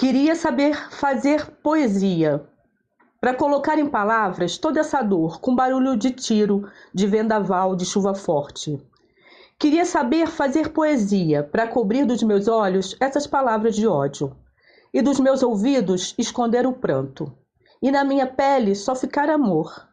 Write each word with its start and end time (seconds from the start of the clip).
Queria 0.00 0.34
saber 0.34 0.74
fazer 0.90 1.50
poesia, 1.62 2.42
para 3.20 3.34
colocar 3.34 3.78
em 3.78 3.86
palavras 3.86 4.56
toda 4.56 4.80
essa 4.80 5.02
dor, 5.02 5.42
com 5.42 5.54
barulho 5.54 5.94
de 5.94 6.10
tiro, 6.10 6.66
de 6.94 7.06
vendaval, 7.06 7.76
de 7.76 7.84
chuva 7.84 8.14
forte. 8.14 8.80
Queria 9.58 9.84
saber 9.84 10.26
fazer 10.26 10.70
poesia, 10.70 11.42
para 11.42 11.68
cobrir 11.68 12.06
dos 12.06 12.22
meus 12.22 12.48
olhos 12.48 12.96
essas 12.98 13.26
palavras 13.26 13.76
de 13.76 13.86
ódio, 13.86 14.34
e 14.90 15.02
dos 15.02 15.20
meus 15.20 15.42
ouvidos 15.42 16.14
esconder 16.16 16.66
o 16.66 16.72
pranto, 16.72 17.30
e 17.82 17.90
na 17.90 18.02
minha 18.02 18.26
pele 18.26 18.74
só 18.74 18.94
ficar 18.94 19.28
amor. 19.28 19.86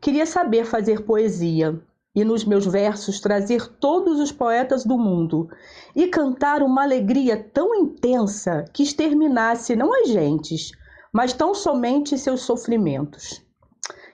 Queria 0.00 0.24
saber 0.24 0.64
fazer 0.64 1.02
poesia, 1.02 1.78
e 2.14 2.24
nos 2.24 2.44
meus 2.44 2.66
versos 2.66 3.20
trazer 3.20 3.66
todos 3.78 4.18
os 4.18 4.32
poetas 4.32 4.84
do 4.84 4.98
mundo 4.98 5.48
e 5.94 6.06
cantar 6.08 6.62
uma 6.62 6.82
alegria 6.82 7.36
tão 7.36 7.74
intensa 7.74 8.64
que 8.72 8.82
exterminasse 8.82 9.76
não 9.76 9.94
as 9.94 10.08
gentes, 10.08 10.72
mas 11.12 11.32
tão 11.32 11.54
somente 11.54 12.18
seus 12.18 12.42
sofrimentos. 12.42 13.42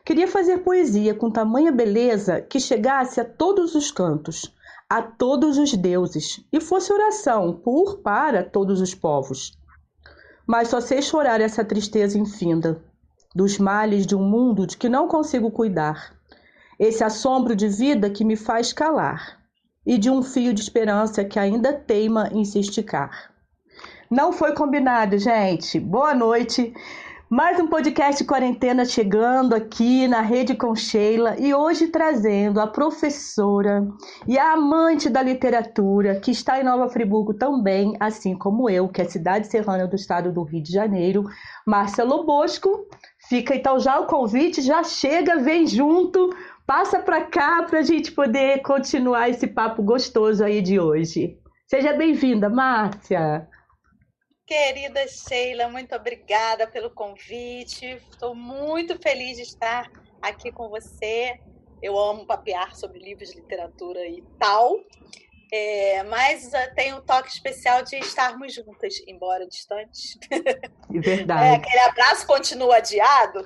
Queria 0.04 0.28
fazer 0.28 0.58
poesia 0.58 1.14
com 1.14 1.30
tamanha 1.30 1.72
beleza 1.72 2.40
que 2.40 2.60
chegasse 2.60 3.20
a 3.20 3.24
todos 3.24 3.74
os 3.74 3.90
cantos, 3.90 4.54
a 4.88 5.00
todos 5.00 5.56
os 5.56 5.72
deuses, 5.72 6.44
e 6.52 6.60
fosse 6.60 6.92
oração 6.92 7.54
por 7.54 7.98
para 7.98 8.44
todos 8.44 8.82
os 8.82 8.94
povos. 8.94 9.56
Mas 10.46 10.68
só 10.68 10.80
sei 10.80 11.00
chorar 11.00 11.40
essa 11.40 11.64
tristeza 11.64 12.18
infinda, 12.18 12.82
dos 13.34 13.58
males 13.58 14.06
de 14.06 14.14
um 14.14 14.22
mundo 14.22 14.66
de 14.66 14.76
que 14.76 14.90
não 14.90 15.08
consigo 15.08 15.50
cuidar, 15.50 16.14
esse 16.84 17.02
assombro 17.02 17.56
de 17.56 17.68
vida 17.68 18.10
que 18.10 18.24
me 18.24 18.36
faz 18.36 18.72
calar, 18.72 19.38
e 19.86 19.98
de 19.98 20.10
um 20.10 20.22
fio 20.22 20.52
de 20.52 20.60
esperança 20.60 21.24
que 21.24 21.38
ainda 21.38 21.72
teima 21.72 22.28
em 22.32 22.44
se 22.44 22.58
esticar. 22.58 23.32
Não 24.10 24.32
foi 24.32 24.54
combinado, 24.54 25.18
gente. 25.18 25.80
Boa 25.80 26.14
noite. 26.14 26.72
Mais 27.28 27.58
um 27.58 27.66
podcast 27.66 28.22
quarentena 28.24 28.84
chegando 28.84 29.54
aqui 29.54 30.06
na 30.06 30.20
Rede 30.20 30.54
com 30.54 30.74
Sheila 30.74 31.36
e 31.38 31.54
hoje 31.54 31.88
trazendo 31.88 32.60
a 32.60 32.66
professora 32.66 33.84
e 34.28 34.38
a 34.38 34.52
amante 34.52 35.08
da 35.08 35.22
literatura 35.22 36.20
que 36.20 36.30
está 36.30 36.60
em 36.60 36.64
Nova 36.64 36.88
Friburgo 36.88 37.34
também, 37.34 37.96
assim 37.98 38.36
como 38.36 38.68
eu, 38.70 38.88
que 38.88 39.02
é 39.02 39.04
cidade 39.06 39.48
serrana 39.48 39.86
do 39.86 39.96
estado 39.96 40.32
do 40.32 40.44
Rio 40.44 40.62
de 40.62 40.70
Janeiro, 40.70 41.24
Marcelo 41.66 42.24
Bosco. 42.24 42.86
Fica 43.28 43.56
então 43.56 43.80
já 43.80 43.98
o 43.98 44.06
convite, 44.06 44.60
já 44.60 44.84
chega, 44.84 45.38
vem 45.38 45.66
junto, 45.66 46.30
passa 46.66 47.00
para 47.00 47.24
cá 47.24 47.62
para 47.62 47.80
a 47.80 47.82
gente 47.82 48.12
poder 48.12 48.62
continuar 48.62 49.28
esse 49.28 49.46
papo 49.46 49.82
gostoso 49.82 50.44
aí 50.44 50.60
de 50.60 50.80
hoje. 50.80 51.38
Seja 51.66 51.92
bem-vinda, 51.92 52.48
Márcia. 52.48 53.48
Querida 54.46 55.06
Sheila, 55.08 55.68
muito 55.68 55.94
obrigada 55.94 56.66
pelo 56.66 56.90
convite. 56.90 57.86
Estou 58.10 58.34
muito 58.34 58.98
feliz 59.00 59.36
de 59.36 59.42
estar 59.42 59.90
aqui 60.20 60.52
com 60.52 60.68
você. 60.68 61.38
Eu 61.82 61.98
amo 61.98 62.26
papear 62.26 62.74
sobre 62.74 62.98
livros 62.98 63.30
de 63.30 63.36
literatura 63.36 64.06
e 64.06 64.22
tal. 64.38 64.76
É, 65.56 66.02
mas 66.02 66.46
uh, 66.46 66.74
tem 66.74 66.92
um 66.94 67.00
toque 67.00 67.28
especial 67.28 67.84
de 67.84 67.94
estarmos 67.94 68.52
juntas, 68.52 68.94
embora 69.06 69.46
distantes. 69.46 70.18
É 70.28 70.68
verdade. 70.98 71.44
É, 71.44 71.54
aquele 71.54 71.78
abraço 71.78 72.26
continua 72.26 72.78
adiado, 72.78 73.44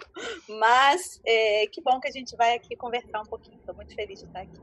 mas 0.49 1.21
é, 1.27 1.67
que 1.71 1.83
bom 1.83 2.01
que 2.01 2.09
a 2.09 2.11
gente 2.11 2.35
vai 2.35 2.55
aqui 2.57 2.75
conversar 2.77 3.21
um 3.21 3.27
pouquinho. 3.27 3.59
Estou 3.59 3.75
muito 3.75 3.95
feliz 3.95 4.21
de 4.21 4.25
estar 4.25 4.41
aqui. 4.41 4.59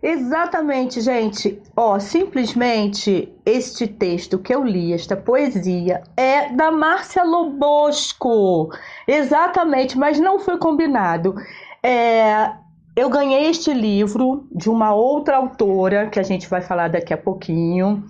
Exatamente, 0.00 1.00
gente. 1.00 1.60
Ó, 1.76 1.98
simplesmente 1.98 3.34
este 3.44 3.88
texto 3.88 4.38
que 4.38 4.54
eu 4.54 4.62
li, 4.62 4.92
esta 4.92 5.16
poesia, 5.16 6.04
é 6.16 6.50
da 6.52 6.70
Márcia 6.70 7.24
Lobosco. 7.24 8.70
Exatamente, 9.08 9.98
mas 9.98 10.20
não 10.20 10.38
foi 10.38 10.56
combinado. 10.56 11.34
É, 11.82 12.52
eu 13.00 13.08
ganhei 13.08 13.46
este 13.46 13.72
livro 13.72 14.46
de 14.52 14.68
uma 14.68 14.92
outra 14.92 15.38
autora, 15.38 16.10
que 16.10 16.20
a 16.20 16.22
gente 16.22 16.46
vai 16.46 16.60
falar 16.60 16.88
daqui 16.88 17.14
a 17.14 17.16
pouquinho, 17.16 18.04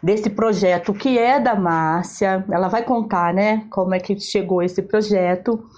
desse 0.00 0.30
projeto 0.30 0.94
que 0.94 1.18
é 1.18 1.40
da 1.40 1.56
Márcia. 1.56 2.44
Ela 2.48 2.68
vai 2.68 2.84
contar, 2.84 3.34
né, 3.34 3.66
como 3.70 3.92
é 3.92 3.98
que 3.98 4.16
chegou 4.20 4.62
esse 4.62 4.80
projeto. 4.82 5.68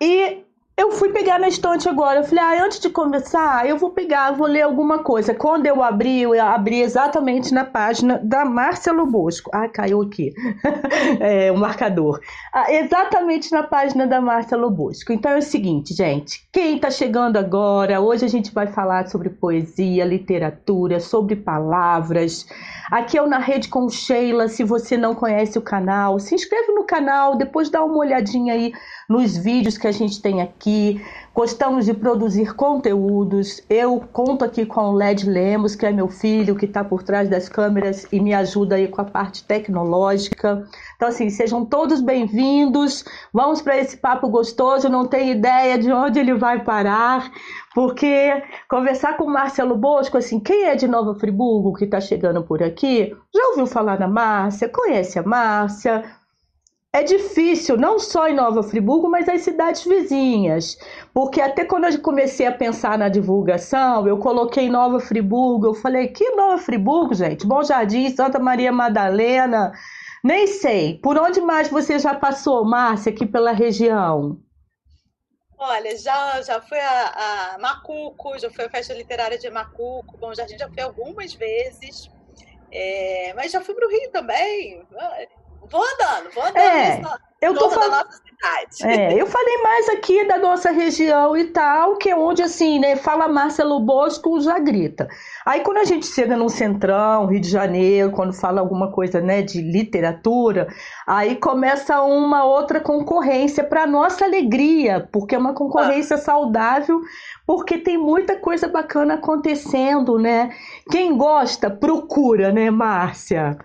E 0.00 0.42
eu 0.82 0.90
fui 0.90 1.10
pegar 1.10 1.38
na 1.38 1.46
estante 1.46 1.88
agora. 1.88 2.18
Eu 2.18 2.24
falei, 2.24 2.42
ah, 2.42 2.64
antes 2.64 2.80
de 2.80 2.90
começar, 2.90 3.68
eu 3.68 3.76
vou 3.76 3.90
pegar, 3.90 4.32
vou 4.32 4.48
ler 4.48 4.62
alguma 4.62 4.98
coisa. 4.98 5.32
Quando 5.32 5.64
eu 5.66 5.80
abri, 5.80 6.22
eu 6.22 6.40
abri 6.42 6.80
exatamente 6.80 7.54
na 7.54 7.64
página 7.64 8.20
da 8.22 8.44
Márcia 8.44 8.92
Lobosco. 8.92 9.48
Ah, 9.54 9.68
caiu 9.68 10.02
aqui 10.02 10.34
é, 11.20 11.52
o 11.52 11.56
marcador. 11.56 12.20
Ah, 12.52 12.72
exatamente 12.72 13.52
na 13.52 13.62
página 13.62 14.08
da 14.08 14.20
Márcia 14.20 14.56
Lobosco. 14.56 15.12
Então 15.12 15.30
é 15.30 15.38
o 15.38 15.42
seguinte, 15.42 15.94
gente. 15.94 16.48
Quem 16.50 16.74
está 16.74 16.90
chegando 16.90 17.36
agora, 17.36 18.00
hoje 18.00 18.24
a 18.24 18.28
gente 18.28 18.52
vai 18.52 18.66
falar 18.66 19.06
sobre 19.06 19.30
poesia, 19.30 20.04
literatura, 20.04 20.98
sobre 20.98 21.36
palavras. 21.36 22.44
Aqui 22.90 23.16
é 23.16 23.22
o 23.22 23.28
Na 23.28 23.38
Rede 23.38 23.68
com 23.68 23.88
Sheila. 23.88 24.48
Se 24.48 24.64
você 24.64 24.96
não 24.96 25.14
conhece 25.14 25.56
o 25.56 25.62
canal, 25.62 26.18
se 26.18 26.34
inscreve 26.34 26.72
no 26.72 26.84
canal, 26.84 27.36
depois 27.36 27.70
dá 27.70 27.84
uma 27.84 27.98
olhadinha 27.98 28.54
aí 28.54 28.72
nos 29.08 29.36
vídeos 29.36 29.78
que 29.78 29.86
a 29.86 29.92
gente 29.92 30.20
tem 30.20 30.42
aqui. 30.42 30.71
Gostamos 31.34 31.86
de 31.86 31.94
produzir 31.94 32.54
conteúdos. 32.54 33.62
Eu 33.70 34.02
conto 34.12 34.44
aqui 34.44 34.66
com 34.66 34.90
o 34.90 34.92
Led 34.92 35.28
Lemos, 35.28 35.74
que 35.74 35.86
é 35.86 35.90
meu 35.90 36.06
filho, 36.06 36.54
que 36.54 36.66
está 36.66 36.84
por 36.84 37.02
trás 37.02 37.26
das 37.26 37.48
câmeras 37.48 38.06
e 38.12 38.20
me 38.20 38.34
ajuda 38.34 38.74
aí 38.74 38.86
com 38.86 39.00
a 39.00 39.04
parte 39.04 39.42
tecnológica. 39.44 40.68
Então, 40.96 41.08
assim, 41.08 41.30
sejam 41.30 41.64
todos 41.64 42.02
bem-vindos. 42.02 43.02
Vamos 43.32 43.62
para 43.62 43.78
esse 43.78 43.96
papo 43.96 44.28
gostoso. 44.28 44.90
Não 44.90 45.06
tenho 45.06 45.32
ideia 45.32 45.78
de 45.78 45.90
onde 45.90 46.18
ele 46.18 46.34
vai 46.34 46.62
parar, 46.62 47.30
porque 47.74 48.42
conversar 48.68 49.16
com 49.16 49.24
o 49.24 49.32
Marcelo 49.32 49.74
Bosco, 49.74 50.18
assim, 50.18 50.38
quem 50.38 50.64
é 50.64 50.74
de 50.74 50.86
Nova 50.86 51.14
Friburgo 51.14 51.72
que 51.72 51.84
está 51.86 51.98
chegando 51.98 52.42
por 52.42 52.62
aqui, 52.62 53.16
já 53.34 53.48
ouviu 53.48 53.66
falar 53.66 53.98
na 53.98 54.06
Márcia, 54.06 54.68
conhece 54.68 55.18
a 55.18 55.22
Márcia 55.22 56.04
é 56.94 57.02
difícil, 57.02 57.78
não 57.78 57.98
só 57.98 58.28
em 58.28 58.34
Nova 58.34 58.62
Friburgo, 58.62 59.08
mas 59.08 59.26
as 59.26 59.40
cidades 59.40 59.82
vizinhas. 59.84 60.76
Porque 61.14 61.40
até 61.40 61.64
quando 61.64 61.84
eu 61.86 62.02
comecei 62.02 62.46
a 62.46 62.52
pensar 62.52 62.98
na 62.98 63.08
divulgação, 63.08 64.06
eu 64.06 64.18
coloquei 64.18 64.68
Nova 64.68 65.00
Friburgo, 65.00 65.68
eu 65.68 65.74
falei, 65.74 66.08
que 66.08 66.30
Nova 66.32 66.58
Friburgo, 66.58 67.14
gente? 67.14 67.46
Bom 67.46 67.62
Jardim, 67.62 68.10
Santa 68.14 68.38
Maria 68.38 68.70
Madalena, 68.70 69.72
nem 70.22 70.46
sei. 70.46 70.98
Por 70.98 71.16
onde 71.16 71.40
mais 71.40 71.68
você 71.68 71.98
já 71.98 72.14
passou, 72.14 72.62
Márcia, 72.62 73.10
aqui 73.10 73.24
pela 73.24 73.52
região? 73.52 74.38
Olha, 75.56 75.96
já, 75.96 76.42
já 76.42 76.60
fui 76.60 76.78
a, 76.78 77.54
a 77.54 77.58
Macuco, 77.58 78.38
já 78.38 78.50
fui 78.50 78.66
à 78.66 78.68
Festa 78.68 78.92
Literária 78.92 79.38
de 79.38 79.48
Macuco, 79.48 80.18
Bom 80.18 80.34
Jardim 80.34 80.58
já 80.58 80.68
fui 80.68 80.82
algumas 80.82 81.32
vezes, 81.32 82.10
é, 82.70 83.32
mas 83.34 83.50
já 83.50 83.62
fui 83.62 83.74
para 83.74 83.86
o 83.86 83.90
Rio 83.90 84.10
também. 84.10 84.86
Vou 85.70 85.82
andando, 85.82 86.30
vou 86.34 86.44
andando. 86.44 86.58
É, 86.58 87.02
eu 87.40 87.54
tô 87.54 87.70
falando. 87.70 88.06
É, 88.82 89.14
eu 89.14 89.26
falei 89.26 89.58
mais 89.62 89.88
aqui 89.90 90.26
da 90.26 90.36
nossa 90.36 90.72
região 90.72 91.36
e 91.36 91.44
tal, 91.44 91.96
que 91.96 92.10
é 92.10 92.16
onde, 92.16 92.42
assim, 92.42 92.80
né, 92.80 92.96
fala 92.96 93.28
Marcelo 93.28 93.78
Bosco, 93.78 94.40
já 94.40 94.58
grita. 94.58 95.08
Aí 95.46 95.60
quando 95.60 95.78
a 95.78 95.84
gente 95.84 96.06
chega 96.06 96.36
no 96.36 96.48
Centrão, 96.48 97.26
Rio 97.26 97.40
de 97.40 97.48
Janeiro, 97.48 98.10
quando 98.10 98.32
fala 98.32 98.60
alguma 98.60 98.90
coisa, 98.90 99.20
né, 99.20 99.42
de 99.42 99.60
literatura, 99.60 100.66
aí 101.06 101.36
começa 101.36 102.02
uma 102.02 102.44
outra 102.44 102.80
concorrência 102.80 103.62
para 103.62 103.86
nossa 103.86 104.24
alegria, 104.24 105.08
porque 105.12 105.36
é 105.36 105.38
uma 105.38 105.54
concorrência 105.54 106.16
ah. 106.16 106.20
saudável, 106.20 107.00
porque 107.46 107.78
tem 107.78 107.96
muita 107.96 108.36
coisa 108.36 108.66
bacana 108.66 109.14
acontecendo, 109.14 110.18
né? 110.18 110.50
Quem 110.90 111.16
gosta, 111.16 111.70
procura, 111.70 112.50
né, 112.50 112.70
Márcia? 112.70 113.56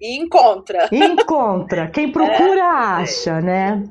E 0.00 0.18
encontra. 0.18 0.88
Encontra. 0.92 1.88
Quem 1.88 2.10
procura, 2.12 2.60
é. 2.60 2.60
acha, 2.60 3.40
né? 3.40 3.82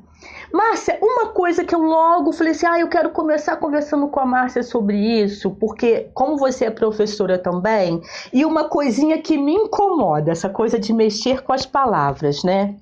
Márcia, 0.52 0.98
uma 1.02 1.28
coisa 1.34 1.66
que 1.66 1.76
eu 1.76 1.82
logo 1.82 2.32
falei 2.32 2.54
assim: 2.54 2.66
ah, 2.66 2.80
eu 2.80 2.88
quero 2.88 3.10
começar 3.10 3.58
conversando 3.58 4.08
com 4.08 4.20
a 4.22 4.26
Márcia 4.26 4.64
sobre 4.64 4.98
isso, 4.98 5.52
porque, 5.52 6.10
como 6.14 6.38
você 6.38 6.66
é 6.66 6.72
professora 6.72 7.38
também, 7.38 8.02
e 8.32 8.46
uma 8.46 8.70
coisinha 8.70 9.22
que 9.22 9.38
me 9.38 9.54
incomoda, 9.54 10.32
essa 10.32 10.50
coisa 10.50 10.80
de 10.80 10.94
mexer 10.94 11.44
com 11.44 11.52
as 11.52 11.66
palavras, 11.66 12.44
né? 12.44 12.76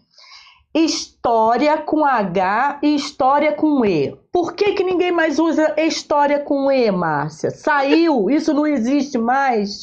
História 0.71 1.77
com 1.77 2.06
H 2.06 2.79
e 2.81 2.95
história 2.95 3.53
com 3.53 3.85
E. 3.85 4.15
Por 4.31 4.53
que, 4.53 4.73
que 4.73 4.83
ninguém 4.83 5.12
mais 5.12 5.39
usa 5.39 5.73
história 5.77 6.39
com 6.39 6.71
E, 6.71 6.91
Márcia? 6.91 7.51
Saiu? 7.51 8.29
Isso 8.29 8.53
não 8.53 8.65
existe 8.65 9.18
mais? 9.18 9.81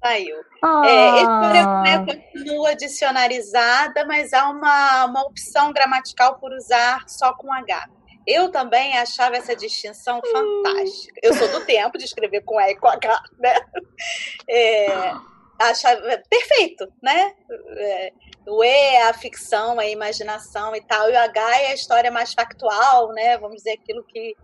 Saiu. 0.00 0.36
Ah. 0.62 0.82
É, 0.86 1.22
esse 1.22 2.20
continua 2.20 2.74
dicionarizada, 2.74 4.04
mas 4.06 4.32
há 4.32 4.48
uma, 4.48 5.04
uma 5.06 5.22
opção 5.22 5.72
gramatical 5.72 6.38
por 6.38 6.52
usar 6.52 7.08
só 7.08 7.34
com 7.34 7.52
H. 7.52 7.88
Eu 8.26 8.50
também 8.50 8.96
achava 8.98 9.36
essa 9.36 9.56
distinção 9.56 10.18
hum. 10.18 10.62
fantástica. 10.62 11.18
Eu 11.22 11.34
sou 11.34 11.48
do 11.48 11.64
tempo 11.64 11.96
de 11.96 12.04
escrever 12.04 12.42
com 12.42 12.60
E 12.60 12.72
e 12.72 12.76
com 12.76 12.88
H, 12.88 13.22
né? 13.38 13.54
É, 14.48 15.12
acha 15.58 15.96
perfeito, 16.28 16.86
né? 17.02 17.34
É, 17.76 18.12
o 18.46 18.62
E 18.62 18.68
é 18.68 19.08
a 19.08 19.14
ficção, 19.14 19.80
a 19.80 19.86
imaginação 19.86 20.76
e 20.76 20.80
tal, 20.82 21.10
e 21.10 21.14
o 21.14 21.18
H 21.18 21.60
é 21.60 21.66
a 21.68 21.74
história 21.74 22.10
mais 22.10 22.32
factual, 22.32 23.12
né? 23.12 23.36
Vamos 23.38 23.56
dizer 23.56 23.72
aquilo 23.72 24.04
que 24.04 24.36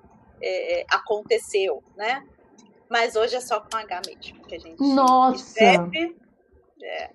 é, 0.42 0.84
aconteceu, 0.90 1.82
né? 1.96 2.22
Mas 2.90 3.16
hoje 3.16 3.36
é 3.36 3.40
só 3.40 3.60
com 3.60 3.76
H 3.76 4.02
mesmo 4.06 4.46
que 4.46 4.54
a 4.54 4.58
gente 4.58 4.80
Nossa. 4.80 5.42
escreve. 5.42 6.16
É. 6.82 7.10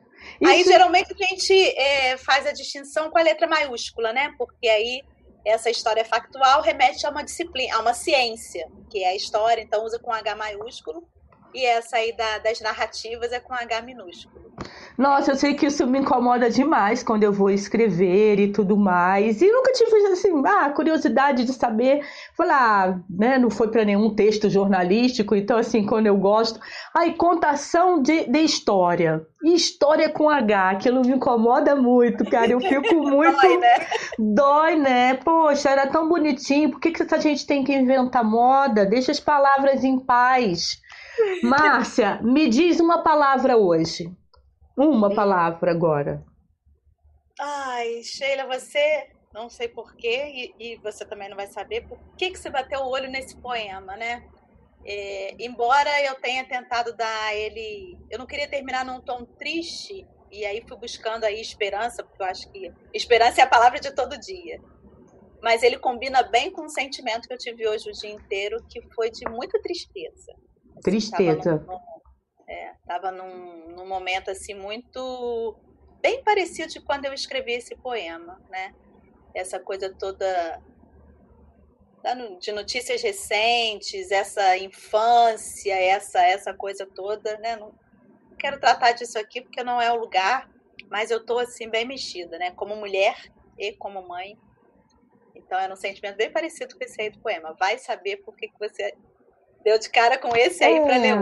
Aí 0.46 0.64
geralmente 0.64 1.14
a 1.14 1.26
gente 1.26 1.54
é, 1.78 2.18
faz 2.18 2.46
a 2.46 2.52
distinção 2.52 3.10
com 3.10 3.18
a 3.18 3.22
letra 3.22 3.48
maiúscula, 3.48 4.12
né? 4.12 4.34
Porque 4.38 4.68
aí 4.68 5.02
essa 5.46 5.70
história 5.70 6.04
factual 6.04 6.62
remete 6.62 7.06
a 7.06 7.10
uma 7.10 7.24
disciplina, 7.24 7.76
a 7.76 7.80
uma 7.80 7.94
ciência, 7.94 8.70
que 8.90 9.04
é 9.04 9.10
a 9.10 9.16
história, 9.16 9.62
então 9.62 9.84
usa 9.84 10.00
com 10.00 10.12
H 10.12 10.36
maiúsculo 10.36 11.08
e 11.54 11.66
essa 11.66 11.98
aí 11.98 12.16
da, 12.16 12.40
das 12.40 12.60
narrativas 12.60 13.32
é 13.32 13.40
com 13.40 13.54
H 13.54 13.82
minúsculo. 13.82 14.49
Nossa, 15.00 15.32
eu 15.32 15.38
sei 15.38 15.54
que 15.54 15.66
isso 15.66 15.88
me 15.88 16.00
incomoda 16.00 16.50
demais 16.50 17.02
quando 17.02 17.24
eu 17.24 17.32
vou 17.32 17.50
escrever 17.50 18.38
e 18.38 18.52
tudo 18.52 18.76
mais. 18.76 19.42
E 19.42 19.50
nunca 19.50 19.72
tive 19.72 19.96
assim, 20.08 20.44
ah, 20.46 20.70
curiosidade 20.72 21.46
de 21.46 21.54
saber. 21.54 22.06
Falar, 22.36 22.90
ah, 22.90 23.00
né, 23.10 23.38
não 23.38 23.50
foi 23.50 23.70
para 23.70 23.86
nenhum 23.86 24.14
texto 24.14 24.50
jornalístico, 24.50 25.38
então 25.38 25.56
assim, 25.56 25.86
quando 25.86 26.08
eu 26.08 26.18
gosto, 26.18 26.60
aí 26.94 27.14
contação 27.14 28.02
de, 28.02 28.26
de 28.26 28.40
história. 28.40 29.26
E 29.42 29.56
história 29.56 30.10
com 30.10 30.30
H, 30.30 30.72
aquilo 30.72 31.00
me 31.00 31.14
incomoda 31.14 31.78
muito, 31.78 32.30
cara. 32.30 32.52
Eu 32.52 32.60
fico 32.60 32.96
muito. 33.00 33.40
Dói, 33.40 33.58
né? 33.58 33.88
Dói, 34.20 34.76
né? 34.76 35.14
Poxa, 35.14 35.70
era 35.70 35.88
tão 35.88 36.10
bonitinho. 36.10 36.72
Por 36.72 36.82
que, 36.82 36.92
que 36.92 37.04
essa 37.04 37.22
gente 37.22 37.48
tem 37.48 37.64
que 37.64 37.74
inventar 37.74 38.26
moda? 38.26 38.86
Deixa 38.86 39.14
as 39.14 39.20
palavras 39.22 39.82
em 39.82 39.98
paz. 39.98 40.78
Márcia, 41.42 42.20
me 42.22 42.50
diz 42.50 42.82
uma 42.82 42.98
palavra 43.02 43.56
hoje. 43.56 44.12
Uma 44.84 45.14
palavra 45.14 45.72
agora. 45.72 46.24
Ai, 47.38 48.02
Sheila, 48.02 48.48
você 48.48 49.10
não 49.34 49.50
sei 49.50 49.68
porquê, 49.68 50.54
e, 50.58 50.74
e 50.74 50.76
você 50.78 51.06
também 51.06 51.30
não 51.30 51.36
vai 51.36 51.48
saber 51.48 51.88
por 51.88 52.00
que, 52.18 52.32
que 52.32 52.40
você 52.40 52.50
bateu 52.50 52.80
o 52.80 52.90
olho 52.90 53.10
nesse 53.10 53.36
poema, 53.38 53.98
né? 53.98 54.28
É, 54.86 55.36
embora 55.38 55.90
eu 56.04 56.16
tenha 56.16 56.46
tentado 56.46 56.96
dar 56.96 57.36
ele. 57.36 57.98
Eu 58.10 58.18
não 58.18 58.26
queria 58.26 58.48
terminar 58.48 58.86
num 58.86 59.02
tom 59.02 59.26
triste, 59.26 60.08
e 60.32 60.46
aí 60.46 60.64
fui 60.68 60.78
buscando 60.78 61.26
aí 61.26 61.42
esperança, 61.42 62.04
porque 62.04 62.24
eu 62.24 62.28
acho 62.28 62.50
que 62.50 62.72
esperança 62.94 63.42
é 63.42 63.44
a 63.44 63.48
palavra 63.48 63.80
de 63.80 63.94
todo 63.94 64.18
dia. 64.18 64.62
Mas 65.42 65.62
ele 65.62 65.78
combina 65.78 66.24
bem 66.24 66.52
com 66.52 66.64
o 66.64 66.70
sentimento 66.70 67.28
que 67.28 67.34
eu 67.34 67.38
tive 67.38 67.68
hoje 67.68 67.90
o 67.90 67.94
dia 67.94 68.12
inteiro, 68.12 68.64
que 68.70 68.82
foi 68.94 69.10
de 69.10 69.30
muita 69.30 69.62
tristeza. 69.62 70.34
Tristeza. 70.82 71.56
Estava 71.56 71.66
num, 71.66 71.99
num, 73.12 73.70
num, 73.76 73.88
momento 73.88 74.32
assim 74.32 74.54
muito 74.54 75.56
bem 76.02 76.24
parecido 76.24 76.70
de 76.70 76.82
quando 76.82 77.06
eu 77.06 77.14
escrevi 77.14 77.54
esse 77.54 77.76
poema, 77.76 78.42
né? 78.50 78.74
Essa 79.34 79.60
coisa 79.60 79.94
toda 79.94 80.62
de 82.40 82.52
notícias 82.52 83.02
recentes, 83.02 84.10
essa 84.10 84.58
infância, 84.58 85.74
essa 85.74 86.24
essa 86.24 86.54
coisa 86.54 86.88
toda, 86.88 87.38
né? 87.38 87.56
Não 87.56 87.74
quero 88.38 88.60
tratar 88.60 88.94
disso 88.94 89.20
aqui 89.20 89.42
porque 89.42 89.64
não 89.64 89.82
é 89.82 89.92
o 89.92 90.00
lugar, 90.00 90.50
mas 90.90 91.12
eu 91.12 91.24
tô 91.24 91.38
assim 91.38 91.70
bem 91.70 91.86
mexida, 91.86 92.38
né? 92.40 92.52
Como 92.52 92.76
mulher 92.76 93.32
e 93.58 93.74
como 93.74 94.08
mãe. 94.08 94.38
Então 95.36 95.60
era 95.60 95.72
um 95.72 95.78
sentimento 95.78 96.16
bem 96.16 96.32
parecido 96.32 96.76
com 96.76 96.84
esse 96.84 97.00
aí 97.02 97.10
do 97.10 97.20
poema. 97.20 97.56
Vai 97.60 97.78
saber 97.78 98.18
por 98.18 98.36
que, 98.36 98.48
que 98.48 98.58
você 98.58 98.94
Deu 99.64 99.78
de 99.78 99.90
cara 99.90 100.18
com 100.18 100.36
esse 100.36 100.64
aí 100.64 100.78
é, 100.78 100.82
para 100.82 100.98
ler. 100.98 101.16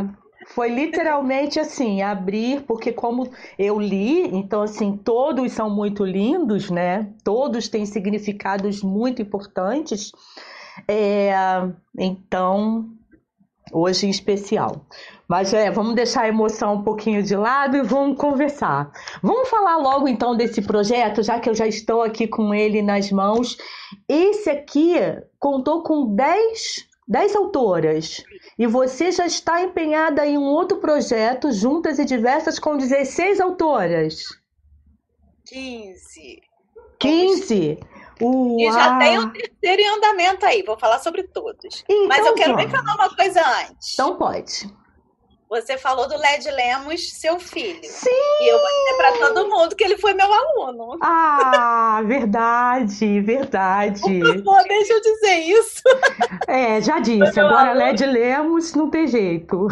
Foi 0.48 0.70
literalmente 0.70 1.60
assim, 1.60 2.02
abrir, 2.02 2.62
porque 2.62 2.92
como 2.92 3.30
eu 3.58 3.80
li, 3.80 4.24
então 4.36 4.62
assim, 4.62 4.96
todos 4.96 5.52
são 5.52 5.70
muito 5.70 6.06
lindos, 6.06 6.70
né? 6.70 7.12
Todos 7.24 7.68
têm 7.68 7.86
significados 7.86 8.82
muito 8.82 9.22
importantes. 9.22 10.12
É, 10.88 11.34
então, 11.98 12.90
hoje 13.72 14.08
em 14.08 14.10
especial. 14.10 14.86
Mas 15.28 15.54
é, 15.54 15.70
vamos 15.70 15.96
deixar 15.96 16.24
a 16.24 16.28
emoção 16.28 16.76
um 16.76 16.84
pouquinho 16.84 17.22
de 17.22 17.36
lado 17.36 17.76
e 17.76 17.82
vamos 17.82 18.18
conversar. 18.18 18.92
Vamos 19.22 19.50
falar 19.50 19.78
logo 19.78 20.08
então 20.08 20.36
desse 20.36 20.62
projeto, 20.62 21.22
já 21.22 21.40
que 21.40 21.50
eu 21.50 21.54
já 21.54 21.68
estou 21.68 22.02
aqui 22.02 22.28
com 22.28 22.54
ele 22.54 22.82
nas 22.82 23.12
mãos. 23.12 23.58
Esse 24.08 24.50
aqui 24.50 24.96
contou 25.38 25.84
com 25.84 26.16
10 26.16 26.87
10 27.08 27.36
autoras 27.36 28.24
e 28.60 28.68
você 28.68 29.12
já 29.12 29.26
está 29.26 29.62
empenhada 29.62 30.26
em 30.26 30.38
um 30.38 30.44
outro 30.44 30.78
projeto, 30.78 31.52
juntas 31.52 32.00
e 32.00 32.06
diversas, 32.06 32.60
com 32.60 32.76
16 32.76 33.40
autoras. 33.40 34.24
15. 35.46 36.42
15? 37.00 37.80
Uau. 38.22 38.60
E 38.60 38.72
já 38.72 38.98
tem 38.98 39.20
o 39.20 39.32
terceiro 39.32 39.82
em 39.82 39.90
andamento 39.90 40.46
aí, 40.46 40.64
vou 40.64 40.78
falar 40.78 41.00
sobre 41.00 41.24
todos. 41.24 41.84
Então, 41.88 42.08
Mas 42.08 42.26
eu 42.26 42.34
quero 42.34 42.56
bem 42.56 42.70
falar 42.70 42.96
uma 42.96 43.16
coisa 43.16 43.42
antes. 43.62 43.94
Então 43.94 44.18
pode. 44.18 44.68
Você 45.50 45.78
falou 45.78 46.10
do 46.10 46.18
Led 46.18 46.50
Lemos, 46.52 47.14
seu 47.14 47.40
filho. 47.40 47.80
Sim! 47.84 48.10
E 48.42 48.52
eu 48.52 48.60
vou 48.60 48.68
dizer 48.68 48.98
para 48.98 49.28
todo 49.28 49.50
mundo 49.50 49.76
que 49.78 49.84
ele 49.84 49.98
foi 49.98 50.14
meu 50.14 50.32
aluno. 50.32 50.98
Ah, 51.02 52.02
verdade, 52.06 53.22
verdade. 53.22 54.02
Por 54.02 54.44
favor, 54.44 54.64
deixa 54.68 54.94
eu 54.94 55.02
dizer 55.02 55.38
isso. 55.38 55.84
É, 56.48 56.82
já 56.82 57.00
disse. 57.00 57.40
Agora 57.40 57.70
aluno. 57.70 57.86
Led 57.86 58.06
Lemos 58.06 58.74
não 58.74 58.90
tem 58.90 59.08
jeito. 59.08 59.68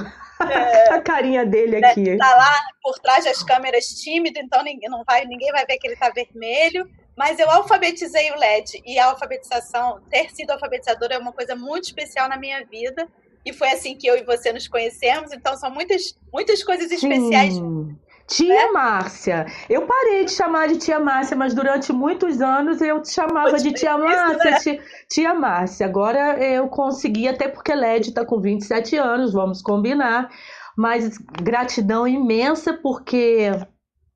É, 0.50 0.94
a 0.94 1.02
carinha 1.02 1.46
dele 1.46 1.80
né, 1.80 1.90
aqui. 1.90 2.18
Tá 2.18 2.36
lá 2.36 2.54
por 2.82 2.98
trás 3.00 3.26
das 3.26 3.44
câmeras 3.44 3.86
tímido, 3.86 4.40
então 4.40 4.64
ninguém, 4.64 4.90
não 4.90 5.04
vai, 5.06 5.26
ninguém 5.26 5.52
vai 5.52 5.66
ver 5.66 5.78
que 5.78 5.88
ele 5.88 5.96
tá 5.96 6.10
vermelho. 6.10 6.90
Mas 7.18 7.40
eu 7.40 7.50
alfabetizei 7.50 8.32
o 8.32 8.38
LED 8.38 8.82
e 8.86 9.00
a 9.00 9.08
alfabetização, 9.08 10.02
ter 10.10 10.30
sido 10.32 10.52
alfabetizadora 10.52 11.16
é 11.16 11.18
uma 11.18 11.32
coisa 11.32 11.56
muito 11.56 11.86
especial 11.86 12.28
na 12.28 12.38
minha 12.38 12.66
vida 12.66 13.08
e 13.46 13.54
foi 13.54 13.70
assim 13.70 13.96
que 13.96 14.08
eu 14.08 14.18
e 14.18 14.24
você 14.24 14.52
nos 14.52 14.68
conhecemos. 14.68 15.32
Então 15.32 15.56
são 15.56 15.70
muitas, 15.70 16.18
muitas 16.34 16.64
coisas 16.64 16.92
especiais. 16.92 17.54
Sim. 17.54 17.96
Tia 18.28 18.48
né? 18.48 18.72
Márcia. 18.72 19.46
Eu 19.70 19.86
parei 19.86 20.26
de 20.26 20.32
chamar 20.32 20.68
de 20.68 20.78
tia 20.78 21.00
Márcia, 21.00 21.38
mas 21.38 21.54
durante 21.54 21.94
muitos 21.94 22.42
anos 22.42 22.82
eu 22.82 23.02
te 23.02 23.12
chamava 23.12 23.58
de 23.58 23.72
tia 23.72 23.98
Márcia, 23.98 24.52
né? 24.52 24.60
tia, 24.60 24.80
tia 25.08 25.34
Márcia. 25.34 25.86
Agora 25.86 26.44
eu 26.44 26.68
consegui, 26.68 27.28
até 27.28 27.48
porque 27.48 27.74
Led 27.76 28.10
está 28.10 28.26
com 28.26 28.42
27 28.42 28.98
anos, 28.98 29.32
vamos 29.32 29.62
combinar. 29.62 30.30
Mas 30.76 31.18
gratidão 31.18 32.08
imensa 32.08 32.74
porque 32.74 33.52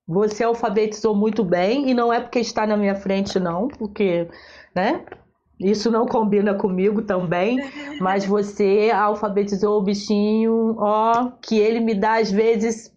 você 0.08 0.44
alfabetizou 0.44 1.16
muito 1.16 1.44
bem 1.44 1.90
e 1.90 1.94
não 1.94 2.12
é 2.12 2.20
porque 2.20 2.40
está 2.40 2.66
na 2.66 2.76
minha 2.76 2.96
frente 2.96 3.40
não, 3.40 3.68
porque, 3.68 4.28
né? 4.76 5.06
Isso 5.59 5.92
não 5.92 6.06
combina 6.06 6.54
comigo 6.54 7.01
também, 7.01 7.57
mas 7.99 8.25
você 8.25 8.92
alfabetizou 8.94 9.78
o 9.78 9.83
bichinho, 9.83 10.75
ó, 10.80 11.31
que 11.42 11.59
ele 11.59 11.80
me 11.80 11.94
dá 11.94 12.19
às 12.19 12.31
vezes. 12.31 12.94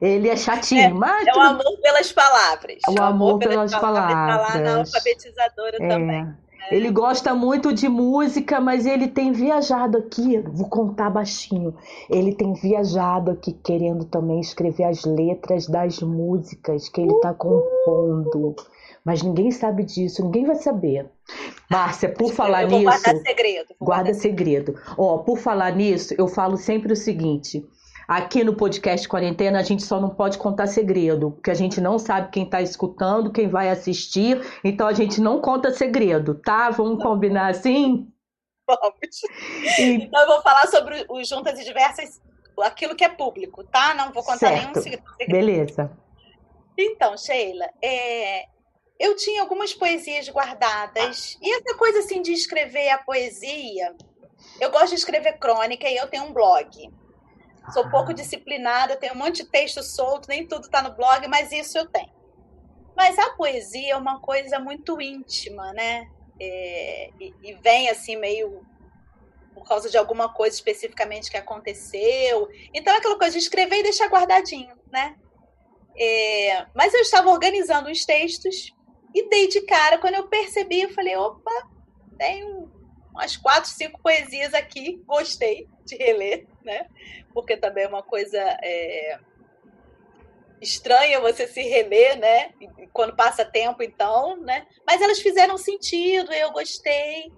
Ele 0.00 0.28
é 0.28 0.36
chatinho, 0.36 0.80
é, 0.88 0.88
mas. 0.88 1.26
É 1.26 1.32
o 1.36 1.40
amor 1.40 1.80
pelas 1.82 2.12
palavras. 2.12 2.78
O, 2.88 2.92
o 2.92 3.02
amor, 3.02 3.08
amor, 3.08 3.38
pelas, 3.40 3.70
pelas 3.70 3.74
palavras. 3.74 4.52
Falar 4.52 4.60
na 4.62 4.78
alfabetizadora 4.78 5.76
é. 5.80 5.88
também. 5.88 6.24
Né? 6.24 6.36
Ele 6.70 6.90
gosta 6.90 7.34
muito 7.34 7.72
de 7.72 7.88
música, 7.88 8.60
mas 8.60 8.84
ele 8.84 9.08
tem 9.08 9.32
viajado 9.32 9.96
aqui. 9.96 10.38
Vou 10.38 10.68
contar 10.68 11.08
baixinho. 11.08 11.74
Ele 12.10 12.34
tem 12.34 12.52
viajado 12.52 13.30
aqui 13.30 13.52
querendo 13.52 14.04
também 14.04 14.40
escrever 14.40 14.84
as 14.84 15.04
letras 15.04 15.66
das 15.66 16.00
músicas 16.00 16.88
que 16.88 17.00
ele 17.00 17.12
está 17.14 17.32
compondo. 17.32 18.54
Mas 19.08 19.22
ninguém 19.22 19.50
sabe 19.50 19.84
disso, 19.84 20.22
ninguém 20.22 20.44
vai 20.44 20.56
saber. 20.56 21.10
Márcia, 21.70 22.12
por 22.12 22.30
falar 22.30 22.66
nisso. 22.66 22.82
Guarda 22.82 23.16
segredo. 23.16 23.74
Guarda 23.80 24.12
segredo. 24.12 24.80
Ó, 24.98 25.16
por 25.16 25.38
falar 25.38 25.74
nisso, 25.74 26.14
eu 26.18 26.28
falo 26.28 26.58
sempre 26.58 26.92
o 26.92 26.96
seguinte. 26.96 27.66
Aqui 28.06 28.44
no 28.44 28.54
podcast 28.54 29.08
Quarentena, 29.08 29.60
a 29.60 29.62
gente 29.62 29.82
só 29.82 29.98
não 29.98 30.10
pode 30.10 30.36
contar 30.36 30.66
segredo, 30.66 31.30
porque 31.30 31.50
a 31.50 31.54
gente 31.54 31.80
não 31.80 31.98
sabe 31.98 32.30
quem 32.30 32.44
está 32.44 32.60
escutando, 32.60 33.32
quem 33.32 33.48
vai 33.48 33.70
assistir, 33.70 34.42
então 34.62 34.86
a 34.86 34.92
gente 34.92 35.22
não 35.22 35.40
conta 35.40 35.70
segredo, 35.70 36.34
tá? 36.34 36.68
Vamos 36.68 37.02
combinar 37.02 37.48
assim? 37.48 38.12
Vamos. 38.66 39.22
E... 39.78 40.04
Então 40.04 40.20
eu 40.20 40.26
vou 40.26 40.42
falar 40.42 40.66
sobre 40.66 41.06
os 41.08 41.26
Juntas 41.26 41.58
e 41.58 41.64
Diversas, 41.64 42.20
aquilo 42.60 42.94
que 42.94 43.04
é 43.04 43.08
público, 43.08 43.64
tá? 43.64 43.94
Não 43.94 44.12
vou 44.12 44.22
contar 44.22 44.36
certo. 44.36 44.60
nenhum 44.60 44.74
segredo. 44.74 45.02
Beleza. 45.26 45.90
Então, 46.78 47.16
Sheila, 47.16 47.68
é, 47.82 48.44
eu 48.98 49.14
tinha 49.14 49.42
algumas 49.42 49.72
poesias 49.72 50.28
guardadas. 50.28 51.38
E 51.40 51.54
essa 51.54 51.76
coisa 51.76 52.00
assim 52.00 52.20
de 52.20 52.32
escrever 52.32 52.90
a 52.90 52.98
poesia, 52.98 53.94
eu 54.60 54.70
gosto 54.70 54.90
de 54.90 54.96
escrever 54.96 55.38
crônica 55.38 55.88
e 55.88 55.96
eu 55.96 56.08
tenho 56.08 56.24
um 56.24 56.32
blog. 56.32 56.68
Sou 57.72 57.84
ah. 57.84 57.90
pouco 57.90 58.12
disciplinada, 58.12 58.96
tenho 58.96 59.14
um 59.14 59.18
monte 59.18 59.42
de 59.42 59.50
texto 59.50 59.82
solto, 59.82 60.28
nem 60.28 60.46
tudo 60.46 60.64
está 60.64 60.82
no 60.82 60.94
blog, 60.94 61.26
mas 61.28 61.52
isso 61.52 61.78
eu 61.78 61.86
tenho. 61.86 62.12
Mas 62.96 63.16
a 63.18 63.30
poesia 63.30 63.92
é 63.92 63.96
uma 63.96 64.20
coisa 64.20 64.58
muito 64.58 65.00
íntima, 65.00 65.72
né? 65.72 66.10
É, 66.40 67.10
e, 67.20 67.34
e, 67.42 67.54
vem 67.54 67.88
assim 67.88 68.16
meio 68.16 68.64
por 69.54 69.64
causa 69.64 69.90
de 69.90 69.96
alguma 69.98 70.32
coisa 70.32 70.54
especificamente 70.54 71.30
que 71.30 71.36
aconteceu. 71.36 72.48
Então, 72.72 72.94
é 72.94 72.98
aquela 72.98 73.18
coisa 73.18 73.32
de 73.32 73.38
escrever 73.38 73.78
e 73.78 73.82
deixar 73.82 74.08
guardadinho, 74.08 74.76
né? 74.90 75.16
É, 75.96 76.66
mas 76.74 76.94
eu 76.94 77.00
estava 77.00 77.28
organizando 77.28 77.90
os 77.90 78.04
textos 78.04 78.72
e 79.14 79.28
dei 79.28 79.48
de 79.48 79.62
cara. 79.62 79.98
Quando 79.98 80.14
eu 80.14 80.28
percebi, 80.28 80.82
eu 80.82 80.90
falei: 80.90 81.16
opa, 81.16 81.68
tem 82.16 82.44
umas 83.12 83.36
quatro, 83.36 83.70
cinco 83.70 84.00
poesias 84.00 84.54
aqui, 84.54 85.02
gostei 85.06 85.68
de 85.84 85.96
reler, 85.96 86.46
né? 86.62 86.86
Porque 87.32 87.56
também 87.56 87.84
é 87.84 87.88
uma 87.88 88.02
coisa 88.02 88.38
é, 88.62 89.18
estranha 90.60 91.20
você 91.20 91.46
se 91.46 91.62
reler, 91.62 92.18
né? 92.18 92.52
Quando 92.92 93.16
passa 93.16 93.44
tempo, 93.44 93.82
então, 93.82 94.36
né? 94.36 94.66
Mas 94.86 95.00
elas 95.00 95.20
fizeram 95.20 95.56
sentido, 95.58 96.32
eu 96.32 96.52
gostei. 96.52 97.32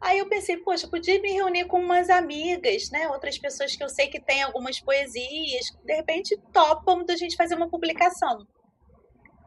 Aí 0.00 0.20
eu 0.20 0.28
pensei, 0.28 0.56
poxa, 0.58 0.86
podia 0.86 1.20
me 1.20 1.32
reunir 1.32 1.64
com 1.64 1.80
umas 1.80 2.08
amigas, 2.08 2.88
né? 2.90 3.08
Outras 3.08 3.36
pessoas 3.36 3.74
que 3.74 3.82
eu 3.82 3.88
sei 3.88 4.06
que 4.08 4.20
têm 4.20 4.42
algumas 4.42 4.78
poesias, 4.80 5.66
de 5.84 5.94
repente 5.94 6.38
topam 6.52 7.04
da 7.04 7.16
gente 7.16 7.36
fazer 7.36 7.56
uma 7.56 7.68
publicação. 7.68 8.46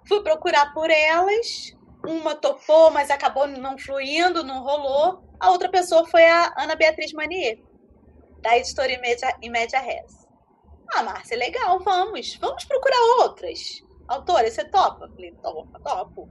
Fui 0.07 0.21
procurar 0.23 0.73
por 0.73 0.89
elas, 0.89 1.73
uma 2.05 2.35
topou, 2.35 2.91
mas 2.91 3.09
acabou 3.11 3.47
não 3.47 3.77
fluindo, 3.77 4.43
não 4.43 4.63
rolou. 4.63 5.23
A 5.39 5.49
outra 5.49 5.69
pessoa 5.69 6.05
foi 6.07 6.25
a 6.25 6.53
Ana 6.57 6.75
Beatriz 6.75 7.13
Manier, 7.13 7.59
da 8.41 8.57
editora 8.57 8.91
Em 9.41 9.49
Média 9.49 9.79
Res. 9.79 10.27
Ah, 10.93 11.03
Márcia, 11.03 11.37
legal, 11.37 11.79
vamos. 11.79 12.35
Vamos 12.35 12.65
procurar 12.65 12.99
outras. 13.21 13.83
Autora, 14.07 14.49
você 14.49 14.65
topa? 14.65 15.07
Falei, 15.07 15.31
topa, 15.41 15.79
topo. 15.79 16.29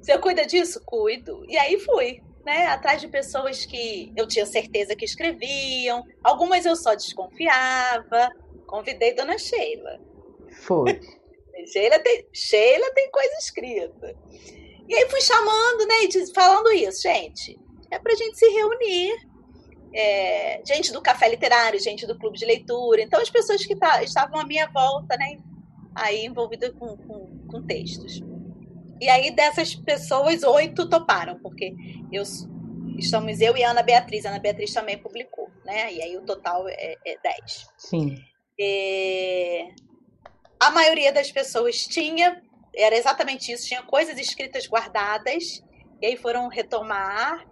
Você 0.00 0.16
cuida 0.18 0.46
disso? 0.46 0.80
Cuido. 0.84 1.44
E 1.48 1.56
aí 1.56 1.78
fui 1.80 2.22
né, 2.44 2.66
atrás 2.66 3.00
de 3.00 3.08
pessoas 3.08 3.64
que 3.64 4.12
eu 4.16 4.26
tinha 4.26 4.46
certeza 4.46 4.96
que 4.96 5.04
escreviam, 5.04 6.04
algumas 6.22 6.64
eu 6.66 6.76
só 6.76 6.94
desconfiava. 6.94 8.30
Convidei 8.66 9.14
Dona 9.14 9.38
Sheila. 9.38 10.00
Foi. 10.62 11.00
Sheila 11.66 11.98
tem, 11.98 12.26
Sheila 12.32 12.90
tem 12.94 13.10
coisa 13.10 13.34
escrita. 13.38 14.16
E 14.88 14.94
aí 14.94 15.08
fui 15.08 15.20
chamando, 15.20 15.86
né, 15.86 15.94
e 16.04 16.34
falando 16.34 16.72
isso, 16.72 17.02
gente, 17.02 17.58
é 17.90 17.98
pra 17.98 18.14
gente 18.14 18.38
se 18.38 18.48
reunir. 18.48 19.32
É, 19.94 20.62
gente 20.64 20.90
do 20.90 21.02
café 21.02 21.28
literário, 21.28 21.78
gente 21.78 22.06
do 22.06 22.18
clube 22.18 22.38
de 22.38 22.46
leitura, 22.46 23.02
então 23.02 23.20
as 23.20 23.28
pessoas 23.28 23.64
que 23.66 23.76
tá, 23.76 24.02
estavam 24.02 24.40
à 24.40 24.46
minha 24.46 24.66
volta, 24.68 25.14
né, 25.18 25.36
aí 25.94 26.24
envolvidas 26.24 26.72
com, 26.78 26.96
com, 26.96 27.46
com 27.46 27.62
textos. 27.62 28.22
E 29.02 29.08
aí, 29.08 29.32
dessas 29.32 29.74
pessoas, 29.74 30.44
oito 30.44 30.88
toparam, 30.88 31.36
porque 31.40 31.74
eu, 32.12 32.22
estamos 32.96 33.40
eu 33.40 33.56
e 33.56 33.64
a 33.64 33.72
Ana 33.72 33.82
Beatriz. 33.82 34.24
A 34.24 34.30
Ana 34.30 34.38
Beatriz 34.38 34.72
também 34.72 34.96
publicou, 34.96 35.50
né? 35.64 35.92
E 35.92 36.00
aí 36.00 36.16
o 36.16 36.22
total 36.22 36.68
é, 36.68 36.96
é 37.04 37.18
dez. 37.20 37.66
Sim. 37.76 38.16
É... 38.60 39.66
A 40.62 40.70
maioria 40.70 41.10
das 41.10 41.32
pessoas 41.32 41.84
tinha, 41.88 42.40
era 42.72 42.96
exatamente 42.96 43.50
isso, 43.50 43.66
tinha 43.66 43.82
coisas 43.82 44.16
escritas 44.16 44.64
guardadas, 44.68 45.60
e 46.00 46.06
aí 46.06 46.16
foram 46.16 46.46
retomar. 46.46 47.44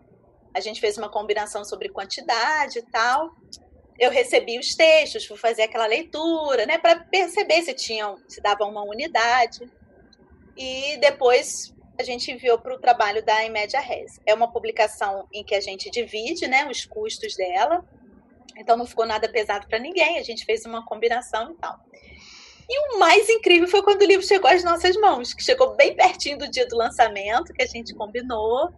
A 0.54 0.60
gente 0.60 0.80
fez 0.80 0.96
uma 0.96 1.08
combinação 1.08 1.64
sobre 1.64 1.88
quantidade 1.88 2.78
e 2.78 2.82
tal. 2.82 3.32
Eu 3.98 4.12
recebi 4.12 4.60
os 4.60 4.76
textos, 4.76 5.26
fui 5.26 5.36
fazer 5.36 5.62
aquela 5.62 5.86
leitura, 5.86 6.64
né, 6.66 6.78
para 6.78 7.00
perceber 7.00 7.62
se 7.62 7.74
tinham, 7.74 8.16
se 8.28 8.40
davam 8.40 8.70
uma 8.70 8.84
unidade 8.84 9.68
e 10.56 10.96
depois 10.98 11.74
a 11.98 12.04
gente 12.04 12.30
enviou 12.30 12.60
para 12.60 12.76
o 12.76 12.78
trabalho 12.78 13.24
da 13.24 13.44
Imédia 13.44 13.80
Res. 13.80 14.20
É 14.24 14.32
uma 14.32 14.52
publicação 14.52 15.26
em 15.32 15.42
que 15.42 15.56
a 15.56 15.60
gente 15.60 15.90
divide 15.90 16.46
né, 16.46 16.64
os 16.70 16.84
custos 16.84 17.34
dela, 17.34 17.84
então 18.56 18.76
não 18.76 18.86
ficou 18.86 19.04
nada 19.04 19.28
pesado 19.28 19.66
para 19.66 19.80
ninguém, 19.80 20.16
a 20.16 20.22
gente 20.22 20.44
fez 20.44 20.64
uma 20.64 20.86
combinação 20.86 21.50
e 21.50 21.54
tal. 21.56 21.76
E 22.72 22.94
o 22.94 23.00
mais 23.00 23.28
incrível 23.28 23.66
foi 23.66 23.82
quando 23.82 24.02
o 24.02 24.06
livro 24.06 24.24
chegou 24.24 24.48
às 24.48 24.62
nossas 24.62 24.94
mãos, 24.96 25.34
que 25.34 25.42
chegou 25.42 25.74
bem 25.74 25.96
pertinho 25.96 26.38
do 26.38 26.48
dia 26.48 26.68
do 26.68 26.76
lançamento, 26.76 27.52
que 27.52 27.64
a 27.64 27.66
gente 27.66 27.92
combinou, 27.92 28.72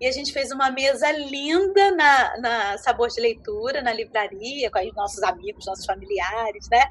e 0.00 0.06
a 0.06 0.10
gente 0.10 0.32
fez 0.32 0.50
uma 0.50 0.70
mesa 0.70 1.12
linda 1.12 1.90
na, 1.90 2.38
na 2.38 2.78
Sabor 2.78 3.08
de 3.08 3.20
Leitura, 3.20 3.82
na 3.82 3.92
livraria, 3.92 4.70
com 4.70 4.78
os 4.78 4.94
nossos 4.94 5.22
amigos, 5.22 5.66
nossos 5.66 5.84
familiares, 5.84 6.70
né? 6.70 6.90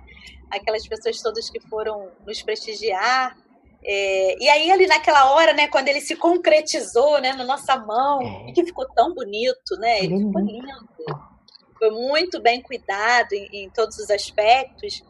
Aquelas 0.52 0.88
pessoas 0.88 1.20
todas 1.24 1.50
que 1.50 1.60
foram 1.60 2.12
nos 2.24 2.44
prestigiar. 2.44 3.36
É, 3.84 4.36
e 4.40 4.48
aí, 4.48 4.70
ali 4.70 4.86
naquela 4.86 5.34
hora, 5.34 5.54
né, 5.54 5.68
quando 5.68 5.88
ele 5.88 6.02
se 6.02 6.16
concretizou 6.16 7.20
né, 7.20 7.34
na 7.34 7.44
nossa 7.44 7.76
mão, 7.78 8.22
é. 8.22 8.50
e 8.50 8.54
que 8.54 8.64
ficou 8.64 8.88
tão 8.94 9.12
bonito, 9.16 9.76
né? 9.80 10.04
Ele 10.04 10.20
ficou 10.20 10.42
lindo. 10.42 10.88
Foi 11.80 11.90
muito 11.90 12.40
bem 12.40 12.62
cuidado 12.62 13.34
em, 13.34 13.64
em 13.64 13.70
todos 13.72 13.98
os 13.98 14.12
aspectos. 14.12 15.04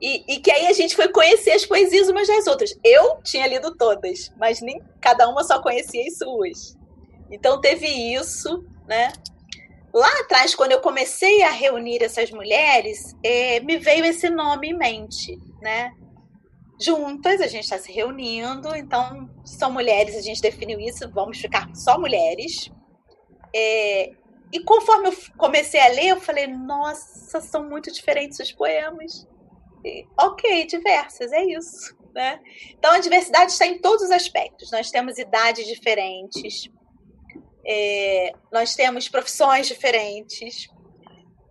E, 0.00 0.24
e, 0.34 0.40
que 0.40 0.50
aí 0.50 0.66
a 0.66 0.72
gente 0.72 0.96
foi 0.96 1.08
conhecer 1.08 1.50
as 1.50 1.66
poesias 1.66 2.08
umas 2.08 2.26
das 2.26 2.46
outras. 2.46 2.74
Eu 2.82 3.20
tinha 3.22 3.46
lido 3.46 3.76
todas, 3.76 4.32
mas 4.38 4.60
nem 4.60 4.82
cada 5.00 5.28
uma 5.28 5.44
só 5.44 5.60
conhecia 5.60 6.06
as 6.06 6.16
suas. 6.16 6.76
Então 7.30 7.60
teve 7.60 7.86
isso, 7.86 8.64
né? 8.88 9.12
Lá 9.92 10.10
atrás, 10.20 10.54
quando 10.54 10.72
eu 10.72 10.80
comecei 10.80 11.42
a 11.42 11.50
reunir 11.50 12.02
essas 12.02 12.30
mulheres, 12.30 13.14
é, 13.22 13.60
me 13.60 13.76
veio 13.76 14.04
esse 14.04 14.30
nome 14.30 14.70
em 14.70 14.78
mente, 14.78 15.36
né? 15.60 15.92
juntas, 16.80 17.40
a 17.42 17.46
gente 17.46 17.64
está 17.64 17.78
se 17.78 17.92
reunindo, 17.92 18.74
então 18.74 19.28
são 19.44 19.70
mulheres, 19.70 20.16
a 20.16 20.22
gente 20.22 20.40
definiu 20.40 20.80
isso, 20.80 21.08
vamos 21.10 21.38
ficar 21.38 21.68
só 21.74 21.98
mulheres. 22.00 22.70
É, 23.54 24.12
e 24.50 24.60
conforme 24.64 25.08
eu 25.08 25.16
comecei 25.36 25.80
a 25.80 25.88
ler, 25.88 26.08
eu 26.08 26.20
falei, 26.20 26.46
nossa, 26.46 27.40
são 27.40 27.68
muito 27.68 27.92
diferentes 27.92 28.40
os 28.40 28.50
poemas. 28.50 29.28
Ok, 30.18 30.66
diversas, 30.66 31.32
é 31.32 31.44
isso. 31.44 31.96
Né? 32.14 32.40
Então 32.70 32.92
a 32.92 32.98
diversidade 32.98 33.52
está 33.52 33.66
em 33.66 33.78
todos 33.78 34.04
os 34.04 34.10
aspectos. 34.10 34.70
Nós 34.70 34.90
temos 34.90 35.18
idades 35.18 35.66
diferentes, 35.66 36.68
é, 37.64 38.32
nós 38.52 38.74
temos 38.74 39.08
profissões 39.08 39.68
diferentes, 39.68 40.68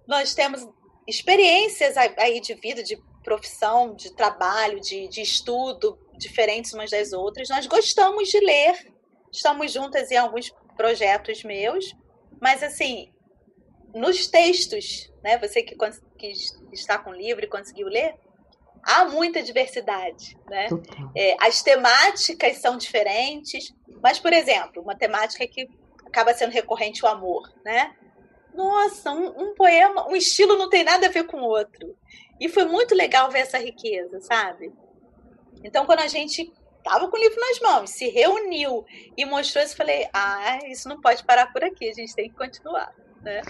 nós 0.08 0.34
temos 0.34 0.68
experiências 1.08 1.96
aí 1.98 2.40
de 2.40 2.54
vida, 2.56 2.84
de 2.84 2.98
profissão, 3.24 3.96
de 3.96 4.14
trabalho, 4.16 4.80
de, 4.80 5.08
de 5.08 5.22
estudo, 5.22 5.98
diferentes 6.18 6.74
umas 6.74 6.92
das 6.92 7.14
outras. 7.14 7.50
Nós 7.50 7.66
gostamos 7.68 8.30
de 8.30 8.40
ler, 8.40 8.94
estamos 9.32 9.72
juntas 9.72 10.12
em 10.12 10.18
alguns 10.18 10.54
projetos 10.76 11.44
meus, 11.44 11.96
mas 12.42 12.64
assim, 12.64 13.12
nos 13.94 14.28
textos, 14.28 15.12
né? 15.24 15.38
Você 15.38 15.64
que, 15.64 15.76
que 16.18 16.34
está 16.72 16.98
com 16.98 17.12
o 17.12 17.16
livro 17.16 17.44
e 17.44 17.48
conseguiu 17.48 17.88
ler, 17.88 18.16
há 18.84 19.06
muita 19.06 19.42
diversidade, 19.42 20.38
né? 20.50 20.68
É, 21.16 21.36
as 21.40 21.62
temáticas 21.62 22.58
são 22.58 22.78
diferentes, 22.78 23.74
mas, 24.02 24.20
por 24.20 24.34
exemplo, 24.34 24.82
uma 24.82 24.96
temática 24.96 25.46
que 25.48 25.68
acaba 26.06 26.34
sendo 26.34 26.52
recorrente 26.52 27.04
o 27.06 27.08
amor, 27.08 27.52
né? 27.64 27.96
Nossa, 28.54 29.12
um, 29.12 29.50
um 29.50 29.56
poema, 29.56 30.08
um 30.10 30.16
estilo 30.16 30.58
não 30.58 30.70
tem 30.70 30.84
nada 30.84 31.08
a 31.08 31.12
ver 31.12 31.26
com 31.26 31.38
o 31.38 31.48
outro. 31.48 31.96
E 32.40 32.50
foi 32.50 32.66
muito 32.66 32.96
legal 32.96 33.30
ver 33.30 33.40
essa 33.40 33.58
riqueza, 33.58 34.20
sabe? 34.22 34.72
Então, 35.64 35.86
quando 35.86 36.00
a 36.00 36.08
gente 36.08 36.52
tava 36.84 37.10
com 37.10 37.18
o 37.18 37.20
livro 37.20 37.40
nas 37.40 37.60
mãos, 37.60 37.90
se 37.92 38.10
reuniu 38.10 38.86
e 39.16 39.26
mostrou 39.26 39.64
isso, 39.64 39.74
eu 39.74 39.78
falei: 39.78 40.08
ah, 40.14 40.60
isso 40.68 40.88
não 40.88 41.00
pode 41.02 41.24
parar 41.24 41.52
por 41.52 41.64
aqui, 41.64 41.90
a 41.90 41.94
gente 41.94 42.16
tem 42.16 42.30
que 42.30 42.36
continuar, 42.36 42.94
né? 43.22 43.42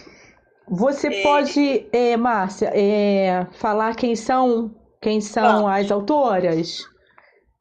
Você 0.69 1.07
é... 1.07 1.23
pode, 1.23 1.87
é, 1.91 2.17
Márcia, 2.17 2.71
é, 2.73 3.47
falar 3.53 3.95
quem 3.95 4.15
são 4.15 4.75
quem 5.01 5.21
são 5.21 5.63
Vamos. 5.63 5.71
as 5.71 5.91
autoras? 5.91 6.89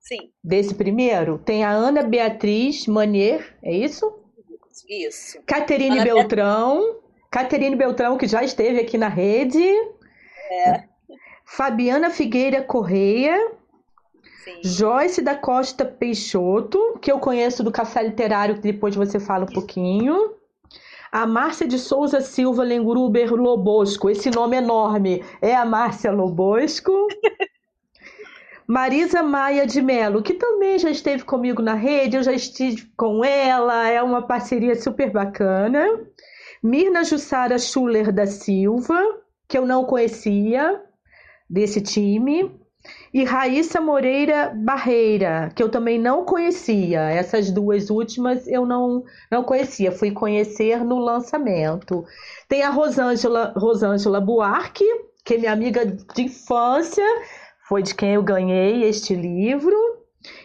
Sim. 0.00 0.30
Desse 0.42 0.74
primeiro? 0.74 1.38
Tem 1.38 1.64
a 1.64 1.70
Ana 1.70 2.02
Beatriz 2.02 2.86
Manier, 2.86 3.56
é 3.62 3.72
isso? 3.72 4.12
Isso. 4.88 5.38
Caterine 5.46 5.98
Ana 5.98 6.04
Beltrão. 6.04 6.96
Caterine 7.30 7.76
Beltrão, 7.76 8.16
que 8.16 8.26
já 8.26 8.42
esteve 8.42 8.80
aqui 8.80 8.96
na 8.96 9.08
rede. 9.08 9.62
É. 9.62 10.84
Fabiana 11.44 12.10
Figueira 12.10 12.62
Correia, 12.62 13.52
Sim. 14.44 14.60
Joyce 14.64 15.22
da 15.22 15.34
Costa 15.34 15.84
Peixoto, 15.84 16.98
que 17.00 17.10
eu 17.12 17.18
conheço 17.18 17.62
do 17.62 17.70
Café 17.70 18.02
Literário, 18.02 18.56
que 18.56 18.60
depois 18.62 18.94
você 18.94 19.20
fala 19.20 19.44
um 19.44 19.52
pouquinho. 19.52 20.34
A 21.10 21.26
Márcia 21.26 21.66
de 21.66 21.78
Souza 21.78 22.20
Silva 22.20 22.62
Lenguruber 22.62 23.32
Lobosco, 23.32 24.10
esse 24.10 24.30
nome 24.30 24.56
enorme 24.56 25.24
é 25.40 25.54
a 25.54 25.64
Márcia 25.64 26.12
Lobosco. 26.12 26.92
Marisa 28.66 29.22
Maia 29.22 29.66
de 29.66 29.80
Melo, 29.80 30.22
que 30.22 30.34
também 30.34 30.78
já 30.78 30.90
esteve 30.90 31.24
comigo 31.24 31.62
na 31.62 31.72
rede, 31.72 32.16
eu 32.16 32.22
já 32.22 32.32
estive 32.32 32.92
com 32.94 33.24
ela, 33.24 33.88
é 33.88 34.02
uma 34.02 34.20
parceria 34.20 34.74
super 34.74 35.10
bacana. 35.10 35.86
Mirna 36.62 37.02
Jussara 37.02 37.58
Schuller 37.58 38.12
da 38.12 38.26
Silva, 38.26 39.00
que 39.48 39.56
eu 39.56 39.64
não 39.64 39.84
conhecia 39.84 40.82
desse 41.48 41.80
time. 41.80 42.54
E 43.12 43.24
Raíssa 43.24 43.80
Moreira 43.80 44.52
Barreira, 44.54 45.50
que 45.54 45.62
eu 45.62 45.68
também 45.68 45.98
não 45.98 46.24
conhecia. 46.24 47.00
Essas 47.10 47.50
duas 47.50 47.90
últimas 47.90 48.46
eu 48.46 48.66
não, 48.66 49.04
não 49.30 49.42
conhecia, 49.42 49.92
fui 49.92 50.10
conhecer 50.10 50.84
no 50.84 50.98
lançamento. 50.98 52.04
Tem 52.48 52.62
a 52.62 52.70
Rosângela, 52.70 53.52
Rosângela 53.56 54.20
Buarque, 54.20 54.84
que 55.24 55.34
é 55.34 55.38
minha 55.38 55.52
amiga 55.52 55.84
de 55.86 56.22
infância, 56.22 57.04
foi 57.68 57.82
de 57.82 57.94
quem 57.94 58.14
eu 58.14 58.22
ganhei 58.22 58.84
este 58.84 59.14
livro. 59.14 59.76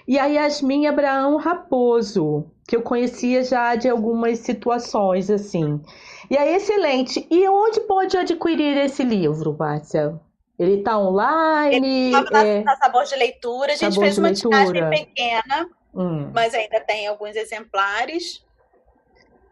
E 0.07 0.19
a 0.19 0.25
Yasmin 0.25 0.87
Abraão 0.87 1.37
Raposo, 1.37 2.45
que 2.67 2.75
eu 2.75 2.81
conhecia 2.81 3.43
já 3.43 3.75
de 3.75 3.89
algumas 3.89 4.39
situações 4.39 5.29
assim. 5.29 5.81
E 6.29 6.37
é 6.37 6.55
excelente. 6.55 7.25
E 7.29 7.47
onde 7.49 7.81
pode 7.81 8.17
adquirir 8.17 8.77
esse 8.77 9.03
livro, 9.03 9.55
Márcia? 9.57 10.19
Ele 10.57 10.79
está 10.79 10.97
online? 10.97 11.75
Ele 11.75 12.17
estava 12.17 12.47
é... 12.47 12.63
na 12.63 12.75
Sabor 12.77 13.03
de 13.05 13.15
Leitura. 13.15 13.73
A 13.73 13.75
gente 13.75 13.93
Sabor 13.93 14.03
fez 14.03 14.17
uma 14.17 14.33
tiragem 14.33 14.89
pequena, 14.89 15.69
hum. 15.93 16.31
mas 16.33 16.53
ainda 16.53 16.79
tem 16.81 17.07
alguns 17.07 17.35
exemplares. 17.35 18.45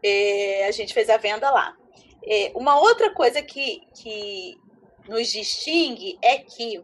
É, 0.03 0.67
a 0.67 0.71
gente 0.71 0.93
fez 0.93 1.09
a 1.09 1.17
venda 1.17 1.49
lá. 1.49 1.75
É, 2.23 2.51
uma 2.55 2.79
outra 2.79 3.11
coisa 3.13 3.41
que, 3.41 3.81
que 3.95 4.55
nos 5.07 5.27
distingue 5.31 6.19
é 6.21 6.37
que 6.37 6.83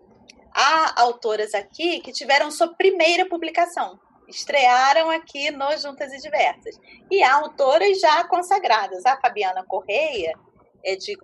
há 0.52 1.02
autoras 1.02 1.54
aqui 1.54 2.00
que 2.00 2.12
tiveram 2.12 2.50
sua 2.50 2.74
primeira 2.74 3.28
publicação. 3.28 4.00
Estrearam 4.28 5.10
aqui 5.12 5.52
no 5.52 5.78
Juntas 5.78 6.12
e 6.12 6.18
Diversas. 6.18 6.80
E 7.10 7.24
há 7.24 7.36
autoras 7.36 8.00
já 8.00 8.24
consagradas. 8.26 9.06
A 9.06 9.20
Fabiana 9.22 9.64
Correia 9.64 10.34
é 10.84 10.96
de 10.96 11.18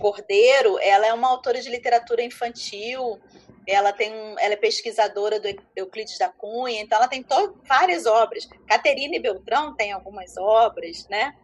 Cordeiro, 0.00 0.78
ela 0.80 1.06
é 1.06 1.12
uma 1.12 1.28
autora 1.28 1.60
de 1.60 1.68
literatura 1.68 2.22
infantil, 2.22 3.20
ela 3.66 3.92
tem 3.92 4.12
ela 4.38 4.54
é 4.54 4.56
pesquisadora 4.56 5.38
do 5.38 5.48
Euclides 5.76 6.18
da 6.18 6.28
Cunha, 6.28 6.80
então 6.80 6.96
ela 6.96 7.06
tem 7.06 7.24
várias 7.68 8.06
obras. 8.06 8.48
Caterine 8.66 9.18
Beltrão 9.18 9.74
tem 9.76 9.92
algumas 9.92 10.36
obras, 10.36 11.06
né? 11.08 11.36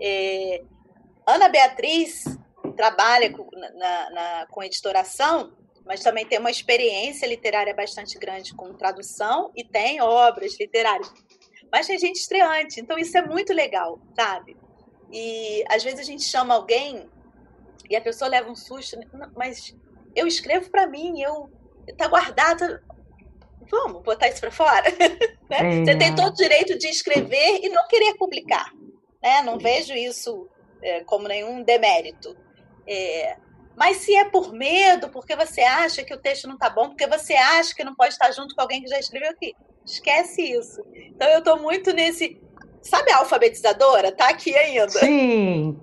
É, 0.00 0.62
Ana 1.26 1.48
Beatriz 1.48 2.24
trabalha 2.76 3.30
com, 3.30 3.48
na, 3.52 4.10
na, 4.10 4.46
com 4.50 4.62
editoração, 4.62 5.52
mas 5.84 6.02
também 6.02 6.26
tem 6.26 6.38
uma 6.38 6.50
experiência 6.50 7.26
literária 7.26 7.74
bastante 7.74 8.18
grande 8.18 8.54
com 8.54 8.74
tradução 8.74 9.52
e 9.54 9.62
tem 9.62 10.00
obras 10.00 10.58
literárias. 10.58 11.12
Mas 11.70 11.86
tem 11.86 11.98
gente 11.98 12.16
estreante, 12.16 12.80
então 12.80 12.98
isso 12.98 13.16
é 13.16 13.22
muito 13.22 13.52
legal, 13.52 14.00
sabe? 14.16 14.56
E 15.12 15.64
às 15.68 15.84
vezes 15.84 16.00
a 16.00 16.04
gente 16.04 16.24
chama 16.24 16.54
alguém 16.54 17.08
e 17.90 17.96
a 17.96 18.00
pessoa 18.00 18.30
leva 18.30 18.48
um 18.48 18.54
susto, 18.54 18.96
né? 18.96 19.06
mas 19.36 19.76
eu 20.14 20.26
escrevo 20.26 20.70
para 20.70 20.86
mim, 20.86 21.20
eu 21.20 21.50
tá 21.96 22.06
guardado. 22.06 22.80
Vamos 23.70 24.02
botar 24.02 24.28
isso 24.28 24.40
para 24.40 24.50
fora? 24.50 24.88
né? 25.50 25.80
É. 25.80 25.84
Você 25.84 25.96
tem 25.96 26.14
todo 26.14 26.32
o 26.32 26.36
direito 26.36 26.78
de 26.78 26.88
escrever 26.88 27.60
e 27.62 27.68
não 27.68 27.86
querer 27.88 28.14
publicar. 28.14 28.72
Né? 29.22 29.42
Não 29.42 29.58
vejo 29.58 29.92
isso 29.92 30.48
é, 30.82 31.02
como 31.04 31.28
nenhum 31.28 31.62
demérito. 31.62 32.36
É, 32.86 33.36
mas 33.76 33.98
se 33.98 34.14
é 34.14 34.24
por 34.24 34.52
medo, 34.52 35.08
porque 35.08 35.34
você 35.34 35.62
acha 35.62 36.04
que 36.04 36.14
o 36.14 36.18
texto 36.18 36.46
não 36.46 36.54
está 36.54 36.68
bom, 36.68 36.88
porque 36.88 37.06
você 37.06 37.34
acha 37.34 37.74
que 37.74 37.84
não 37.84 37.94
pode 37.94 38.12
estar 38.12 38.30
junto 38.32 38.54
com 38.54 38.60
alguém 38.60 38.82
que 38.82 38.88
já 38.88 38.98
escreveu 38.98 39.30
aqui, 39.30 39.54
esquece 39.84 40.42
isso. 40.42 40.82
Então 40.94 41.28
eu 41.28 41.38
estou 41.38 41.58
muito 41.60 41.92
nesse. 41.92 42.40
Sabe 42.82 43.10
a 43.12 43.18
alfabetizadora? 43.18 44.10
Tá 44.12 44.28
aqui 44.28 44.56
ainda. 44.56 44.88
Sim. 44.90 45.78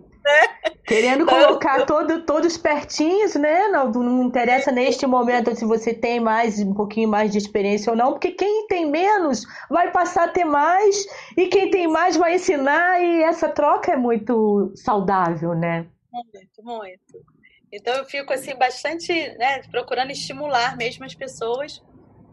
Querendo 0.86 1.26
colocar 1.26 1.86
todo, 1.86 2.22
todos 2.24 2.58
pertinhos, 2.58 3.36
né? 3.36 3.68
Não, 3.68 3.92
não 3.92 4.24
interessa 4.24 4.72
neste 4.72 5.06
momento 5.06 5.54
se 5.54 5.66
você 5.66 5.94
tem 5.94 6.20
mais 6.20 6.60
um 6.60 6.74
pouquinho 6.74 7.10
mais 7.10 7.32
de 7.32 7.38
experiência 7.38 7.92
ou 7.92 7.98
não, 7.98 8.14
porque 8.14 8.32
quem 8.32 8.68
tem 8.68 8.90
menos 8.90 9.44
vai 9.70 9.92
passar 9.92 10.26
a 10.26 10.28
ter 10.30 10.46
mais 10.46 11.06
e 11.36 11.48
quem 11.48 11.70
tem 11.70 11.88
mais 11.88 12.16
vai 12.16 12.36
ensinar 12.36 13.02
e 13.02 13.24
essa 13.24 13.50
troca 13.50 13.92
é 13.92 13.98
muito 13.98 14.72
saudável, 14.76 15.54
né? 15.54 15.86
Muito, 16.12 16.64
muito. 16.64 17.26
Então 17.72 17.94
eu 17.96 18.06
fico 18.06 18.32
assim 18.32 18.56
bastante, 18.56 19.12
né, 19.38 19.62
procurando 19.70 20.12
estimular 20.12 20.78
mesmo 20.78 21.04
as 21.04 21.14
pessoas 21.14 21.84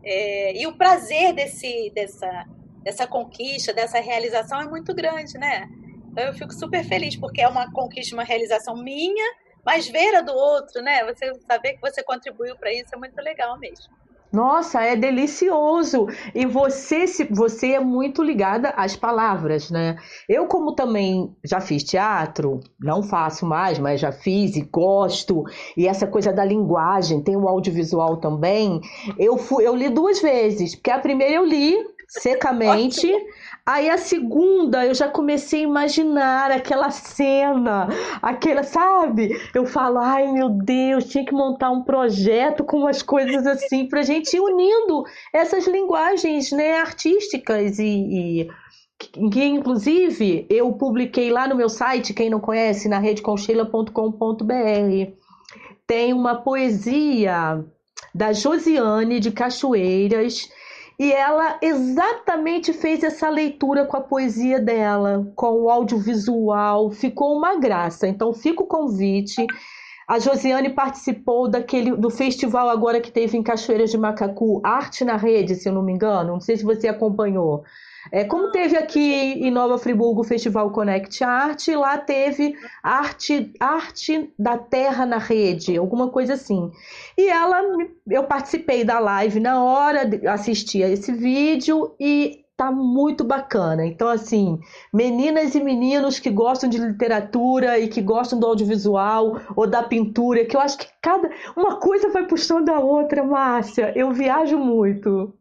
é, 0.04 0.56
e 0.56 0.66
o 0.66 0.76
prazer 0.76 1.32
desse, 1.32 1.90
dessa, 1.94 2.46
dessa 2.82 3.06
conquista, 3.06 3.72
dessa 3.72 3.98
realização 4.00 4.60
é 4.60 4.66
muito 4.66 4.94
grande, 4.94 5.36
né? 5.38 5.68
Então 6.14 6.24
eu 6.24 6.32
fico 6.32 6.54
super 6.54 6.84
feliz, 6.84 7.16
porque 7.16 7.42
é 7.42 7.48
uma 7.48 7.70
conquista, 7.72 8.14
uma 8.14 8.22
realização 8.22 8.76
minha, 8.76 9.24
mas 9.66 9.88
ver 9.88 10.14
a 10.14 10.20
do 10.20 10.32
outro, 10.32 10.80
né? 10.80 11.04
Você 11.06 11.34
saber 11.40 11.72
que 11.72 11.80
você 11.80 12.04
contribuiu 12.04 12.56
para 12.56 12.72
isso 12.72 12.94
é 12.94 12.96
muito 12.96 13.20
legal 13.20 13.58
mesmo. 13.58 13.92
Nossa, 14.32 14.80
é 14.80 14.94
delicioso. 14.94 16.06
E 16.32 16.46
você, 16.46 17.04
você 17.30 17.72
é 17.72 17.80
muito 17.80 18.22
ligada 18.22 18.70
às 18.70 18.94
palavras, 18.94 19.70
né? 19.70 19.96
Eu, 20.28 20.46
como 20.46 20.74
também 20.74 21.34
já 21.44 21.60
fiz 21.60 21.82
teatro, 21.82 22.60
não 22.80 23.02
faço 23.02 23.44
mais, 23.44 23.78
mas 23.80 24.00
já 24.00 24.12
fiz 24.12 24.54
e 24.56 24.62
gosto. 24.62 25.44
E 25.76 25.88
essa 25.88 26.06
coisa 26.06 26.32
da 26.32 26.44
linguagem, 26.44 27.22
tem 27.22 27.36
o 27.36 27.48
audiovisual 27.48 28.18
também. 28.18 28.80
Eu 29.18 29.36
fui, 29.36 29.66
eu 29.66 29.74
li 29.74 29.88
duas 29.88 30.20
vezes, 30.22 30.76
porque 30.76 30.90
a 30.92 30.98
primeira 30.98 31.34
eu 31.34 31.44
li 31.44 31.76
secamente. 32.08 33.10
Aí 33.66 33.88
a 33.88 33.96
segunda 33.96 34.84
eu 34.84 34.94
já 34.94 35.08
comecei 35.08 35.60
a 35.60 35.62
imaginar 35.62 36.50
aquela 36.50 36.90
cena, 36.90 37.88
aquela, 38.20 38.62
sabe? 38.62 39.40
Eu 39.54 39.64
falo, 39.64 39.96
ai 39.98 40.30
meu 40.30 40.50
Deus, 40.50 41.06
tinha 41.06 41.24
que 41.24 41.32
montar 41.32 41.70
um 41.70 41.82
projeto 41.82 42.62
com 42.62 42.80
umas 42.80 43.02
coisas 43.02 43.46
assim 43.46 43.88
pra 43.88 44.02
gente 44.02 44.36
ir 44.36 44.40
unindo 44.40 45.04
essas 45.32 45.66
linguagens, 45.66 46.52
né, 46.52 46.76
artísticas 46.76 47.78
e, 47.78 48.42
e 48.42 48.48
que 49.30 49.42
inclusive 49.42 50.46
eu 50.50 50.70
publiquei 50.74 51.30
lá 51.30 51.48
no 51.48 51.56
meu 51.56 51.70
site, 51.70 52.12
quem 52.12 52.28
não 52.28 52.40
conhece, 52.40 52.86
na 52.86 52.98
redeconcheila.com.br. 52.98 55.12
Tem 55.86 56.12
uma 56.12 56.36
poesia 56.36 57.64
da 58.14 58.30
Josiane 58.34 59.20
de 59.20 59.30
Cachoeiras 59.30 60.50
e 60.98 61.12
ela 61.12 61.58
exatamente 61.60 62.72
fez 62.72 63.02
essa 63.02 63.28
leitura 63.28 63.84
com 63.84 63.96
a 63.96 64.00
poesia 64.00 64.60
dela, 64.60 65.26
com 65.34 65.62
o 65.62 65.70
audiovisual, 65.70 66.90
ficou 66.90 67.36
uma 67.36 67.58
graça. 67.58 68.06
Então 68.06 68.32
fica 68.32 68.62
o 68.62 68.66
convite. 68.66 69.44
A 70.06 70.18
Josiane 70.18 70.70
participou 70.70 71.48
daquele 71.48 71.96
do 71.96 72.10
festival 72.10 72.68
agora 72.68 73.00
que 73.00 73.10
teve 73.10 73.36
em 73.36 73.42
Cachoeiras 73.42 73.90
de 73.90 73.98
Macacu, 73.98 74.60
Arte 74.62 75.04
na 75.04 75.16
Rede, 75.16 75.54
se 75.56 75.68
eu 75.68 75.72
não 75.72 75.82
me 75.82 75.92
engano. 75.92 76.34
Não 76.34 76.40
sei 76.40 76.56
se 76.56 76.64
você 76.64 76.86
acompanhou. 76.86 77.64
É, 78.12 78.24
como 78.24 78.50
teve 78.50 78.76
aqui 78.76 79.00
em 79.00 79.50
Nova 79.50 79.78
Friburgo 79.78 80.20
o 80.20 80.24
Festival 80.24 80.70
Connect 80.70 81.22
Art, 81.24 81.68
lá 81.68 81.98
teve 81.98 82.54
arte, 82.82 83.52
arte 83.58 84.32
da 84.38 84.58
terra 84.58 85.06
na 85.06 85.18
rede, 85.18 85.76
alguma 85.76 86.08
coisa 86.08 86.34
assim. 86.34 86.70
E 87.16 87.28
ela, 87.28 87.62
eu 88.08 88.24
participei 88.24 88.84
da 88.84 88.98
live 88.98 89.40
na 89.40 89.62
hora, 89.62 90.02
assisti 90.30 90.82
a 90.82 90.88
esse 90.88 91.12
vídeo 91.12 91.94
e 91.98 92.44
tá 92.56 92.70
muito 92.70 93.24
bacana. 93.24 93.84
Então, 93.84 94.08
assim, 94.08 94.60
meninas 94.92 95.54
e 95.54 95.60
meninos 95.60 96.18
que 96.18 96.30
gostam 96.30 96.68
de 96.68 96.78
literatura 96.78 97.78
e 97.78 97.88
que 97.88 98.00
gostam 98.00 98.38
do 98.38 98.46
audiovisual 98.46 99.40
ou 99.56 99.66
da 99.66 99.82
pintura, 99.82 100.44
que 100.44 100.56
eu 100.56 100.60
acho 100.60 100.78
que 100.78 100.86
cada 101.02 101.28
uma 101.56 101.76
coisa 101.76 102.10
vai 102.10 102.26
puxando 102.26 102.68
a 102.68 102.78
outra, 102.78 103.24
Márcia. 103.24 103.92
Eu 103.96 104.12
viajo 104.12 104.56
muito. 104.58 105.34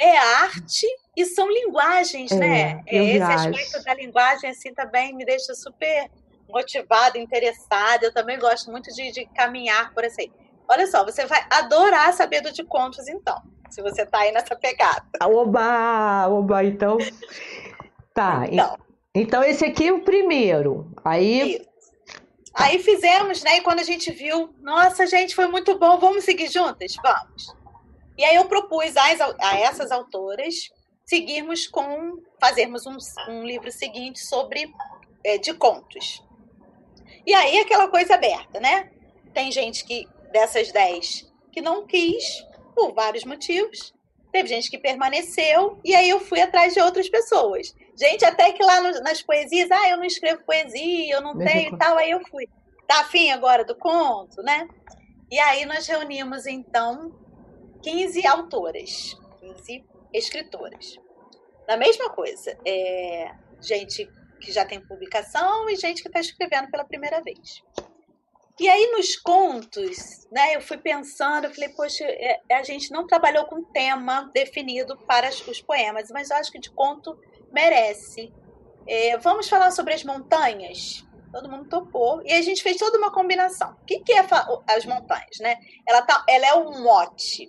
É 0.00 0.16
arte 0.16 0.86
e 1.16 1.24
são 1.24 1.50
linguagens, 1.50 2.30
é, 2.32 2.36
né? 2.36 2.82
É, 2.86 2.96
esse 2.96 3.18
viajo. 3.18 3.48
aspecto 3.50 3.84
da 3.84 3.94
linguagem 3.94 4.50
assim 4.50 4.72
também 4.72 5.14
me 5.14 5.24
deixa 5.24 5.54
super 5.54 6.10
motivada, 6.48 7.18
interessada. 7.18 8.06
Eu 8.06 8.12
também 8.12 8.38
gosto 8.38 8.70
muito 8.70 8.92
de, 8.94 9.10
de 9.10 9.26
caminhar 9.26 9.92
por 9.92 10.04
assim. 10.04 10.30
Olha 10.68 10.86
só, 10.86 11.04
você 11.04 11.26
vai 11.26 11.44
adorar 11.50 12.12
saber 12.12 12.42
do 12.42 12.52
de 12.52 12.62
contos, 12.62 13.08
então, 13.08 13.40
se 13.70 13.80
você 13.80 14.04
tá 14.04 14.18
aí 14.20 14.32
nessa 14.32 14.54
pegada. 14.54 15.04
Ah, 15.18 15.26
oba, 15.26 16.28
oba, 16.28 16.64
então. 16.64 16.98
Tá. 18.12 18.44
Então, 18.50 18.78
então 19.14 19.42
esse 19.44 19.64
aqui 19.64 19.88
é 19.88 19.92
o 19.92 20.02
primeiro. 20.02 20.92
Aí. 21.04 21.56
Isso. 21.56 21.68
Aí 22.54 22.80
fizemos, 22.80 23.42
né? 23.44 23.58
E 23.58 23.60
quando 23.60 23.78
a 23.78 23.84
gente 23.84 24.10
viu, 24.10 24.52
nossa, 24.60 25.06
gente, 25.06 25.34
foi 25.34 25.46
muito 25.46 25.78
bom, 25.78 25.98
vamos 25.98 26.24
seguir 26.24 26.50
juntas? 26.50 26.96
Vamos. 27.00 27.54
E 28.18 28.24
aí 28.24 28.34
eu 28.34 28.46
propus 28.46 28.96
a 28.96 29.58
essas 29.60 29.92
autoras 29.92 30.70
seguirmos 31.06 31.68
com 31.68 32.20
fazermos 32.40 32.84
um, 32.84 32.96
um 33.30 33.44
livro 33.44 33.70
seguinte 33.70 34.18
sobre 34.18 34.70
é, 35.24 35.38
de 35.38 35.54
contos. 35.54 36.22
E 37.24 37.32
aí 37.32 37.60
aquela 37.60 37.88
coisa 37.88 38.14
aberta, 38.14 38.58
né? 38.58 38.90
Tem 39.32 39.52
gente 39.52 39.84
que 39.84 40.06
dessas 40.32 40.72
dez 40.72 41.32
que 41.52 41.62
não 41.62 41.86
quis 41.86 42.44
por 42.74 42.92
vários 42.92 43.24
motivos. 43.24 43.94
Teve 44.32 44.48
gente 44.48 44.68
que 44.68 44.78
permaneceu 44.78 45.78
e 45.84 45.94
aí 45.94 46.10
eu 46.10 46.20
fui 46.20 46.40
atrás 46.40 46.74
de 46.74 46.80
outras 46.80 47.08
pessoas. 47.08 47.74
Gente, 47.96 48.24
até 48.24 48.52
que 48.52 48.62
lá 48.62 48.80
no, 48.80 49.00
nas 49.00 49.22
poesias, 49.22 49.70
ah, 49.70 49.90
eu 49.90 49.96
não 49.96 50.04
escrevo 50.04 50.44
poesia, 50.44 51.14
eu 51.14 51.22
não 51.22 51.38
tenho 51.38 51.74
e 51.74 51.78
tal, 51.78 51.96
aí 51.96 52.10
eu 52.10 52.20
fui. 52.28 52.48
Tá 52.86 53.00
afim 53.00 53.30
agora 53.30 53.64
do 53.64 53.76
conto, 53.76 54.42
né? 54.42 54.68
E 55.30 55.38
aí 55.38 55.64
nós 55.64 55.86
reunimos 55.86 56.46
então 56.46 57.12
15 57.82 58.26
autoras, 58.26 59.16
15 59.40 59.84
escritoras. 60.12 60.98
Na 61.66 61.76
mesma 61.76 62.10
coisa, 62.10 62.56
é, 62.64 63.30
gente 63.60 64.10
que 64.40 64.52
já 64.52 64.64
tem 64.64 64.80
publicação 64.80 65.68
e 65.68 65.76
gente 65.76 66.02
que 66.02 66.08
está 66.08 66.20
escrevendo 66.20 66.70
pela 66.70 66.84
primeira 66.84 67.20
vez. 67.20 67.62
E 68.60 68.68
aí 68.68 68.90
nos 68.90 69.16
contos, 69.16 70.26
né, 70.32 70.56
eu 70.56 70.60
fui 70.60 70.78
pensando, 70.78 71.44
eu 71.44 71.54
falei, 71.54 71.68
poxa, 71.70 72.04
é, 72.04 72.40
a 72.50 72.62
gente 72.64 72.90
não 72.90 73.06
trabalhou 73.06 73.44
com 73.46 73.62
tema 73.62 74.30
definido 74.34 74.96
para 75.06 75.28
os 75.28 75.60
poemas, 75.62 76.10
mas 76.10 76.30
eu 76.30 76.36
acho 76.36 76.50
que 76.50 76.58
de 76.58 76.70
conto 76.70 77.16
merece. 77.52 78.32
É, 78.86 79.16
vamos 79.18 79.48
falar 79.48 79.70
sobre 79.70 79.94
as 79.94 80.02
montanhas? 80.02 81.06
Todo 81.30 81.48
mundo 81.48 81.68
topou. 81.68 82.20
E 82.24 82.32
a 82.32 82.42
gente 82.42 82.62
fez 82.62 82.78
toda 82.78 82.98
uma 82.98 83.12
combinação. 83.12 83.76
O 83.82 83.84
que, 83.84 84.00
que 84.00 84.12
é 84.12 84.26
as 84.66 84.84
montanhas, 84.86 85.38
né? 85.40 85.56
Ela, 85.86 86.02
tá, 86.02 86.24
ela 86.28 86.46
é 86.46 86.54
um 86.54 86.82
mote. 86.82 87.48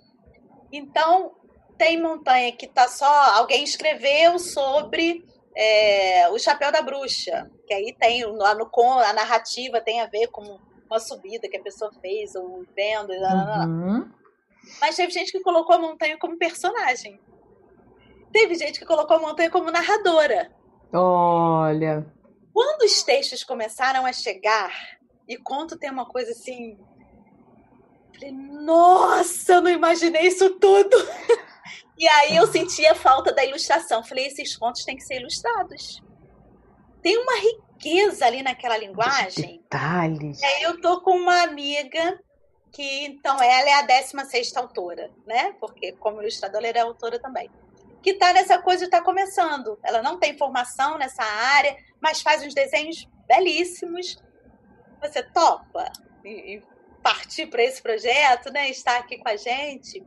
Então, 0.72 1.32
tem 1.76 2.00
montanha 2.00 2.52
que 2.52 2.66
tá 2.66 2.88
só. 2.88 3.38
Alguém 3.38 3.64
escreveu 3.64 4.38
sobre 4.38 5.24
é, 5.56 6.28
o 6.30 6.38
chapéu 6.38 6.70
da 6.70 6.82
bruxa. 6.82 7.50
Que 7.66 7.74
aí 7.74 7.94
tem 7.98 8.24
lá 8.24 8.54
no 8.54 8.70
a 9.04 9.12
narrativa 9.12 9.80
tem 9.80 10.00
a 10.00 10.06
ver 10.06 10.28
com 10.28 10.58
uma 10.90 10.98
subida 11.00 11.48
que 11.48 11.56
a 11.56 11.62
pessoa 11.62 11.92
fez, 12.00 12.34
ou 12.34 12.64
vendo. 12.74 13.12
Uhum. 13.12 14.10
Mas 14.80 14.96
teve 14.96 15.12
gente 15.12 15.32
que 15.32 15.40
colocou 15.40 15.76
a 15.76 15.78
montanha 15.78 16.18
como 16.18 16.36
personagem. 16.36 17.20
Teve 18.32 18.54
gente 18.54 18.78
que 18.78 18.86
colocou 18.86 19.16
a 19.16 19.20
montanha 19.20 19.50
como 19.50 19.70
narradora. 19.70 20.52
Olha. 20.92 22.06
Quando 22.52 22.82
os 22.82 23.02
textos 23.02 23.44
começaram 23.44 24.04
a 24.04 24.12
chegar, 24.12 24.72
e 25.28 25.36
conto 25.36 25.78
tem 25.78 25.90
uma 25.90 26.06
coisa 26.06 26.32
assim. 26.32 26.76
Falei, 28.20 28.32
nossa, 28.32 29.54
eu 29.54 29.62
não 29.62 29.70
imaginei 29.70 30.26
isso 30.26 30.50
tudo. 30.58 30.96
E 31.96 32.08
aí 32.08 32.36
eu 32.36 32.46
senti 32.46 32.86
a 32.86 32.94
falta 32.94 33.32
da 33.32 33.44
ilustração. 33.44 34.02
Falei, 34.02 34.26
esses 34.26 34.56
contos 34.56 34.84
têm 34.84 34.96
que 34.96 35.02
ser 35.02 35.20
ilustrados. 35.20 36.02
Tem 37.02 37.18
uma 37.18 37.34
riqueza 37.38 38.26
ali 38.26 38.42
naquela 38.42 38.76
linguagem. 38.76 39.58
Detalhes. 39.58 40.40
E 40.40 40.44
aí 40.44 40.62
eu 40.62 40.80
tô 40.80 41.00
com 41.02 41.10
uma 41.10 41.42
amiga 41.42 42.18
que, 42.72 43.04
então, 43.04 43.36
ela 43.42 43.68
é 43.68 43.74
a 43.74 43.82
16 43.82 44.56
autora, 44.56 45.10
né? 45.26 45.54
Porque 45.60 45.92
como 45.92 46.22
ilustradora, 46.22 46.68
ela 46.68 46.78
é 46.78 46.82
autora 46.82 47.18
também 47.18 47.50
que 48.02 48.10
está 48.10 48.32
nessa 48.32 48.58
coisa 48.58 48.84
de 48.84 48.90
tá 48.90 49.02
começando. 49.02 49.78
Ela 49.82 50.02
não 50.02 50.18
tem 50.18 50.36
formação 50.36 50.96
nessa 50.96 51.22
área, 51.22 51.76
mas 52.00 52.22
faz 52.22 52.42
uns 52.42 52.54
desenhos 52.54 53.06
belíssimos. 53.26 54.16
Você 55.00 55.22
topa 55.22 55.90
e, 56.24 56.56
e 56.56 56.62
partir 57.02 57.46
para 57.46 57.62
esse 57.62 57.82
projeto, 57.82 58.50
né? 58.52 58.68
Estar 58.70 58.98
aqui 58.98 59.18
com 59.18 59.28
a 59.28 59.36
gente. 59.36 60.04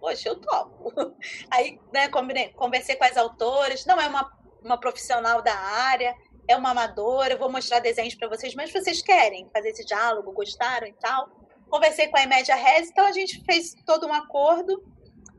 Poxa, 0.00 0.28
eu 0.28 0.36
topo. 0.36 0.92
Aí, 1.50 1.80
né, 1.92 2.08
conversei 2.54 2.96
com 2.96 3.04
as 3.04 3.16
autoras. 3.16 3.84
Não 3.84 4.00
é 4.00 4.06
uma, 4.06 4.30
uma 4.62 4.78
profissional 4.78 5.42
da 5.42 5.54
área, 5.54 6.14
é 6.46 6.56
uma 6.56 6.70
amadora. 6.70 7.34
Eu 7.34 7.38
vou 7.38 7.50
mostrar 7.50 7.80
desenhos 7.80 8.14
para 8.14 8.28
vocês, 8.28 8.54
mas 8.54 8.72
vocês 8.72 9.02
querem 9.02 9.48
fazer 9.52 9.70
esse 9.70 9.84
diálogo, 9.84 10.32
gostaram 10.32 10.86
e 10.86 10.92
tal. 10.94 11.28
Conversei 11.68 12.08
com 12.08 12.16
a 12.16 12.22
Imédia 12.22 12.54
Rez, 12.54 12.88
então 12.88 13.06
a 13.06 13.12
gente 13.12 13.44
fez 13.44 13.74
todo 13.84 14.06
um 14.06 14.12
acordo 14.12 14.82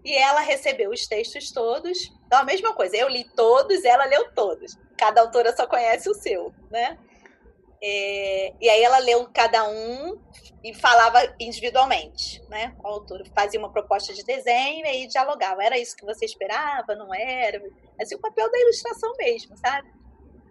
e 0.03 0.15
ela 0.15 0.41
recebeu 0.41 0.91
os 0.91 1.07
textos 1.07 1.51
todos. 1.51 2.11
Então, 2.25 2.39
a 2.39 2.43
mesma 2.43 2.73
coisa, 2.73 2.95
eu 2.95 3.09
li 3.09 3.23
todos, 3.35 3.83
ela 3.83 4.05
leu 4.05 4.31
todos. 4.33 4.77
Cada 4.97 5.21
autora 5.21 5.55
só 5.55 5.65
conhece 5.65 6.09
o 6.09 6.13
seu, 6.13 6.53
né? 6.69 6.97
É, 7.81 8.53
e 8.59 8.69
aí 8.69 8.83
ela 8.83 8.99
leu 8.99 9.27
cada 9.33 9.67
um 9.69 10.19
e 10.63 10.73
falava 10.73 11.19
individualmente, 11.39 12.43
né? 12.49 12.75
O 12.83 12.87
autor 12.87 13.23
fazia 13.33 13.59
uma 13.59 13.71
proposta 13.71 14.13
de 14.13 14.23
desenho 14.23 14.85
e 14.85 14.89
aí 14.89 15.07
dialogava. 15.07 15.63
Era 15.63 15.77
isso 15.77 15.95
que 15.95 16.05
você 16.05 16.25
esperava? 16.25 16.95
Não 16.95 17.13
era? 17.13 17.61
Assim, 17.99 18.15
o 18.15 18.19
papel 18.19 18.51
da 18.51 18.59
ilustração 18.59 19.13
mesmo, 19.17 19.57
sabe? 19.57 19.89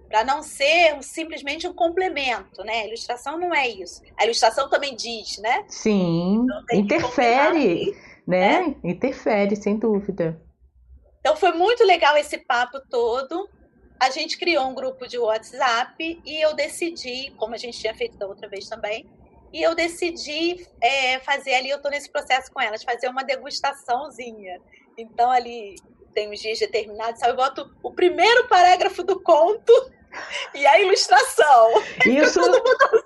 Para 0.08 0.24
não 0.24 0.42
ser 0.42 1.02
simplesmente 1.02 1.68
um 1.68 1.74
complemento, 1.74 2.64
né? 2.64 2.80
A 2.80 2.86
ilustração 2.86 3.38
não 3.38 3.54
é 3.54 3.68
isso. 3.68 4.02
A 4.16 4.24
ilustração 4.24 4.70
também 4.70 4.96
diz, 4.96 5.36
né? 5.38 5.64
Sim, 5.68 6.46
então, 6.46 6.78
interfere 6.78 7.94
né? 8.28 8.76
É. 8.84 8.88
Interfere, 8.90 9.56
sem 9.56 9.78
dúvida. 9.78 10.38
Então 11.20 11.34
foi 11.34 11.52
muito 11.52 11.82
legal 11.82 12.14
esse 12.18 12.36
papo 12.36 12.78
todo. 12.90 13.48
A 13.98 14.10
gente 14.10 14.38
criou 14.38 14.66
um 14.68 14.74
grupo 14.74 15.06
de 15.08 15.18
WhatsApp 15.18 16.20
e 16.24 16.40
eu 16.40 16.54
decidi, 16.54 17.32
como 17.36 17.54
a 17.54 17.58
gente 17.58 17.78
tinha 17.78 17.94
feito 17.94 18.16
da 18.16 18.26
outra 18.26 18.48
vez 18.48 18.68
também, 18.68 19.06
e 19.52 19.62
eu 19.62 19.74
decidi 19.74 20.66
é, 20.80 21.18
fazer 21.20 21.54
ali, 21.54 21.70
eu 21.70 21.76
estou 21.76 21.90
nesse 21.90 22.10
processo 22.10 22.52
com 22.52 22.60
elas, 22.60 22.82
fazer 22.84 23.08
uma 23.08 23.24
degustaçãozinha. 23.24 24.60
Então 24.96 25.30
ali 25.30 25.76
tem 26.14 26.30
uns 26.30 26.40
dias 26.40 26.58
determinados, 26.58 27.20
sabe? 27.20 27.32
Eu 27.32 27.36
boto 27.36 27.70
o 27.82 27.92
primeiro 27.92 28.46
parágrafo 28.48 29.02
do 29.02 29.20
conto 29.20 29.72
e 30.54 30.66
a 30.66 30.80
ilustração. 30.80 31.82
Isso, 32.06 32.40
mundo 32.40 33.04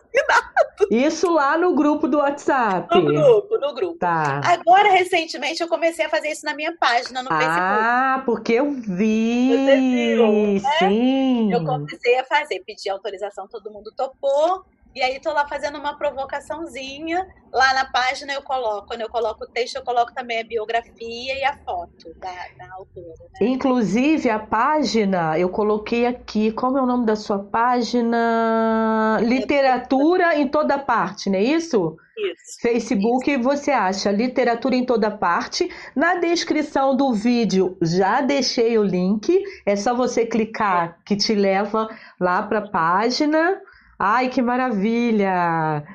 isso 0.91 1.31
lá 1.31 1.57
no 1.57 1.75
grupo 1.75 2.07
do 2.07 2.19
WhatsApp. 2.19 2.95
No 2.95 3.05
grupo, 3.05 3.59
no 3.59 3.75
grupo. 3.75 3.99
Tá. 3.99 4.41
Agora, 4.45 4.91
recentemente, 4.91 5.63
eu 5.63 5.69
comecei 5.69 6.05
a 6.05 6.09
fazer 6.09 6.29
isso 6.29 6.45
na 6.45 6.55
minha 6.55 6.77
página 6.77 7.23
no 7.23 7.33
ah, 7.33 7.39
Facebook. 7.39 7.61
Ah, 7.61 8.23
porque 8.25 8.53
eu 8.53 8.71
vi. 8.73 9.51
Você 9.51 9.77
viu, 9.77 10.61
né? 10.61 10.71
Sim. 10.79 11.53
Eu 11.53 11.65
comecei 11.65 12.19
a 12.19 12.25
fazer, 12.25 12.63
pedi 12.67 12.89
autorização, 12.91 13.49
todo 13.49 13.71
mundo 13.71 13.93
topou. 13.97 14.65
E 14.95 15.03
aí 15.03 15.19
tô 15.21 15.33
lá 15.33 15.47
fazendo 15.47 15.79
uma 15.79 15.97
provocaçãozinha. 15.97 17.27
Lá 17.53 17.75
na 17.75 17.85
página 17.85 18.33
eu 18.33 18.43
coloco, 18.43 18.87
quando 18.87 19.03
eu 19.03 19.11
coloco 19.11 19.45
o 19.45 19.47
texto, 19.47 19.77
eu 19.77 19.83
coloco 19.83 20.13
também 20.15 20.41
a 20.41 20.45
biografia 20.45 21.39
e 21.39 21.45
a 21.45 21.57
foto 21.59 22.15
da, 22.17 22.31
da 22.59 22.75
autora. 22.75 23.25
Né? 23.41 23.49
Inclusive, 23.49 24.31
a 24.31 24.39
página, 24.39 25.39
eu 25.39 25.49
coloquei 25.51 26.07
aqui, 26.07 26.51
como 26.53 26.79
é 26.79 26.83
o 26.83 26.87
nome 26.87 27.05
da 27.05 27.17
sua 27.17 27.39
página? 27.39 29.19
Literatura 29.23 30.37
em 30.39 30.49
toda 30.49 30.79
parte, 30.79 31.29
não 31.29 31.39
é 31.39 31.43
isso? 31.43 31.97
Isso. 32.17 32.61
Facebook, 32.61 33.31
isso. 33.31 33.43
você 33.43 33.71
acha 33.71 34.11
literatura 34.11 34.75
em 34.75 34.85
toda 34.85 35.11
parte. 35.11 35.71
Na 35.97 36.15
descrição 36.17 36.95
do 36.97 37.13
vídeo 37.13 37.77
já 37.83 38.21
deixei 38.21 38.79
o 38.79 38.83
link. 38.83 39.43
É 39.67 39.77
só 39.77 39.95
você 39.95 40.27
clicar 40.27 40.99
que 41.05 41.17
te 41.17 41.35
leva 41.35 41.89
lá 42.21 42.43
para 42.43 42.61
a 42.61 42.69
página. 42.71 43.61
Ai, 44.05 44.29
que 44.31 44.43
maravilha! 44.43 45.87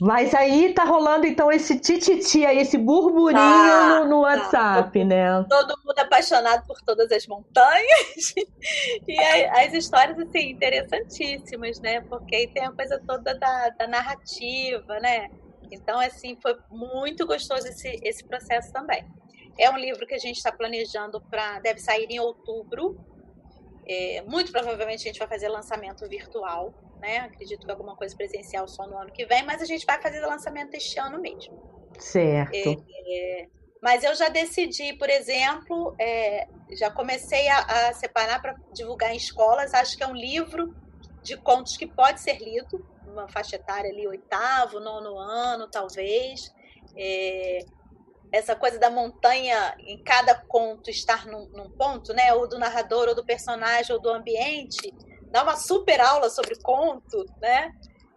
Mas 0.00 0.34
aí 0.34 0.72
tá 0.72 0.84
rolando 0.84 1.26
então 1.26 1.52
esse 1.52 1.78
tititi 1.78 2.46
aí, 2.46 2.56
esse 2.60 2.78
burburinho 2.78 3.38
tá, 3.38 4.00
no, 4.00 4.08
no. 4.08 4.20
WhatsApp, 4.20 4.98
tá. 4.98 5.04
né? 5.04 5.44
Todo 5.46 5.78
mundo 5.84 5.98
apaixonado 5.98 6.66
por 6.66 6.80
todas 6.80 7.12
as 7.12 7.26
montanhas. 7.26 8.34
e 9.06 9.20
as 9.50 9.74
histórias, 9.74 10.18
assim, 10.18 10.52
interessantíssimas, 10.52 11.78
né? 11.80 12.00
Porque 12.00 12.34
aí 12.34 12.46
tem 12.46 12.64
a 12.64 12.72
coisa 12.72 12.98
toda 13.06 13.34
da, 13.34 13.68
da 13.68 13.86
narrativa, 13.86 14.98
né? 15.00 15.28
Então, 15.70 16.00
assim, 16.00 16.38
foi 16.40 16.56
muito 16.70 17.26
gostoso 17.26 17.68
esse, 17.68 18.00
esse 18.02 18.24
processo 18.24 18.72
também. 18.72 19.04
É 19.58 19.70
um 19.70 19.76
livro 19.76 20.06
que 20.06 20.14
a 20.14 20.18
gente 20.18 20.36
está 20.36 20.50
planejando 20.50 21.20
para. 21.20 21.60
deve 21.60 21.80
sair 21.80 22.06
em 22.08 22.18
outubro. 22.18 22.98
É, 23.86 24.22
muito 24.26 24.50
provavelmente 24.50 25.02
a 25.02 25.12
gente 25.12 25.18
vai 25.18 25.28
fazer 25.28 25.48
lançamento 25.48 26.08
virtual 26.08 26.72
né? 27.06 27.18
Acredito 27.18 27.64
que 27.64 27.70
alguma 27.70 27.94
coisa 27.94 28.16
presencial 28.16 28.66
só 28.66 28.84
no 28.86 28.98
ano 28.98 29.12
que 29.12 29.24
vem, 29.26 29.44
mas 29.44 29.62
a 29.62 29.64
gente 29.64 29.86
vai 29.86 30.02
fazer 30.02 30.22
o 30.24 30.28
lançamento 30.28 30.74
este 30.74 30.98
ano 30.98 31.20
mesmo. 31.20 31.56
Certo. 31.98 32.52
É, 32.54 33.42
é, 33.42 33.48
mas 33.80 34.02
eu 34.02 34.14
já 34.16 34.28
decidi, 34.28 34.92
por 34.94 35.08
exemplo, 35.08 35.94
é, 36.00 36.48
já 36.72 36.90
comecei 36.90 37.48
a, 37.48 37.58
a 37.60 37.94
separar 37.94 38.42
para 38.42 38.56
divulgar 38.72 39.12
em 39.12 39.16
escolas. 39.16 39.72
Acho 39.72 39.96
que 39.96 40.02
é 40.02 40.06
um 40.06 40.16
livro 40.16 40.74
de 41.22 41.36
contos 41.36 41.76
que 41.76 41.86
pode 41.86 42.20
ser 42.20 42.38
lido, 42.38 42.84
uma 43.06 43.28
faixa 43.28 43.54
etária 43.54 43.90
ali, 43.90 44.06
oitavo, 44.06 44.80
nono 44.80 45.16
ano, 45.16 45.68
talvez. 45.68 46.52
É, 46.96 47.64
essa 48.32 48.56
coisa 48.56 48.78
da 48.78 48.90
montanha 48.90 49.76
em 49.78 50.02
cada 50.02 50.34
conto 50.34 50.90
estar 50.90 51.24
num, 51.26 51.46
num, 51.50 51.70
ponto, 51.70 52.12
né? 52.12 52.34
Ou 52.34 52.48
do 52.48 52.58
narrador, 52.58 53.08
ou 53.08 53.14
do 53.14 53.24
personagem, 53.24 53.94
ou 53.94 54.02
do 54.02 54.10
ambiente, 54.10 54.92
dá 55.30 55.42
uma 55.42 55.56
super 55.56 56.00
aula 56.00 56.30
sobre 56.30 56.56
conto, 56.62 57.24
né? 57.40 57.72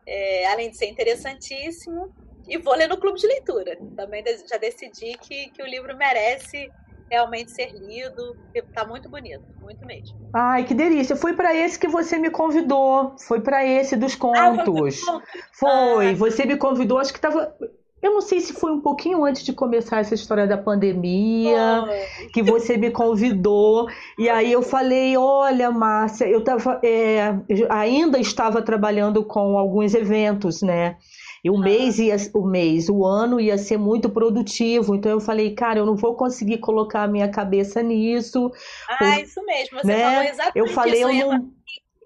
É, 0.06 0.48
além 0.48 0.72
de 0.72 0.78
ser 0.78 0.88
interessantíssimo. 0.88 2.14
E 2.48 2.58
vou 2.58 2.76
ler 2.76 2.88
no 2.88 2.98
clube 2.98 3.20
de 3.20 3.28
leitura. 3.28 3.78
Também 3.96 4.24
já 4.50 4.58
decidi 4.58 5.16
que, 5.20 5.50
que 5.52 5.62
o 5.62 5.68
livro 5.68 5.96
merece 5.96 6.72
realmente 7.10 7.52
ser 7.52 7.72
lido, 7.74 8.38
está 8.54 8.86
muito 8.86 9.10
bonito, 9.10 9.44
muito 9.60 9.86
mesmo. 9.86 10.30
Ai, 10.34 10.64
que 10.64 10.74
delícia! 10.74 11.16
Foi 11.16 11.34
para 11.34 11.56
esse 11.56 11.78
que 11.78 11.88
você 11.88 12.18
me 12.18 12.30
convidou. 12.30 13.16
Foi 13.18 13.42
para 13.42 13.66
esse 13.66 13.96
dos 13.96 14.16
contos. 14.16 15.04
Ah, 15.08 15.22
foi, 15.52 16.12
ah. 16.12 16.16
você 16.16 16.46
me 16.46 16.56
convidou, 16.56 17.00
acho 17.00 17.12
que 17.12 17.18
estava 17.18 17.56
eu 18.02 18.14
não 18.14 18.22
sei 18.22 18.40
se 18.40 18.54
foi 18.54 18.72
um 18.72 18.80
pouquinho 18.80 19.26
antes 19.26 19.44
de 19.44 19.52
começar 19.52 20.00
essa 20.00 20.16
história 20.16 20.48
da 20.48 20.58
pandemia, 20.58 21.84
oh. 21.84 22.32
que 22.32 22.42
você 22.42 22.78
me 22.78 22.92
convidou. 22.92 23.88
E 24.18 24.30
aí 24.30 24.52
eu 24.52 24.62
falei: 24.62 25.18
olha, 25.18 25.70
Márcia, 25.72 26.26
eu 26.26 26.44
tava, 26.44 26.80
é, 26.84 27.36
ainda 27.70 28.20
estava 28.20 28.62
trabalhando 28.62 29.24
com 29.24 29.58
alguns 29.58 29.94
eventos, 29.94 30.62
né? 30.62 30.96
E 31.44 31.50
o 31.50 31.58
ah. 31.58 31.62
mês 31.62 32.00
ia, 32.00 32.16
o 32.34 32.46
mês, 32.46 32.90
o 32.90 33.06
ano 33.06 33.40
ia 33.40 33.58
ser 33.58 33.78
muito 33.78 34.10
produtivo. 34.10 34.96
Então 34.96 35.12
eu 35.12 35.20
falei, 35.20 35.54
cara, 35.54 35.80
eu 35.80 35.86
não 35.86 35.96
vou 35.96 36.16
conseguir 36.16 36.58
colocar 36.58 37.04
a 37.04 37.08
minha 37.08 37.30
cabeça 37.30 37.82
nisso. 37.82 38.52
Ah, 38.90 39.20
isso 39.20 39.44
mesmo. 39.46 39.80
Você 39.80 39.88
né? 39.88 40.04
falou 40.04 40.22
exatamente 40.24 40.58
Eu 40.58 40.68
falei, 40.68 41.02
isso. 41.02 41.10
eu 41.10 41.32
não, 41.32 41.52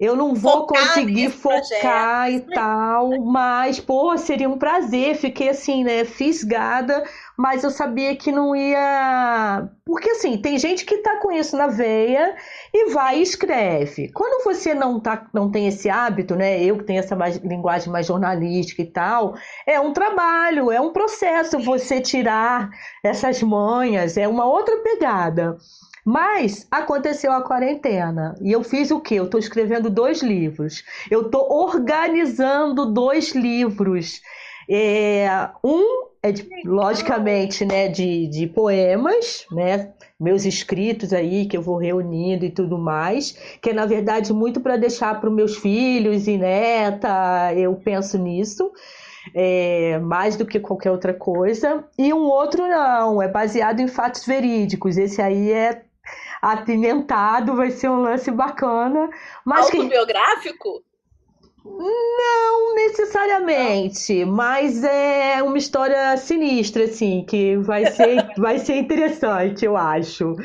eu 0.03 0.17
não 0.17 0.35
vou 0.35 0.67
conseguir 0.67 1.29
focar 1.29 2.25
projeto. 2.27 2.51
e 2.51 2.53
tal, 2.53 3.21
mas, 3.21 3.79
pô, 3.79 4.17
seria 4.17 4.49
um 4.49 4.57
prazer. 4.57 5.15
Fiquei 5.15 5.49
assim, 5.49 5.83
né, 5.83 6.03
fisgada, 6.03 7.03
mas 7.37 7.63
eu 7.63 7.71
sabia 7.71 8.13
que 8.15 8.31
não 8.31 8.53
ia. 8.53 9.69
Porque, 9.85 10.09
assim, 10.09 10.37
tem 10.37 10.57
gente 10.57 10.83
que 10.83 10.97
tá 10.97 11.17
com 11.17 11.31
isso 11.31 11.55
na 11.55 11.67
veia 11.67 12.35
e 12.73 12.91
vai 12.91 13.19
e 13.19 13.21
escreve. 13.21 14.11
Quando 14.13 14.43
você 14.43 14.73
não, 14.73 14.99
tá, 14.99 15.25
não 15.33 15.49
tem 15.49 15.67
esse 15.67 15.89
hábito, 15.89 16.35
né, 16.35 16.61
eu 16.61 16.77
que 16.77 16.83
tenho 16.83 16.99
essa 16.99 17.15
mais, 17.15 17.37
linguagem 17.37 17.91
mais 17.91 18.07
jornalística 18.07 18.81
e 18.81 18.91
tal, 18.91 19.35
é 19.65 19.79
um 19.79 19.93
trabalho, 19.93 20.69
é 20.69 20.81
um 20.81 20.91
processo 20.91 21.59
você 21.59 22.01
tirar 22.01 22.69
essas 23.03 23.41
manhas, 23.41 24.17
é 24.17 24.27
uma 24.27 24.45
outra 24.45 24.77
pegada. 24.77 25.57
Mas 26.05 26.67
aconteceu 26.69 27.31
a 27.31 27.41
quarentena 27.41 28.35
e 28.41 28.51
eu 28.51 28.61
fiz 28.63 28.91
o 28.91 28.99
quê? 28.99 29.15
Eu 29.15 29.25
estou 29.25 29.39
escrevendo 29.39 29.89
dois 29.89 30.21
livros. 30.21 30.83
Eu 31.09 31.21
estou 31.21 31.51
organizando 31.51 32.91
dois 32.91 33.33
livros. 33.33 34.21
É, 34.69 35.27
um 35.63 36.07
é 36.21 36.31
de, 36.31 36.47
logicamente, 36.65 37.65
né, 37.65 37.89
de, 37.89 38.27
de 38.27 38.47
poemas, 38.47 39.45
né, 39.51 39.91
meus 40.17 40.45
escritos 40.45 41.11
aí 41.11 41.45
que 41.45 41.57
eu 41.57 41.61
vou 41.61 41.75
reunindo 41.75 42.45
e 42.45 42.49
tudo 42.49 42.77
mais, 42.77 43.31
que 43.61 43.71
é 43.71 43.73
na 43.73 43.85
verdade 43.85 44.31
muito 44.31 44.61
para 44.61 44.77
deixar 44.77 45.19
para 45.19 45.29
os 45.29 45.35
meus 45.35 45.57
filhos 45.57 46.27
e 46.27 46.37
neta. 46.37 47.53
Eu 47.53 47.75
penso 47.75 48.17
nisso. 48.17 48.71
É, 49.33 49.99
mais 49.99 50.35
do 50.35 50.45
que 50.45 50.59
qualquer 50.59 50.91
outra 50.91 51.13
coisa. 51.13 51.85
E 51.97 52.13
um 52.13 52.23
outro 52.23 52.67
não, 52.67 53.21
é 53.21 53.27
baseado 53.29 53.79
em 53.79 53.87
fatos 53.87 54.25
verídicos. 54.25 54.97
Esse 54.97 55.21
aí 55.21 55.49
é 55.49 55.81
apimentado, 56.43 57.55
vai 57.55 57.71
ser 57.71 57.89
um 57.89 58.01
lance 58.01 58.29
bacana. 58.29 59.09
Mas 59.45 59.65
Autobiográfico? 59.65 60.81
Que... 60.81 60.93
Não 61.65 62.75
necessariamente, 62.75 64.25
Não. 64.25 64.33
mas 64.33 64.83
é 64.83 65.41
uma 65.41 65.57
história 65.57 66.17
sinistra, 66.17 66.83
assim, 66.83 67.23
que 67.25 67.55
vai 67.55 67.85
ser, 67.85 68.27
vai 68.37 68.59
ser 68.59 68.75
interessante, 68.75 69.63
eu 69.63 69.77
acho. 69.77 70.35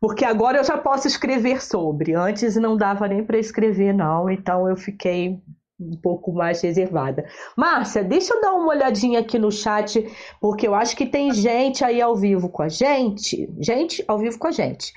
Porque 0.00 0.24
agora 0.24 0.58
eu 0.58 0.64
já 0.64 0.78
posso 0.78 1.06
escrever 1.06 1.62
sobre. 1.62 2.14
Antes 2.14 2.56
não 2.56 2.74
dava 2.74 3.06
nem 3.06 3.22
para 3.22 3.38
escrever, 3.38 3.92
não, 3.92 4.30
então 4.30 4.66
eu 4.66 4.76
fiquei 4.76 5.38
um 5.78 5.96
pouco 6.00 6.32
mais 6.32 6.62
reservada. 6.62 7.24
Márcia, 7.56 8.02
deixa 8.02 8.34
eu 8.34 8.40
dar 8.40 8.54
uma 8.54 8.68
olhadinha 8.68 9.20
aqui 9.20 9.38
no 9.38 9.50
chat, 9.52 10.04
porque 10.40 10.66
eu 10.66 10.74
acho 10.74 10.96
que 10.96 11.06
tem 11.06 11.32
gente 11.34 11.84
aí 11.84 12.00
ao 12.00 12.16
vivo 12.16 12.48
com 12.48 12.62
a 12.62 12.68
gente. 12.68 13.48
Gente 13.60 14.02
ao 14.08 14.18
vivo 14.18 14.38
com 14.38 14.46
a 14.46 14.52
gente. 14.52 14.92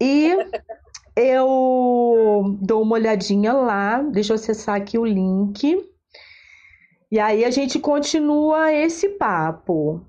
E 0.00 0.34
eu 1.14 2.56
dou 2.60 2.82
uma 2.82 2.94
olhadinha 2.94 3.52
lá, 3.52 4.00
deixa 4.02 4.32
eu 4.32 4.36
acessar 4.36 4.76
aqui 4.76 4.96
o 4.98 5.04
link. 5.04 5.86
E 7.10 7.18
aí 7.18 7.44
a 7.44 7.50
gente 7.50 7.78
continua 7.78 8.72
esse 8.72 9.10
papo. 9.10 10.00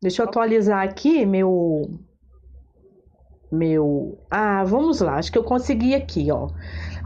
Deixa 0.00 0.22
eu 0.22 0.28
atualizar 0.28 0.82
aqui 0.82 1.26
meu 1.26 1.98
meu. 3.50 4.18
Ah, 4.30 4.62
vamos 4.64 5.00
lá, 5.00 5.16
acho 5.16 5.32
que 5.32 5.38
eu 5.38 5.44
consegui 5.44 5.94
aqui, 5.94 6.30
ó. 6.30 6.48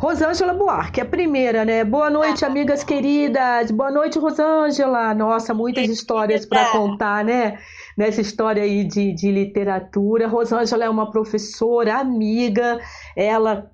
Rosângela 0.04 0.52
Buarque, 0.52 1.00
a 1.00 1.04
primeira, 1.06 1.64
né? 1.64 1.82
Boa 1.82 2.10
noite, 2.10 2.44
amigas 2.44 2.84
queridas. 2.84 3.70
Boa 3.70 3.90
noite, 3.90 4.18
Rosângela. 4.18 5.14
Nossa, 5.14 5.54
muitas 5.54 5.88
histórias 5.88 6.44
para 6.44 6.72
contar, 6.72 7.24
né? 7.24 7.58
Nessa 7.96 8.20
história 8.20 8.62
aí 8.62 8.84
de, 8.84 9.14
de 9.14 9.32
literatura. 9.32 10.28
Rosângela 10.28 10.84
é 10.84 10.90
uma 10.90 11.10
professora, 11.10 11.96
amiga. 11.96 12.78
Ela 13.16 13.72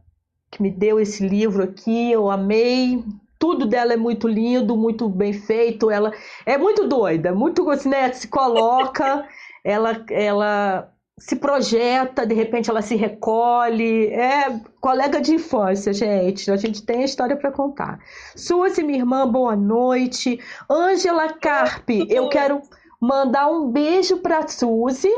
que 0.52 0.62
me 0.62 0.70
deu 0.70 1.00
esse 1.00 1.26
livro 1.26 1.64
aqui, 1.64 2.12
eu 2.12 2.30
amei. 2.30 3.02
Tudo 3.36 3.66
dela 3.66 3.92
é 3.92 3.96
muito 3.96 4.28
lindo, 4.28 4.76
muito 4.76 5.08
bem 5.08 5.32
feito. 5.32 5.90
Ela 5.90 6.12
é 6.46 6.56
muito 6.56 6.86
doida, 6.86 7.34
muito 7.34 7.66
né? 7.86 8.12
Se 8.12 8.28
coloca, 8.28 9.26
ela, 9.66 10.04
ela 10.08 10.92
se 11.20 11.36
projeta, 11.36 12.26
de 12.26 12.34
repente 12.34 12.70
ela 12.70 12.80
se 12.80 12.96
recolhe. 12.96 14.06
É 14.08 14.58
colega 14.80 15.20
de 15.20 15.34
infância, 15.34 15.92
gente. 15.92 16.50
A 16.50 16.56
gente 16.56 16.82
tem 16.82 17.02
a 17.02 17.04
história 17.04 17.36
para 17.36 17.52
contar. 17.52 18.00
Suzy, 18.34 18.82
minha 18.82 18.98
irmã, 18.98 19.28
boa 19.28 19.54
noite. 19.54 20.40
Ângela 20.68 21.34
Carpe, 21.34 22.06
eu 22.08 22.28
quero 22.30 22.62
mandar 22.98 23.48
um 23.50 23.70
beijo 23.70 24.16
para 24.16 24.48
Suzy. 24.48 25.12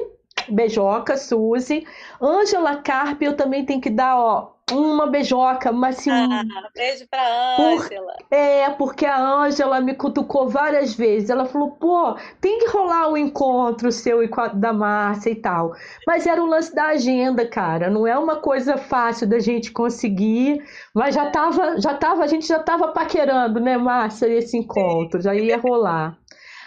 Beijoca, 0.49 1.17
Suzy. 1.17 1.87
Ângela 2.21 2.77
Carpe, 2.77 3.25
eu 3.25 3.37
também 3.37 3.65
tenho 3.65 3.81
que 3.81 3.91
dar, 3.91 4.19
ó, 4.19 4.53
uma 4.73 5.07
beijoca, 5.07 5.71
mas 5.73 5.99
assim. 5.99 6.11
Ah, 6.11 6.45
beijo 6.75 7.07
pra 7.09 7.57
Ângela. 7.59 8.15
Por, 8.29 8.37
é, 8.37 8.71
porque 8.71 9.07
a 9.07 9.21
Ângela 9.21 9.81
me 9.81 9.95
cutucou 9.95 10.49
várias 10.49 10.95
vezes. 10.95 11.31
Ela 11.31 11.47
falou, 11.47 11.73
pô, 11.73 12.17
tem 12.41 12.59
que 12.59 12.69
rolar 12.69 13.09
o 13.09 13.13
um 13.13 13.17
encontro 13.17 13.93
seu 13.93 14.23
e 14.23 14.31
da 14.55 14.73
Márcia 14.73 15.31
e 15.31 15.37
tal. 15.37 15.73
Mas 16.07 16.27
era 16.27 16.43
o 16.43 16.47
lance 16.47 16.75
da 16.75 16.87
agenda, 16.87 17.47
cara. 17.47 17.91
Não 17.91 18.07
é 18.07 18.19
uma 18.19 18.37
coisa 18.37 18.77
fácil 18.77 19.29
da 19.29 19.39
gente 19.39 19.71
conseguir. 19.71 20.63
Mas 20.95 21.15
já 21.15 21.31
tava, 21.31 21.81
já 21.81 21.95
tava, 21.95 22.25
a 22.25 22.27
gente 22.27 22.47
já 22.47 22.59
tava 22.59 22.89
paquerando, 22.89 23.61
né, 23.61 23.77
Márcia, 23.77 24.27
esse 24.27 24.57
encontro. 24.57 25.21
Já 25.21 25.35
ia 25.35 25.59
rolar. 25.59 26.19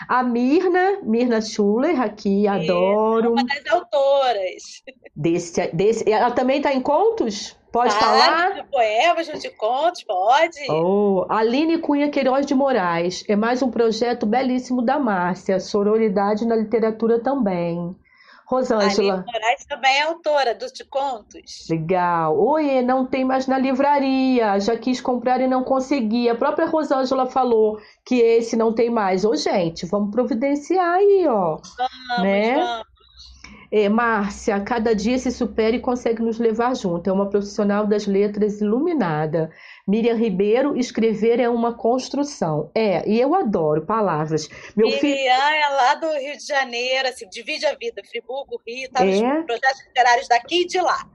A 0.07 0.23
Mirna, 0.23 0.99
Mirna 1.03 1.41
Schuller, 1.41 1.99
aqui, 2.01 2.47
adoro. 2.47 3.31
Uma 3.31 3.43
das 3.45 3.65
autoras. 3.73 4.83
Desse, 5.15 5.67
desse, 5.73 6.09
ela 6.09 6.31
também 6.31 6.57
está 6.57 6.73
em 6.73 6.81
contos? 6.81 7.57
Pode 7.75 7.93
tá, 7.93 7.99
falar? 7.99 8.53
De 8.53 8.63
poemas, 8.63 9.27
de 9.27 9.49
contos, 9.49 10.01
pode. 10.01 10.65
Oh, 10.71 11.25
Aline 11.27 11.77
Cunha 11.77 12.09
Queiroz 12.09 12.45
de 12.45 12.55
Moraes. 12.55 13.25
É 13.27 13.35
mais 13.35 13.61
um 13.61 13.69
projeto 13.69 14.25
belíssimo 14.25 14.81
da 14.81 14.97
Márcia. 14.97 15.59
Sororidade 15.59 16.47
na 16.47 16.55
literatura 16.55 17.19
também. 17.19 17.93
Rosângela. 18.45 19.15
Aline 19.15 19.25
Moraes 19.25 19.65
também 19.65 19.93
é 19.93 20.03
autora 20.03 20.55
dos 20.55 20.71
de 20.71 20.85
contos. 20.85 21.67
Legal. 21.69 22.39
Oi, 22.39 22.81
não 22.81 23.05
tem 23.05 23.25
mais 23.25 23.45
na 23.45 23.57
livraria. 23.57 24.57
Já 24.57 24.77
quis 24.77 25.01
comprar 25.01 25.41
e 25.41 25.47
não 25.47 25.61
consegui. 25.61 26.29
A 26.29 26.35
própria 26.35 26.67
Rosângela 26.67 27.25
falou 27.25 27.77
que 28.05 28.21
esse 28.21 28.55
não 28.55 28.71
tem 28.71 28.89
mais. 28.89 29.25
Ô, 29.25 29.35
gente, 29.35 29.85
vamos 29.85 30.11
providenciar 30.11 30.93
aí, 30.93 31.27
ó. 31.27 31.57
Vamos, 31.77 32.23
né? 32.23 32.55
vamos. 32.55 32.94
É, 33.77 33.89
Márcia, 33.89 34.57
cada 34.61 34.95
dia 34.95 35.17
se 35.17 35.29
supera 35.29 35.75
e 35.75 35.81
consegue 35.81 36.21
nos 36.21 36.39
levar 36.39 36.73
junto. 36.77 37.09
É 37.09 37.11
uma 37.11 37.29
profissional 37.29 37.85
das 37.85 38.07
letras 38.07 38.61
iluminada. 38.61 39.51
Miriam 39.85 40.15
Ribeiro, 40.15 40.77
escrever 40.77 41.41
é 41.41 41.49
uma 41.49 41.73
construção. 41.73 42.71
É, 42.73 43.05
e 43.05 43.19
eu 43.19 43.35
adoro 43.35 43.85
palavras. 43.85 44.47
Meu 44.77 44.87
Miriam 44.87 45.01
filho... 45.01 45.27
é 45.27 45.69
lá 45.71 45.95
do 45.95 46.07
Rio 46.07 46.37
de 46.37 46.47
Janeiro, 46.47 47.09
assim, 47.09 47.27
divide 47.27 47.65
a 47.65 47.75
vida. 47.75 48.01
Friburgo, 48.09 48.61
Rio, 48.65 48.89
tá 48.89 49.05
é? 49.05 49.19
nos 49.19 49.45
projetos 49.45 49.85
literários 49.87 50.29
daqui 50.29 50.61
e 50.61 50.67
de 50.67 50.79
lá. 50.79 51.09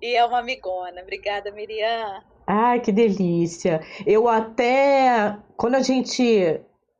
E 0.00 0.16
é 0.16 0.24
uma 0.24 0.38
amigona. 0.38 1.02
Obrigada, 1.02 1.52
Miriam. 1.52 2.22
Ai, 2.46 2.80
que 2.80 2.90
delícia. 2.90 3.82
Eu 4.06 4.26
até, 4.26 5.36
quando 5.58 5.74
a 5.74 5.82
gente 5.82 6.58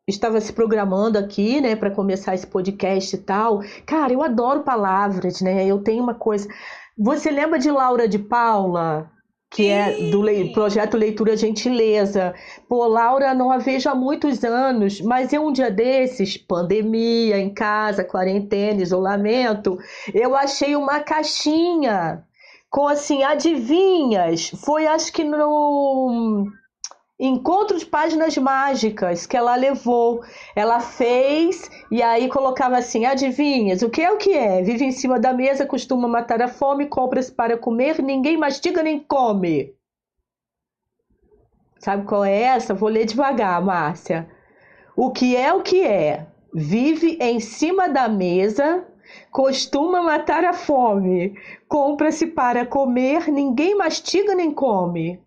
estava 0.08 0.40
se 0.40 0.52
programando 0.52 1.18
aqui, 1.18 1.60
né, 1.60 1.76
para 1.76 1.90
começar 1.90 2.34
esse 2.34 2.46
podcast 2.46 3.14
e 3.14 3.18
tal. 3.18 3.60
Cara, 3.86 4.12
eu 4.12 4.22
adoro 4.22 4.62
palavras, 4.62 5.40
né? 5.40 5.66
Eu 5.66 5.78
tenho 5.82 6.02
uma 6.02 6.14
coisa. 6.14 6.48
Você 6.96 7.30
lembra 7.30 7.58
de 7.58 7.70
Laura 7.70 8.08
de 8.08 8.18
Paula? 8.18 9.10
Que 9.50 9.62
Sim. 9.62 9.70
é 9.70 10.10
do 10.10 10.20
le... 10.20 10.52
projeto 10.52 10.96
Leitura 10.96 11.36
Gentileza. 11.36 12.34
Pô, 12.68 12.86
Laura, 12.86 13.32
não 13.32 13.50
a 13.50 13.56
vejo 13.56 13.88
há 13.88 13.94
muitos 13.94 14.44
anos, 14.44 15.00
mas 15.00 15.32
eu 15.32 15.46
um 15.46 15.52
dia 15.52 15.70
desses, 15.70 16.36
pandemia, 16.36 17.38
em 17.38 17.52
casa, 17.52 18.04
quarentena, 18.04 18.82
isolamento, 18.82 19.78
eu 20.12 20.36
achei 20.36 20.76
uma 20.76 21.00
caixinha 21.00 22.22
com 22.70 22.86
assim, 22.86 23.22
adivinhas. 23.22 24.50
Foi 24.64 24.86
acho 24.86 25.10
que 25.12 25.24
no 25.24 26.46
encontro 27.18 27.76
de 27.76 27.84
páginas 27.84 28.36
mágicas 28.36 29.26
que 29.26 29.36
ela 29.36 29.56
levou. 29.56 30.22
Ela 30.54 30.80
fez 30.80 31.70
e 31.90 32.02
aí 32.02 32.28
colocava 32.28 32.76
assim: 32.76 33.04
adivinhas, 33.04 33.82
o 33.82 33.90
que 33.90 34.02
é 34.02 34.10
o 34.10 34.16
que 34.16 34.32
é? 34.32 34.62
Vive 34.62 34.84
em 34.84 34.92
cima 34.92 35.18
da 35.18 35.32
mesa, 35.32 35.66
costuma 35.66 36.06
matar 36.06 36.40
a 36.40 36.48
fome, 36.48 36.86
compra-se 36.86 37.32
para 37.32 37.56
comer, 37.56 38.00
ninguém 38.00 38.36
mastiga 38.36 38.82
nem 38.82 39.00
come. 39.00 39.74
Sabe 41.78 42.04
qual 42.06 42.24
é 42.24 42.42
essa? 42.42 42.74
Vou 42.74 42.88
ler 42.88 43.06
devagar, 43.06 43.62
Márcia. 43.64 44.28
O 44.96 45.12
que 45.12 45.36
é 45.36 45.52
o 45.52 45.62
que 45.62 45.84
é? 45.84 46.26
Vive 46.52 47.18
em 47.20 47.38
cima 47.38 47.88
da 47.88 48.08
mesa, 48.08 48.84
costuma 49.30 50.02
matar 50.02 50.44
a 50.44 50.52
fome, 50.52 51.38
compra-se 51.68 52.26
para 52.26 52.66
comer, 52.66 53.28
ninguém 53.28 53.76
mastiga 53.76 54.34
nem 54.34 54.50
come. 54.50 55.22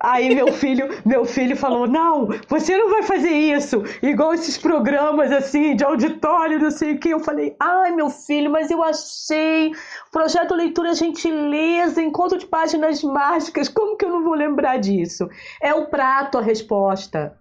Aí 0.00 0.32
meu 0.32 0.52
filho, 0.52 0.88
meu 1.04 1.24
filho 1.24 1.56
falou: 1.56 1.86
"Não, 1.86 2.28
você 2.48 2.76
não 2.76 2.90
vai 2.90 3.02
fazer 3.02 3.30
isso". 3.30 3.82
Igual 4.02 4.34
esses 4.34 4.56
programas 4.56 5.32
assim 5.32 5.74
de 5.74 5.84
auditório, 5.84 6.60
não 6.60 6.70
sei 6.70 6.92
o 6.92 6.98
que. 6.98 7.08
Eu 7.10 7.20
falei: 7.20 7.56
"Ai, 7.58 7.90
meu 7.90 8.08
filho, 8.08 8.50
mas 8.50 8.70
eu 8.70 8.82
achei 8.82 9.72
projeto 10.12 10.54
leitura 10.54 10.94
gentileza, 10.94 12.00
encontro 12.00 12.38
de 12.38 12.46
páginas 12.46 13.02
mágicas. 13.02 13.68
Como 13.68 13.96
que 13.96 14.04
eu 14.04 14.10
não 14.10 14.22
vou 14.22 14.34
lembrar 14.34 14.78
disso?". 14.78 15.28
É 15.60 15.74
o 15.74 15.86
prato 15.86 16.38
a 16.38 16.42
resposta. 16.42 17.36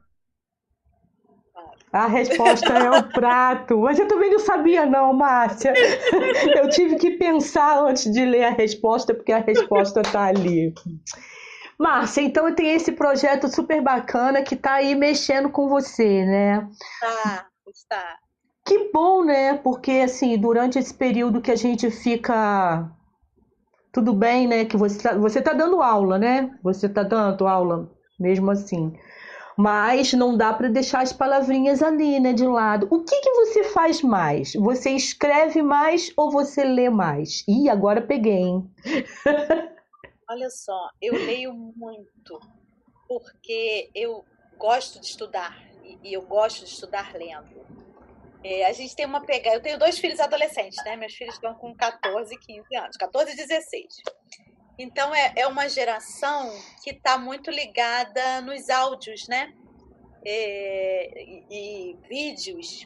A 1.92 2.06
resposta 2.06 2.74
é 2.74 2.92
o 2.92 3.04
prato. 3.12 3.78
Mas 3.80 3.98
eu 3.98 4.08
também 4.08 4.30
não 4.30 4.40
sabia, 4.40 4.86
não, 4.86 5.14
Márcia. 5.14 5.74
Eu 6.56 6.70
tive 6.70 6.96
que 6.98 7.12
pensar 7.12 7.80
antes 7.84 8.12
de 8.12 8.26
ler 8.26 8.44
a 8.44 8.50
resposta, 8.50 9.14
porque 9.14 9.32
a 9.32 9.40
resposta 9.40 10.02
está 10.02 10.26
ali. 10.26 10.74
Márcia, 11.78 12.22
então 12.22 12.54
tem 12.56 12.74
esse 12.74 12.92
projeto 12.92 13.48
super 13.48 13.82
bacana 13.82 14.42
que 14.42 14.56
está 14.56 14.76
aí 14.76 14.96
mexendo 14.96 15.50
com 15.50 15.70
você, 15.70 16.26
né? 16.26 16.68
Tá, 17.00 17.48
está. 17.68 18.18
Que 18.66 18.92
bom, 18.92 19.24
né? 19.24 19.54
Porque 19.58 19.92
assim, 19.92 20.38
durante 20.38 20.80
esse 20.80 20.94
período 20.94 21.42
que 21.42 21.52
a 21.52 21.56
gente 21.56 21.92
fica 21.92 22.90
tudo 23.92 24.12
bem, 24.14 24.48
né? 24.48 24.66
Que 24.66 24.76
você 24.76 25.02
tá, 25.02 25.16
você 25.16 25.42
tá 25.42 25.54
dando 25.54 25.82
aula, 25.82 26.18
né? 26.18 26.52
Você 26.64 26.90
tá 26.90 27.04
dando 27.04 27.48
aula 27.48 27.90
mesmo 28.20 28.50
assim. 28.50 28.94
Mas 29.56 30.14
não 30.14 30.36
dá 30.36 30.54
para 30.54 30.70
deixar 30.70 31.02
as 31.02 31.14
palavrinhas 31.14 31.82
ali, 31.82 32.20
né, 32.20 32.32
de 32.32 32.46
lado. 32.46 32.88
O 32.92 33.04
que 33.04 33.22
que 33.22 33.32
você 33.32 33.64
faz 33.64 34.04
mais? 34.04 34.54
Você 34.54 34.92
escreve 34.92 35.64
mais 35.64 36.12
ou 36.16 36.30
você 36.30 36.64
lê 36.64 36.90
mais? 36.92 37.44
Ih, 37.48 37.68
agora 37.68 38.02
peguei, 38.02 38.34
hein? 38.34 38.70
Olha 40.30 40.50
só, 40.50 40.90
eu 41.02 41.14
leio 41.14 41.54
muito, 41.54 42.38
porque 43.08 43.90
eu 43.96 44.26
gosto 44.58 45.00
de 45.00 45.06
estudar 45.06 45.58
e 46.04 46.14
eu 46.14 46.22
gosto 46.22 46.66
de 46.66 46.72
estudar 46.72 47.14
lendo. 47.16 47.66
É, 48.44 48.66
a 48.66 48.74
gente 48.74 48.94
tem 48.94 49.06
uma 49.06 49.26
pegada. 49.26 49.56
Eu 49.56 49.62
tenho 49.62 49.80
dois 49.80 49.98
filhos 49.98 50.20
adolescentes, 50.20 50.84
né? 50.84 50.98
Meus 50.98 51.14
filhos 51.14 51.36
estão 51.36 51.54
com 51.56 51.74
14 51.74 52.34
e 52.34 52.38
15 52.38 52.76
anos, 52.76 52.98
14 52.98 53.32
e 53.32 53.36
16. 53.38 54.02
Então 54.78 55.16
é, 55.16 55.34
é 55.38 55.48
uma 55.48 55.70
geração 55.70 56.54
que 56.84 56.92
está 56.92 57.18
muito 57.18 57.50
ligada 57.50 58.42
nos 58.42 58.70
áudios, 58.70 59.30
né? 59.30 59.54
É, 60.26 61.24
e, 61.24 61.46
e, 61.50 61.98
vídeos. 62.10 62.86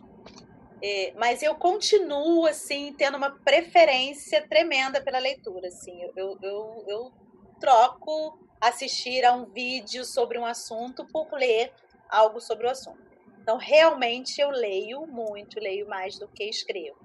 É, 0.83 1.13
mas 1.15 1.41
eu 1.41 1.55
continuo 1.55 2.45
assim 2.45 2.93
tendo 2.93 3.17
uma 3.17 3.31
preferência 3.31 4.47
tremenda 4.47 5.01
pela 5.01 5.17
leitura. 5.17 5.67
Assim, 5.67 6.01
eu, 6.15 6.37
eu, 6.41 6.83
eu 6.87 7.20
troco 7.61 8.37
assistir 8.59 9.23
a 9.23 9.33
um 9.33 9.45
vídeo 9.45 10.03
sobre 10.03 10.37
um 10.37 10.45
assunto 10.45 11.05
por 11.05 11.31
ler 11.33 11.71
algo 12.09 12.41
sobre 12.41 12.67
o 12.67 12.69
assunto. 12.69 12.99
Então, 13.41 13.57
realmente 13.57 14.39
eu 14.41 14.49
leio 14.49 15.07
muito, 15.07 15.59
leio 15.59 15.87
mais 15.87 16.19
do 16.19 16.27
que 16.27 16.43
escrevo. 16.43 16.99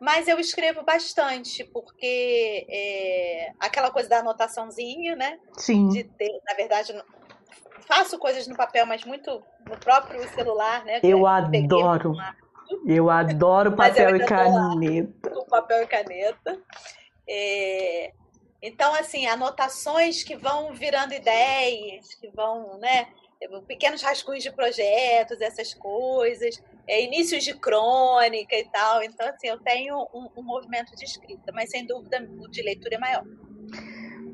Mas 0.00 0.26
eu 0.26 0.38
escrevo 0.40 0.82
bastante, 0.82 1.62
porque 1.62 2.66
é, 2.68 3.52
aquela 3.60 3.90
coisa 3.90 4.08
da 4.08 4.18
anotaçãozinha, 4.18 5.14
né? 5.14 5.38
Sim. 5.56 5.88
De 5.88 6.02
ter, 6.02 6.40
na 6.44 6.54
verdade, 6.54 6.92
faço 7.86 8.18
coisas 8.18 8.48
no 8.48 8.56
papel, 8.56 8.84
mas 8.84 9.04
muito 9.04 9.42
no 9.64 9.78
próprio 9.78 10.28
celular, 10.30 10.84
né? 10.84 11.00
Eu 11.04 11.24
adoro. 11.24 12.14
Eu 12.86 13.10
adoro 13.10 13.76
papel 13.76 14.16
e 14.16 14.26
caneta. 14.26 15.38
O 15.38 15.44
papel 15.44 15.82
e 15.82 15.86
caneta. 15.86 16.58
É, 17.28 18.12
então, 18.62 18.94
assim, 18.94 19.26
anotações 19.26 20.22
que 20.22 20.36
vão 20.36 20.72
virando 20.72 21.12
ideias, 21.12 22.14
que 22.14 22.28
vão, 22.28 22.78
né? 22.78 23.08
Pequenos 23.66 24.00
rascunhos 24.02 24.44
de 24.44 24.52
projetos, 24.52 25.40
essas 25.40 25.74
coisas, 25.74 26.62
é, 26.86 27.02
inícios 27.02 27.42
de 27.42 27.54
crônica 27.54 28.56
e 28.56 28.64
tal. 28.70 29.02
Então, 29.02 29.28
assim, 29.28 29.48
eu 29.48 29.58
tenho 29.58 29.98
um, 30.14 30.28
um 30.36 30.42
movimento 30.44 30.94
de 30.94 31.04
escrita, 31.04 31.50
mas 31.52 31.70
sem 31.70 31.84
dúvida 31.84 32.24
o 32.38 32.48
de 32.48 32.62
leitura 32.62 32.94
é 32.94 32.98
maior. 32.98 33.24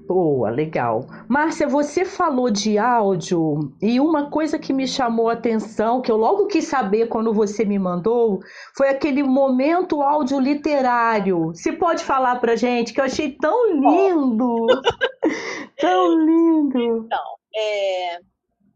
Boa, 0.09 0.49
legal. 0.49 1.07
Márcia, 1.29 1.68
você 1.68 2.03
falou 2.03 2.51
de 2.51 2.79
áudio 2.79 3.77
e 3.79 4.01
uma 4.01 4.31
coisa 4.31 4.59
que 4.59 4.73
me 4.73 4.88
chamou 4.88 5.29
a 5.29 5.35
atenção, 5.35 6.01
que 6.01 6.11
eu 6.11 6.16
logo 6.16 6.47
quis 6.47 6.64
saber 6.64 7.09
quando 7.09 7.31
você 7.31 7.62
me 7.62 7.79
mandou, 7.79 8.40
foi 8.75 8.88
aquele 8.88 9.23
momento 9.23 10.01
áudio 10.01 10.40
literário. 10.40 11.49
Você 11.49 11.73
pode 11.73 12.03
falar 12.03 12.37
pra 12.37 12.57
gente 12.57 12.94
que 12.94 13.01
eu 13.03 13.05
achei 13.05 13.33
tão 13.33 13.75
lindo! 13.75 14.66
tão 15.79 16.18
lindo! 16.25 17.05
Então, 17.05 17.25
é, 17.55 18.18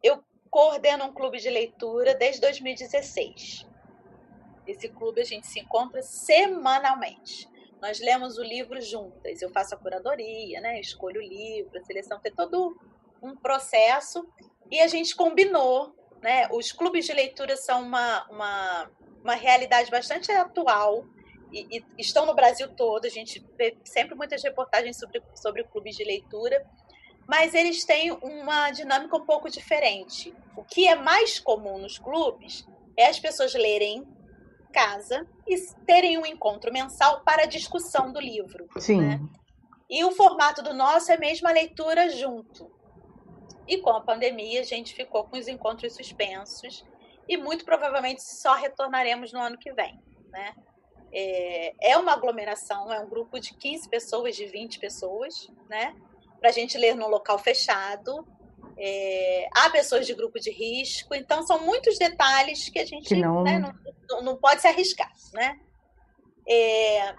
eu 0.02 0.22
coordeno 0.50 1.06
um 1.06 1.14
clube 1.14 1.38
de 1.38 1.48
leitura 1.48 2.14
desde 2.14 2.42
2016. 2.42 3.66
Esse 4.66 4.86
clube 4.90 5.22
a 5.22 5.24
gente 5.24 5.46
se 5.46 5.60
encontra 5.60 6.02
semanalmente. 6.02 7.48
Nós 7.82 7.98
lemos 7.98 8.38
o 8.38 8.42
livro 8.42 8.80
juntas. 8.80 9.42
Eu 9.42 9.50
faço 9.50 9.74
a 9.74 9.78
curadoria, 9.78 10.60
né? 10.60 10.80
Escolho 10.80 11.20
o 11.20 11.24
livro, 11.24 11.78
a 11.78 11.84
seleção, 11.84 12.20
tem 12.20 12.32
todo 12.32 12.78
um 13.20 13.36
processo. 13.36 14.24
E 14.70 14.80
a 14.80 14.86
gente 14.86 15.16
combinou, 15.16 15.92
né? 16.22 16.48
Os 16.52 16.70
clubes 16.70 17.04
de 17.04 17.12
leitura 17.12 17.56
são 17.56 17.82
uma, 17.82 18.24
uma, 18.30 18.90
uma 19.22 19.34
realidade 19.34 19.90
bastante 19.90 20.30
atual 20.30 21.04
e, 21.52 21.78
e 21.78 21.84
estão 21.98 22.24
no 22.24 22.34
Brasil 22.34 22.68
todo. 22.68 23.04
A 23.04 23.10
gente 23.10 23.44
vê 23.58 23.76
sempre 23.84 24.14
muitas 24.14 24.42
reportagens 24.44 24.96
sobre, 24.96 25.20
sobre 25.34 25.64
clubes 25.64 25.96
de 25.96 26.04
leitura 26.04 26.64
mas 27.26 27.54
eles 27.54 27.84
têm 27.84 28.10
uma 28.10 28.70
dinâmica 28.70 29.16
um 29.16 29.24
pouco 29.24 29.48
diferente. 29.48 30.34
O 30.56 30.64
que 30.64 30.88
é 30.88 30.94
mais 30.94 31.38
comum 31.38 31.78
nos 31.78 31.98
clubes 31.98 32.66
é 32.96 33.06
as 33.06 33.18
pessoas 33.18 33.54
lerem 33.54 34.06
casa 34.72 35.26
e 35.46 35.56
terem 35.86 36.18
um 36.18 36.26
encontro 36.26 36.72
mensal 36.72 37.20
para 37.20 37.44
a 37.44 37.46
discussão 37.46 38.12
do 38.12 38.18
livro. 38.18 38.66
Sim. 38.78 39.00
Né? 39.00 39.20
E 39.88 40.04
o 40.04 40.10
formato 40.10 40.62
do 40.62 40.72
nosso 40.72 41.12
é 41.12 41.18
mesmo 41.18 41.46
a 41.46 41.52
leitura 41.52 42.08
junto. 42.08 42.70
E 43.68 43.78
com 43.78 43.90
a 43.90 44.00
pandemia, 44.00 44.60
a 44.60 44.64
gente 44.64 44.94
ficou 44.94 45.24
com 45.24 45.36
os 45.36 45.46
encontros 45.46 45.94
suspensos 45.94 46.84
e 47.28 47.36
muito 47.36 47.64
provavelmente 47.64 48.22
só 48.22 48.54
retornaremos 48.54 49.32
no 49.32 49.40
ano 49.40 49.58
que 49.58 49.72
vem. 49.72 50.02
Né? 50.30 50.54
É, 51.12 51.92
é 51.92 51.96
uma 51.98 52.12
aglomeração, 52.12 52.92
é 52.92 52.98
um 53.00 53.08
grupo 53.08 53.38
de 53.38 53.54
15 53.54 53.88
pessoas, 53.88 54.34
de 54.34 54.46
20 54.46 54.80
pessoas, 54.80 55.48
né? 55.68 55.94
para 56.42 56.50
a 56.50 56.52
gente 56.52 56.76
ler 56.76 56.96
num 56.96 57.06
local 57.06 57.38
fechado, 57.38 58.26
é, 58.84 59.48
há 59.54 59.70
pessoas 59.70 60.08
de 60.08 60.12
grupo 60.12 60.40
de 60.40 60.50
risco, 60.50 61.14
então 61.14 61.46
são 61.46 61.64
muitos 61.64 61.96
detalhes 61.98 62.68
que 62.68 62.80
a 62.80 62.84
gente 62.84 63.06
que 63.06 63.14
não... 63.14 63.44
Né, 63.44 63.60
não, 64.10 64.22
não, 64.22 64.36
pode 64.36 64.60
se 64.60 64.66
arriscar, 64.66 65.12
né? 65.32 65.60
É, 66.48 67.14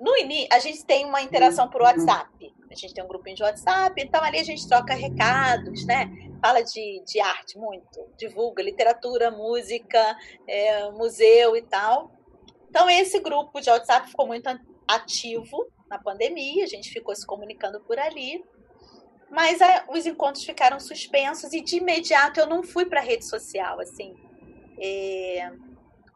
no 0.00 0.16
início, 0.16 0.48
a 0.52 0.60
gente 0.60 0.84
tem 0.84 1.04
uma 1.04 1.20
interação 1.20 1.68
por 1.68 1.82
WhatsApp. 1.82 2.54
A 2.70 2.74
gente 2.74 2.94
tem 2.94 3.02
um 3.02 3.08
grupinho 3.08 3.34
de 3.34 3.42
WhatsApp, 3.42 4.00
então 4.00 4.22
ali 4.22 4.38
a 4.38 4.44
gente 4.44 4.68
troca 4.68 4.94
recados, 4.94 5.84
né? 5.86 6.08
Fala 6.40 6.62
de, 6.62 7.02
de 7.04 7.18
arte 7.18 7.58
muito, 7.58 8.06
divulga 8.16 8.62
literatura, 8.62 9.28
música, 9.28 10.16
é, 10.46 10.88
museu 10.92 11.56
e 11.56 11.62
tal. 11.62 12.12
Então, 12.70 12.88
esse 12.88 13.18
grupo 13.18 13.60
de 13.60 13.68
WhatsApp 13.68 14.08
ficou 14.08 14.26
muito 14.26 14.48
ativo 14.86 15.66
na 15.90 15.98
pandemia, 15.98 16.62
a 16.62 16.68
gente 16.68 16.90
ficou 16.90 17.12
se 17.16 17.26
comunicando 17.26 17.80
por 17.80 17.98
ali. 17.98 18.44
Mas 19.30 19.60
é, 19.60 19.84
os 19.88 20.06
encontros 20.06 20.44
ficaram 20.44 20.80
suspensos 20.80 21.52
e 21.52 21.60
de 21.60 21.76
imediato 21.76 22.40
eu 22.40 22.46
não 22.46 22.62
fui 22.62 22.86
para 22.86 23.00
a 23.00 23.02
rede 23.02 23.26
social, 23.26 23.78
assim. 23.80 24.14
É, 24.80 25.50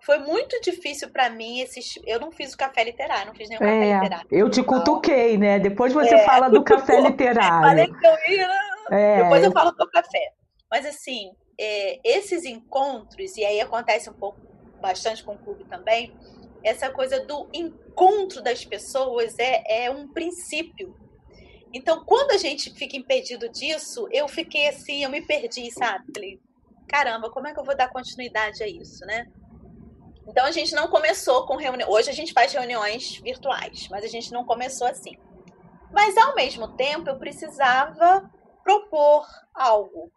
foi 0.05 0.18
muito 0.18 0.61
difícil 0.61 1.11
para 1.11 1.29
mim 1.31 1.61
esses. 1.61 1.94
Eu 2.07 2.18
não 2.18 2.33
fiz 2.33 2.55
o 2.55 2.57
café 2.57 2.85
literário, 2.85 3.27
não 3.27 3.35
fiz 3.35 3.48
nenhum 3.48 3.62
é, 3.62 3.66
café 3.66 3.94
literário. 3.94 4.29
Eu 4.31 4.51
te 4.51 4.62
cutuquei, 4.62 5.37
né? 5.37 5.59
Depois 5.59 5.92
você 5.92 6.14
é, 6.14 6.25
fala 6.25 6.48
do 6.48 6.64
café 6.64 7.01
literário. 7.03 7.68
Falei 7.68 7.87
que 7.87 8.07
eu 8.07 8.35
ia, 8.35 8.48
né? 8.48 8.61
é. 8.90 9.22
Depois 9.22 9.44
eu 9.44 9.53
falo 9.53 9.70
do 9.72 9.88
café. 9.90 10.33
Mas 10.70 10.87
assim, 10.87 11.31
é, 11.59 12.01
esses 12.03 12.44
encontros, 12.44 13.37
e 13.37 13.44
aí 13.44 13.61
acontece 13.61 14.09
um 14.09 14.14
pouco, 14.14 14.40
bastante 14.81 15.22
com 15.22 15.35
o 15.35 15.38
clube 15.38 15.64
também, 15.64 16.12
essa 16.64 16.90
coisa 16.90 17.20
do 17.25 17.48
encontro 17.53 18.42
das 18.42 18.64
pessoas 18.64 19.38
é, 19.38 19.85
é 19.85 19.90
um 19.90 20.09
princípio 20.09 20.96
então, 21.72 22.04
quando 22.04 22.32
a 22.32 22.37
gente 22.37 22.70
fica 22.74 22.96
impedido 22.96 23.48
disso, 23.48 24.06
eu 24.12 24.28
fiquei 24.28 24.68
assim, 24.68 25.02
eu 25.02 25.11
me 25.11 25.22
perdi, 25.22 25.70
sabe? 25.70 26.04
Falei, 26.14 26.40
caramba, 26.87 27.30
como 27.30 27.46
é 27.48 27.54
que 27.54 27.58
eu 27.58 27.64
vou 27.64 27.76
dar 27.76 27.88
continuidade 27.88 28.62
a 28.62 28.68
isso, 28.68 29.04
né? 29.06 29.27
Então, 30.29 30.44
a 30.44 30.50
gente 30.52 30.75
não 30.75 30.88
começou 30.88 31.46
com 31.46 31.56
reunião. 31.56 31.88
Hoje 31.90 32.10
a 32.10 32.12
gente 32.12 32.33
faz 32.33 32.52
reuniões 32.52 33.16
virtuais, 33.16 33.88
mas 33.90 34.04
a 34.04 34.08
gente 34.08 34.31
não 34.33 34.44
começou 34.44 34.87
assim. 34.87 35.16
Mas, 35.90 36.16
ao 36.16 36.35
mesmo 36.35 36.68
tempo, 36.77 37.08
eu 37.08 37.18
precisava 37.18 38.31
propor 38.62 39.27
algo. 39.54 40.12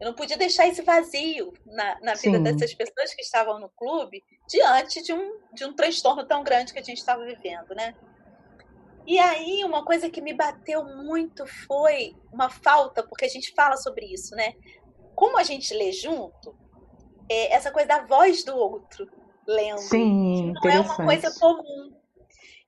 Eu 0.00 0.08
não 0.08 0.14
podia 0.14 0.36
deixar 0.36 0.66
esse 0.66 0.82
vazio 0.82 1.52
na, 1.64 2.00
na 2.00 2.14
vida 2.14 2.38
dessas 2.40 2.74
pessoas 2.74 3.14
que 3.14 3.22
estavam 3.22 3.60
no 3.60 3.68
clube 3.68 4.22
diante 4.48 5.02
de 5.02 5.12
um, 5.12 5.38
de 5.52 5.64
um 5.64 5.72
transtorno 5.72 6.26
tão 6.26 6.42
grande 6.42 6.72
que 6.72 6.78
a 6.78 6.82
gente 6.82 6.98
estava 6.98 7.24
vivendo, 7.24 7.74
né? 7.74 7.94
E 9.06 9.18
aí, 9.18 9.62
uma 9.64 9.84
coisa 9.84 10.08
que 10.08 10.20
me 10.20 10.32
bateu 10.32 10.84
muito 10.84 11.46
foi 11.46 12.16
uma 12.32 12.48
falta, 12.48 13.02
porque 13.02 13.24
a 13.24 13.28
gente 13.28 13.52
fala 13.54 13.76
sobre 13.76 14.06
isso, 14.06 14.34
né? 14.34 14.54
Como 15.14 15.38
a 15.38 15.42
gente 15.42 15.74
lê 15.74 15.92
junto, 15.92 16.56
é 17.28 17.54
essa 17.54 17.70
coisa 17.70 17.88
da 17.88 18.06
voz 18.06 18.44
do 18.44 18.56
outro 18.56 19.08
lendo. 19.46 19.78
Sim, 19.78 20.52
não 20.52 20.70
é 20.70 20.80
uma 20.80 20.96
coisa 20.96 21.32
comum. 21.38 21.92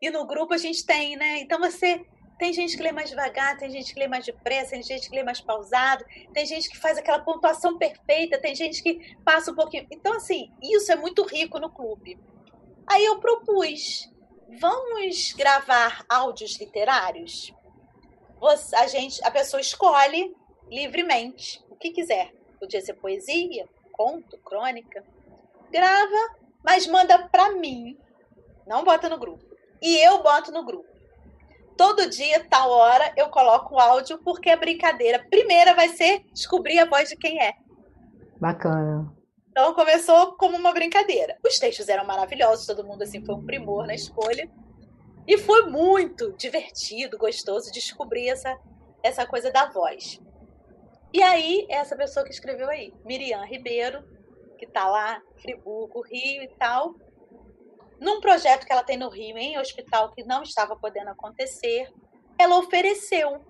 E 0.00 0.10
no 0.10 0.26
grupo 0.26 0.52
a 0.52 0.58
gente 0.58 0.84
tem, 0.84 1.16
né? 1.16 1.40
Então 1.40 1.58
você 1.58 2.04
tem 2.38 2.52
gente 2.52 2.76
que 2.76 2.82
lê 2.82 2.92
mais 2.92 3.08
devagar, 3.08 3.56
tem 3.56 3.70
gente 3.70 3.94
que 3.94 3.98
lê 3.98 4.06
mais 4.06 4.24
depressa, 4.24 4.72
tem 4.72 4.82
gente 4.82 5.08
que 5.08 5.16
lê 5.16 5.22
mais 5.22 5.40
pausado, 5.40 6.04
tem 6.34 6.44
gente 6.44 6.68
que 6.68 6.76
faz 6.76 6.98
aquela 6.98 7.20
pontuação 7.20 7.78
perfeita, 7.78 8.38
tem 8.38 8.54
gente 8.54 8.82
que 8.82 9.16
passa 9.24 9.52
um 9.52 9.54
pouquinho. 9.54 9.86
Então, 9.90 10.14
assim, 10.14 10.50
isso 10.62 10.92
é 10.92 10.96
muito 10.96 11.24
rico 11.24 11.58
no 11.58 11.70
clube. 11.70 12.18
Aí 12.86 13.04
eu 13.04 13.18
propus, 13.18 14.12
vamos 14.60 15.32
gravar 15.32 16.04
áudios 16.08 16.58
literários? 16.58 17.52
Você, 18.38 18.76
a 18.76 18.86
gente, 18.86 19.24
a 19.24 19.30
pessoa 19.30 19.60
escolhe 19.60 20.34
livremente 20.70 21.64
o 21.70 21.76
que 21.76 21.90
quiser. 21.90 22.32
Podia 22.58 22.80
ser 22.80 22.94
poesia, 22.94 23.68
conto, 23.92 24.38
crônica. 24.38 25.04
Grava, 25.70 26.36
mas 26.64 26.86
manda 26.86 27.28
para 27.28 27.52
mim. 27.52 27.98
Não 28.66 28.84
bota 28.84 29.08
no 29.08 29.18
grupo. 29.18 29.44
E 29.80 29.96
eu 29.98 30.22
boto 30.22 30.50
no 30.52 30.64
grupo. 30.64 30.88
Todo 31.76 32.08
dia, 32.08 32.44
tal 32.48 32.70
hora, 32.70 33.12
eu 33.16 33.28
coloco 33.28 33.74
o 33.74 33.78
áudio 33.78 34.18
porque 34.24 34.48
a 34.48 34.56
brincadeira 34.56 35.24
primeira 35.28 35.74
vai 35.74 35.90
ser 35.90 36.24
descobrir 36.32 36.78
a 36.78 36.86
voz 36.86 37.10
de 37.10 37.16
quem 37.16 37.40
é. 37.40 37.52
Bacana. 38.40 39.15
Então 39.56 39.72
começou 39.72 40.36
como 40.36 40.54
uma 40.54 40.70
brincadeira. 40.70 41.38
Os 41.42 41.58
textos 41.58 41.88
eram 41.88 42.04
maravilhosos, 42.04 42.66
todo 42.66 42.84
mundo 42.84 43.00
assim 43.00 43.24
foi 43.24 43.34
um 43.34 43.42
primor 43.42 43.86
na 43.86 43.94
escolha. 43.94 44.50
E 45.26 45.38
foi 45.38 45.62
muito 45.62 46.34
divertido, 46.34 47.16
gostoso 47.16 47.72
descobrir 47.72 48.28
essa, 48.28 48.54
essa 49.02 49.26
coisa 49.26 49.50
da 49.50 49.64
voz. 49.64 50.20
E 51.10 51.22
aí, 51.22 51.66
essa 51.70 51.96
pessoa 51.96 52.22
que 52.22 52.32
escreveu 52.32 52.68
aí, 52.68 52.92
Miriam 53.02 53.42
Ribeiro, 53.46 54.04
que 54.58 54.66
está 54.66 54.86
lá, 54.90 55.22
Friburgo, 55.40 56.02
Rio 56.02 56.42
e 56.42 56.48
tal, 56.58 56.94
num 57.98 58.20
projeto 58.20 58.66
que 58.66 58.72
ela 58.72 58.84
tem 58.84 58.98
no 58.98 59.08
Rio, 59.08 59.38
em 59.38 59.58
hospital, 59.58 60.12
que 60.12 60.22
não 60.22 60.42
estava 60.42 60.76
podendo 60.76 61.08
acontecer, 61.08 61.90
ela 62.38 62.58
ofereceu. 62.58 63.42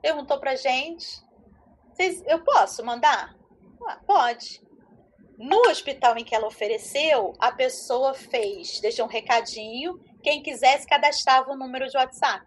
Perguntou 0.00 0.38
pra 0.38 0.54
gente: 0.54 1.20
eu 2.28 2.44
posso 2.44 2.84
mandar? 2.84 3.36
Ah, 3.84 3.98
pode. 4.06 4.69
No 5.40 5.70
hospital 5.70 6.18
em 6.18 6.24
que 6.24 6.34
ela 6.34 6.46
ofereceu, 6.46 7.32
a 7.38 7.50
pessoa 7.50 8.12
fez, 8.12 8.78
deixou 8.78 9.06
um 9.06 9.08
recadinho, 9.08 9.98
quem 10.22 10.42
quisesse 10.42 10.86
cadastrava 10.86 11.50
o 11.50 11.56
número 11.56 11.88
de 11.88 11.96
WhatsApp. 11.96 12.44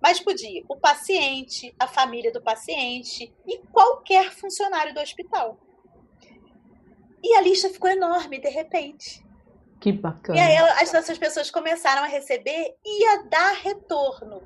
Mas 0.00 0.20
podia 0.20 0.62
o 0.68 0.76
paciente, 0.76 1.74
a 1.80 1.88
família 1.88 2.30
do 2.32 2.40
paciente 2.40 3.34
e 3.44 3.58
qualquer 3.72 4.30
funcionário 4.30 4.94
do 4.94 5.00
hospital. 5.00 5.58
E 7.24 7.34
a 7.34 7.40
lista 7.40 7.70
ficou 7.70 7.90
enorme 7.90 8.40
de 8.40 8.48
repente. 8.48 9.26
Que 9.80 9.90
bacana. 9.90 10.38
E 10.38 10.40
aí 10.40 10.56
as, 10.80 10.94
essas 10.94 11.18
pessoas 11.18 11.50
começaram 11.50 12.04
a 12.04 12.06
receber 12.06 12.76
e 12.86 13.04
a 13.06 13.22
dar 13.22 13.54
retorno. 13.54 14.44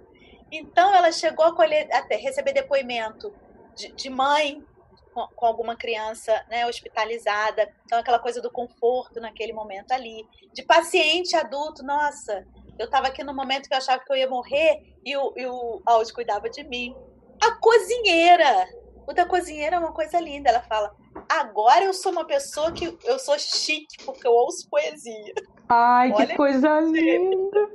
Então 0.50 0.94
ela 0.94 1.12
chegou 1.12 1.44
a 1.44 1.54
colher, 1.54 1.86
até 1.92 2.16
receber 2.16 2.54
depoimento 2.54 3.34
de, 3.76 3.92
de 3.92 4.08
mãe 4.08 4.64
com, 5.12 5.26
com, 5.28 5.46
alguma 5.46 5.76
criança 5.76 6.44
né, 6.48 6.66
hospitalizada. 6.66 7.68
Então 7.84 7.98
aquela 7.98 8.18
coisa 8.18 8.40
do 8.40 8.50
conforto 8.50 9.20
naquele 9.20 9.52
momento 9.52 9.92
ali. 9.92 10.26
De 10.52 10.62
paciente 10.62 11.36
adulto, 11.36 11.82
nossa, 11.82 12.46
eu 12.78 12.86
estava 12.86 13.08
aqui 13.08 13.22
no 13.22 13.34
momento 13.34 13.68
que 13.68 13.74
eu 13.74 13.78
achava 13.78 14.02
que 14.04 14.12
eu 14.12 14.16
ia 14.16 14.28
morrer 14.28 14.82
e 15.04 15.16
o, 15.16 15.32
e 15.36 15.46
o 15.46 15.82
Aldi 15.86 16.12
cuidava 16.12 16.48
de 16.48 16.64
mim. 16.64 16.96
A 17.40 17.52
cozinheira. 17.52 18.68
O 19.06 19.12
da 19.12 19.26
cozinheira 19.26 19.76
é 19.76 19.78
uma 19.78 19.92
coisa 19.92 20.20
linda. 20.20 20.50
Ela 20.50 20.62
fala: 20.62 20.94
Agora 21.28 21.84
eu 21.84 21.92
sou 21.92 22.12
uma 22.12 22.24
pessoa 22.24 22.72
que 22.72 22.96
eu 23.04 23.18
sou 23.18 23.38
chique, 23.38 24.04
porque 24.04 24.26
eu 24.26 24.32
ouço 24.32 24.68
poesia. 24.70 25.34
Ai, 25.68 26.12
Olha 26.12 26.26
que 26.26 26.36
coisa 26.36 26.80
linda! 26.80 27.70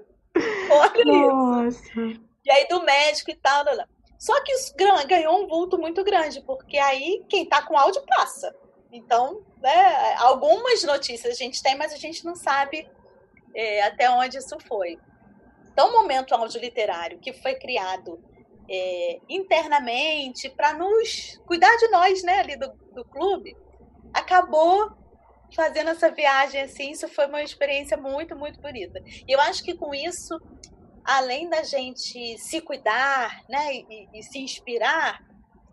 Olha 0.70 1.06
Nossa. 1.06 1.68
isso. 1.68 2.28
E 2.46 2.52
aí 2.52 2.68
do 2.70 2.82
médico 2.84 3.32
e 3.32 3.36
tal, 3.36 3.66
não, 3.66 3.76
não. 3.76 3.97
Só 4.18 4.41
que 4.43 4.51
isso 4.51 4.74
ganhou 5.07 5.43
um 5.43 5.47
vulto 5.47 5.78
muito 5.78 6.03
grande, 6.03 6.41
porque 6.41 6.78
aí 6.78 7.24
quem 7.30 7.45
tá 7.45 7.61
com 7.61 7.78
áudio 7.78 8.03
passa. 8.05 8.55
Então, 8.91 9.43
né, 9.61 10.15
algumas 10.18 10.84
notícias 10.84 11.34
a 11.34 11.38
gente 11.38 11.61
tem, 11.61 11.76
mas 11.76 11.93
a 11.93 11.97
gente 11.97 12.26
não 12.26 12.36
sabe 12.36 12.89
é, 13.53 13.84
até 13.84 14.09
onde 14.09 14.38
isso 14.38 14.57
foi. 14.68 14.97
Então, 15.72 15.89
o 15.89 15.91
momento 15.91 16.34
áudio 16.34 16.59
literário 16.59 17.20
que 17.20 17.34
foi 17.34 17.55
criado 17.55 18.20
é, 18.70 19.20
internamente 19.30 20.49
para 20.49 20.74
nos 20.74 21.39
cuidar 21.45 21.76
de 21.78 21.88
nós, 21.89 22.24
né, 22.24 22.39
ali 22.39 22.57
do, 22.57 22.72
do 22.93 23.05
clube, 23.05 23.55
acabou 24.13 24.91
fazendo 25.55 25.89
essa 25.91 26.09
viagem 26.11 26.61
assim. 26.61 26.91
Isso 26.91 27.07
foi 27.07 27.28
uma 27.28 27.41
experiência 27.41 27.97
muito, 27.97 28.36
muito 28.36 28.59
bonita. 28.59 29.01
E 29.05 29.32
eu 29.32 29.39
acho 29.41 29.63
que 29.63 29.76
com 29.76 29.93
isso, 29.93 30.39
além 31.08 31.49
da 31.49 31.64
gente 31.64 32.38
se 32.38 32.60
cuidar, 32.60 33.41
né, 33.47 33.76
e, 33.76 34.10
e 34.14 34.22
se 34.22 34.39
inspirar, 34.39 35.26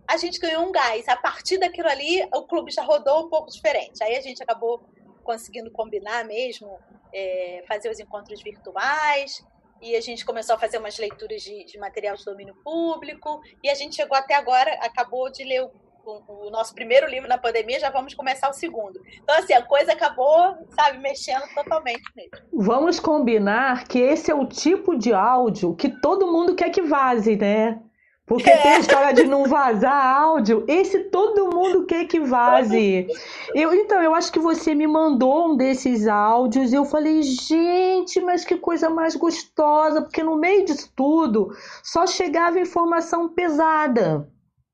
a 0.08 0.16
gente 0.16 0.38
ganhou 0.38 0.64
um 0.64 0.70
gás. 0.70 1.08
A 1.08 1.16
partir 1.16 1.58
daquilo 1.58 1.88
ali, 1.88 2.22
o 2.32 2.44
clube 2.44 2.70
já 2.70 2.84
rodou 2.84 3.26
um 3.26 3.28
pouco 3.28 3.50
diferente. 3.50 4.02
Aí 4.04 4.16
a 4.16 4.20
gente 4.20 4.40
acabou 4.40 4.80
conseguindo 5.24 5.72
combinar 5.72 6.24
mesmo, 6.24 6.78
é, 7.12 7.64
fazer 7.66 7.90
os 7.90 7.98
encontros 7.98 8.40
virtuais, 8.42 9.44
e 9.82 9.96
a 9.96 10.00
gente 10.00 10.24
começou 10.24 10.54
a 10.54 10.58
fazer 10.58 10.78
umas 10.78 10.96
leituras 10.98 11.42
de, 11.42 11.64
de 11.64 11.78
material 11.78 12.14
de 12.14 12.24
domínio 12.24 12.54
público, 12.62 13.40
e 13.62 13.68
a 13.68 13.74
gente 13.74 13.96
chegou 13.96 14.16
até 14.16 14.34
agora, 14.34 14.72
acabou 14.82 15.30
de 15.32 15.42
ler 15.42 15.68
o, 16.04 16.46
o, 16.46 16.50
nosso 16.50 16.74
primeiro 16.74 17.08
livro 17.08 17.28
na 17.28 17.38
pandemia, 17.38 17.80
já 17.80 17.90
vamos 17.90 18.14
começar 18.14 18.48
o 18.48 18.52
segundo. 18.52 19.00
Então, 19.22 19.36
assim, 19.36 19.52
a 19.52 19.62
coisa 19.62 19.92
acabou, 19.92 20.56
sabe, 20.74 20.98
mexendo 20.98 21.42
totalmente 21.54 22.02
mesmo. 22.14 22.30
Vamos 22.52 23.00
combinar 23.00 23.86
que 23.88 23.98
esse 23.98 24.30
é 24.30 24.34
o 24.34 24.46
tipo 24.46 24.96
de 24.96 25.12
áudio 25.12 25.74
que 25.74 25.88
todo 25.88 26.30
mundo 26.30 26.54
quer 26.54 26.70
que 26.70 26.82
vaze, 26.82 27.36
né? 27.36 27.80
Porque 28.26 28.48
é. 28.48 28.56
tem 28.56 28.72
a 28.72 28.78
história 28.78 29.12
de 29.12 29.24
não 29.24 29.44
vazar 29.44 30.22
áudio. 30.22 30.64
Esse 30.66 31.04
todo 31.04 31.54
mundo 31.54 31.84
quer 31.84 32.06
que 32.06 32.20
vaze. 32.20 33.06
Eu, 33.54 33.74
então, 33.74 34.02
eu 34.02 34.14
acho 34.14 34.32
que 34.32 34.38
você 34.38 34.74
me 34.74 34.86
mandou 34.86 35.50
um 35.50 35.56
desses 35.56 36.08
áudios 36.08 36.72
e 36.72 36.76
eu 36.76 36.86
falei, 36.86 37.22
gente, 37.22 38.20
mas 38.20 38.42
que 38.42 38.56
coisa 38.56 38.88
mais 38.88 39.14
gostosa, 39.14 40.00
porque 40.00 40.22
no 40.22 40.36
meio 40.36 40.64
disso 40.64 40.90
tudo 40.96 41.54
só 41.82 42.06
chegava 42.06 42.58
informação 42.58 43.28
pesada. 43.28 44.26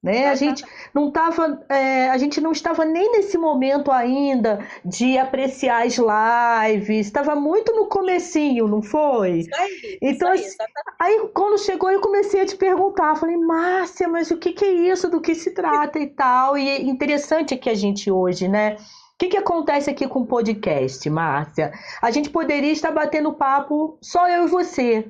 Né? 0.03 0.28
A 0.28 0.34
gente 0.34 0.64
não 0.94 1.11
tava, 1.11 1.62
é, 1.68 2.09
a 2.09 2.16
gente 2.16 2.40
não 2.40 2.53
estava 2.53 2.86
nem 2.86 3.12
nesse 3.12 3.36
momento 3.36 3.92
ainda 3.92 4.66
de 4.82 5.18
apreciar 5.18 5.86
as 5.86 5.98
lives, 5.98 7.07
estava 7.07 7.36
muito 7.36 7.74
no 7.74 7.86
comecinho, 7.86 8.66
não 8.66 8.80
foi? 8.80 9.40
Isso 9.40 9.51
aí, 9.55 9.98
então, 10.01 10.32
isso 10.32 10.57
aí, 10.98 11.16
aí, 11.20 11.28
quando 11.34 11.59
chegou 11.59 11.90
eu 11.90 12.01
comecei 12.01 12.40
a 12.40 12.46
te 12.46 12.57
perguntar, 12.57 13.14
falei, 13.16 13.36
Márcia, 13.36 14.09
mas 14.09 14.30
o 14.30 14.38
que, 14.38 14.53
que 14.55 14.64
é 14.64 14.72
isso, 14.72 15.11
do 15.11 15.20
que 15.20 15.34
se 15.34 15.51
trata 15.51 15.98
e 15.98 16.07
tal? 16.07 16.57
E 16.57 16.66
é 16.66 16.80
interessante 16.80 17.55
que 17.59 17.68
a 17.68 17.74
gente 17.74 18.11
hoje, 18.11 18.48
né? 18.48 18.76
O 18.76 19.18
que, 19.18 19.28
que 19.28 19.36
acontece 19.36 19.90
aqui 19.90 20.09
com 20.09 20.20
o 20.20 20.26
podcast, 20.26 21.11
Márcia? 21.11 21.72
A 22.01 22.11
gente 22.11 22.30
poderia 22.30 22.72
estar 22.72 22.90
batendo 22.90 23.34
papo 23.34 23.98
só 24.01 24.26
eu 24.26 24.46
e 24.46 24.48
você. 24.48 25.07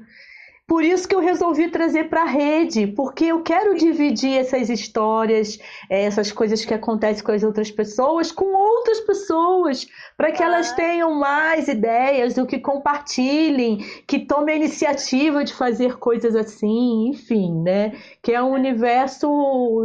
Por 0.70 0.84
isso 0.84 1.08
que 1.08 1.16
eu 1.16 1.18
resolvi 1.18 1.68
trazer 1.68 2.08
para 2.08 2.22
a 2.22 2.26
rede, 2.26 2.86
porque 2.86 3.24
eu 3.24 3.42
quero 3.42 3.74
dividir 3.74 4.38
essas 4.38 4.70
histórias, 4.70 5.58
eh, 5.90 6.04
essas 6.04 6.30
coisas 6.30 6.64
que 6.64 6.72
acontecem 6.72 7.24
com 7.24 7.32
as 7.32 7.42
outras 7.42 7.72
pessoas, 7.72 8.30
com 8.30 8.44
outras 8.54 9.00
pessoas, 9.00 9.88
para 10.16 10.30
que 10.30 10.40
ah. 10.40 10.46
elas 10.46 10.72
tenham 10.74 11.12
mais 11.12 11.66
ideias, 11.66 12.34
do 12.34 12.46
que 12.46 12.60
compartilhem, 12.60 13.78
que 14.06 14.20
tomem 14.20 14.54
a 14.54 14.58
iniciativa 14.58 15.42
de 15.42 15.52
fazer 15.52 15.98
coisas 15.98 16.36
assim, 16.36 17.08
enfim, 17.08 17.52
né? 17.64 18.00
Que 18.22 18.32
é 18.32 18.40
um 18.40 18.52
universo 18.52 19.26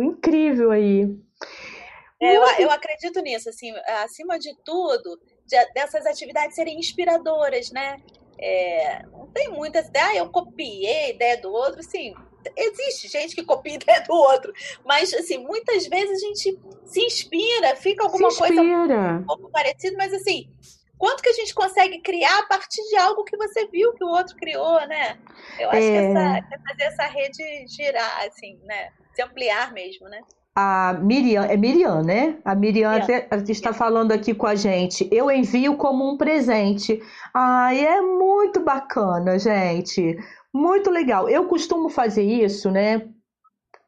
incrível 0.03 0.69
aí. 0.69 1.09
É, 2.21 2.37
eu, 2.37 2.43
eu 2.59 2.69
acredito 2.69 3.19
nisso, 3.21 3.49
assim, 3.49 3.73
acima 4.03 4.37
de 4.37 4.55
tudo, 4.63 5.19
de, 5.47 5.65
dessas 5.73 6.05
atividades 6.05 6.55
serem 6.55 6.77
inspiradoras, 6.77 7.71
né? 7.71 7.97
É, 8.37 9.03
não 9.11 9.27
tem 9.27 9.49
muitas 9.49 9.87
ideias, 9.87 10.09
ah, 10.09 10.15
eu 10.15 10.29
copiei 10.29 11.05
a 11.05 11.09
ideia 11.09 11.37
do 11.41 11.51
outro, 11.51 11.79
assim, 11.79 12.13
existe 12.55 13.07
gente 13.07 13.35
que 13.35 13.43
copia 13.43 13.73
a 13.73 13.75
ideia 13.75 14.01
do 14.01 14.13
outro, 14.13 14.53
mas 14.85 15.13
assim, 15.13 15.37
muitas 15.37 15.87
vezes 15.87 16.21
a 16.21 16.27
gente 16.27 16.59
se 16.85 16.99
inspira, 17.01 17.75
fica 17.75 18.03
alguma 18.03 18.27
inspira. 18.27 18.47
coisa 18.47 18.61
um 18.61 19.23
pouco 19.23 19.49
parecida, 19.49 19.95
mas 19.97 20.13
assim, 20.13 20.49
quanto 20.97 21.23
que 21.23 21.29
a 21.29 21.33
gente 21.33 21.53
consegue 21.53 22.01
criar 22.01 22.39
a 22.39 22.47
partir 22.47 22.81
de 22.89 22.95
algo 22.97 23.23
que 23.23 23.37
você 23.37 23.67
viu 23.67 23.93
que 23.93 24.03
o 24.03 24.09
outro 24.09 24.35
criou, 24.35 24.85
né? 24.87 25.17
Eu 25.59 25.69
acho 25.69 25.79
é... 25.79 25.91
que 25.91 25.97
essa, 25.97 26.37
é 26.37 26.59
fazer 26.67 26.83
essa 26.83 27.03
rede 27.05 27.67
girar, 27.67 28.25
assim, 28.25 28.59
né? 28.63 28.91
Se 29.13 29.21
ampliar 29.21 29.71
mesmo, 29.73 30.07
né? 30.09 30.21
A 30.55 30.93
Miriam, 31.01 31.43
é 31.43 31.57
Miriam, 31.57 32.01
né? 32.01 32.37
A 32.45 32.55
Miriam, 32.55 32.97
está 33.49 33.73
falando 33.73 34.13
aqui 34.13 34.33
com 34.33 34.47
a 34.47 34.55
gente. 34.55 35.07
Eu 35.11 35.29
envio 35.29 35.75
como 35.75 36.09
um 36.09 36.15
presente. 36.15 37.01
Ai, 37.33 37.85
é 37.85 38.01
muito 38.01 38.61
bacana, 38.61 39.37
gente. 39.37 40.17
Muito 40.53 40.89
legal. 40.89 41.27
Eu 41.27 41.45
costumo 41.47 41.89
fazer 41.89 42.23
isso, 42.23 42.71
né? 42.71 43.05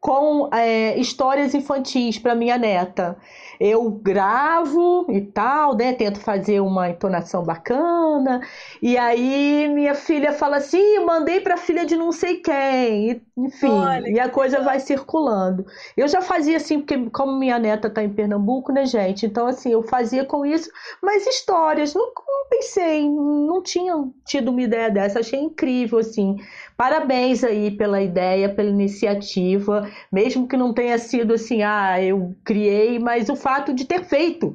Com 0.01 0.49
é, 0.53 0.97
histórias 0.99 1.55
infantis 1.55 2.19
para 2.19 2.35
minha 2.35 2.57
neta 2.57 3.17
eu 3.59 3.89
gravo 3.89 5.05
e 5.09 5.21
tal, 5.21 5.75
né? 5.75 5.93
Tento 5.93 6.19
fazer 6.19 6.59
uma 6.59 6.89
entonação 6.89 7.43
bacana. 7.43 8.41
E 8.81 8.97
aí 8.97 9.67
minha 9.67 9.95
filha 9.95 10.31
fala 10.31 10.57
assim: 10.57 10.99
mandei 11.05 11.39
para 11.39 11.57
filha 11.57 11.85
de 11.85 11.95
não 11.95 12.11
sei 12.11 12.37
quem. 12.37 13.21
Enfim, 13.37 13.69
Olha, 13.69 14.09
e 14.09 14.19
a 14.19 14.29
coisa 14.29 14.61
vai 14.61 14.79
circulando. 14.79 15.65
Eu 15.95 16.07
já 16.07 16.21
fazia 16.21 16.57
assim, 16.57 16.79
porque 16.79 17.09
como 17.11 17.37
minha 17.37 17.59
neta 17.59 17.89
tá 17.89 18.03
em 18.03 18.09
Pernambuco, 18.09 18.71
né, 18.71 18.85
gente? 18.85 19.25
Então, 19.25 19.47
assim, 19.47 19.71
eu 19.71 19.83
fazia 19.83 20.25
com 20.25 20.45
isso, 20.45 20.69
mas 21.01 21.25
histórias. 21.27 21.93
Não, 21.93 22.05
não 22.27 22.49
pensei, 22.49 23.07
não 23.09 23.61
tinha 23.61 23.93
tido 24.25 24.49
uma 24.49 24.61
ideia 24.61 24.89
dessa. 24.89 25.19
Achei 25.19 25.39
incrível, 25.39 25.99
assim. 25.99 26.37
Parabéns 26.75 27.43
aí 27.43 27.71
pela 27.71 28.01
ideia, 28.01 28.53
pela 28.53 28.69
iniciativa, 28.69 29.89
mesmo 30.11 30.47
que 30.47 30.55
não 30.55 30.73
tenha 30.73 30.97
sido 30.99 31.33
assim, 31.33 31.63
ah, 31.63 31.99
eu 32.01 32.35
criei, 32.43 32.99
mas 32.99 33.29
o 33.29 33.35
fato 33.47 33.73
de 33.73 33.85
ter 33.85 34.03
feito. 34.03 34.53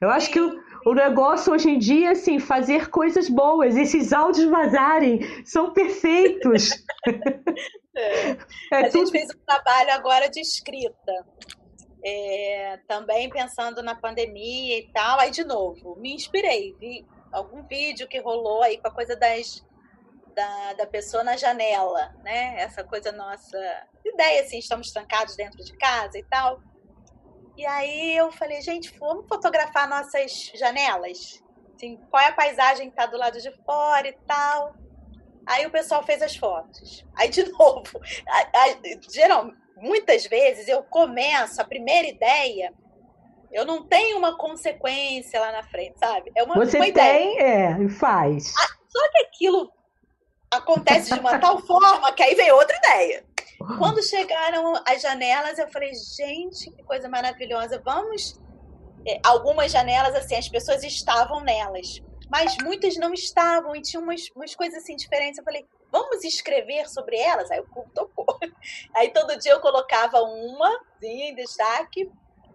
Eu 0.00 0.10
acho 0.10 0.28
que 0.32 0.40
o, 0.40 0.94
negócio 0.94 1.52
hoje 1.52 1.70
em 1.70 1.78
dia 1.78 2.10
assim, 2.10 2.40
fazer 2.40 2.90
coisas 2.90 3.28
boas, 3.28 3.76
esses 3.76 4.12
áudios 4.12 4.50
vazarem, 4.50 5.20
são 5.44 5.72
perfeitos. 5.72 6.70
É. 7.94 8.30
É 8.72 8.86
a 8.86 8.90
tudo... 8.90 9.00
gente 9.00 9.10
fez 9.10 9.28
um 9.28 9.38
trabalho 9.44 9.92
agora 9.92 10.26
de 10.26 10.40
escrita. 10.40 11.26
É, 12.02 12.78
também 12.88 13.28
pensando 13.28 13.82
na 13.82 13.94
pandemia 13.94 14.78
e 14.78 14.90
tal, 14.94 15.20
aí 15.20 15.30
de 15.30 15.44
novo, 15.44 15.94
me 16.00 16.14
inspirei, 16.14 16.74
vi 16.80 17.06
algum 17.30 17.62
vídeo 17.64 18.08
que 18.08 18.18
rolou 18.18 18.62
aí 18.62 18.78
com 18.78 18.88
a 18.88 18.90
coisa 18.90 19.14
das 19.14 19.62
da, 20.34 20.72
da 20.72 20.86
pessoa 20.86 21.22
na 21.22 21.36
janela, 21.36 22.14
né? 22.24 22.62
Essa 22.62 22.82
coisa 22.82 23.12
nossa, 23.12 23.58
ideia 24.02 24.40
assim, 24.40 24.58
estamos 24.58 24.90
trancados 24.90 25.36
dentro 25.36 25.62
de 25.62 25.76
casa 25.76 26.18
e 26.18 26.24
tal. 26.24 26.62
E 27.56 27.66
aí 27.66 28.16
eu 28.16 28.32
falei, 28.32 28.60
gente, 28.60 28.96
vamos 28.98 29.26
fotografar 29.28 29.88
nossas 29.88 30.50
janelas? 30.54 31.42
Assim, 31.74 31.98
qual 32.10 32.22
é 32.22 32.28
a 32.28 32.32
paisagem 32.32 32.90
que 32.90 32.96
tá 32.96 33.06
do 33.06 33.18
lado 33.18 33.40
de 33.40 33.50
fora 33.64 34.08
e 34.08 34.12
tal. 34.26 34.74
Aí 35.46 35.66
o 35.66 35.70
pessoal 35.70 36.04
fez 36.04 36.22
as 36.22 36.36
fotos. 36.36 37.04
Aí, 37.16 37.28
de 37.28 37.44
novo, 37.52 38.00
a, 38.28 38.38
a, 38.38 39.10
geral, 39.12 39.50
muitas 39.76 40.26
vezes 40.26 40.68
eu 40.68 40.82
começo 40.84 41.60
a 41.60 41.64
primeira 41.64 42.08
ideia, 42.08 42.72
eu 43.50 43.66
não 43.66 43.84
tenho 43.86 44.16
uma 44.16 44.36
consequência 44.38 45.40
lá 45.40 45.52
na 45.52 45.62
frente, 45.64 45.98
sabe? 45.98 46.32
É 46.34 46.42
uma, 46.42 46.54
Você 46.54 46.78
uma 46.78 46.84
tem, 46.84 47.36
ideia. 47.36 47.76
é, 47.82 47.88
faz. 47.88 48.54
Ah, 48.56 48.68
só 48.88 49.10
que 49.10 49.18
aquilo 49.18 49.72
acontece 50.52 51.14
de 51.14 51.20
uma 51.20 51.38
tal 51.38 51.58
forma 51.58 52.12
que 52.12 52.22
aí 52.22 52.34
veio 52.34 52.54
outra 52.54 52.76
ideia. 52.76 53.24
Quando 53.78 54.02
chegaram 54.06 54.74
as 54.86 55.00
janelas, 55.00 55.58
eu 55.58 55.68
falei, 55.68 55.92
gente, 55.94 56.70
que 56.70 56.82
coisa 56.82 57.08
maravilhosa. 57.08 57.80
Vamos. 57.84 58.40
É, 59.06 59.18
algumas 59.24 59.72
janelas, 59.72 60.14
assim, 60.14 60.36
as 60.36 60.48
pessoas 60.48 60.84
estavam 60.84 61.40
nelas, 61.40 62.00
mas 62.30 62.56
muitas 62.62 62.96
não 62.96 63.12
estavam 63.12 63.74
e 63.74 63.82
tinham 63.82 64.02
umas, 64.02 64.30
umas 64.36 64.54
coisas 64.54 64.82
assim 64.82 64.94
diferentes. 64.94 65.38
Eu 65.38 65.44
falei, 65.44 65.66
vamos 65.90 66.22
escrever 66.22 66.88
sobre 66.88 67.16
elas? 67.18 67.50
Aí 67.50 67.58
o 67.58 67.64
povo 67.64 67.90
topou. 67.92 68.38
Aí 68.94 69.10
todo 69.10 69.38
dia 69.38 69.52
eu 69.52 69.60
colocava 69.60 70.22
uma 70.22 70.80
em 71.02 71.34
destaque. 71.34 72.10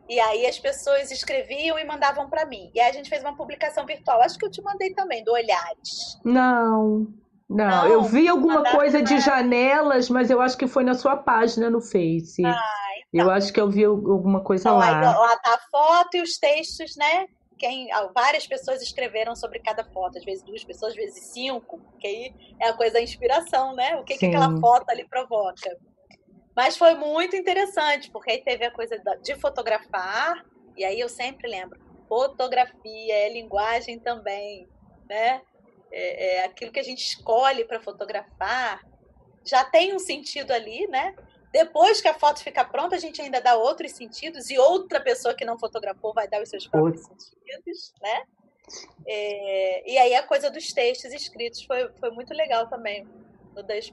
E 0.10 0.22
aí 0.22 0.45
as 0.45 0.58
pessoas 0.58 1.12
escreviam 1.12 1.78
e 1.78 1.84
mandavam 1.84 2.30
para 2.30 2.45
mim. 2.45 2.72
E 2.74 2.80
aí 2.80 2.89
a 2.89 2.93
gente 2.93 3.10
fez 3.10 3.22
uma 3.22 3.36
publicação 3.36 3.86
virtual. 3.86 4.22
Acho 4.22 4.38
que 4.38 4.45
eu 4.45 4.50
te 4.50 4.62
mandei 4.62 4.93
também, 4.93 5.22
do 5.22 5.34
Olhares. 5.34 6.18
Não. 6.24 7.08
Não, 7.50 7.66
não, 7.66 7.88
eu 7.88 8.04
vi 8.04 8.28
alguma 8.28 8.64
coisa 8.64 9.02
de 9.02 9.20
janelas, 9.20 10.10
mas 10.10 10.30
eu 10.30 10.41
acho 10.41 10.58
que 10.58 10.68
foi 10.68 10.84
na 10.84 10.93
sua 10.93 11.16
página 11.16 11.70
no 11.70 11.80
Face. 11.80 12.45
Ah, 12.45 12.62
então. 13.08 13.26
Eu 13.26 13.32
acho 13.32 13.54
que 13.54 13.60
eu 13.60 13.70
vi 13.70 13.86
alguma 13.86 14.43
coisa 14.43 14.70
então, 14.70 14.78
lá. 14.78 15.00
Aí, 15.00 15.06
lá 15.06 15.38
tá 15.38 15.54
a 15.54 15.60
foto 15.72 16.18
e 16.18 16.22
os 16.22 16.38
textos, 16.38 16.95
né? 16.98 17.26
Quem, 17.58 17.88
várias 18.14 18.45
pessoas 18.45 18.82
escreveram 18.82 19.36
sobre 19.36 19.60
cada 19.60 19.84
foto, 19.84 20.18
às 20.18 20.26
vezes 20.26 20.43
duas 20.43 20.64
pessoas, 20.64 20.91
às 20.91 20.98
vezes 20.98 21.32
cinco, 21.32 21.80
que 22.00 22.06
aí 22.06 22.36
é 22.60 22.68
a 22.68 22.74
coisa 22.74 22.93
da 22.93 23.02
inspiração, 23.02 23.74
né? 23.74 23.95
O 23.95 24.04
que, 24.04 24.18
que 24.18 24.26
aquela 24.26 24.60
foto 24.60 24.89
ali 24.89 25.08
provoca. 25.08 25.76
Mas 26.56 26.78
foi 26.78 26.95
muito 26.95 27.36
interessante, 27.36 28.12
porque 28.12 28.32
aí 28.32 28.43
teve 28.43 28.66
a 28.66 28.72
coisa 28.72 29.02
de 29.24 29.36
fotografar, 29.36 30.43
e 30.76 30.84
aí 30.84 31.00
eu 31.00 31.10
sempre 31.10 31.50
lembro, 31.50 31.80
fotografia 32.10 33.14
é 33.14 33.34
linguagem 33.34 34.00
também, 34.00 34.68
né? 35.10 35.41
É, 35.92 36.38
é, 36.38 36.46
aquilo 36.46 36.72
que 36.72 36.80
a 36.80 36.84
gente 36.84 37.06
escolhe 37.06 37.66
para 37.66 37.80
fotografar 37.80 38.86
já 39.46 39.64
tem 39.64 39.94
um 39.96 40.00
sentido 40.00 40.52
ali, 40.52 40.88
né? 40.88 41.16
Depois 41.52 42.02
que 42.02 42.08
a 42.08 42.14
foto 42.14 42.44
fica 42.44 42.66
pronta, 42.66 42.96
a 42.96 43.00
gente 43.00 43.22
ainda 43.22 43.40
dá 43.40 43.56
outros 43.56 43.94
sentidos 43.94 44.50
e 44.50 44.58
outra 44.58 45.00
pessoa 45.00 45.34
que 45.34 45.46
não 45.46 45.58
fotografou 45.58 46.14
vai 46.14 46.28
dar 46.28 46.42
os 46.42 46.50
seus 46.50 46.68
próprios 46.68 47.06
sentidos, 47.06 47.94
né? 48.02 48.24
É, 49.06 49.90
e 49.90 49.98
aí 49.98 50.14
a 50.16 50.24
coisa 50.24 50.52
dos 50.52 50.74
textos 50.74 51.14
escritos 51.14 51.64
foi, 51.64 51.90
foi 52.00 52.12
muito 52.12 52.34
legal 52.34 52.68
também, 52.68 53.08
no 53.56 53.64
das, 53.64 53.90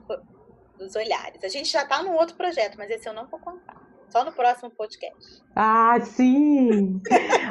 dos 0.76 0.96
olhares. 0.96 1.44
A 1.44 1.48
gente 1.48 1.68
já 1.68 1.82
está 1.82 2.02
num 2.02 2.16
outro 2.16 2.36
projeto, 2.36 2.76
mas 2.76 2.90
esse 2.90 3.08
eu 3.08 3.12
não 3.12 3.26
vou 3.26 3.38
contar. 3.38 3.83
Só 4.14 4.24
no 4.24 4.30
próximo 4.30 4.70
podcast. 4.70 5.42
Ah, 5.56 5.98
sim! 6.00 7.02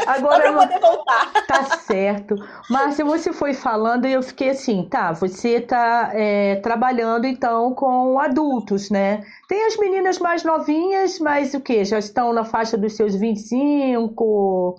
Agora 0.07 0.47
Só 0.47 0.53
pra 0.53 0.61
poder 0.61 0.79
voltar. 0.79 1.33
Tá 1.45 1.65
certo. 1.79 2.35
Márcia, 2.69 3.03
você 3.03 3.33
foi 3.33 3.53
falando 3.53 4.07
e 4.07 4.13
eu 4.13 4.23
fiquei 4.23 4.51
assim, 4.51 4.87
tá, 4.89 5.11
você 5.11 5.59
tá 5.59 6.11
é, 6.13 6.55
trabalhando 6.61 7.25
então 7.25 7.75
com 7.75 8.17
adultos, 8.17 8.89
né? 8.89 9.25
Tem 9.49 9.65
as 9.65 9.75
meninas 9.75 10.19
mais 10.19 10.45
novinhas, 10.45 11.19
mas 11.19 11.53
o 11.53 11.59
que? 11.59 11.83
Já 11.83 11.99
estão 11.99 12.31
na 12.31 12.45
faixa 12.45 12.77
dos 12.77 12.95
seus 12.95 13.13
25? 13.13 14.75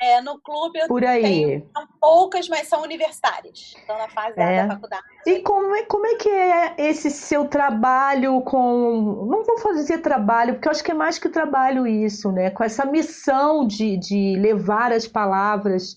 É, 0.00 0.20
no 0.20 0.40
clube 0.40 0.80
eu 0.80 0.88
Por 0.88 1.04
aí. 1.04 1.22
tenho 1.22 1.70
poucas, 2.00 2.48
mas 2.48 2.68
são 2.68 2.82
universitárias. 2.82 3.74
Estão 3.76 3.98
na 3.98 4.08
fase 4.08 4.34
é. 4.38 4.66
da 4.66 4.74
faculdade. 4.74 5.04
E 5.26 5.40
como 5.42 5.74
é, 5.74 5.84
como 5.84 6.06
é 6.06 6.14
que 6.16 6.28
é 6.28 6.74
esse 6.78 7.10
seu 7.10 7.46
trabalho 7.46 8.40
com. 8.42 9.26
Não 9.28 9.44
vou 9.44 9.58
fazer 9.58 9.98
trabalho, 9.98 10.54
porque 10.54 10.68
eu 10.68 10.72
acho 10.72 10.84
que 10.84 10.90
é 10.90 10.94
mais 10.94 11.18
que 11.18 11.28
trabalho 11.28 11.86
isso, 11.86 12.32
né? 12.32 12.50
Com 12.50 12.64
essa 12.64 12.84
missão 12.84 13.66
de, 13.66 13.96
de 13.96 14.36
levar 14.38 14.92
as 14.92 15.06
palavras, 15.06 15.94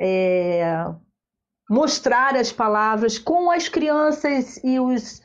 é, 0.00 0.84
mostrar 1.68 2.36
as 2.36 2.52
palavras 2.52 3.18
com 3.18 3.50
as 3.50 3.68
crianças 3.68 4.60
e 4.62 4.78
os 4.78 5.22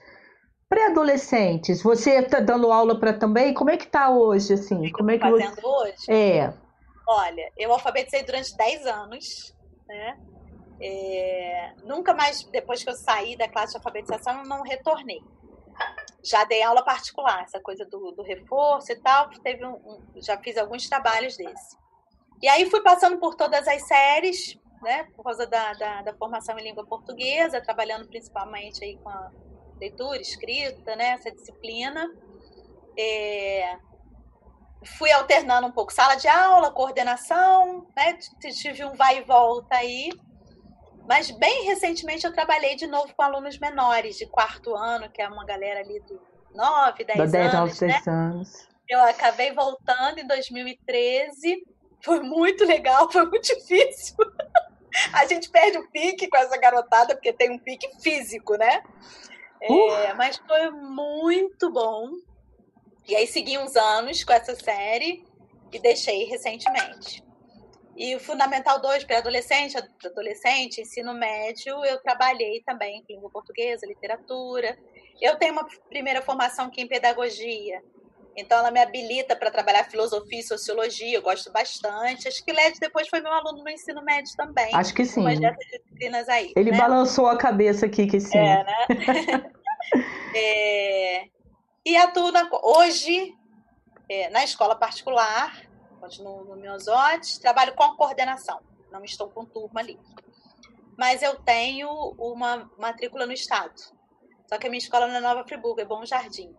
pré-adolescentes. 0.70 1.82
Você 1.82 2.12
está 2.12 2.40
dando 2.40 2.72
aula 2.72 3.00
para 3.00 3.12
também? 3.12 3.54
Como 3.54 3.72
é 3.72 3.78
que 3.78 3.86
está 3.86 4.10
hoje, 4.10 4.54
assim? 4.54 4.92
Como 4.92 5.10
é 5.10 5.18
que 5.18 5.28
fazendo 5.28 5.56
você... 5.56 5.66
hoje? 5.66 6.06
É. 6.08 6.54
Olha, 7.08 7.52
eu 7.58 7.74
alfabetizei 7.74 8.24
durante 8.24 8.56
10 8.56 8.86
anos, 8.86 9.56
né? 9.90 10.18
É, 10.82 11.74
nunca 11.84 12.14
mais, 12.14 12.44
depois 12.44 12.84
que 12.84 12.90
eu 12.90 12.96
saí 12.96 13.36
da 13.36 13.50
classe 13.50 13.74
de 13.74 13.78
alfabetização, 13.78 14.40
eu 14.40 14.46
não 14.46 14.62
retornei. 14.62 15.22
Já 16.24 16.44
dei 16.46 16.62
aula 16.62 16.84
particular, 16.84 17.44
essa 17.44 17.60
coisa 17.60 17.86
do, 17.86 18.12
do 18.12 18.22
reforço 18.22 18.92
e 18.92 18.96
tal, 18.96 19.30
teve 19.42 19.66
um, 19.66 19.74
um, 19.74 20.02
já 20.22 20.38
fiz 20.38 20.58
alguns 20.58 20.88
trabalhos 20.88 21.36
desse. 21.36 21.78
E 22.42 22.48
aí 22.48 22.70
fui 22.70 22.82
passando 22.82 23.18
por 23.20 23.36
todas 23.36 23.68
as 23.68 23.86
séries, 23.88 24.58
né, 24.82 25.04
por 25.16 25.24
causa 25.24 25.46
da, 25.46 25.74
da, 25.74 26.02
da 26.02 26.14
formação 26.14 26.58
em 26.58 26.64
língua 26.64 26.86
portuguesa, 26.86 27.62
trabalhando 27.62 28.08
principalmente 28.08 28.84
aí 28.84 28.98
com 28.98 29.10
a 29.10 29.32
leitura, 29.80 30.22
escrita, 30.22 30.96
né, 30.96 31.12
essa 31.12 31.32
disciplina. 31.32 32.10
É, 32.98 33.78
fui 34.84 35.12
alternando 35.12 35.68
um 35.68 35.72
pouco 35.72 35.94
sala 35.94 36.16
de 36.16 36.28
aula, 36.28 36.72
coordenação, 36.72 37.88
né? 37.96 38.18
Tive 38.40 38.86
um 38.86 38.96
vai 38.96 39.20
e 39.20 39.24
volta 39.24 39.76
aí. 39.76 40.10
Mas 41.08 41.32
bem 41.32 41.66
recentemente 41.66 42.26
eu 42.26 42.34
trabalhei 42.34 42.76
de 42.76 42.86
novo 42.86 43.14
com 43.16 43.24
alunos 43.24 43.58
menores, 43.58 44.16
de 44.16 44.28
quarto 44.28 44.76
ano, 44.76 45.10
que 45.10 45.22
é 45.22 45.28
uma 45.28 45.44
galera 45.44 45.80
ali 45.80 46.00
de 46.02 46.18
9, 46.54 47.04
10 47.04 47.20
anos. 47.20 47.32
10 47.32 47.54
anos, 47.56 47.80
10 47.80 48.06
né? 48.06 48.14
anos. 48.14 48.70
Eu 48.88 49.02
acabei 49.02 49.52
voltando 49.52 50.20
em 50.20 50.28
2013. 50.28 51.64
Foi 52.04 52.22
muito 52.22 52.64
legal, 52.64 53.12
foi 53.12 53.26
muito 53.26 53.42
difícil. 53.54 54.16
A 55.14 55.26
gente 55.26 55.50
perde 55.50 55.78
o 55.78 55.90
pique 55.92 56.28
com 56.28 56.38
essa 56.38 56.58
garotada, 56.58 57.16
porque 57.16 57.34
tem 57.34 57.52
um 57.52 57.60
pique 57.60 57.88
físico, 58.02 58.56
né? 58.56 58.82
Uh. 59.70 59.92
É, 59.92 60.14
mas 60.14 60.38
foi 60.38 60.70
muito 60.72 61.72
bom. 61.72 62.12
E 63.10 63.16
aí 63.16 63.26
segui 63.26 63.58
uns 63.58 63.76
anos 63.76 64.24
com 64.24 64.32
essa 64.32 64.56
série 64.56 65.24
e 65.74 65.80
deixei 65.80 66.26
recentemente. 66.26 67.24
E 67.98 68.16
o 68.16 68.20
Fundamental 68.20 68.80
2 68.80 69.04
para 69.04 69.18
adolescente, 69.18 69.76
adolescente, 70.06 70.80
ensino 70.80 71.14
médio, 71.16 71.84
eu 71.84 72.00
trabalhei 72.02 72.62
também 72.62 73.04
com 73.04 73.12
língua 73.12 73.32
portuguesa, 73.32 73.88
literatura. 73.88 74.78
Eu 75.20 75.38
tenho 75.38 75.54
uma 75.54 75.68
primeira 75.90 76.22
formação 76.22 76.68
aqui 76.68 76.82
em 76.82 76.88
pedagogia, 76.88 77.82
então 78.38 78.60
ela 78.60 78.70
me 78.70 78.80
habilita 78.80 79.36
para 79.36 79.50
trabalhar 79.50 79.84
filosofia 79.86 80.40
e 80.40 80.44
sociologia, 80.44 81.18
eu 81.18 81.22
gosto 81.24 81.52
bastante. 81.52 82.28
Acho 82.28 82.46
que 82.46 82.54
Led 82.54 82.80
depois 82.80 83.08
foi 83.10 83.22
meu 83.22 83.34
aluno 83.34 83.64
no 83.64 83.70
ensino 83.70 84.04
médio 84.04 84.34
também. 84.38 84.70
Acho 84.74 84.94
que 84.94 85.04
sim. 85.04 85.22
Umas 85.22 85.40
dessas 85.40 85.66
disciplinas 85.66 86.30
aí. 86.30 86.54
Ele 86.56 86.72
né? 86.72 86.78
balançou 86.78 87.26
a 87.26 87.36
cabeça 87.36 87.88
aqui 87.88 88.06
que 88.06 88.20
sim. 88.20 88.38
É, 88.38 88.64
né? 88.64 88.86
É, 90.36 91.24
e 91.90 91.98
atuo 91.98 92.32
na, 92.32 92.48
hoje 92.64 93.36
é, 94.08 94.30
na 94.30 94.44
escola 94.44 94.76
particular, 94.76 95.68
continuo 96.00 96.44
no 96.44 96.56
Miosotes, 96.56 97.40
trabalho 97.40 97.74
com 97.74 97.96
coordenação, 97.96 98.60
não 98.92 99.04
estou 99.04 99.28
com 99.30 99.44
turma 99.44 99.80
ali. 99.80 100.00
Mas 100.96 101.24
eu 101.24 101.36
tenho 101.40 101.90
uma 102.18 102.70
matrícula 102.78 103.26
no 103.26 103.34
estado. 103.34 103.74
Só 104.48 104.58
que 104.60 104.68
a 104.68 104.70
minha 104.70 104.80
escola 104.80 105.08
não 105.08 105.16
é 105.16 105.20
Nova 105.20 105.44
Friburgo, 105.48 105.82
é 105.82 105.86
Bom 105.86 106.06
Jardim, 106.06 106.56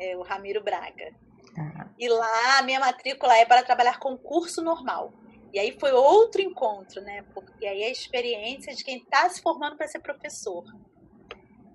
é 0.00 0.16
o 0.16 0.22
Ramiro 0.22 0.62
Braga. 0.62 1.14
Ah. 1.56 1.86
E 1.96 2.08
lá 2.08 2.58
a 2.58 2.62
minha 2.62 2.80
matrícula 2.80 3.36
é 3.36 3.44
para 3.44 3.62
trabalhar 3.62 4.00
com 4.00 4.16
curso 4.16 4.62
normal. 4.62 5.12
E 5.52 5.60
aí 5.60 5.76
foi 5.78 5.92
outro 5.92 6.40
encontro, 6.40 7.00
né? 7.02 7.22
Porque 7.34 7.66
aí 7.66 7.84
a 7.84 7.90
experiência 7.90 8.74
de 8.74 8.82
quem 8.82 8.98
está 8.98 9.28
se 9.28 9.42
formando 9.42 9.76
para 9.76 9.86
ser 9.86 10.00
professor. 10.00 10.64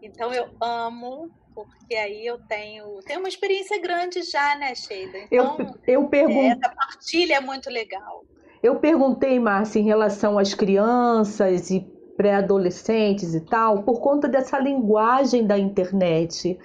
Então 0.01 0.33
eu 0.33 0.49
amo, 0.61 1.29
porque 1.53 1.95
aí 1.95 2.25
eu 2.25 2.37
tenho, 2.47 2.99
tenho 3.05 3.19
uma 3.19 3.29
experiência 3.29 3.79
grande 3.81 4.21
já, 4.23 4.55
né, 4.57 4.75
Sheila? 4.75 5.17
Então, 5.31 5.57
eu, 5.87 6.01
eu 6.01 6.07
pergunto... 6.07 6.39
essa 6.39 6.75
partilha 6.75 7.35
é 7.35 7.41
muito 7.41 7.69
legal. 7.69 8.23
Eu 8.61 8.79
perguntei, 8.79 9.39
Márcia, 9.39 9.79
em 9.79 9.83
relação 9.83 10.37
às 10.37 10.53
crianças 10.53 11.69
e 11.69 11.79
pré-adolescentes 12.17 13.35
e 13.35 13.41
tal, 13.41 13.83
por 13.83 14.01
conta 14.01 14.27
dessa 14.27 14.57
linguagem 14.59 15.45
da 15.45 15.57
internet 15.57 16.57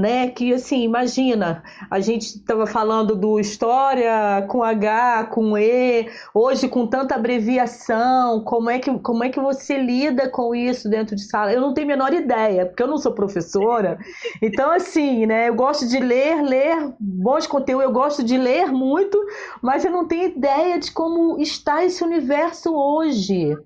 né? 0.00 0.28
Que 0.28 0.52
assim, 0.52 0.82
imagina, 0.82 1.62
a 1.90 2.00
gente 2.00 2.38
estava 2.38 2.66
falando 2.66 3.14
do 3.14 3.38
história 3.38 4.44
com 4.48 4.62
H, 4.62 5.24
com 5.24 5.56
E, 5.56 6.10
hoje 6.34 6.68
com 6.68 6.86
tanta 6.86 7.14
abreviação, 7.14 8.42
como 8.42 8.70
é 8.70 8.78
que 8.78 8.90
como 9.00 9.22
é 9.22 9.28
que 9.28 9.38
você 9.38 9.76
lida 9.76 10.28
com 10.28 10.54
isso 10.54 10.88
dentro 10.88 11.14
de 11.14 11.22
sala? 11.22 11.52
Eu 11.52 11.60
não 11.60 11.74
tenho 11.74 11.86
a 11.86 11.88
menor 11.88 12.12
ideia, 12.12 12.66
porque 12.66 12.82
eu 12.82 12.88
não 12.88 12.98
sou 12.98 13.12
professora. 13.12 13.98
Então 14.42 14.72
assim, 14.72 15.26
né, 15.26 15.48
eu 15.48 15.54
gosto 15.54 15.86
de 15.86 16.00
ler, 16.00 16.42
ler 16.42 16.92
bons 16.98 17.46
conteúdos, 17.46 17.84
eu 17.84 17.92
gosto 17.92 18.24
de 18.24 18.36
ler 18.36 18.66
muito, 18.72 19.18
mas 19.62 19.84
eu 19.84 19.90
não 19.90 20.08
tenho 20.08 20.28
ideia 20.28 20.78
de 20.78 20.90
como 20.90 21.38
está 21.38 21.84
esse 21.84 22.02
universo 22.02 22.74
hoje. 22.74 23.56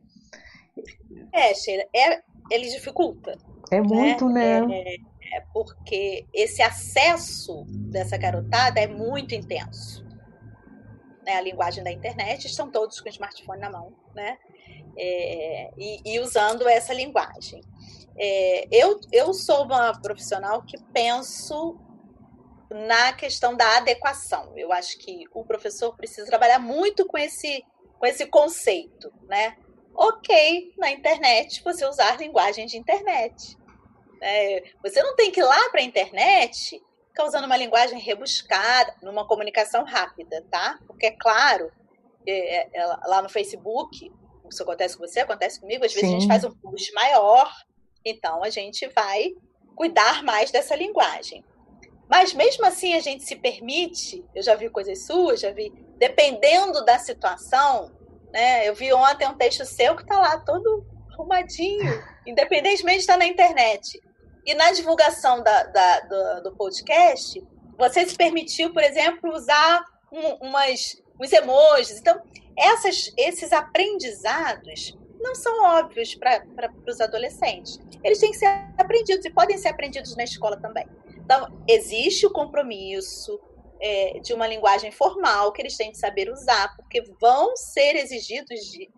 É, 1.32 1.54
Sheila, 1.54 1.84
é, 1.94 2.20
ele 2.50 2.68
dificulta. 2.68 3.36
É 3.70 3.80
muito, 3.80 4.28
né? 4.28 4.60
né? 4.60 4.76
É, 4.76 4.96
é 5.32 5.40
porque 5.52 6.26
esse 6.32 6.62
acesso 6.62 7.64
dessa 7.68 8.16
garotada 8.16 8.80
é 8.80 8.86
muito 8.86 9.34
intenso. 9.34 10.04
Né? 11.24 11.34
A 11.34 11.40
linguagem 11.40 11.82
da 11.82 11.90
internet, 11.90 12.46
estão 12.46 12.70
todos 12.70 13.00
com 13.00 13.06
o 13.06 13.12
smartphone 13.12 13.60
na 13.60 13.70
mão, 13.70 13.92
né? 14.14 14.38
É, 14.96 15.70
e, 15.76 16.00
e, 16.04 16.20
usando 16.20 16.68
essa 16.68 16.94
linguagem. 16.94 17.60
É, 18.16 18.68
eu, 18.70 19.00
eu 19.10 19.34
sou 19.34 19.64
uma 19.64 19.92
profissional 20.00 20.62
que 20.62 20.80
penso 20.92 21.76
na 22.70 23.12
questão 23.12 23.56
da 23.56 23.78
adequação. 23.78 24.52
Eu 24.56 24.72
acho 24.72 24.98
que 24.98 25.24
o 25.32 25.44
professor 25.44 25.96
precisa 25.96 26.26
trabalhar 26.26 26.60
muito 26.60 27.06
com 27.06 27.18
esse, 27.18 27.64
com 27.98 28.06
esse 28.06 28.26
conceito, 28.26 29.12
né? 29.28 29.56
Ok, 29.94 30.74
na 30.76 30.90
internet, 30.90 31.62
você 31.62 31.86
usar 31.86 32.18
linguagem 32.18 32.66
de 32.66 32.76
internet. 32.76 33.56
É, 34.22 34.64
você 34.82 35.02
não 35.02 35.14
tem 35.16 35.30
que 35.30 35.40
ir 35.40 35.44
lá 35.44 35.70
para 35.70 35.80
a 35.80 35.84
internet 35.84 36.82
ficar 37.14 37.26
usando 37.26 37.44
uma 37.44 37.56
linguagem 37.56 37.98
rebuscada, 38.00 38.92
numa 39.00 39.26
comunicação 39.26 39.84
rápida, 39.84 40.44
tá? 40.50 40.80
Porque, 40.84 41.06
é 41.06 41.10
claro, 41.12 41.70
é, 42.26 42.68
é, 42.76 42.86
lá 43.06 43.22
no 43.22 43.28
Facebook, 43.28 44.10
isso 44.50 44.62
acontece 44.62 44.96
com 44.96 45.06
você, 45.06 45.20
acontece 45.20 45.60
comigo, 45.60 45.84
às 45.84 45.92
vezes 45.94 46.08
Sim. 46.08 46.16
a 46.16 46.18
gente 46.18 46.28
faz 46.28 46.44
um 46.44 46.50
post 46.50 46.92
maior, 46.92 47.52
então 48.04 48.42
a 48.42 48.50
gente 48.50 48.88
vai 48.88 49.32
cuidar 49.76 50.24
mais 50.24 50.50
dessa 50.50 50.74
linguagem. 50.74 51.44
Mas 52.08 52.34
mesmo 52.34 52.66
assim 52.66 52.94
a 52.94 53.00
gente 53.00 53.24
se 53.24 53.36
permite, 53.36 54.24
eu 54.34 54.42
já 54.42 54.56
vi 54.56 54.68
coisas 54.68 55.06
suas, 55.06 55.40
já 55.40 55.52
vi, 55.52 55.70
dependendo 55.96 56.84
da 56.84 56.98
situação, 56.98 57.92
né? 58.32 58.68
Eu 58.68 58.74
vi 58.74 58.92
ontem 58.92 59.26
um 59.28 59.36
texto 59.36 59.64
seu 59.64 59.94
que 59.96 60.02
está 60.02 60.18
lá 60.18 60.38
todo 60.38 60.84
arrumadinho, 61.14 62.02
independentemente 62.26 62.98
de 62.98 63.02
estar 63.02 63.16
na 63.16 63.26
internet. 63.26 64.00
E 64.44 64.54
na 64.54 64.72
divulgação 64.72 65.42
da, 65.42 65.62
da 65.64 66.00
do, 66.00 66.42
do, 66.42 66.56
podcast, 66.56 67.42
você 67.78 68.06
se 68.06 68.14
permitiu, 68.14 68.72
por 68.72 68.82
exemplo, 68.82 69.34
usar 69.34 69.82
um, 70.12 70.48
umas, 70.48 71.02
uns 71.18 71.32
emojis. 71.32 71.98
Então, 71.98 72.20
essas, 72.56 73.12
esses 73.16 73.52
aprendizados 73.52 74.96
não 75.18 75.34
são 75.34 75.64
óbvios 75.64 76.14
para 76.14 76.44
os 76.86 77.00
adolescentes. 77.00 77.80
Eles 78.02 78.18
têm 78.18 78.30
que 78.30 78.36
ser 78.36 78.46
aprendidos 78.76 79.24
e 79.24 79.30
podem 79.30 79.56
ser 79.56 79.68
aprendidos 79.68 80.14
na 80.14 80.24
escola 80.24 80.58
também. 80.60 80.86
Então, 81.16 81.50
existe 81.66 82.26
o 82.26 82.30
compromisso 82.30 83.40
é, 83.80 84.20
de 84.20 84.34
uma 84.34 84.46
linguagem 84.46 84.90
formal 84.90 85.52
que 85.52 85.62
eles 85.62 85.76
têm 85.76 85.90
que 85.90 85.98
saber 85.98 86.30
usar, 86.30 86.76
porque 86.76 87.02
vão 87.18 87.56
ser 87.56 87.96
exigidos 87.96 88.60
de, 88.70 88.90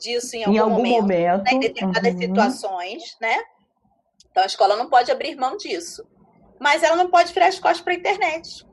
disso 0.00 0.34
em 0.34 0.44
algum, 0.44 0.54
em 0.54 0.58
algum 0.58 0.76
momento, 0.76 1.02
momento. 1.02 1.44
Né, 1.44 1.52
em 1.52 1.60
determinadas 1.60 2.14
uhum. 2.14 2.20
situações, 2.20 3.16
né? 3.20 3.36
Então 4.30 4.42
a 4.42 4.46
escola 4.46 4.76
não 4.76 4.88
pode 4.88 5.10
abrir 5.10 5.36
mão 5.36 5.56
disso. 5.56 6.04
Mas 6.58 6.82
ela 6.82 6.96
não 6.96 7.10
pode 7.10 7.32
virar 7.32 7.46
as 7.46 7.58
costas 7.58 7.80
para 7.80 7.92
a 7.92 7.96
internet. 7.96 8.66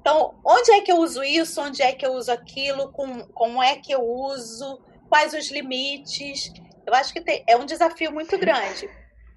Então, 0.00 0.38
onde 0.44 0.70
é 0.72 0.80
que 0.80 0.92
eu 0.92 0.96
uso 0.96 1.22
isso? 1.22 1.60
Onde 1.60 1.82
é 1.82 1.92
que 1.92 2.04
eu 2.04 2.12
uso 2.12 2.30
aquilo? 2.30 2.92
Com, 2.92 3.26
como 3.28 3.62
é 3.62 3.76
que 3.76 3.92
eu 3.92 4.02
uso? 4.02 4.80
Quais 5.08 5.34
os 5.34 5.50
limites? 5.50 6.52
Eu 6.86 6.94
acho 6.94 7.12
que 7.12 7.20
tem, 7.20 7.44
é 7.46 7.56
um 7.56 7.66
desafio 7.66 8.12
muito 8.12 8.38
grande. 8.38 8.88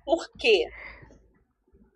Por 0.05 0.29
quê? 0.37 0.69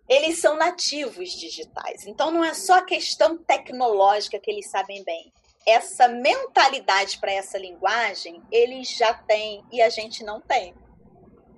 Eles 0.08 0.38
são 0.38 0.56
nativos 0.56 1.30
digitais. 1.30 2.06
Então, 2.06 2.30
não 2.30 2.44
é 2.44 2.54
só 2.54 2.82
questão 2.82 3.36
tecnológica 3.36 4.38
que 4.38 4.50
eles 4.50 4.70
sabem 4.70 5.02
bem. 5.04 5.32
Essa 5.66 6.06
mentalidade 6.06 7.18
para 7.18 7.32
essa 7.32 7.58
linguagem, 7.58 8.42
eles 8.52 8.88
já 8.88 9.12
têm 9.12 9.64
e 9.72 9.82
a 9.82 9.88
gente 9.88 10.22
não 10.24 10.40
tem 10.40 10.74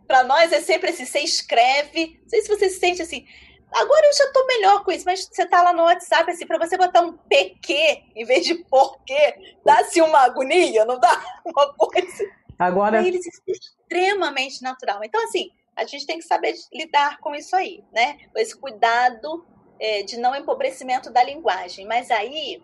para 0.09 0.25
nós 0.25 0.51
é 0.51 0.61
sempre 0.63 0.89
assim, 0.89 1.05
você 1.05 1.21
escreve, 1.21 2.19
não 2.23 2.29
sei 2.31 2.41
se 2.41 2.49
você 2.49 2.71
se 2.71 2.81
sente 2.81 3.03
assim, 3.03 3.27
agora 3.71 4.07
eu 4.07 4.13
já 4.15 4.25
estou 4.25 4.47
melhor 4.47 4.83
com 4.83 4.91
isso, 4.91 5.05
mas 5.05 5.29
você 5.31 5.47
tá 5.47 5.63
lá 5.63 5.75
no 5.75 5.83
WhatsApp, 5.83 6.31
assim, 6.31 6.47
para 6.47 6.59
você 6.59 6.79
botar 6.79 7.03
um 7.03 7.13
PQ 7.13 8.05
em 8.17 8.25
vez 8.25 8.47
de 8.47 8.55
porquê, 8.65 9.57
dá-se 9.65 10.01
uma 10.01 10.21
agonia, 10.21 10.87
não 10.87 10.99
dá 10.99 11.23
uma 11.45 11.75
coisa. 11.75 12.25
Agora... 12.59 13.07
eles 13.07 13.25
é 13.27 13.53
extremamente 13.53 14.63
natural. 14.63 15.05
Então, 15.05 15.23
assim, 15.25 15.51
a 15.77 15.85
gente 15.85 16.07
tem 16.07 16.19
que 16.19 16.25
saber 16.25 16.55
lidar 16.73 17.21
com 17.21 17.35
isso 17.35 17.55
aí, 17.55 17.85
né? 17.93 18.19
Com 18.33 18.39
esse 18.41 18.57
cuidado 18.57 19.47
é, 19.79 20.03
de 20.03 20.17
não 20.17 20.35
empobrecimento 20.35 21.09
da 21.09 21.23
linguagem. 21.23 21.87
Mas 21.87 22.11
aí, 22.11 22.61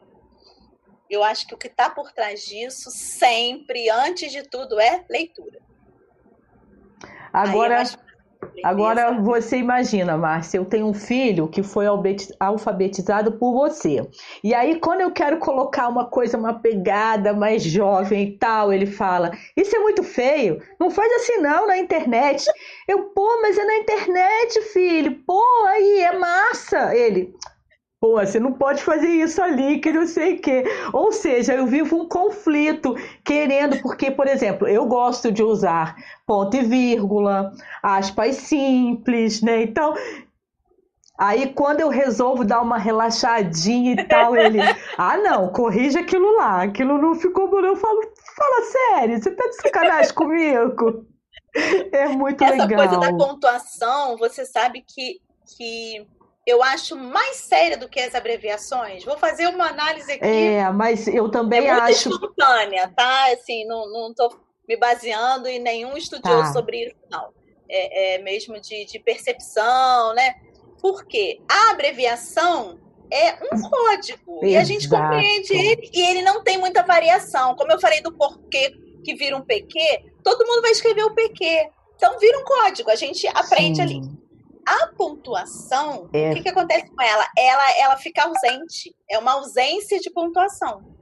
eu 1.15 1.25
acho 1.25 1.47
que 1.47 1.55
o 1.55 1.59
que 1.59 1.69
está 1.69 1.89
por 1.89 2.13
trás 2.13 2.45
disso, 2.45 2.91
sempre, 2.91 3.89
antes 3.89 4.31
de 4.31 4.43
tudo, 4.43 4.79
é 4.79 5.05
leitura. 5.09 5.59
Agora, 7.33 7.83
agora 8.63 9.13
você 9.21 9.57
imagina, 9.57 10.17
Márcia, 10.17 10.59
eu 10.59 10.65
tenho 10.65 10.87
um 10.87 10.95
filho 10.95 11.49
que 11.49 11.63
foi 11.65 11.87
alfabetizado 12.39 13.33
por 13.33 13.53
você. 13.53 14.09
E 14.43 14.55
aí, 14.55 14.79
quando 14.79 15.01
eu 15.01 15.11
quero 15.11 15.39
colocar 15.39 15.89
uma 15.89 16.05
coisa, 16.07 16.39
uma 16.39 16.55
pegada 16.55 17.33
mais 17.33 17.65
jovem 17.65 18.29
e 18.29 18.39
tal, 18.39 18.73
ele 18.73 18.87
fala: 18.87 19.33
Isso 19.57 19.75
é 19.75 19.81
muito 19.81 20.05
feio, 20.05 20.63
não 20.79 20.91
faz 20.91 21.13
assim 21.15 21.39
não 21.39 21.67
na 21.67 21.77
internet. 21.77 22.45
Eu, 22.87 23.11
pô, 23.11 23.41
mas 23.43 23.59
é 23.59 23.65
na 23.65 23.77
internet, 23.79 24.61
filho, 24.73 25.23
pô, 25.27 25.43
aí 25.67 26.01
é 26.03 26.17
massa. 26.17 26.95
Ele, 26.95 27.35
Pô, 28.05 28.21
você 28.21 28.39
não 28.39 28.53
pode 28.53 28.83
fazer 28.83 29.09
isso 29.09 29.43
ali, 29.43 29.79
que 29.79 29.91
não 29.91 30.07
sei 30.07 30.35
o 30.35 30.39
quê. 30.43 30.63
Ou 30.93 31.11
seja, 31.11 31.55
eu 31.55 31.67
vivo 31.67 31.97
um 31.97 32.07
conflito 32.07 32.95
querendo, 33.25 33.81
porque, 33.81 34.11
por 34.11 34.27
exemplo, 34.27 34.69
eu 34.69 34.85
gosto 34.85 35.33
de 35.33 35.43
usar 35.43 35.97
ponto 36.27 36.55
e 36.55 36.63
vírgula, 36.63 37.51
aspas 37.83 38.37
simples, 38.37 39.41
né? 39.41 39.63
Então, 39.63 39.95
Aí 41.19 41.55
quando 41.55 41.81
eu 41.81 41.89
resolvo 41.89 42.45
dar 42.45 42.61
uma 42.61 42.77
relaxadinha 42.77 43.93
e 43.93 44.05
tal, 44.05 44.37
ele, 44.37 44.59
ah 44.99 45.17
não, 45.17 45.49
corrija 45.49 46.01
aquilo 46.01 46.37
lá, 46.37 46.65
aquilo 46.65 46.99
não 46.99 47.15
ficou 47.15 47.49
bom. 47.49 47.61
Eu 47.61 47.77
falo, 47.77 48.03
fala 48.37 48.65
sério, 48.67 49.23
você 49.23 49.31
tá 49.31 49.49
de 49.49 49.57
sacanagem 49.63 50.13
comigo? 50.13 51.07
É 51.91 52.07
muito 52.09 52.45
Essa 52.45 52.67
legal. 52.67 52.85
Essa 52.85 52.99
coisa 52.99 53.13
da 53.13 53.17
pontuação, 53.17 54.19
você 54.19 54.45
sabe 54.45 54.85
que, 54.87 55.23
que 55.57 56.07
eu 56.47 56.63
acho 56.63 56.95
mais 56.97 57.37
séria 57.37 57.77
do 57.77 57.89
que 57.89 57.99
as 57.99 58.15
abreviações. 58.15 59.05
Vou 59.05 59.17
fazer 59.17 59.47
uma 59.49 59.69
análise 59.69 60.13
aqui. 60.13 60.25
É, 60.25 60.71
mas 60.71 61.09
eu 61.09 61.31
também 61.31 61.67
é 61.67 61.73
muito 61.73 61.85
acho. 61.85 62.09
espontânea, 62.11 62.93
tá? 62.95 63.33
Assim, 63.33 63.65
não 63.67 64.11
estou 64.11 64.39
me 64.69 64.77
baseando 64.77 65.49
em 65.49 65.59
nenhum 65.59 65.97
estudioso 65.97 66.43
tá. 66.43 66.53
sobre 66.53 66.87
isso, 66.87 66.97
não. 67.11 67.33
É, 67.69 68.17
é 68.17 68.19
mesmo 68.19 68.61
de, 68.61 68.85
de, 68.85 68.99
percepção, 68.99 70.15
né? 70.15 70.35
Porque 70.81 71.41
a 71.49 71.71
abreviação 71.71 72.79
é 73.11 73.33
um 73.35 73.61
código 73.61 74.33
Exato. 74.43 74.47
e 74.47 74.57
a 74.57 74.65
gente 74.65 74.89
compreende 74.89 75.53
ele 75.55 75.91
e 75.93 76.01
ele 76.01 76.23
não 76.23 76.43
tem 76.43 76.59
muita 76.59 76.83
variação. 76.83 77.55
Como 77.57 77.73
eu 77.73 77.81
falei 77.81 78.03
do 78.03 78.13
porquê 78.13 78.75
que 79.03 79.15
vira 79.15 79.37
um 79.37 79.43
PQ, 79.43 80.13
todo 80.23 80.47
mundo 80.47 80.61
vai 80.61 80.73
escrever 80.73 81.05
o 81.05 81.15
PQ. 81.15 81.71
Então 81.97 82.19
vira 82.19 82.39
um 82.39 82.45
código, 82.45 82.91
a 82.91 82.97
gente 82.97 83.27
aprende 83.29 83.77
Sim. 83.77 83.83
ali. 83.83 84.24
A 84.67 84.87
pontuação, 84.89 86.09
é. 86.13 86.31
o 86.31 86.35
que, 86.35 86.43
que 86.43 86.49
acontece 86.49 86.91
com 86.91 87.03
ela? 87.03 87.27
Ela, 87.37 87.79
ela 87.79 87.97
fica 87.97 88.25
ausente. 88.25 88.95
É 89.11 89.19
uma 89.19 89.33
ausência 89.33 90.01
de 90.01 90.11
pontuação 90.11 90.95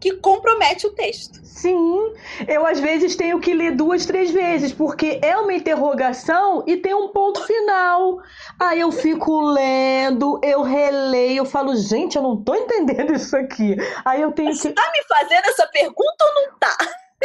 que 0.00 0.12
compromete 0.16 0.86
o 0.86 0.92
texto. 0.92 1.40
Sim, 1.44 2.12
eu 2.46 2.66
às 2.66 2.78
vezes 2.78 3.16
tenho 3.16 3.40
que 3.40 3.54
ler 3.54 3.72
duas, 3.72 4.04
três 4.04 4.30
vezes, 4.30 4.72
porque 4.72 5.18
é 5.22 5.36
uma 5.36 5.54
interrogação 5.54 6.62
e 6.66 6.76
tem 6.76 6.94
um 6.94 7.08
ponto 7.08 7.42
final. 7.44 8.18
Aí 8.60 8.80
eu 8.80 8.92
fico 8.92 9.40
lendo, 9.40 10.38
eu 10.42 10.62
releio, 10.62 11.38
eu 11.38 11.44
falo, 11.44 11.74
gente, 11.74 12.16
eu 12.16 12.22
não 12.22 12.42
tô 12.42 12.54
entendendo 12.54 13.14
isso 13.14 13.36
aqui. 13.36 13.76
Aí 14.04 14.20
eu 14.20 14.32
tenho 14.32 14.54
você 14.54 14.68
que. 14.72 14.80
Você 14.80 14.86
tá 14.86 14.92
me 14.92 15.02
fazendo 15.08 15.46
essa 15.46 15.66
pergunta 15.68 16.24
ou 16.24 16.34
não 16.34 16.58
tá? 16.58 16.76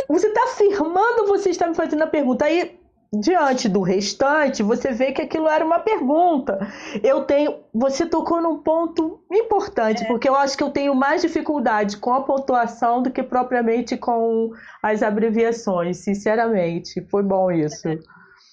Você 0.08 0.30
tá 0.30 0.44
afirmando 0.46 1.28
você 1.28 1.50
está 1.50 1.68
me 1.68 1.76
fazendo 1.76 2.04
a 2.04 2.08
pergunta. 2.08 2.46
Aí 2.46 2.80
diante 3.14 3.68
do 3.68 3.82
restante, 3.82 4.64
você 4.64 4.91
vê 4.91 5.12
que 5.12 5.22
aquilo 5.22 5.49
era 5.49 5.66
uma 5.66 5.80
pergunta. 5.80 6.57
Eu 7.03 7.26
tenho, 7.26 7.59
você 7.74 8.05
tocou 8.05 8.41
num 8.41 8.59
ponto 8.59 9.22
importante, 9.30 10.03
é. 10.03 10.07
porque 10.07 10.30
eu 10.30 10.36
acho 10.36 10.57
que 10.57 10.64
eu 10.64 10.72
tenho 10.72 10.95
mais 10.95 11.22
dificuldade 11.22 11.97
com 11.97 12.14
a 12.14 12.24
pontuação 12.24 13.03
do 13.03 13.12
que 13.12 13.22
propriamente 13.22 13.97
com 13.97 14.51
as 14.82 15.03
abreviações, 15.03 15.97
sinceramente. 15.97 17.01
Foi 17.09 17.22
bom 17.22 17.51
isso. 17.51 17.89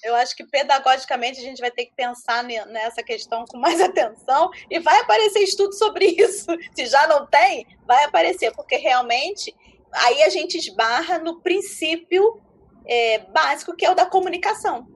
Eu 0.02 0.14
acho 0.16 0.34
que 0.34 0.44
pedagogicamente 0.44 1.38
a 1.38 1.42
gente 1.42 1.61
vai 1.61 1.70
ter 1.70 1.86
que 1.86 1.94
pensar 1.94 2.42
nessa 2.42 3.02
questão 3.02 3.44
com 3.44 3.59
mais 3.59 3.78
atenção 3.82 4.50
e 4.68 4.80
vai 4.80 4.98
aparecer 5.00 5.40
estudo 5.40 5.72
sobre 5.74 6.06
isso. 6.06 6.46
Se 6.74 6.86
já 6.86 7.06
não 7.06 7.26
tem, 7.26 7.64
vai 7.86 8.04
aparecer, 8.04 8.52
porque 8.54 8.76
realmente 8.76 9.54
aí 9.92 10.22
a 10.22 10.28
gente 10.28 10.59
esbarra 10.59 11.18
no 11.18 11.40
princípio 11.40 12.40
é, 12.89 13.18
básico, 13.30 13.76
que 13.76 13.84
é 13.84 13.91
o 13.91 13.95
da 13.95 14.07
comunicação. 14.07 14.86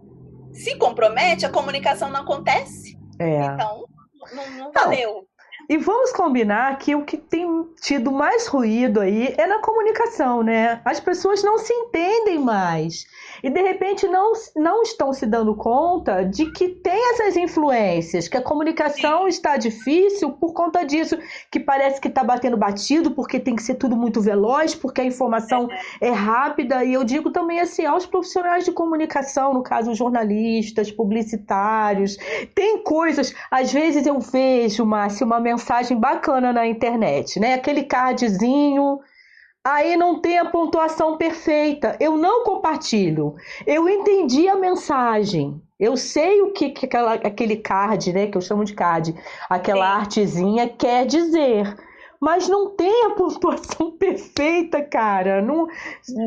Se 0.52 0.76
compromete, 0.76 1.46
a 1.46 1.50
comunicação 1.50 2.10
não 2.10 2.20
acontece. 2.20 2.96
É. 3.18 3.44
Então, 3.44 3.86
não, 4.32 4.50
não 4.50 4.72
valeu. 4.72 5.26
E 5.68 5.76
vamos 5.78 6.12
combinar 6.12 6.76
que 6.78 6.94
o 6.94 7.04
que 7.04 7.16
tem 7.16 7.46
tido 7.80 8.10
mais 8.10 8.46
ruído 8.46 9.00
aí 9.00 9.34
é 9.38 9.46
na 9.46 9.60
comunicação, 9.60 10.42
né? 10.42 10.80
As 10.84 10.98
pessoas 10.98 11.42
não 11.42 11.58
se 11.58 11.72
entendem 11.72 12.38
mais. 12.38 13.06
E 13.42 13.48
de 13.48 13.60
repente 13.60 14.06
não, 14.08 14.32
não 14.56 14.82
estão 14.82 15.12
se 15.12 15.24
dando 15.24 15.54
conta 15.54 16.24
de 16.24 16.50
que 16.50 16.68
tem 16.68 17.10
essas 17.12 17.36
influências, 17.36 18.28
que 18.28 18.36
a 18.36 18.42
comunicação 18.42 19.28
está 19.28 19.56
difícil 19.56 20.32
por 20.32 20.52
conta 20.52 20.84
disso, 20.84 21.16
que 21.50 21.60
parece 21.60 22.00
que 22.00 22.08
está 22.08 22.24
batendo 22.24 22.56
batido, 22.56 23.12
porque 23.12 23.38
tem 23.38 23.54
que 23.54 23.62
ser 23.62 23.76
tudo 23.76 23.96
muito 23.96 24.20
veloz, 24.20 24.74
porque 24.74 25.00
a 25.00 25.04
informação 25.04 25.68
é. 26.00 26.08
é 26.08 26.10
rápida. 26.10 26.84
E 26.84 26.92
eu 26.92 27.04
digo 27.04 27.30
também 27.30 27.60
assim, 27.60 27.86
aos 27.86 28.04
profissionais 28.04 28.64
de 28.64 28.72
comunicação, 28.72 29.54
no 29.54 29.62
caso 29.62 29.94
jornalistas, 29.94 30.90
publicitários, 30.90 32.16
tem 32.54 32.82
coisas, 32.82 33.34
às 33.50 33.72
vezes 33.72 34.06
eu 34.06 34.18
vejo, 34.18 34.84
Márcia, 34.84 35.24
uma 35.24 35.40
mensagem 35.40 35.51
bacana 35.96 36.52
na 36.52 36.66
internet, 36.66 37.38
né? 37.40 37.54
Aquele 37.54 37.84
cardzinho. 37.84 39.00
Aí 39.64 39.96
não 39.96 40.20
tem 40.20 40.38
a 40.38 40.44
pontuação 40.44 41.16
perfeita. 41.16 41.96
Eu 42.00 42.16
não 42.16 42.42
compartilho. 42.44 43.36
Eu 43.66 43.88
entendi 43.88 44.48
a 44.48 44.56
mensagem. 44.56 45.62
Eu 45.78 45.96
sei 45.96 46.42
o 46.42 46.52
que, 46.52 46.70
que 46.70 46.86
aquela, 46.86 47.14
aquele 47.14 47.56
card, 47.56 48.12
né? 48.12 48.26
Que 48.26 48.36
eu 48.36 48.42
chamo 48.42 48.64
de 48.64 48.74
card, 48.74 49.14
aquela 49.48 49.86
Sim. 49.86 50.00
artezinha 50.00 50.68
quer 50.68 51.06
dizer 51.06 51.76
mas 52.22 52.48
não 52.48 52.70
tem 52.70 53.06
a 53.06 53.10
pontuação 53.10 53.90
perfeita, 53.98 54.80
cara. 54.80 55.42
Não, 55.42 55.66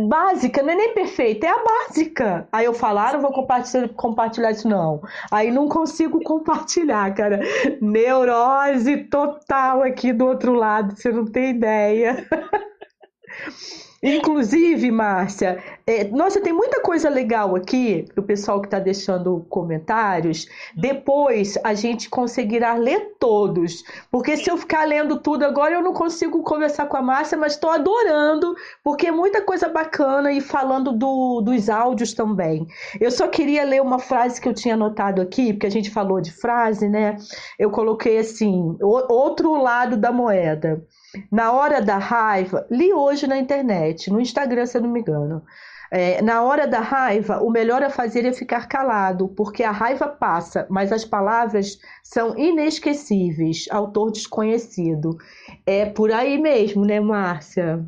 básica, 0.09 0.61
não 0.61 0.73
é 0.73 0.75
nem 0.75 0.93
perfeita, 0.93 1.47
é 1.47 1.49
a 1.49 1.63
básica. 1.63 2.49
Aí 2.51 2.65
eu 2.65 2.73
falaram, 2.73 3.05
ah, 3.05 3.13
não 3.13 3.21
vou 3.21 3.31
compartilhar, 3.31 3.87
compartilhar 3.89 4.51
isso, 4.51 4.67
não. 4.67 5.01
Aí 5.31 5.51
não 5.51 5.69
consigo 5.69 6.19
compartilhar, 6.25 7.13
cara. 7.13 7.39
Neurose 7.79 9.05
total 9.05 9.83
aqui 9.83 10.11
do 10.11 10.25
outro 10.25 10.53
lado, 10.53 10.97
você 10.97 11.13
não 11.13 11.23
tem 11.23 11.51
ideia. 11.51 12.27
Inclusive, 14.03 14.91
Márcia, 14.91 15.63
é, 15.87 16.03
nossa, 16.05 16.41
tem 16.41 16.53
muita 16.53 16.81
coisa 16.81 17.09
legal 17.09 17.55
aqui, 17.55 18.05
o 18.17 18.21
pessoal 18.21 18.59
que 18.59 18.67
está 18.67 18.77
deixando 18.79 19.45
comentários. 19.49 20.47
Depois 20.75 21.57
a 21.63 21.73
gente 21.73 22.09
conseguirá 22.09 22.75
ler 22.75 23.15
todos. 23.19 23.83
Porque 24.11 24.37
se 24.37 24.49
eu 24.49 24.57
ficar 24.57 24.85
lendo 24.85 25.19
tudo 25.19 25.43
agora, 25.43 25.75
eu 25.75 25.81
não 25.81 25.93
consigo 25.93 26.43
conversar 26.43 26.87
com 26.87 26.97
a 26.97 27.01
Márcia, 27.01 27.37
mas 27.37 27.53
estou 27.53 27.69
adorando, 27.69 28.55
porque 28.83 29.07
é 29.07 29.11
muita 29.11 29.41
coisa 29.41 29.69
bacana 29.69 30.31
e 30.31 30.41
falando 30.41 30.91
do, 30.91 31.41
dos 31.41 31.69
áudios 31.69 32.13
também. 32.13 32.67
Eu 32.99 33.11
só 33.11 33.27
queria 33.27 33.63
ler 33.63 33.81
uma 33.81 33.99
frase 33.99 34.39
que 34.41 34.47
eu 34.47 34.53
tinha 34.53 34.75
anotado 34.75 35.21
aqui, 35.21 35.53
porque 35.53 35.67
a 35.67 35.71
gente 35.71 35.89
falou 35.89 36.19
de 36.19 36.31
frase, 36.31 36.89
né? 36.89 37.17
Eu 37.57 37.71
coloquei 37.71 38.17
assim: 38.17 38.77
outro 38.81 39.55
lado 39.55 39.97
da 39.97 40.11
moeda. 40.11 40.83
Na 41.32 41.51
hora 41.51 41.82
da 41.82 41.97
raiva, 41.97 42.66
li 42.70 42.93
hoje 42.93 43.28
na 43.28 43.38
internet, 43.38 44.09
no 44.09 44.20
Instagram, 44.20 44.66
se 44.66 44.78
eu 44.78 44.82
não 44.82 44.89
me 44.89 44.99
engano. 44.99 45.43
É, 45.91 46.22
na 46.22 46.43
hora 46.43 46.68
da 46.68 46.80
raiva, 46.80 47.41
o 47.41 47.49
melhor 47.49 47.84
a 47.84 47.89
fazer 47.89 48.26
é 48.26 48.34
ficar 48.34 48.68
calado, 48.68 49.30
porque 49.30 49.63
a 49.63 49.72
raiva 49.72 50.07
passa, 50.07 50.66
mas 50.70 50.91
as 50.91 51.05
palavras 51.05 51.80
são 52.03 52.38
inesquecíveis. 52.38 53.66
Autor 53.70 54.11
desconhecido. 54.11 55.18
É 55.66 55.86
por 55.86 56.11
aí 56.11 56.38
mesmo, 56.38 56.86
né, 56.86 56.99
Márcia? 56.99 57.86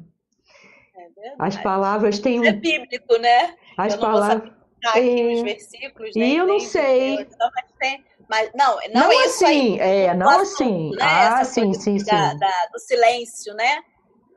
É 0.96 1.34
as 1.40 1.58
palavras 1.58 2.20
têm 2.20 2.40
um. 2.40 2.46
É 2.46 2.54
bíblico, 2.54 3.18
né? 3.20 3.56
As 3.78 3.96
palavras. 3.96 4.52
Aqui 4.86 5.34
os 5.36 5.42
versículos, 5.42 6.16
né? 6.16 6.26
E 6.28 6.38
eu 6.38 6.46
não 6.46 6.60
sei. 6.60 7.16
Então, 7.16 7.50
mas 7.56 7.66
tem 7.80 8.06
mas 8.30 8.52
não, 8.54 8.76
não, 8.94 9.02
não 9.02 9.12
é 9.12 9.26
isso 9.26 9.46
assim, 9.46 9.80
aí. 9.80 10.06
é, 10.06 10.14
não 10.14 10.30
assunto, 10.30 10.42
assim. 10.42 10.90
Né? 10.92 10.98
Ah, 11.02 11.42
Essa 11.42 11.52
sim, 11.52 11.74
sim, 11.74 11.98
da, 11.98 12.32
sim. 12.32 12.38
Da, 12.38 12.70
do 12.72 12.80
silêncio, 12.80 13.54
né? 13.54 13.82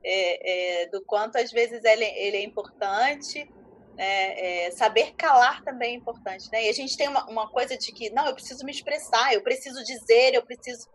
É, 0.03 0.83
é, 0.83 0.87
do 0.89 1.05
quanto 1.05 1.37
às 1.37 1.51
vezes 1.51 1.85
ele, 1.85 2.05
ele 2.05 2.37
é 2.37 2.43
importante. 2.43 3.45
Né? 3.97 4.67
É, 4.67 4.71
saber 4.71 5.15
calar 5.15 5.63
também 5.63 5.95
é 5.95 5.97
importante, 5.97 6.51
né? 6.51 6.65
E 6.65 6.69
a 6.69 6.73
gente 6.73 6.97
tem 6.97 7.09
uma, 7.09 7.29
uma 7.29 7.51
coisa 7.51 7.77
de 7.77 7.93
que, 7.93 8.11
não, 8.11 8.27
eu 8.27 8.35
preciso 8.35 8.65
me 8.65 8.71
expressar, 8.71 9.35
eu 9.35 9.43
preciso 9.43 9.83
dizer, 9.85 10.35
eu 10.35 10.43
preciso 10.43 10.89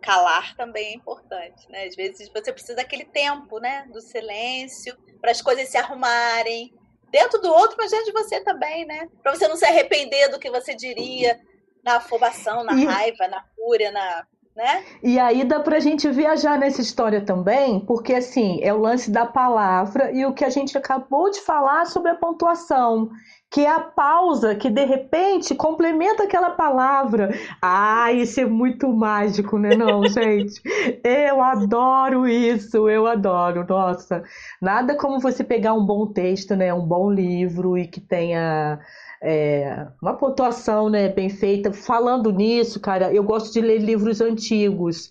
calar 0.00 0.56
também 0.56 0.88
é 0.88 0.94
importante, 0.94 1.70
né? 1.70 1.84
Às 1.84 1.94
vezes 1.94 2.28
você 2.30 2.52
precisa 2.52 2.74
daquele 2.74 3.04
tempo, 3.04 3.58
né, 3.58 3.86
do 3.92 4.00
silêncio, 4.00 4.96
para 5.20 5.30
as 5.30 5.42
coisas 5.42 5.68
se 5.68 5.76
arrumarem 5.76 6.74
dentro 7.10 7.40
do 7.40 7.52
outro, 7.52 7.76
mas 7.78 7.90
dentro 7.90 8.06
de 8.06 8.12
você 8.12 8.40
também, 8.40 8.84
né? 8.86 9.08
Para 9.22 9.34
você 9.34 9.46
não 9.46 9.56
se 9.56 9.64
arrepender 9.64 10.28
do 10.28 10.38
que 10.38 10.50
você 10.50 10.74
diria, 10.74 11.38
na 11.84 11.96
afobação, 11.96 12.64
na 12.64 12.74
e... 12.74 12.84
raiva, 12.84 13.28
na 13.28 13.42
fúria, 13.56 13.90
na. 13.90 14.24
Né? 14.56 14.84
E 15.02 15.18
aí 15.18 15.44
dá 15.44 15.60
pra 15.60 15.78
gente 15.78 16.10
viajar 16.10 16.58
nessa 16.58 16.80
história 16.80 17.24
também, 17.24 17.80
porque 17.80 18.12
assim, 18.12 18.58
é 18.62 18.74
o 18.74 18.80
lance 18.80 19.10
da 19.10 19.24
palavra 19.24 20.10
e 20.12 20.26
o 20.26 20.34
que 20.34 20.44
a 20.44 20.50
gente 20.50 20.76
acabou 20.76 21.30
de 21.30 21.40
falar 21.40 21.86
sobre 21.86 22.10
a 22.10 22.16
pontuação, 22.16 23.08
que 23.50 23.66
é 23.66 23.70
a 23.70 23.80
pausa 23.80 24.54
que 24.54 24.70
de 24.70 24.84
repente 24.84 25.54
complementa 25.56 26.22
aquela 26.22 26.50
palavra. 26.50 27.34
Ah, 27.60 28.12
isso 28.12 28.40
é 28.40 28.44
muito 28.44 28.88
mágico, 28.88 29.58
né? 29.58 29.74
Não, 29.74 30.06
gente. 30.08 30.62
Eu 31.02 31.42
adoro 31.42 32.28
isso, 32.28 32.88
eu 32.88 33.06
adoro. 33.06 33.66
Nossa, 33.68 34.22
nada 34.62 34.96
como 34.96 35.18
você 35.18 35.42
pegar 35.42 35.74
um 35.74 35.84
bom 35.84 36.06
texto, 36.06 36.54
né? 36.54 36.72
Um 36.72 36.86
bom 36.86 37.10
livro 37.10 37.76
e 37.76 37.88
que 37.88 38.00
tenha 38.00 38.78
é, 39.20 39.86
uma 40.00 40.14
pontuação 40.16 40.88
né, 40.88 41.08
bem 41.08 41.28
feita. 41.28 41.72
Falando 41.72 42.30
nisso, 42.30 42.78
cara, 42.78 43.12
eu 43.12 43.24
gosto 43.24 43.52
de 43.52 43.60
ler 43.60 43.78
livros 43.78 44.20
antigos. 44.20 45.10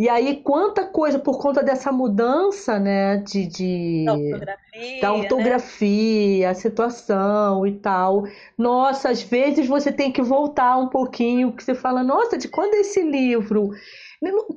E 0.00 0.08
aí, 0.08 0.42
quanta 0.42 0.86
coisa 0.86 1.18
por 1.18 1.38
conta 1.38 1.62
dessa 1.62 1.92
mudança, 1.92 2.78
né, 2.78 3.18
de, 3.18 3.44
de 3.44 4.04
da 4.06 4.14
ortografia, 4.14 5.00
da 5.02 5.12
ortografia 5.12 6.46
né? 6.46 6.46
a 6.46 6.54
situação 6.54 7.66
e 7.66 7.72
tal. 7.72 8.24
Nossa, 8.56 9.10
às 9.10 9.20
vezes 9.22 9.68
você 9.68 9.92
tem 9.92 10.10
que 10.10 10.22
voltar 10.22 10.78
um 10.78 10.88
pouquinho, 10.88 11.52
que 11.52 11.62
você 11.62 11.74
fala, 11.74 12.02
nossa, 12.02 12.38
de 12.38 12.48
quando 12.48 12.76
é 12.76 12.78
esse 12.78 13.02
livro? 13.02 13.72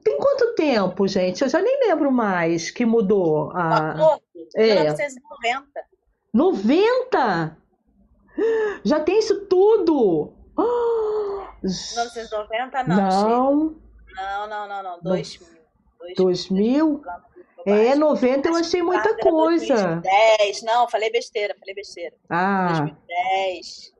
Tem 0.01 0.17
quanto 0.17 0.55
tempo, 0.55 1.05
gente? 1.09 1.41
Eu 1.41 1.49
já 1.49 1.61
nem 1.61 1.89
lembro 1.89 2.09
mais 2.09 2.71
que 2.71 2.85
mudou. 2.85 3.51
A... 3.51 3.95
Pouco, 3.97 4.23
é. 4.55 4.75
1990. 4.75 5.65
90? 6.33 7.57
Já 8.85 9.01
tem 9.01 9.19
isso 9.19 9.41
tudo! 9.47 10.31
1990 11.61 12.83
não. 12.85 12.95
Não. 12.95 13.83
Não, 14.15 14.47
não, 14.47 14.67
não, 14.67 14.83
não. 14.83 14.99
2000. 15.01 15.47
2000? 16.17 17.01
É, 17.65 17.95
90 17.95 18.49
eu 18.49 18.55
achei 18.55 18.81
muita 18.81 19.17
coisa. 19.17 20.01
2010, 20.01 20.61
não, 20.63 20.87
falei 20.89 21.09
besteira, 21.09 21.55
falei 21.57 21.73
besteira. 21.73 22.15
Ah. 22.29 22.67
2010. 22.67 23.93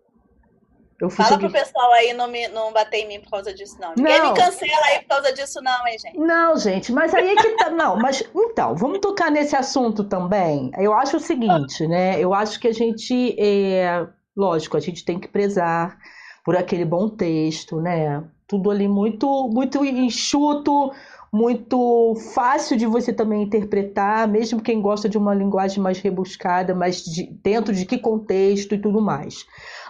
Eu 1.01 1.09
fui 1.09 1.17
Fala 1.17 1.29
seguir... 1.29 1.49
pro 1.49 1.59
pessoal 1.59 1.91
aí 1.93 2.13
não, 2.13 2.27
me, 2.27 2.47
não 2.49 2.71
bater 2.71 2.99
em 2.99 3.07
mim 3.07 3.19
por 3.21 3.31
causa 3.31 3.53
disso, 3.53 3.77
não. 3.79 3.93
Ninguém 3.95 4.19
não. 4.19 4.33
me 4.33 4.39
cancela 4.39 4.85
aí 4.85 4.99
por 5.01 5.07
causa 5.07 5.33
disso, 5.33 5.61
não, 5.61 5.87
hein, 5.87 5.97
gente? 5.99 6.17
Não, 6.17 6.57
gente, 6.57 6.91
mas 6.91 7.13
aí 7.13 7.29
é 7.29 7.35
que 7.35 7.49
tá. 7.57 7.69
Não, 7.69 7.97
mas 7.97 8.23
então, 8.33 8.75
vamos 8.75 8.99
tocar 8.99 9.31
nesse 9.31 9.55
assunto 9.55 10.03
também. 10.03 10.71
Eu 10.77 10.93
acho 10.93 11.17
o 11.17 11.19
seguinte, 11.19 11.87
né? 11.87 12.19
Eu 12.19 12.33
acho 12.33 12.59
que 12.59 12.67
a 12.67 12.73
gente. 12.73 13.35
É 13.39 14.07
Lógico, 14.35 14.75
a 14.75 14.79
gente 14.79 15.05
tem 15.05 15.19
que 15.19 15.27
prezar 15.27 15.97
por 16.43 16.57
aquele 16.57 16.83
bom 16.83 17.07
texto, 17.07 17.79
né? 17.79 18.23
Tudo 18.47 18.69
ali 18.69 18.87
muito, 18.87 19.49
muito 19.49 19.83
enxuto, 19.85 20.91
muito 21.31 22.13
fácil 22.33 22.77
de 22.77 22.85
você 22.85 23.11
também 23.11 23.41
interpretar, 23.41 24.27
mesmo 24.27 24.61
quem 24.61 24.79
gosta 24.81 25.09
de 25.09 25.17
uma 25.17 25.33
linguagem 25.33 25.81
mais 25.81 25.99
rebuscada, 25.99 26.75
mas 26.75 27.03
de, 27.03 27.25
dentro 27.41 27.73
de 27.73 27.85
que 27.85 27.97
contexto 27.97 28.75
e 28.75 28.77
tudo 28.77 29.01
mais. 29.01 29.45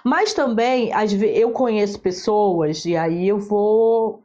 Mas 0.06 0.34
também, 0.34 0.92
eu 1.36 1.52
conheço 1.52 2.00
pessoas, 2.00 2.86
e 2.86 2.96
aí 2.96 3.28
eu 3.28 3.40
vou 3.40 4.24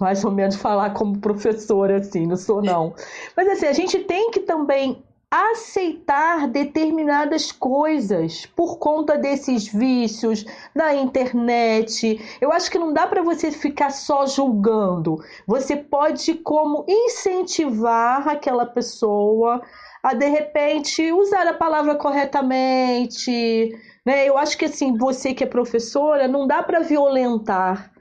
mais 0.00 0.24
ou 0.24 0.30
menos 0.30 0.56
falar 0.56 0.90
como 0.94 1.20
professora, 1.20 1.98
assim, 1.98 2.26
não 2.26 2.36
sou 2.36 2.62
não. 2.62 2.94
Mas 3.36 3.48
assim, 3.48 3.66
a 3.66 3.72
gente 3.72 3.98
tem 4.00 4.30
que 4.30 4.40
também 4.40 5.02
aceitar 5.30 6.46
determinadas 6.46 7.50
coisas 7.50 8.46
por 8.46 8.78
conta 8.78 9.18
desses 9.18 9.66
vícios 9.66 10.44
na 10.74 10.94
internet. 10.94 12.20
Eu 12.40 12.52
acho 12.52 12.70
que 12.70 12.78
não 12.78 12.92
dá 12.92 13.06
para 13.06 13.22
você 13.22 13.50
ficar 13.50 13.90
só 13.90 14.26
julgando. 14.26 15.16
Você 15.46 15.76
pode 15.76 16.34
como 16.34 16.84
incentivar 16.88 18.28
aquela 18.28 18.66
pessoa 18.66 19.62
a 20.02 20.12
de 20.12 20.28
repente 20.28 21.10
usar 21.12 21.46
a 21.46 21.54
palavra 21.54 21.94
corretamente, 21.94 23.70
né? 24.04 24.28
Eu 24.28 24.36
acho 24.36 24.58
que 24.58 24.66
assim, 24.66 24.98
você 24.98 25.32
que 25.32 25.42
é 25.42 25.46
professora, 25.46 26.28
não 26.28 26.46
dá 26.46 26.62
para 26.62 26.80
violentar 26.80 27.93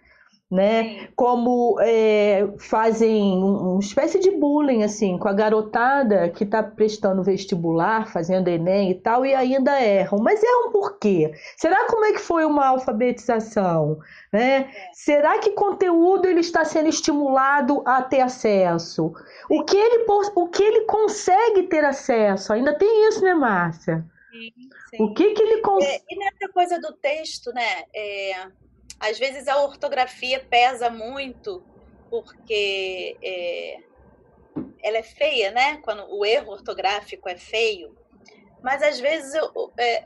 né? 0.53 1.07
Como 1.15 1.79
é, 1.81 2.47
fazem 2.59 3.33
uma 3.33 3.79
espécie 3.79 4.19
de 4.19 4.29
bullying 4.29 4.83
assim 4.83 5.17
com 5.17 5.27
a 5.27 5.33
garotada 5.33 6.29
que 6.29 6.43
está 6.43 6.61
prestando 6.61 7.23
vestibular, 7.23 8.11
fazendo 8.11 8.49
Enem 8.49 8.91
e 8.91 8.95
tal, 8.95 9.25
e 9.25 9.33
ainda 9.33 9.81
erram. 9.81 10.19
Mas 10.19 10.43
erram 10.43 10.71
por 10.71 10.99
quê? 10.99 11.33
Será 11.57 11.87
como 11.87 12.05
é 12.05 12.13
que 12.13 12.19
foi 12.19 12.45
uma 12.45 12.67
alfabetização? 12.67 13.97
Né? 14.31 14.71
Será 14.93 15.39
que 15.39 15.51
conteúdo 15.51 16.27
ele 16.27 16.41
está 16.41 16.63
sendo 16.63 16.89
estimulado 16.89 17.81
a 17.85 18.03
ter 18.03 18.21
acesso? 18.21 19.11
O 19.49 19.63
que 19.63 19.75
ele, 19.75 20.05
o 20.35 20.47
que 20.49 20.63
ele 20.63 20.81
consegue 20.81 21.63
ter 21.63 21.83
acesso? 21.83 22.53
Ainda 22.53 22.77
tem 22.77 23.09
isso, 23.09 23.23
né, 23.23 23.33
Márcia? 23.33 24.05
Sim, 24.31 24.51
sim. 24.89 25.03
O 25.03 25.13
que, 25.13 25.31
que 25.33 25.41
ele 25.41 25.61
consegue. 25.61 25.93
É, 25.93 26.01
e 26.09 26.17
nessa 26.17 26.53
coisa 26.53 26.79
do 26.79 26.93
texto, 26.93 27.51
né? 27.53 27.83
É 27.93 28.62
às 29.03 29.19
vezes 29.19 29.49
a 29.49 29.61
ortografia 29.61 30.39
pesa 30.39 30.89
muito 30.89 31.61
porque 32.09 33.17
é, 33.21 33.79
ela 34.81 34.97
é 34.97 35.03
feia, 35.03 35.51
né? 35.51 35.77
Quando 35.83 36.05
o 36.09 36.25
erro 36.25 36.53
ortográfico 36.53 37.27
é 37.27 37.35
feio. 37.35 37.97
Mas 38.61 38.81
às 38.81 39.01
vezes 39.01 39.33
é, 39.77 40.03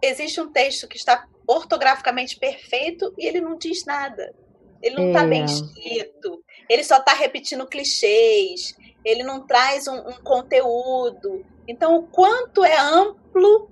existe 0.00 0.40
um 0.40 0.50
texto 0.50 0.88
que 0.88 0.96
está 0.96 1.28
ortograficamente 1.46 2.38
perfeito 2.38 3.12
e 3.18 3.26
ele 3.26 3.42
não 3.42 3.58
diz 3.58 3.84
nada. 3.84 4.34
Ele 4.80 4.94
não 4.94 5.08
está 5.08 5.24
é. 5.24 5.28
bem 5.28 5.44
escrito. 5.44 6.42
Ele 6.66 6.82
só 6.82 6.96
está 6.96 7.12
repetindo 7.12 7.66
clichês. 7.66 8.74
Ele 9.04 9.22
não 9.22 9.46
traz 9.46 9.86
um, 9.86 9.98
um 9.98 10.22
conteúdo. 10.22 11.44
Então, 11.68 11.96
o 11.96 12.06
quanto 12.06 12.64
é 12.64 12.78
amplo 12.78 13.70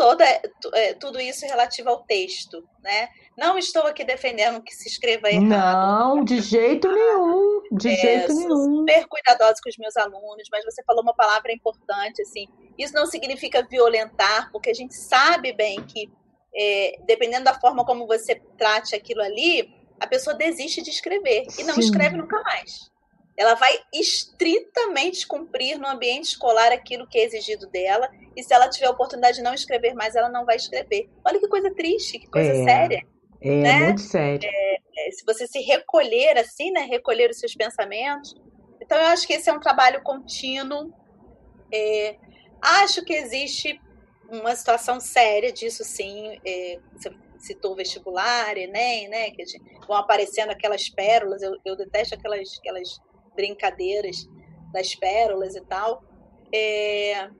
toda, 0.00 0.24
é, 0.24 0.94
tudo 0.94 1.20
isso 1.20 1.44
relativo 1.44 1.90
ao 1.90 2.02
texto, 2.04 2.66
né? 2.82 3.10
Não 3.36 3.58
estou 3.58 3.82
aqui 3.82 4.02
defendendo 4.02 4.62
que 4.62 4.74
se 4.74 4.88
escreva 4.88 5.28
errado. 5.28 5.46
Não, 5.46 6.24
de 6.24 6.40
jeito 6.40 6.90
nenhum. 6.90 7.60
De 7.70 7.90
é, 7.90 7.96
jeito 7.96 8.32
nenhum. 8.32 8.78
super 8.78 9.06
cuidadosa 9.08 9.60
com 9.62 9.68
os 9.68 9.76
meus 9.76 9.94
alunos, 9.98 10.48
mas 10.50 10.64
você 10.64 10.82
falou 10.84 11.02
uma 11.02 11.14
palavra 11.14 11.52
importante, 11.52 12.22
assim. 12.22 12.46
Isso 12.78 12.94
não 12.94 13.04
significa 13.04 13.62
violentar, 13.62 14.50
porque 14.50 14.70
a 14.70 14.74
gente 14.74 14.94
sabe 14.94 15.52
bem 15.52 15.84
que, 15.84 16.10
é, 16.56 16.94
dependendo 17.04 17.44
da 17.44 17.60
forma 17.60 17.84
como 17.84 18.06
você 18.06 18.40
trate 18.56 18.96
aquilo 18.96 19.20
ali, 19.20 19.68
a 20.00 20.06
pessoa 20.06 20.34
desiste 20.34 20.80
de 20.80 20.88
escrever 20.88 21.44
e 21.58 21.64
não 21.64 21.74
Sim. 21.74 21.80
escreve 21.80 22.16
nunca 22.16 22.40
mais. 22.40 22.90
Ela 23.36 23.54
vai 23.54 23.72
estritamente 23.92 25.26
cumprir 25.26 25.78
no 25.78 25.88
ambiente 25.88 26.30
escolar 26.30 26.72
aquilo 26.72 27.06
que 27.06 27.18
é 27.18 27.24
exigido 27.24 27.66
dela, 27.68 28.10
e 28.36 28.42
se 28.42 28.52
ela 28.52 28.68
tiver 28.68 28.86
a 28.86 28.90
oportunidade 28.90 29.38
de 29.38 29.42
não 29.42 29.54
escrever 29.54 29.94
mais, 29.94 30.14
ela 30.14 30.28
não 30.28 30.44
vai 30.44 30.56
escrever. 30.56 31.08
Olha 31.24 31.38
que 31.38 31.48
coisa 31.48 31.74
triste, 31.74 32.18
que 32.18 32.26
coisa 32.28 32.52
é. 32.52 32.64
séria. 32.64 33.06
É 33.42 33.50
né? 33.50 33.78
muito 33.86 34.02
sério. 34.02 34.48
É, 34.52 34.76
é, 34.98 35.10
se 35.12 35.24
você 35.24 35.46
se 35.46 35.60
recolher 35.60 36.36
assim, 36.38 36.70
né? 36.70 36.82
Recolher 36.82 37.30
os 37.30 37.38
seus 37.38 37.54
pensamentos. 37.54 38.34
Então, 38.80 38.98
eu 38.98 39.06
acho 39.06 39.26
que 39.26 39.32
esse 39.32 39.48
é 39.48 39.52
um 39.52 39.60
trabalho 39.60 40.02
contínuo. 40.02 40.92
É, 41.72 42.16
acho 42.60 43.02
que 43.04 43.14
existe 43.14 43.80
uma 44.30 44.54
situação 44.54 45.00
séria 45.00 45.50
disso, 45.50 45.82
sim. 45.84 46.38
É, 46.44 46.78
você 46.92 47.10
citou 47.38 47.74
vestibular, 47.74 48.56
Enem, 48.58 49.08
né? 49.08 49.30
Que 49.30 49.42
vão 49.86 49.96
aparecendo 49.96 50.50
aquelas 50.50 50.88
pérolas. 50.90 51.40
Eu, 51.40 51.56
eu 51.64 51.76
detesto 51.76 52.14
aquelas, 52.14 52.58
aquelas 52.58 53.00
brincadeiras 53.40 54.28
das 54.72 54.94
pérolas 54.94 55.56
e 55.56 55.60
tal. 55.62 56.02
É, 56.52 57.30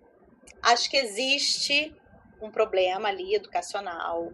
acho 0.62 0.90
que 0.90 0.96
existe 0.96 1.94
um 2.40 2.50
problema 2.50 3.08
ali 3.08 3.34
educacional 3.34 4.32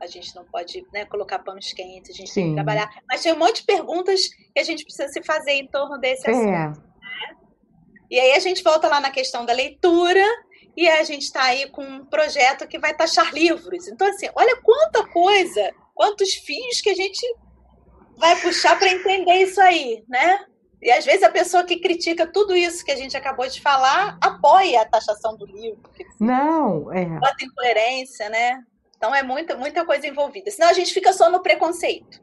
a 0.00 0.06
gente 0.06 0.34
não 0.34 0.44
pode 0.44 0.86
né, 0.92 1.04
colocar 1.06 1.38
panos 1.38 1.72
quentes, 1.72 2.10
a 2.10 2.14
gente 2.14 2.30
Sim. 2.30 2.40
tem 2.40 2.48
que 2.50 2.54
trabalhar. 2.56 2.88
Mas 3.08 3.22
tem 3.22 3.32
um 3.32 3.38
monte 3.38 3.60
de 3.60 3.64
perguntas 3.64 4.28
que 4.28 4.60
a 4.60 4.62
gente 4.62 4.84
precisa 4.84 5.08
se 5.08 5.22
fazer 5.22 5.52
em 5.52 5.66
torno 5.66 5.98
desse 5.98 6.28
é. 6.28 6.32
assunto. 6.32 6.50
Né? 6.50 7.36
E 8.10 8.20
aí 8.20 8.32
a 8.32 8.38
gente 8.38 8.62
volta 8.62 8.88
lá 8.88 9.00
na 9.00 9.10
questão 9.10 9.44
da 9.44 9.52
leitura 9.52 10.24
e 10.76 10.88
a 10.88 11.02
gente 11.02 11.22
está 11.22 11.44
aí 11.44 11.68
com 11.70 11.82
um 11.82 12.04
projeto 12.04 12.68
que 12.68 12.78
vai 12.78 12.94
taxar 12.94 13.32
livros. 13.32 13.88
Então, 13.88 14.06
assim, 14.06 14.28
olha 14.34 14.56
quanta 14.62 15.06
coisa, 15.06 15.72
quantos 15.94 16.34
fios 16.34 16.80
que 16.80 16.90
a 16.90 16.94
gente 16.94 17.26
vai 18.18 18.38
puxar 18.40 18.78
para 18.78 18.92
entender 18.92 19.42
isso 19.42 19.60
aí, 19.60 20.04
né? 20.08 20.44
E 20.86 20.90
às 20.92 21.04
vezes 21.04 21.24
a 21.24 21.28
pessoa 21.28 21.64
que 21.64 21.80
critica 21.80 22.28
tudo 22.28 22.54
isso 22.54 22.84
que 22.84 22.92
a 22.92 22.96
gente 22.96 23.16
acabou 23.16 23.48
de 23.48 23.60
falar 23.60 24.16
apoia 24.20 24.82
a 24.82 24.84
taxação 24.84 25.36
do 25.36 25.44
livro. 25.44 25.80
Não, 26.20 26.92
é. 26.92 27.04
Bota 27.04 27.44
incoerência, 27.44 28.28
né? 28.28 28.62
Então 28.96 29.12
é 29.12 29.20
muita, 29.20 29.56
muita 29.56 29.84
coisa 29.84 30.06
envolvida. 30.06 30.48
Senão 30.48 30.68
a 30.68 30.72
gente 30.72 30.94
fica 30.94 31.12
só 31.12 31.28
no 31.28 31.42
preconceito. 31.42 32.22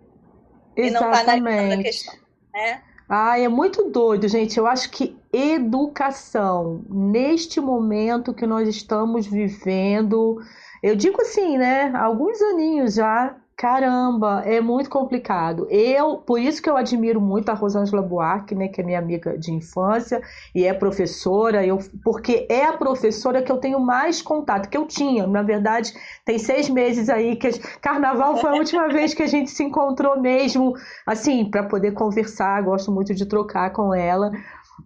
Exatamente. 0.77 0.87
E 0.87 0.91
não 0.91 1.11
está 1.11 1.33
analisando 1.33 1.73
a 1.73 1.83
questão. 1.83 2.15
Né? 2.53 2.81
Ah, 3.09 3.37
é 3.37 3.49
muito 3.49 3.89
doido, 3.89 4.29
gente. 4.29 4.57
Eu 4.57 4.65
acho 4.65 4.89
que 4.91 5.13
educação, 5.33 6.85
neste 6.89 7.59
momento 7.59 8.33
que 8.33 8.47
nós 8.47 8.69
estamos 8.69 9.27
vivendo, 9.27 10.39
eu 10.81 10.95
digo 10.95 11.21
assim, 11.21 11.57
né? 11.57 11.91
Alguns 11.97 12.41
aninhos 12.41 12.93
já, 12.93 13.35
Caramba, 13.55 14.41
é 14.45 14.59
muito 14.59 14.89
complicado. 14.89 15.67
Eu, 15.69 16.17
por 16.17 16.39
isso 16.39 16.61
que 16.61 16.69
eu 16.69 16.75
admiro 16.75 17.21
muito 17.21 17.49
a 17.49 17.53
Rosângela 17.53 18.01
Buarque, 18.01 18.55
né, 18.55 18.67
que 18.67 18.81
é 18.81 18.83
minha 18.83 18.97
amiga 18.99 19.37
de 19.37 19.53
infância 19.53 20.21
e 20.55 20.65
é 20.65 20.73
professora, 20.73 21.65
eu, 21.65 21.77
porque 22.03 22.47
é 22.49 22.65
a 22.65 22.73
professora 22.73 23.41
que 23.41 23.51
eu 23.51 23.57
tenho 23.57 23.79
mais 23.79 24.21
contato, 24.21 24.67
que 24.67 24.77
eu 24.77 24.87
tinha. 24.87 25.27
Na 25.27 25.43
verdade, 25.43 25.93
tem 26.25 26.39
seis 26.39 26.67
meses 26.67 27.09
aí 27.09 27.35
que 27.35 27.51
Carnaval 27.79 28.37
foi 28.37 28.49
a 28.49 28.55
última 28.55 28.87
vez 28.89 29.13
que 29.13 29.23
a 29.23 29.27
gente 29.27 29.51
se 29.51 29.63
encontrou 29.63 30.19
mesmo, 30.19 30.73
assim, 31.05 31.45
para 31.45 31.63
poder 31.63 31.91
conversar. 31.93 32.61
Gosto 32.63 32.91
muito 32.91 33.13
de 33.13 33.25
trocar 33.25 33.71
com 33.71 33.93
ela 33.93 34.31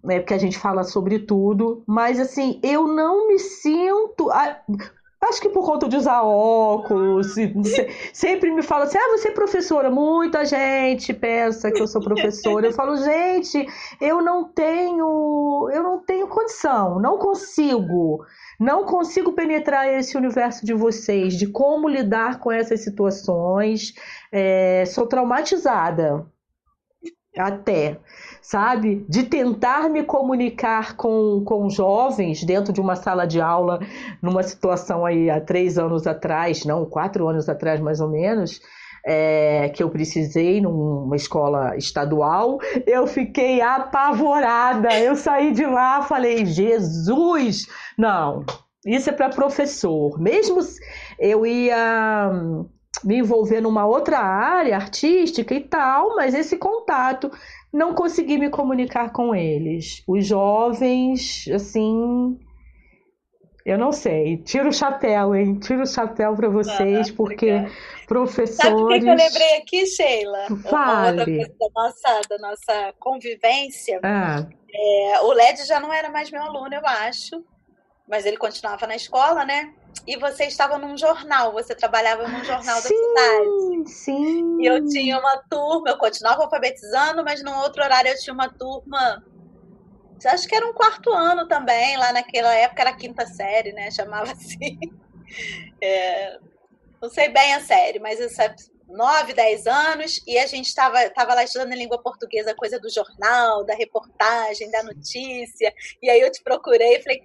né, 0.03 0.19
porque 0.19 0.33
a 0.33 0.37
gente 0.37 0.57
fala 0.57 0.83
sobre 0.83 1.19
tudo, 1.19 1.83
mas 1.87 2.19
assim, 2.19 2.59
eu 2.63 2.87
não 2.87 3.27
me 3.27 3.39
sinto. 3.39 4.29
Acho 5.19 5.41
que 5.41 5.49
por 5.49 5.65
conta 5.65 5.89
de 5.89 5.97
usar 5.97 6.21
óculos, 6.21 7.33
sempre 8.13 8.51
me 8.51 8.61
fala 8.61 8.83
assim: 8.83 8.99
ah, 8.99 9.17
você 9.17 9.29
é 9.29 9.31
professora. 9.31 9.89
Muita 9.89 10.45
gente 10.45 11.11
pensa 11.11 11.71
que 11.71 11.81
eu 11.81 11.87
sou 11.87 12.01
professora. 12.01 12.67
Eu 12.67 12.71
falo, 12.71 12.95
gente, 12.97 13.65
eu 13.99 14.21
não 14.21 14.43
tenho, 14.43 15.69
eu 15.73 15.81
não 15.81 15.99
tenho 15.99 16.27
condição, 16.27 16.99
não 16.99 17.17
consigo, 17.17 18.23
não 18.59 18.85
consigo 18.85 19.33
penetrar 19.33 19.87
esse 19.87 20.15
universo 20.15 20.63
de 20.63 20.73
vocês, 20.73 21.33
de 21.33 21.47
como 21.47 21.89
lidar 21.89 22.39
com 22.39 22.51
essas 22.51 22.81
situações. 22.81 23.93
É, 24.31 24.83
sou 24.85 25.07
traumatizada 25.07 26.27
até 27.39 27.97
sabe? 28.47 29.05
De 29.09 29.23
tentar 29.23 29.89
me 29.89 30.03
comunicar 30.03 30.95
com, 30.95 31.43
com 31.45 31.69
jovens 31.69 32.45
dentro 32.45 32.71
de 32.71 32.79
uma 32.79 32.95
sala 32.95 33.27
de 33.27 33.41
aula, 33.41 33.79
numa 34.21 34.41
situação 34.41 35.05
aí 35.05 35.29
há 35.29 35.41
três 35.41 35.77
anos 35.77 36.07
atrás, 36.07 36.63
não, 36.63 36.85
quatro 36.85 37.27
anos 37.27 37.49
atrás 37.49 37.81
mais 37.81 37.99
ou 37.99 38.09
menos, 38.09 38.61
é, 39.05 39.67
que 39.69 39.83
eu 39.83 39.89
precisei 39.89 40.61
numa 40.61 41.17
escola 41.17 41.75
estadual, 41.75 42.57
eu 42.85 43.05
fiquei 43.05 43.59
apavorada. 43.59 44.97
Eu 44.97 45.17
saí 45.17 45.51
de 45.51 45.65
lá, 45.65 46.01
falei, 46.03 46.45
Jesus, 46.45 47.67
não, 47.97 48.45
isso 48.85 49.09
é 49.09 49.13
para 49.13 49.27
professor. 49.27 50.17
Mesmo 50.21 50.59
eu 51.19 51.45
ia 51.45 52.31
me 53.03 53.17
envolver 53.17 53.61
numa 53.61 53.85
outra 53.85 54.19
área 54.19 54.75
artística 54.75 55.53
e 55.53 55.61
tal, 55.61 56.15
mas 56.15 56.33
esse 56.33 56.57
contato 56.57 57.31
não 57.71 57.93
consegui 57.93 58.37
me 58.37 58.49
comunicar 58.49 59.11
com 59.11 59.35
eles. 59.35 60.03
Os 60.07 60.25
jovens, 60.25 61.47
assim, 61.53 62.37
Eu 63.65 63.77
não 63.77 63.91
sei. 63.91 64.37
Tiro 64.37 64.69
o 64.69 64.73
chapéu, 64.73 65.35
hein? 65.35 65.59
Tiro 65.59 65.83
o 65.83 65.85
chapéu 65.85 66.33
para 66.35 66.47
vocês, 66.47 67.11
porque 67.11 67.51
obrigada. 67.51 67.75
professores. 68.07 68.55
Sabe 68.55 68.75
o 68.75 68.87
que, 68.87 68.93
eu 68.95 69.15
lembrei 69.15 69.57
aqui, 69.57 69.85
Sheila? 69.85 70.47
Fale. 70.69 71.45
Da 71.59 71.67
nossa, 71.75 72.21
da 72.29 72.37
nossa 72.37 72.93
convivência. 72.97 73.99
Ah. 74.03 74.47
É, 74.73 75.19
o 75.21 75.33
LED 75.33 75.65
já 75.65 75.81
não 75.81 75.91
era 75.91 76.09
mais 76.09 76.31
meu 76.31 76.41
aluno, 76.41 76.73
eu 76.73 76.85
acho. 76.85 77.43
Mas 78.07 78.25
ele 78.25 78.37
continuava 78.37 78.87
na 78.87 78.95
escola, 78.95 79.43
né? 79.43 79.73
E 80.05 80.17
você 80.17 80.45
estava 80.45 80.77
num 80.77 80.97
jornal, 80.97 81.51
você 81.51 81.73
trabalhava 81.73 82.27
num 82.27 82.43
jornal 82.43 82.81
sim, 82.81 82.89
da 82.89 83.21
cidade. 83.21 83.89
Sim. 83.89 84.61
E 84.61 84.65
eu 84.65 84.85
tinha 84.87 85.19
uma 85.19 85.37
turma, 85.49 85.89
eu 85.89 85.97
continuava 85.97 86.43
alfabetizando, 86.43 87.23
mas 87.23 87.43
num 87.43 87.57
outro 87.57 87.83
horário 87.83 88.11
eu 88.11 88.19
tinha 88.19 88.33
uma 88.33 88.49
turma 88.49 89.23
acho 90.25 90.47
que 90.47 90.55
era 90.55 90.65
um 90.67 90.73
quarto 90.73 91.11
ano 91.11 91.47
também, 91.47 91.95
lá 91.97 92.11
naquela 92.11 92.53
época 92.55 92.81
era 92.81 92.93
quinta 92.93 93.25
série, 93.27 93.71
né? 93.73 93.91
Chamava 93.91 94.31
assim. 94.31 94.79
É, 95.81 96.39
não 97.01 97.09
sei 97.09 97.29
bem 97.29 97.53
a 97.53 97.59
série, 97.59 97.99
mas 97.99 98.19
isso 98.19 98.41
é 98.41 98.55
nove, 98.87 99.33
dez 99.33 99.67
anos, 99.67 100.23
e 100.25 100.37
a 100.37 100.47
gente 100.47 100.67
estava 100.67 101.09
tava 101.09 101.33
lá 101.33 101.43
estudando 101.43 101.73
em 101.73 101.77
língua 101.77 102.01
portuguesa, 102.01 102.55
coisa 102.55 102.79
do 102.79 102.89
jornal, 102.89 103.65
da 103.65 103.75
reportagem, 103.75 104.71
da 104.71 104.81
notícia, 104.81 105.73
e 106.01 106.09
aí 106.09 106.21
eu 106.21 106.31
te 106.31 106.41
procurei 106.41 106.95
e 106.95 107.03
falei, 107.03 107.21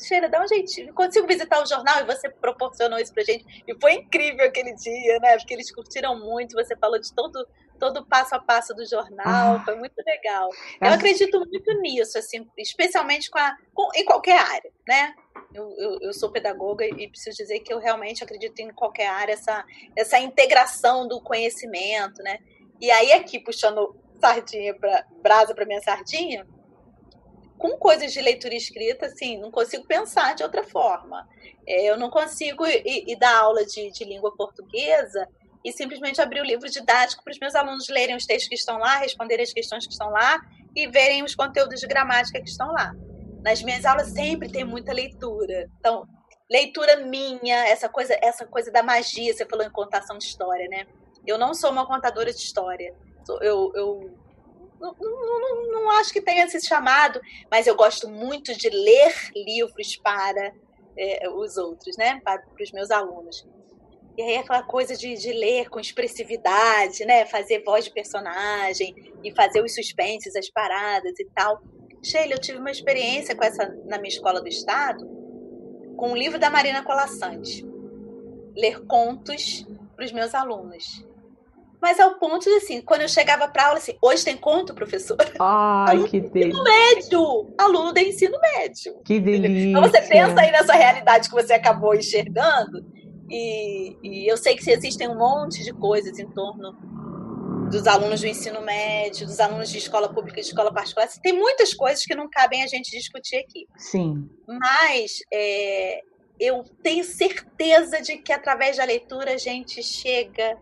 Cheira, 0.00 0.28
dá 0.28 0.42
um 0.42 0.48
jeitinho. 0.48 0.94
Consigo 0.94 1.26
visitar 1.26 1.62
o 1.62 1.66
jornal 1.66 2.00
e 2.00 2.04
você 2.04 2.28
proporcionou 2.28 2.98
isso 2.98 3.12
pra 3.12 3.22
gente. 3.22 3.44
E 3.66 3.74
foi 3.80 3.94
incrível 3.94 4.46
aquele 4.46 4.74
dia, 4.74 5.18
né? 5.20 5.36
Porque 5.36 5.54
eles 5.54 5.72
curtiram 5.72 6.18
muito. 6.18 6.54
Você 6.54 6.76
falou 6.76 6.98
de 6.98 7.12
todo 7.14 7.46
todo 7.80 8.04
passo 8.04 8.34
a 8.34 8.38
passo 8.38 8.74
do 8.74 8.86
jornal, 8.86 9.56
ah. 9.56 9.62
foi 9.64 9.74
muito 9.74 9.94
legal. 10.06 10.50
Eu 10.80 10.90
acredito 10.90 11.38
muito 11.40 11.72
nisso, 11.80 12.18
assim, 12.18 12.46
especialmente 12.58 13.30
com 13.30 13.38
a, 13.38 13.56
com, 13.72 13.88
em 13.96 14.04
qualquer 14.04 14.38
área, 14.38 14.70
né? 14.86 15.14
Eu, 15.54 15.74
eu, 15.78 15.98
eu, 16.02 16.12
sou 16.12 16.30
pedagoga 16.30 16.84
e 16.84 17.08
preciso 17.08 17.38
dizer 17.38 17.60
que 17.60 17.72
eu 17.72 17.78
realmente 17.78 18.22
acredito 18.22 18.60
em 18.60 18.70
qualquer 18.70 19.08
área 19.08 19.32
essa, 19.32 19.64
essa 19.96 20.18
integração 20.18 21.08
do 21.08 21.20
conhecimento, 21.20 22.22
né? 22.22 22.38
E 22.78 22.90
aí 22.90 23.12
aqui 23.12 23.40
puxando 23.40 23.96
sardinha 24.20 24.74
para 24.74 25.06
brasa 25.22 25.54
para 25.54 25.64
minha 25.64 25.80
sardinha, 25.80 26.46
com 27.60 27.76
coisas 27.76 28.10
de 28.10 28.22
leitura 28.22 28.54
escrita, 28.54 29.04
assim, 29.04 29.36
não 29.36 29.50
consigo 29.50 29.86
pensar 29.86 30.34
de 30.34 30.42
outra 30.42 30.64
forma. 30.64 31.28
É, 31.68 31.90
eu 31.90 31.98
não 31.98 32.08
consigo 32.08 32.66
ir, 32.66 33.04
ir 33.06 33.16
dar 33.18 33.36
aula 33.36 33.66
de, 33.66 33.90
de 33.90 34.02
língua 34.02 34.34
portuguesa 34.34 35.28
e 35.62 35.70
simplesmente 35.70 36.22
abrir 36.22 36.40
o 36.40 36.44
livro 36.44 36.70
didático 36.70 37.22
para 37.22 37.32
os 37.32 37.38
meus 37.38 37.54
alunos 37.54 37.86
lerem 37.90 38.16
os 38.16 38.24
textos 38.24 38.48
que 38.48 38.54
estão 38.54 38.78
lá, 38.78 38.96
responderem 38.96 39.42
as 39.42 39.52
questões 39.52 39.86
que 39.86 39.92
estão 39.92 40.08
lá 40.08 40.40
e 40.74 40.86
verem 40.86 41.22
os 41.22 41.34
conteúdos 41.34 41.80
de 41.80 41.86
gramática 41.86 42.40
que 42.40 42.48
estão 42.48 42.72
lá. 42.72 42.94
Nas 43.44 43.62
minhas 43.62 43.84
aulas 43.84 44.08
sempre 44.08 44.50
tem 44.50 44.64
muita 44.64 44.94
leitura. 44.94 45.68
Então, 45.78 46.08
leitura 46.50 47.04
minha, 47.04 47.68
essa 47.68 47.90
coisa, 47.90 48.16
essa 48.22 48.46
coisa 48.46 48.72
da 48.72 48.82
magia, 48.82 49.34
você 49.34 49.44
falou 49.44 49.66
em 49.66 49.70
contação 49.70 50.16
de 50.16 50.24
história, 50.24 50.66
né? 50.66 50.86
Eu 51.26 51.36
não 51.36 51.52
sou 51.52 51.70
uma 51.70 51.86
contadora 51.86 52.32
de 52.32 52.38
história. 52.40 52.94
Eu, 53.42 53.70
eu 53.74 54.18
não, 54.80 54.94
não, 54.98 55.72
não, 55.72 55.90
acho 55.92 56.12
que 56.12 56.22
tenha 56.22 56.44
esse 56.44 56.66
chamado, 56.66 57.20
mas 57.50 57.66
eu 57.66 57.76
gosto 57.76 58.08
muito 58.08 58.56
de 58.56 58.70
ler 58.70 59.14
livros 59.36 59.96
para 59.96 60.52
é, 60.96 61.28
os 61.28 61.58
outros, 61.58 61.96
né? 61.98 62.20
Para, 62.24 62.40
para 62.40 62.64
os 62.64 62.72
meus 62.72 62.90
alunos. 62.90 63.46
E 64.16 64.22
aí 64.22 64.36
aquela 64.36 64.62
coisa 64.62 64.96
de, 64.96 65.14
de 65.14 65.32
ler 65.32 65.68
com 65.68 65.78
expressividade, 65.78 67.04
né? 67.04 67.26
Fazer 67.26 67.62
voz 67.62 67.84
de 67.84 67.92
personagem 67.92 68.94
e 69.22 69.30
fazer 69.34 69.62
os 69.62 69.74
suspenses, 69.74 70.34
as 70.34 70.48
paradas 70.48 71.18
e 71.20 71.26
tal. 71.26 71.60
Sheila, 72.02 72.32
eu 72.32 72.40
tive 72.40 72.58
uma 72.58 72.70
experiência 72.70 73.36
com 73.36 73.44
essa 73.44 73.66
na 73.84 73.98
minha 73.98 74.08
escola 74.08 74.40
do 74.40 74.48
estado, 74.48 75.06
com 75.96 76.12
um 76.12 76.16
livro 76.16 76.38
da 76.38 76.48
Marina 76.48 76.82
Colassante. 76.82 77.66
Ler 78.56 78.80
contos 78.86 79.66
para 79.94 80.06
os 80.06 80.12
meus 80.12 80.34
alunos 80.34 81.09
mas 81.80 81.98
ao 81.98 82.14
ponto 82.18 82.44
de 82.44 82.56
assim, 82.56 82.80
quando 82.80 83.02
eu 83.02 83.08
chegava 83.08 83.48
para 83.48 83.66
aula, 83.66 83.78
assim, 83.78 83.96
hoje 84.02 84.24
tem 84.24 84.36
conto, 84.36 84.74
professor? 84.74 85.16
Ai, 85.40 85.96
aluno 85.96 86.08
que 86.08 86.20
delícia. 86.20 86.48
Ensino 86.48 86.64
médio, 86.64 87.54
aluno 87.58 87.92
de 87.92 88.02
ensino 88.02 88.38
médio. 88.40 89.00
Que 89.04 89.18
delícia. 89.18 89.70
Então 89.70 89.82
você 89.82 90.02
pensa 90.02 90.40
aí 90.40 90.50
nessa 90.50 90.74
realidade 90.74 91.28
que 91.28 91.34
você 91.34 91.54
acabou 91.54 91.94
enxergando, 91.94 92.84
e, 93.30 93.96
e 94.02 94.30
eu 94.30 94.36
sei 94.36 94.56
que 94.56 94.70
existem 94.70 95.08
um 95.08 95.16
monte 95.16 95.62
de 95.62 95.72
coisas 95.72 96.18
em 96.18 96.28
torno 96.28 96.72
dos 97.70 97.86
alunos 97.86 98.20
do 98.20 98.26
ensino 98.26 98.60
médio, 98.60 99.26
dos 99.26 99.38
alunos 99.38 99.70
de 99.70 99.78
escola 99.78 100.12
pública 100.12 100.40
e 100.40 100.42
de 100.42 100.48
escola 100.48 100.72
particular. 100.72 101.08
Tem 101.22 101.32
muitas 101.32 101.72
coisas 101.72 102.04
que 102.04 102.14
não 102.14 102.28
cabem 102.28 102.64
a 102.64 102.66
gente 102.66 102.90
discutir 102.90 103.36
aqui. 103.36 103.68
Sim. 103.78 104.28
Mas 104.46 105.20
é, 105.32 106.02
eu 106.38 106.64
tenho 106.82 107.04
certeza 107.04 108.02
de 108.02 108.16
que 108.16 108.32
através 108.32 108.76
da 108.76 108.84
leitura 108.84 109.34
a 109.34 109.38
gente 109.38 109.82
chega 109.82 110.58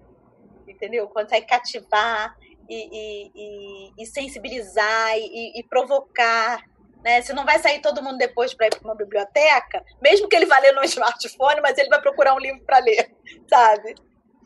entendeu? 0.71 1.09
Consegue 1.09 1.47
cativar 1.47 2.37
e, 2.69 2.75
e, 2.77 3.33
e, 3.35 4.03
e 4.03 4.07
sensibilizar 4.07 5.17
e, 5.17 5.65
provocar. 5.69 6.63
Né? 7.03 7.23
Você 7.23 7.33
não 7.33 7.45
vai 7.45 7.59
sair 7.59 7.81
todo 7.81 8.03
mundo 8.03 8.19
depois 8.19 8.53
para 8.55 8.67
ir 8.67 8.71
para 8.71 8.85
uma 8.85 8.95
biblioteca, 8.95 9.85
mesmo 10.03 10.29
que 10.29 10.37
ele 10.37 10.47
vá 10.47 10.59
ler 10.59 10.73
no 10.73 10.83
smartphone, 10.85 11.61
mas 11.61 11.79
ele 11.79 11.89
vai 11.89 12.01
procurar 12.01 12.35
um 12.35 12.39
livro 12.39 12.61
para 12.65 12.79
ler, 12.79 13.15
sabe? 13.49 13.95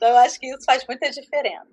Então, 0.03 0.11
eu 0.11 0.19
acho 0.19 0.41
que 0.41 0.49
isso 0.49 0.65
faz 0.67 0.85
muita 0.85 1.09
diferença. 1.11 1.65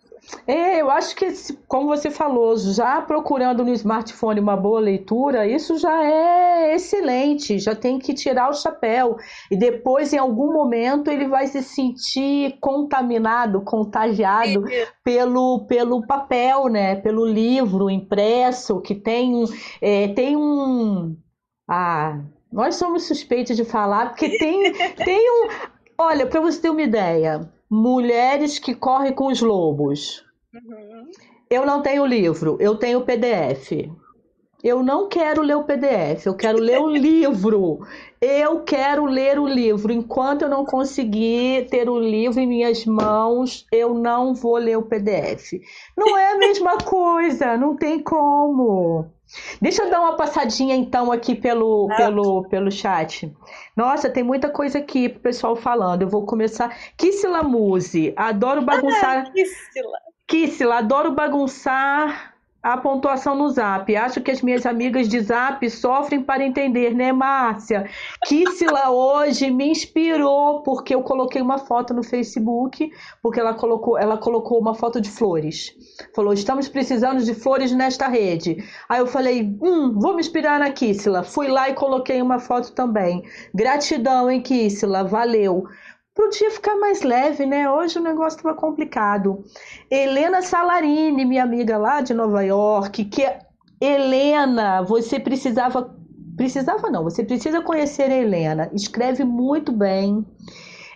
É, 0.45 0.79
eu 0.79 0.91
acho 0.91 1.15
que, 1.15 1.25
como 1.67 1.87
você 1.87 2.11
falou, 2.11 2.55
já 2.57 3.01
procurando 3.01 3.65
no 3.65 3.73
smartphone 3.73 4.39
uma 4.39 4.55
boa 4.55 4.79
leitura, 4.79 5.47
isso 5.47 5.79
já 5.79 6.05
é 6.05 6.75
excelente, 6.75 7.57
já 7.57 7.73
tem 7.73 7.97
que 7.97 8.13
tirar 8.13 8.51
o 8.51 8.53
chapéu. 8.53 9.17
E 9.49 9.57
depois, 9.57 10.13
em 10.13 10.19
algum 10.19 10.53
momento, 10.53 11.09
ele 11.09 11.27
vai 11.27 11.47
se 11.47 11.63
sentir 11.63 12.55
contaminado, 12.61 13.61
contagiado 13.61 14.63
pelo, 15.03 15.65
pelo 15.65 16.05
papel, 16.05 16.67
né? 16.67 16.97
Pelo 16.97 17.25
livro 17.25 17.89
impresso, 17.89 18.79
que 18.79 18.93
tem, 18.93 19.43
é, 19.81 20.09
tem 20.09 20.37
um. 20.37 21.17
Ah, 21.67 22.21
nós 22.53 22.75
somos 22.75 23.07
suspeitos 23.07 23.57
de 23.57 23.65
falar, 23.65 24.09
porque 24.09 24.37
tem, 24.37 24.71
tem 25.03 25.31
um. 25.31 25.49
Olha, 25.97 26.27
para 26.27 26.39
você 26.39 26.61
ter 26.61 26.69
uma 26.69 26.83
ideia, 26.83 27.49
Mulheres 27.69 28.57
que 28.57 28.73
correm 28.73 29.13
com 29.13 29.27
os 29.27 29.41
lobos. 29.41 30.25
Uhum. 30.53 31.11
Eu 31.49 31.65
não 31.65 31.81
tenho 31.81 32.05
livro, 32.05 32.57
eu 32.59 32.75
tenho 32.75 33.05
PDF. 33.05 33.89
Eu 34.61 34.83
não 34.83 35.07
quero 35.07 35.41
ler 35.41 35.55
o 35.55 35.63
PDF, 35.63 36.25
eu 36.25 36.35
quero 36.35 36.57
ler 36.57 36.79
o 36.79 36.89
livro. 36.91 37.79
Eu 38.19 38.63
quero 38.63 39.05
ler 39.05 39.39
o 39.39 39.47
livro. 39.47 39.93
Enquanto 39.93 40.41
eu 40.41 40.49
não 40.49 40.65
conseguir 40.65 41.67
ter 41.69 41.89
o 41.89 41.97
livro 41.97 42.39
em 42.39 42.47
minhas 42.47 42.85
mãos, 42.85 43.65
eu 43.71 43.93
não 43.93 44.33
vou 44.33 44.57
ler 44.57 44.77
o 44.77 44.83
PDF. 44.83 45.53
Não 45.97 46.17
é 46.17 46.33
a 46.33 46.37
mesma 46.37 46.77
coisa, 46.77 47.55
não 47.55 47.75
tem 47.77 48.03
como. 48.03 49.05
Deixa 49.61 49.83
eu 49.83 49.89
dar 49.89 50.01
uma 50.01 50.15
passadinha 50.15 50.75
então 50.75 51.11
aqui 51.11 51.35
pelo, 51.35 51.87
pelo, 51.95 52.43
pelo 52.49 52.71
chat. 52.71 53.31
Nossa, 53.75 54.09
tem 54.09 54.23
muita 54.23 54.49
coisa 54.49 54.79
aqui 54.79 55.07
pro 55.07 55.21
pessoal 55.21 55.55
falando. 55.55 56.01
Eu 56.01 56.09
vou 56.09 56.25
começar. 56.25 56.75
Kissila 56.97 57.43
Muse, 57.43 58.13
adoro 58.15 58.61
bagunçar. 58.61 59.25
Ah, 59.27 59.31
Kissila. 59.31 59.97
Kissila, 60.27 60.77
adoro 60.77 61.11
bagunçar 61.11 62.35
a 62.61 62.77
pontuação 62.77 63.35
no 63.35 63.49
zap. 63.49 63.95
Acho 63.95 64.21
que 64.21 64.31
as 64.31 64.41
minhas 64.41 64.65
amigas 64.65 65.07
de 65.07 65.19
zap 65.19 65.67
sofrem 65.69 66.21
para 66.21 66.45
entender, 66.45 66.93
né, 66.93 67.11
Márcia? 67.11 67.89
Kissila 68.25 68.89
hoje 68.89 69.49
me 69.49 69.69
inspirou 69.69 70.61
porque 70.61 70.93
eu 70.93 71.01
coloquei 71.01 71.41
uma 71.41 71.57
foto 71.57 71.93
no 71.93 72.03
Facebook, 72.03 72.91
porque 73.21 73.39
ela 73.39 73.53
colocou, 73.53 73.97
ela 73.97 74.17
colocou 74.17 74.59
uma 74.59 74.75
foto 74.75 74.99
de 74.99 75.09
flores. 75.09 75.73
Falou: 76.15 76.33
"Estamos 76.33 76.67
precisando 76.67 77.23
de 77.23 77.33
flores 77.33 77.71
nesta 77.71 78.07
rede". 78.07 78.63
Aí 78.89 78.99
eu 78.99 79.07
falei: 79.07 79.57
"Hum, 79.61 79.97
vou 79.97 80.13
me 80.13 80.19
inspirar 80.19 80.59
na 80.59 80.71
Kissila". 80.71 81.23
Fui 81.23 81.47
lá 81.47 81.69
e 81.69 81.73
coloquei 81.73 82.21
uma 82.21 82.39
foto 82.39 82.73
também. 82.73 83.23
Gratidão, 83.53 84.29
hein, 84.29 84.41
Kissila, 84.41 85.03
valeu 85.03 85.65
para 86.19 86.27
o 86.27 86.29
dia 86.31 86.51
ficar 86.51 86.75
mais 86.75 87.01
leve, 87.01 87.45
né? 87.45 87.71
Hoje 87.71 87.97
o 87.97 88.03
negócio 88.03 88.35
estava 88.35 88.53
complicado. 88.53 89.41
Helena 89.89 90.41
Salarini, 90.41 91.23
minha 91.23 91.43
amiga 91.43 91.77
lá 91.77 92.01
de 92.01 92.13
Nova 92.13 92.43
York, 92.43 93.05
que 93.05 93.25
Helena, 93.79 94.81
você 94.81 95.17
precisava 95.17 95.95
precisava 96.35 96.89
não, 96.89 97.03
você 97.03 97.23
precisa 97.23 97.61
conhecer 97.61 98.11
a 98.11 98.17
Helena. 98.17 98.69
Escreve 98.73 99.23
muito 99.23 99.71
bem. 99.71 100.25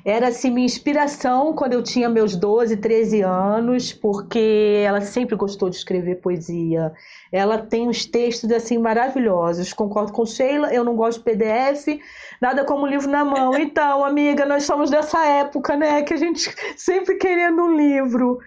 Era 0.05 0.27
assim 0.27 0.51
minha 0.51 0.65
inspiração 0.65 1.53
quando 1.53 1.73
eu 1.73 1.81
tinha 1.81 2.09
meus 2.09 2.35
12, 2.35 2.75
13 2.75 3.21
anos, 3.21 3.93
porque 3.93 4.83
ela 4.85 4.99
sempre 4.99 5.33
gostou 5.35 5.69
de 5.69 5.77
escrever 5.77 6.15
poesia. 6.15 6.91
Ela 7.31 7.57
tem 7.57 7.87
uns 7.87 8.05
textos 8.05 8.51
assim 8.51 8.77
maravilhosos. 8.77 9.71
Concordo 9.71 10.11
com 10.11 10.25
Sheila, 10.25 10.73
eu 10.73 10.83
não 10.83 10.95
gosto 10.95 11.19
de 11.19 11.23
PDF, 11.23 12.01
nada 12.41 12.65
como 12.65 12.85
livro 12.85 13.09
na 13.09 13.23
mão. 13.23 13.53
Então, 13.63 14.03
amiga, 14.03 14.45
nós 14.45 14.65
somos 14.65 14.89
dessa 14.91 15.25
época, 15.25 15.77
né? 15.77 16.03
Que 16.03 16.13
a 16.13 16.17
gente 16.17 16.53
sempre 16.75 17.15
querendo 17.15 17.61
um 17.61 17.75
livro. 17.75 18.39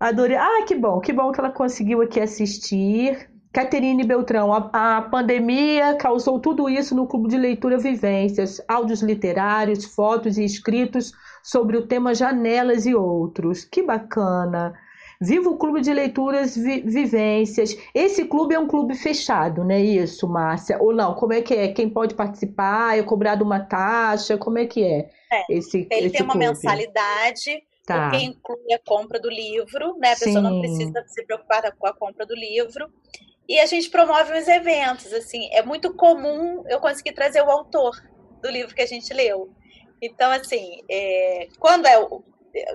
Adorei. 0.00 0.36
Ah, 0.36 0.64
que 0.66 0.74
bom, 0.74 1.00
que 1.00 1.12
bom 1.12 1.30
que 1.30 1.40
ela 1.40 1.50
conseguiu 1.50 2.02
aqui 2.02 2.20
assistir. 2.20 3.30
Caterine 3.56 4.04
Beltrão, 4.04 4.52
a, 4.52 4.98
a, 4.98 5.00
pandemia 5.00 5.94
causou 5.94 6.38
tudo 6.38 6.68
isso 6.68 6.94
no 6.94 7.06
Clube 7.06 7.30
de 7.30 7.38
Leitura 7.38 7.78
Vivências, 7.78 8.60
áudios 8.68 9.00
literários, 9.00 9.86
fotos 9.86 10.36
e 10.36 10.44
escritos 10.44 11.14
sobre 11.42 11.78
o 11.78 11.86
tema 11.86 12.14
janelas 12.14 12.84
e 12.84 12.94
outros. 12.94 13.64
Que 13.64 13.82
bacana! 13.82 14.74
Viva 15.18 15.48
o 15.48 15.56
Clube 15.56 15.80
de 15.80 15.90
Leituras 15.90 16.54
Vi 16.54 16.82
Vivências. 16.82 17.74
Esse 17.94 18.26
clube 18.26 18.54
é 18.54 18.58
um 18.58 18.66
clube 18.66 18.94
fechado, 18.94 19.64
não 19.64 19.70
é 19.70 19.80
isso, 19.80 20.28
Márcia? 20.28 20.76
Ou 20.78 20.92
não? 20.92 21.14
Como 21.14 21.32
é 21.32 21.40
que 21.40 21.54
é? 21.54 21.68
Quem 21.68 21.88
pode 21.88 22.14
participar? 22.14 22.98
É 22.98 23.02
cobrado 23.02 23.42
uma 23.42 23.60
taxa? 23.60 24.36
Como 24.36 24.58
é 24.58 24.66
que 24.66 24.84
é? 24.84 25.08
é 25.32 25.44
esse, 25.48 25.88
ele 25.90 26.08
esse 26.08 26.16
tem 26.16 26.22
uma 26.22 26.34
clube? 26.34 26.46
mensalidade, 26.46 27.62
tá. 27.86 28.10
que 28.10 28.18
inclui 28.18 28.74
a 28.74 28.78
compra 28.86 29.18
do 29.18 29.30
livro, 29.30 29.96
né? 29.96 30.12
A 30.12 30.16
pessoa 30.16 30.34
Sim. 30.34 30.42
não 30.42 30.60
precisa 30.60 31.02
se 31.06 31.24
preocupar 31.24 31.72
com 31.72 31.86
a 31.86 31.94
compra 31.94 32.26
do 32.26 32.34
livro. 32.34 32.92
E 33.48 33.60
a 33.60 33.66
gente 33.66 33.90
promove 33.90 34.32
uns 34.32 34.48
eventos, 34.48 35.12
assim, 35.12 35.48
é 35.52 35.62
muito 35.62 35.94
comum 35.94 36.64
eu 36.68 36.80
conseguir 36.80 37.12
trazer 37.12 37.42
o 37.42 37.50
autor 37.50 37.96
do 38.42 38.50
livro 38.50 38.74
que 38.74 38.82
a 38.82 38.86
gente 38.86 39.12
leu. 39.14 39.50
Então, 40.02 40.30
assim, 40.30 40.82
é, 40.90 41.48
quando 41.58 41.86
é 41.86 41.98
o, 41.98 42.24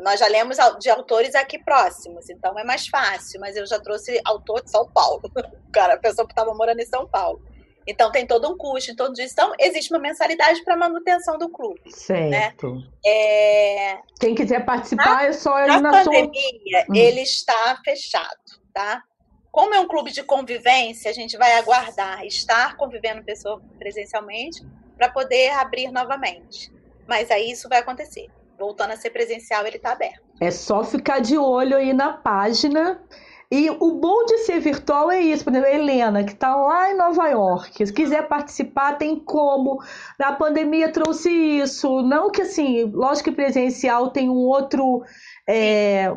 nós 0.01 0.19
já 0.19 0.27
lemos 0.27 0.57
de 0.79 0.89
autores 0.89 1.35
aqui 1.35 1.59
próximos, 1.59 2.29
então 2.29 2.57
é 2.57 2.63
mais 2.63 2.87
fácil, 2.87 3.39
mas 3.39 3.55
eu 3.55 3.65
já 3.65 3.79
trouxe 3.79 4.19
autor 4.25 4.63
de 4.63 4.71
São 4.71 4.87
Paulo, 4.89 5.21
cara, 5.73 5.95
a 5.95 5.99
pessoa 5.99 6.25
que 6.25 6.33
estava 6.33 6.53
morando 6.53 6.79
em 6.79 6.85
São 6.85 7.07
Paulo. 7.07 7.41
Então 7.87 8.11
tem 8.11 8.27
todo 8.27 8.47
um 8.47 8.55
custo, 8.55 8.95
todo 8.95 9.19
isso. 9.19 9.33
Então 9.33 9.53
existe 9.59 9.91
uma 9.91 9.99
mensalidade 9.99 10.63
para 10.63 10.77
manutenção 10.77 11.37
do 11.37 11.49
clube. 11.49 11.81
Né? 11.83 11.91
Certo. 11.91 12.75
Né? 12.75 12.83
É... 13.05 13.99
Quem 14.19 14.35
quiser 14.35 14.63
participar 14.63 15.15
na, 15.15 15.23
é 15.25 15.33
só 15.33 15.59
ir 15.59 15.67
na, 15.67 15.81
na 15.81 15.91
pandemia, 15.91 16.85
sua... 16.85 16.91
Hum. 16.91 16.95
ele 16.95 17.21
está 17.21 17.81
fechado, 17.83 18.61
tá? 18.71 19.03
Como 19.51 19.73
é 19.73 19.79
um 19.79 19.87
clube 19.87 20.11
de 20.11 20.23
convivência, 20.23 21.11
a 21.11 21.13
gente 21.13 21.37
vai 21.37 21.53
aguardar 21.57 22.25
estar 22.25 22.77
convivendo 22.77 23.23
pessoa 23.23 23.61
presencialmente 23.77 24.65
para 24.95 25.09
poder 25.09 25.49
abrir 25.51 25.91
novamente. 25.91 26.71
Mas 27.07 27.29
aí 27.29 27.51
isso 27.51 27.67
vai 27.67 27.79
acontecer 27.79 28.29
voltando 28.61 28.91
a 28.91 28.95
ser 28.95 29.09
presencial, 29.09 29.65
ele 29.65 29.77
está 29.77 29.93
aberto. 29.93 30.21
É 30.39 30.51
só 30.51 30.83
ficar 30.83 31.19
de 31.19 31.35
olho 31.35 31.75
aí 31.75 31.93
na 31.93 32.13
página. 32.13 33.01
E 33.49 33.69
o 33.69 33.91
bom 33.93 34.23
de 34.23 34.37
ser 34.39 34.59
virtual 34.61 35.11
é 35.11 35.19
isso, 35.19 35.43
por 35.43 35.51
exemplo, 35.51 35.67
a 35.67 35.73
Helena, 35.73 36.23
que 36.23 36.31
está 36.31 36.55
lá 36.55 36.89
em 36.89 36.95
Nova 36.95 37.27
York, 37.27 37.85
se 37.85 37.91
quiser 37.91 38.25
participar, 38.29 38.97
tem 38.97 39.19
como. 39.19 39.83
A 40.17 40.31
pandemia 40.31 40.89
trouxe 40.89 41.29
isso. 41.29 42.01
Não 42.01 42.31
que 42.31 42.43
assim, 42.43 42.85
lógico 42.85 43.29
que 43.29 43.35
presencial 43.35 44.09
tem 44.11 44.29
um 44.29 44.37
outro. 44.37 45.03
É, 45.49 46.13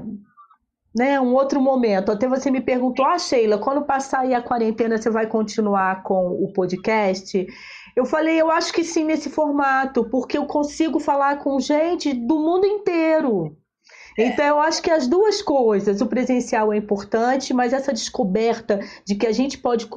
né, 0.95 1.20
um 1.20 1.34
outro 1.34 1.61
momento. 1.61 2.12
Até 2.12 2.28
você 2.28 2.51
me 2.51 2.61
perguntou, 2.61 3.05
ah, 3.05 3.18
Sheila, 3.18 3.59
quando 3.59 3.84
passar 3.84 4.20
aí 4.20 4.34
a 4.34 4.42
quarentena, 4.42 4.97
você 4.97 5.11
vai 5.11 5.26
continuar 5.26 6.03
com 6.03 6.28
o 6.28 6.53
podcast? 6.53 7.47
Eu 7.97 8.05
falei, 8.05 8.40
eu 8.40 8.51
acho 8.51 8.72
que 8.72 8.84
sim 8.84 9.05
nesse 9.05 9.28
formato, 9.28 10.05
porque 10.09 10.38
eu 10.38 10.47
consigo 10.47 11.01
falar 11.01 11.38
com 11.38 11.59
gente 11.61 12.12
do 12.12 12.38
mundo 12.38 12.66
inteiro. 12.66 13.57
É. 14.16 14.26
Então, 14.28 14.45
eu 14.47 14.61
acho 14.61 14.80
que 14.80 14.90
as 14.90 15.07
duas 15.09 15.42
coisas, 15.42 16.01
o 16.01 16.07
presencial 16.07 16.72
é 16.72 16.76
importante, 16.76 17.53
mas 17.53 17.72
essa 17.72 17.92
descoberta 17.92 18.80
de 19.05 19.14
que 19.14 19.26
a 19.26 19.32
gente 19.32 19.59
pode 19.59 19.88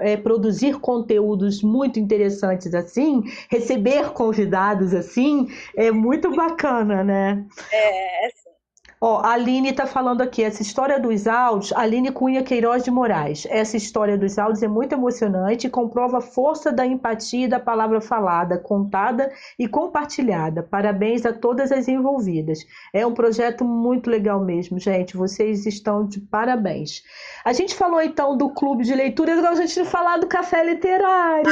é, 0.00 0.16
produzir 0.16 0.78
conteúdos 0.78 1.62
muito 1.62 1.98
interessantes 1.98 2.74
assim, 2.74 3.22
receber 3.50 4.10
convidados 4.12 4.92
assim, 4.92 5.48
é 5.76 5.90
muito 5.90 6.34
bacana, 6.34 7.02
né? 7.02 7.44
É, 7.72 8.26
Ó, 9.04 9.18
a 9.18 9.32
Aline 9.32 9.70
está 9.70 9.84
falando 9.84 10.20
aqui, 10.20 10.44
essa 10.44 10.62
história 10.62 11.00
dos 11.00 11.26
áudios, 11.26 11.72
Aline 11.72 12.12
Cunha 12.12 12.44
Queiroz 12.44 12.84
de 12.84 12.90
Moraes. 12.92 13.48
Essa 13.50 13.76
história 13.76 14.16
dos 14.16 14.38
áudios 14.38 14.62
é 14.62 14.68
muito 14.68 14.92
emocionante 14.92 15.66
e 15.66 15.70
comprova 15.70 16.18
a 16.18 16.20
força 16.20 16.70
da 16.70 16.86
empatia 16.86 17.48
da 17.48 17.58
palavra 17.58 18.00
falada, 18.00 18.58
contada 18.58 19.32
e 19.58 19.66
compartilhada. 19.66 20.62
Parabéns 20.62 21.26
a 21.26 21.32
todas 21.32 21.72
as 21.72 21.88
envolvidas. 21.88 22.60
É 22.92 23.04
um 23.04 23.12
projeto 23.12 23.64
muito 23.64 24.08
legal 24.08 24.38
mesmo, 24.38 24.78
gente. 24.78 25.16
Vocês 25.16 25.66
estão 25.66 26.06
de 26.06 26.20
parabéns. 26.20 27.02
A 27.44 27.52
gente 27.52 27.74
falou 27.74 28.00
então 28.00 28.36
do 28.36 28.50
clube 28.50 28.84
de 28.84 28.94
leitura, 28.94 29.32
agora 29.32 29.50
a 29.50 29.66
gente 29.66 29.74
vai 29.80 29.84
falar 29.84 30.18
do 30.18 30.28
café 30.28 30.62
literário. 30.62 31.50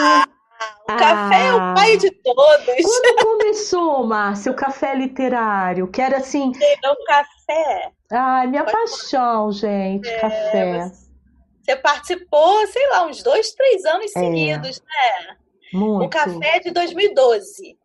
O 0.82 0.96
café 0.96 1.46
é 1.46 1.54
o 1.54 1.58
ah. 1.58 1.74
pai 1.74 1.96
de 1.96 2.10
todos. 2.10 2.64
Quando 2.66 3.24
começou, 3.24 4.04
Márcia, 4.04 4.52
o 4.52 4.56
café 4.56 4.94
literário? 4.94 5.88
Que 5.88 6.02
era 6.02 6.18
assim. 6.18 6.50
O 6.50 7.04
café. 7.04 7.92
Ai, 8.10 8.46
minha 8.46 8.64
Pode 8.64 8.76
paixão, 8.76 9.52
gente, 9.52 10.08
é, 10.08 10.18
café. 10.18 10.92
Você 11.62 11.76
participou, 11.76 12.66
sei 12.66 12.88
lá, 12.88 13.06
uns 13.06 13.22
dois, 13.22 13.52
três 13.52 13.84
anos 13.84 14.14
é. 14.16 14.20
seguidos, 14.20 14.80
né? 14.80 15.36
Muito. 15.72 16.06
O 16.06 16.10
café 16.10 16.56
é 16.56 16.60
de 16.60 16.70
2012. 16.72 17.78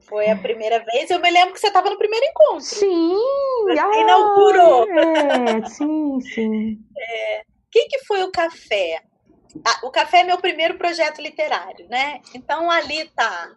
Foi 0.00 0.30
a 0.30 0.36
primeira 0.36 0.82
vez. 0.82 1.10
Eu 1.10 1.20
me 1.20 1.30
lembro 1.30 1.52
que 1.52 1.60
você 1.60 1.66
estava 1.66 1.90
no 1.90 1.98
primeiro 1.98 2.24
encontro. 2.24 2.60
Sim! 2.62 3.14
Você 3.64 3.78
ah, 3.78 4.00
inaugurou. 4.00 4.86
É, 4.88 5.66
sim, 5.68 6.20
sim. 6.22 6.78
É. 6.96 7.40
O 7.42 7.70
que, 7.70 7.86
que 7.88 7.98
foi 8.06 8.22
o 8.22 8.32
café? 8.32 9.02
O 9.82 9.90
café 9.90 10.20
é 10.20 10.24
meu 10.24 10.38
primeiro 10.38 10.76
projeto 10.76 11.22
literário, 11.22 11.88
né? 11.88 12.20
Então 12.34 12.70
ali 12.70 13.08
tá 13.10 13.56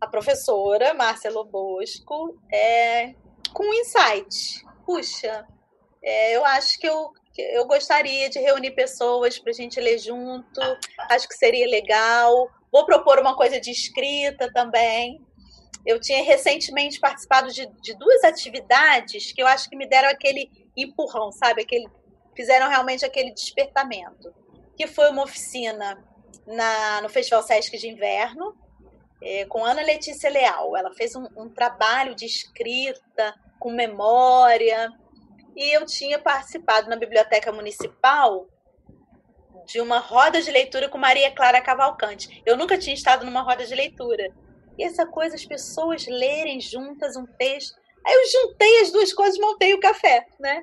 a 0.00 0.06
professora 0.06 0.94
Márcia 0.94 1.30
Lobosco 1.30 2.38
é, 2.52 3.14
com 3.52 3.64
um 3.64 3.74
insight. 3.74 4.64
Puxa, 4.86 5.46
é, 6.02 6.36
eu 6.36 6.44
acho 6.44 6.78
que 6.78 6.86
eu, 6.86 7.12
eu 7.36 7.66
gostaria 7.66 8.28
de 8.28 8.38
reunir 8.38 8.72
pessoas 8.72 9.38
para 9.38 9.50
a 9.50 9.54
gente 9.54 9.80
ler 9.80 9.98
junto, 9.98 10.60
acho 11.10 11.26
que 11.26 11.34
seria 11.34 11.66
legal. 11.68 12.48
Vou 12.70 12.84
propor 12.84 13.18
uma 13.18 13.36
coisa 13.36 13.60
de 13.60 13.70
escrita 13.70 14.52
também. 14.52 15.20
Eu 15.84 16.00
tinha 16.00 16.22
recentemente 16.22 17.00
participado 17.00 17.48
de, 17.52 17.66
de 17.82 17.94
duas 17.98 18.24
atividades 18.24 19.32
que 19.32 19.42
eu 19.42 19.46
acho 19.46 19.68
que 19.68 19.76
me 19.76 19.86
deram 19.86 20.08
aquele 20.08 20.50
empurrão, 20.76 21.30
sabe? 21.32 21.62
Aquele, 21.62 21.86
fizeram 22.34 22.68
realmente 22.68 23.04
aquele 23.04 23.32
despertamento 23.32 24.43
que 24.76 24.86
foi 24.86 25.10
uma 25.10 25.22
oficina 25.22 26.02
na, 26.46 27.00
no 27.02 27.08
Festival 27.08 27.42
Sesc 27.42 27.76
de 27.76 27.88
Inverno, 27.88 28.54
é, 29.22 29.44
com 29.46 29.64
Ana 29.64 29.82
Letícia 29.82 30.30
Leal. 30.30 30.76
Ela 30.76 30.92
fez 30.94 31.14
um, 31.16 31.26
um, 31.36 31.48
trabalho 31.48 32.14
de 32.14 32.26
escrita, 32.26 33.34
com 33.58 33.70
memória, 33.70 34.90
e 35.56 35.76
eu 35.76 35.86
tinha 35.86 36.18
participado 36.18 36.88
na 36.90 36.96
Biblioteca 36.96 37.52
Municipal 37.52 38.46
de 39.66 39.80
uma 39.80 39.98
roda 39.98 40.42
de 40.42 40.50
leitura 40.50 40.88
com 40.88 40.98
Maria 40.98 41.30
Clara 41.30 41.60
Cavalcante. 41.60 42.42
Eu 42.44 42.56
nunca 42.56 42.76
tinha 42.76 42.94
estado 42.94 43.24
numa 43.24 43.40
roda 43.40 43.64
de 43.64 43.74
leitura. 43.74 44.30
E 44.76 44.84
essa 44.84 45.06
coisa, 45.06 45.36
as 45.36 45.44
pessoas 45.44 46.06
lerem 46.06 46.60
juntas 46.60 47.16
um 47.16 47.24
texto. 47.24 47.74
Aí 48.04 48.12
eu 48.12 48.42
juntei 48.42 48.80
as 48.80 48.90
duas 48.90 49.12
coisas 49.12 49.38
montei 49.38 49.72
o 49.72 49.80
café, 49.80 50.26
né? 50.38 50.62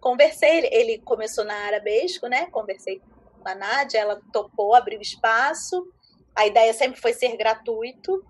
Conversei, 0.00 0.68
ele 0.70 0.98
começou 0.98 1.44
na 1.44 1.54
Arabesco, 1.54 2.26
né? 2.26 2.46
Conversei 2.46 3.00
a 3.48 3.54
Nádia, 3.54 3.98
ela 3.98 4.20
topou, 4.32 4.74
abriu 4.74 5.00
espaço. 5.00 5.86
A 6.34 6.46
ideia 6.46 6.72
sempre 6.72 7.00
foi 7.00 7.12
ser 7.12 7.36
gratuito. 7.36 8.24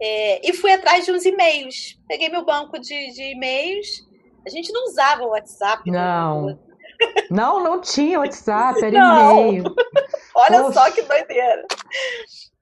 É, 0.00 0.48
e 0.48 0.52
fui 0.52 0.72
atrás 0.72 1.04
de 1.04 1.12
uns 1.12 1.24
e-mails. 1.24 1.98
Peguei 2.08 2.28
meu 2.28 2.44
banco 2.44 2.78
de, 2.78 3.12
de 3.12 3.32
e-mails. 3.32 4.06
A 4.46 4.50
gente 4.50 4.72
não 4.72 4.84
usava 4.84 5.24
o 5.24 5.30
WhatsApp. 5.30 5.90
Não. 5.90 6.58
Não, 7.30 7.62
não 7.62 7.80
tinha 7.80 8.20
WhatsApp, 8.20 8.84
era 8.84 8.96
e-mail. 8.96 9.64
Olha 10.34 10.62
Poxa. 10.62 10.72
só 10.72 10.90
que 10.90 11.02
doideira. 11.02 11.66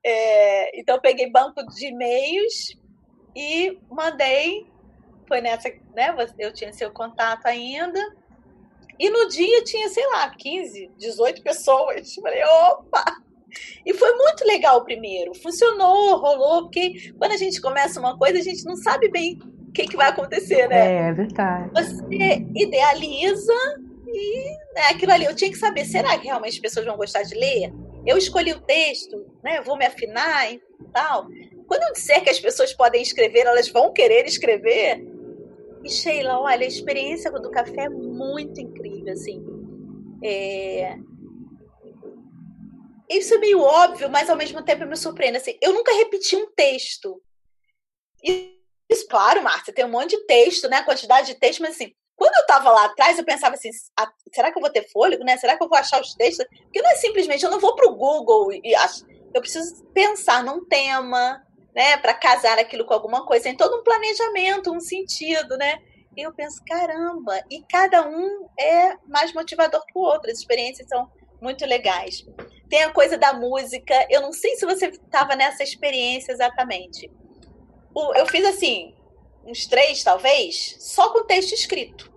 É, 0.04 0.80
então, 0.80 1.00
peguei 1.00 1.30
banco 1.30 1.64
de 1.66 1.86
e-mails 1.86 2.76
e 3.34 3.78
mandei. 3.90 4.66
Foi 5.26 5.40
nessa, 5.40 5.68
né? 5.94 6.14
Eu 6.38 6.52
tinha 6.52 6.72
seu 6.72 6.90
contato 6.92 7.46
ainda. 7.46 8.00
E 8.98 9.10
no 9.10 9.28
dia 9.28 9.62
tinha, 9.64 9.88
sei 9.88 10.06
lá, 10.08 10.30
15, 10.30 10.90
18 10.96 11.42
pessoas. 11.42 12.14
Falei, 12.20 12.42
opa! 12.44 13.04
E 13.84 13.92
foi 13.92 14.14
muito 14.16 14.46
legal 14.46 14.78
o 14.78 14.84
primeiro. 14.84 15.34
Funcionou, 15.34 16.16
rolou, 16.16 16.62
porque 16.62 17.12
quando 17.18 17.32
a 17.32 17.36
gente 17.36 17.60
começa 17.60 18.00
uma 18.00 18.16
coisa, 18.16 18.38
a 18.38 18.42
gente 18.42 18.64
não 18.64 18.76
sabe 18.76 19.10
bem 19.10 19.38
o 19.68 19.72
que, 19.72 19.86
que 19.86 19.96
vai 19.96 20.08
acontecer, 20.08 20.68
né? 20.68 21.06
É, 21.06 21.08
é 21.08 21.12
verdade. 21.12 21.70
Você 21.74 22.46
idealiza 22.54 23.54
e 24.06 24.50
né, 24.74 24.82
aquilo 24.90 25.12
ali. 25.12 25.24
Eu 25.24 25.34
tinha 25.34 25.50
que 25.50 25.58
saber, 25.58 25.84
será 25.84 26.16
que 26.18 26.26
realmente 26.26 26.54
as 26.54 26.60
pessoas 26.60 26.86
vão 26.86 26.96
gostar 26.96 27.22
de 27.22 27.34
ler? 27.34 27.72
Eu 28.06 28.16
escolhi 28.16 28.52
o 28.52 28.60
texto, 28.60 29.24
né? 29.42 29.60
Vou 29.60 29.76
me 29.76 29.86
afinar 29.86 30.52
e 30.52 30.60
tal. 30.92 31.26
Quando 31.66 31.82
eu 31.84 31.92
disser 31.92 32.22
que 32.22 32.30
as 32.30 32.40
pessoas 32.40 32.72
podem 32.72 33.00
escrever, 33.00 33.46
elas 33.46 33.68
vão 33.68 33.92
querer 33.92 34.26
escrever, 34.26 35.02
e 35.84 35.90
Sheila, 35.90 36.38
olha, 36.38 36.64
a 36.64 36.68
experiência 36.68 37.30
do 37.30 37.50
café 37.50 37.84
é 37.84 37.88
muito 37.88 38.60
incrível, 38.60 39.12
assim. 39.12 39.44
É... 40.22 40.96
Isso 43.08 43.34
é 43.34 43.38
meio 43.38 43.60
óbvio, 43.60 44.08
mas 44.08 44.30
ao 44.30 44.36
mesmo 44.36 44.62
tempo 44.62 44.86
me 44.86 44.96
surpreende. 44.96 45.36
Assim, 45.36 45.58
eu 45.60 45.72
nunca 45.72 45.92
repeti 45.94 46.36
um 46.36 46.50
texto. 46.52 47.20
Isso, 48.22 49.06
claro, 49.08 49.42
Márcia, 49.42 49.72
tem 49.72 49.84
um 49.84 49.90
monte 49.90 50.16
de 50.16 50.24
texto, 50.24 50.68
né? 50.68 50.82
Quantidade 50.82 51.26
de 51.26 51.34
texto, 51.34 51.60
mas 51.60 51.74
assim, 51.74 51.92
quando 52.16 52.34
eu 52.36 52.42
estava 52.42 52.70
lá 52.70 52.84
atrás, 52.84 53.18
eu 53.18 53.24
pensava 53.24 53.56
assim: 53.56 53.70
ah, 53.98 54.10
será 54.32 54.52
que 54.52 54.58
eu 54.58 54.62
vou 54.62 54.70
ter 54.70 54.88
fôlego, 54.90 55.24
né? 55.24 55.36
Será 55.36 55.56
que 55.56 55.64
eu 55.64 55.68
vou 55.68 55.76
achar 55.76 56.00
os 56.00 56.14
textos? 56.14 56.46
Porque 56.64 56.80
não 56.80 56.90
é 56.90 56.96
simplesmente, 56.96 57.44
eu 57.44 57.50
não 57.50 57.60
vou 57.60 57.74
para 57.74 57.90
o 57.90 57.96
Google 57.96 58.52
e 58.52 58.74
acho. 58.74 59.04
Eu 59.34 59.40
preciso 59.40 59.84
pensar 59.94 60.44
num 60.44 60.64
tema, 60.66 61.42
né? 61.74 61.96
Para 61.96 62.14
casar 62.14 62.58
aquilo 62.58 62.84
com 62.84 62.94
alguma 62.94 63.24
coisa. 63.26 63.44
Tem 63.44 63.56
todo 63.56 63.80
um 63.80 63.82
planejamento, 63.82 64.72
um 64.72 64.80
sentido, 64.80 65.56
né? 65.56 65.78
E 66.16 66.22
eu 66.22 66.32
penso, 66.32 66.62
caramba, 66.66 67.42
e 67.50 67.62
cada 67.62 68.06
um 68.06 68.48
é 68.58 68.96
mais 69.06 69.32
motivador 69.32 69.84
que 69.86 69.98
o 69.98 70.02
outro. 70.02 70.30
As 70.30 70.38
experiências 70.38 70.88
são 70.88 71.10
muito 71.40 71.64
legais. 71.64 72.26
Tem 72.68 72.82
a 72.82 72.92
coisa 72.92 73.16
da 73.16 73.32
música. 73.32 74.06
Eu 74.10 74.20
não 74.20 74.32
sei 74.32 74.56
se 74.56 74.66
você 74.66 74.86
estava 74.86 75.34
nessa 75.34 75.62
experiência 75.62 76.32
exatamente. 76.32 77.10
Eu 78.16 78.26
fiz 78.26 78.44
assim, 78.46 78.94
uns 79.44 79.66
três, 79.66 80.02
talvez, 80.02 80.76
só 80.78 81.12
com 81.12 81.24
texto 81.24 81.52
escrito 81.52 82.12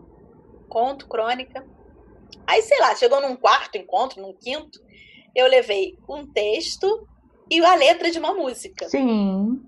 conto, 0.76 1.08
crônica. 1.08 1.66
Aí, 2.46 2.62
sei 2.62 2.78
lá, 2.80 2.94
chegou 2.96 3.22
num 3.22 3.38
quarto 3.38 3.78
encontro, 3.78 4.22
num 4.22 4.34
quinto, 4.34 4.78
eu 5.34 5.48
levei 5.48 5.98
um 6.10 6.28
texto 6.28 7.08
e 7.50 7.64
a 7.64 7.76
letra 7.76 8.12
de 8.12 8.20
uma 8.20 8.34
música. 8.34 8.88
Sim. 8.90 9.62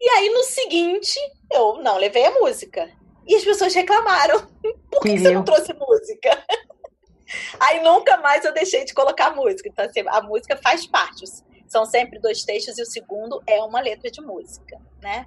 E 0.00 0.08
aí, 0.10 0.28
no 0.30 0.42
seguinte, 0.42 1.18
eu 1.52 1.82
não 1.82 1.96
levei 1.96 2.24
a 2.24 2.32
música. 2.32 2.90
E 3.26 3.34
as 3.34 3.44
pessoas 3.44 3.74
reclamaram. 3.74 4.46
Por 4.90 5.02
que, 5.02 5.14
que 5.14 5.18
você 5.18 5.30
não 5.30 5.44
trouxe 5.44 5.72
música? 5.74 6.44
Aí 7.58 7.82
nunca 7.82 8.18
mais 8.18 8.44
eu 8.44 8.54
deixei 8.54 8.84
de 8.84 8.94
colocar 8.94 9.34
música. 9.34 9.68
Então, 9.68 9.84
assim, 9.84 10.04
a 10.06 10.22
música 10.22 10.56
faz 10.62 10.86
parte. 10.86 11.24
São 11.66 11.84
sempre 11.84 12.20
dois 12.20 12.44
textos 12.44 12.78
e 12.78 12.82
o 12.82 12.86
segundo 12.86 13.42
é 13.46 13.60
uma 13.62 13.80
letra 13.80 14.08
de 14.10 14.20
música, 14.20 14.80
né? 15.02 15.26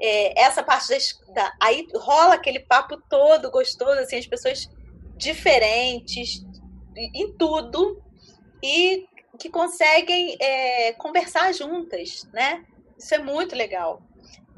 é, 0.00 0.40
essa 0.40 0.62
parte 0.62 0.92
da, 1.34 1.52
aí 1.60 1.86
rola 1.94 2.34
aquele 2.34 2.60
papo 2.60 3.00
todo 3.08 3.50
gostoso 3.50 4.00
assim 4.00 4.16
as 4.16 4.26
pessoas 4.26 4.70
diferentes 5.16 6.44
em 6.96 7.32
tudo 7.36 8.02
e 8.62 9.06
que 9.36 9.48
conseguem 9.48 10.36
é, 10.40 10.92
conversar 10.94 11.52
juntas 11.52 12.28
né 12.32 12.64
isso 12.98 13.14
é 13.14 13.18
muito 13.18 13.54
legal 13.54 14.02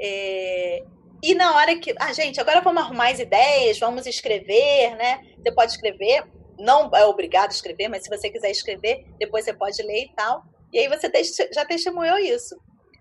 é, 0.00 0.84
e 1.22 1.34
na 1.34 1.56
hora 1.56 1.76
que 1.78 1.94
ah, 1.98 2.12
gente 2.12 2.40
agora 2.40 2.60
vamos 2.60 2.82
arrumar 2.82 3.10
as 3.10 3.18
ideias 3.18 3.78
vamos 3.78 4.06
escrever 4.06 4.96
né 4.96 5.20
você 5.36 5.52
pode 5.52 5.72
escrever 5.72 6.24
não 6.59 6.90
é 6.94 7.05
obrigado 7.05 7.50
a 7.50 7.55
escrever 7.55 7.88
mas 7.88 8.05
se 8.05 8.09
você 8.09 8.30
quiser 8.30 8.50
escrever 8.50 9.05
depois 9.18 9.44
você 9.44 9.52
pode 9.52 9.82
ler 9.82 10.05
e 10.05 10.12
tal 10.14 10.44
e 10.72 10.78
aí 10.78 10.88
você 10.88 11.10
já 11.52 11.64
testemunhou 11.64 12.18
isso 12.18 12.56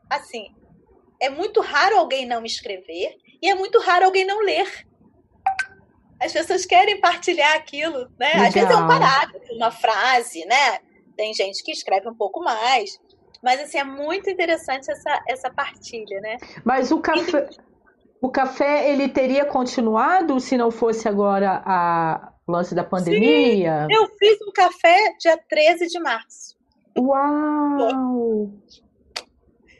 assim 0.09 0.47
é 1.19 1.29
muito 1.29 1.61
raro 1.61 1.97
alguém 1.97 2.25
não 2.25 2.45
escrever 2.45 3.17
e 3.41 3.49
é 3.49 3.55
muito 3.55 3.79
raro 3.79 4.05
alguém 4.05 4.25
não 4.25 4.39
ler. 4.41 4.67
As 6.19 6.33
pessoas 6.33 6.65
querem 6.65 6.99
partilhar 6.99 7.55
aquilo, 7.55 8.09
né? 8.19 8.33
Legal. 8.33 8.47
Às 8.47 8.53
vezes 8.53 8.69
é 8.71 8.75
um 8.75 8.87
parágrafo, 8.87 9.53
uma 9.53 9.71
frase, 9.71 10.45
né? 10.45 10.79
Tem 11.17 11.33
gente 11.33 11.63
que 11.63 11.71
escreve 11.71 12.07
um 12.07 12.15
pouco 12.15 12.39
mais. 12.41 12.97
Mas, 13.43 13.59
assim, 13.59 13.77
é 13.77 13.83
muito 13.83 14.29
interessante 14.29 14.89
essa, 14.89 15.23
essa 15.27 15.49
partilha, 15.49 16.21
né? 16.21 16.37
Mas 16.63 16.91
o 16.91 16.99
café, 16.99 17.49
o 18.21 18.29
café, 18.29 18.91
ele 18.91 19.09
teria 19.09 19.45
continuado 19.45 20.39
se 20.39 20.57
não 20.57 20.71
fosse 20.71 21.07
agora 21.07 21.61
a 21.65 22.31
lance 22.47 22.73
da 22.73 22.83
pandemia? 22.83 23.85
Sim, 23.87 23.95
eu 23.95 24.07
fiz 24.17 24.37
um 24.41 24.51
café 24.51 25.13
dia 25.19 25.37
13 25.49 25.87
de 25.87 25.99
março. 25.99 26.55
Uau! 26.97 28.49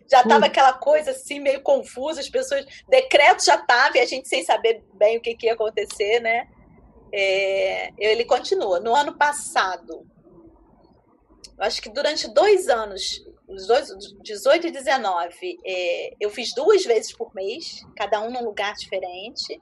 já 0.10 0.22
estava 0.22 0.46
aquela 0.46 0.74
coisa 0.74 1.12
assim, 1.12 1.40
meio 1.40 1.62
confusa, 1.62 2.22
as 2.22 2.30
pessoas. 2.30 2.66
Decreto 2.88 3.44
já 3.44 3.56
estava 3.56 3.98
e 3.98 4.02
a 4.02 4.06
gente 4.06 4.28
sem 4.28 4.44
saber 4.44 4.84
bem 4.94 5.18
o 5.18 5.22
que, 5.22 5.36
que 5.36 5.48
ia 5.48 5.54
acontecer, 5.54 6.20
né? 6.22 6.48
É, 7.14 7.92
ele 7.98 8.26
continua. 8.26 8.80
No 8.80 8.96
ano 8.96 9.18
passado, 9.18 10.06
acho 11.60 11.82
que 11.82 11.90
durante 11.90 12.32
dois 12.34 12.68
anos, 12.68 13.26
os 13.48 13.68
dois, 13.68 13.90
18 14.22 14.68
e 14.68 14.72
19, 14.72 15.58
é, 15.66 16.14
eu 16.20 16.30
fiz 16.30 16.54
duas 16.54 16.84
vezes 16.86 17.16
por 17.16 17.34
mês, 17.34 17.82
cada 17.96 18.22
um 18.22 18.32
num 18.32 18.44
lugar 18.44 18.74
diferente. 18.74 19.62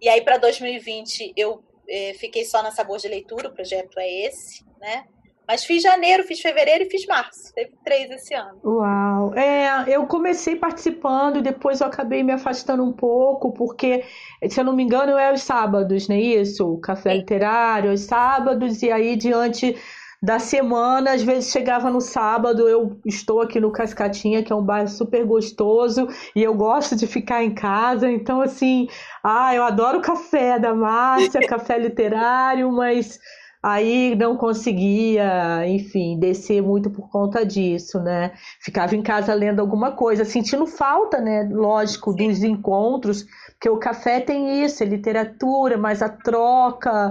E 0.00 0.08
aí, 0.08 0.20
para 0.20 0.38
2020, 0.38 1.32
eu 1.36 1.62
é, 1.88 2.14
fiquei 2.14 2.44
só 2.44 2.62
na 2.62 2.70
Sabor 2.70 2.98
de 2.98 3.08
Leitura, 3.08 3.48
o 3.48 3.52
projeto 3.52 3.98
é 3.98 4.26
esse, 4.26 4.64
né? 4.80 5.04
Mas 5.48 5.64
fiz 5.64 5.82
janeiro, 5.82 6.24
fiz 6.24 6.40
fevereiro 6.42 6.84
e 6.84 6.90
fiz 6.90 7.06
março. 7.06 7.54
Teve 7.54 7.72
três 7.82 8.10
esse 8.10 8.34
ano. 8.34 8.60
Uau! 8.62 9.32
É, 9.34 9.86
eu 9.88 10.06
comecei 10.06 10.56
participando, 10.56 11.40
depois 11.40 11.80
eu 11.80 11.86
acabei 11.86 12.22
me 12.22 12.32
afastando 12.32 12.84
um 12.84 12.92
pouco, 12.92 13.50
porque, 13.54 14.04
se 14.46 14.60
eu 14.60 14.64
não 14.64 14.76
me 14.76 14.82
engano, 14.82 15.16
é 15.16 15.32
os 15.32 15.40
sábados, 15.40 16.06
não 16.06 16.16
é 16.16 16.20
isso? 16.20 16.70
O 16.70 16.78
café 16.78 17.12
Sim. 17.12 17.20
literário, 17.20 17.90
os 17.90 18.02
sábados, 18.02 18.82
e 18.82 18.92
aí 18.92 19.16
diante 19.16 19.74
da 20.20 20.38
semana, 20.38 21.12
às 21.12 21.22
vezes 21.22 21.52
chegava 21.52 21.90
no 21.90 22.00
sábado, 22.00 22.68
eu 22.68 22.98
estou 23.06 23.40
aqui 23.40 23.60
no 23.60 23.70
Cascatinha, 23.70 24.42
que 24.42 24.52
é 24.52 24.56
um 24.56 24.64
bairro 24.64 24.88
super 24.88 25.24
gostoso, 25.24 26.08
e 26.34 26.42
eu 26.42 26.54
gosto 26.54 26.96
de 26.96 27.06
ficar 27.06 27.44
em 27.44 27.54
casa, 27.54 28.10
então 28.10 28.40
assim, 28.40 28.88
ah, 29.22 29.54
eu 29.54 29.62
adoro 29.62 29.98
o 29.98 30.02
café 30.02 30.58
da 30.58 30.74
Márcia, 30.74 31.40
café 31.46 31.78
literário, 31.78 32.70
mas 32.72 33.18
Aí 33.60 34.14
não 34.14 34.36
conseguia, 34.36 35.66
enfim, 35.66 36.16
descer 36.18 36.62
muito 36.62 36.90
por 36.90 37.10
conta 37.10 37.44
disso, 37.44 37.98
né? 38.00 38.30
Ficava 38.60 38.94
em 38.94 39.02
casa 39.02 39.34
lendo 39.34 39.58
alguma 39.58 39.90
coisa, 39.92 40.24
sentindo 40.24 40.64
falta, 40.64 41.20
né? 41.20 41.48
Lógico, 41.50 42.12
Sim. 42.12 42.28
dos 42.28 42.42
encontros, 42.44 43.26
porque 43.54 43.68
o 43.68 43.76
café 43.76 44.20
tem 44.20 44.62
isso, 44.64 44.84
é 44.84 44.86
literatura, 44.86 45.76
mas 45.76 46.02
a 46.02 46.08
troca. 46.08 47.10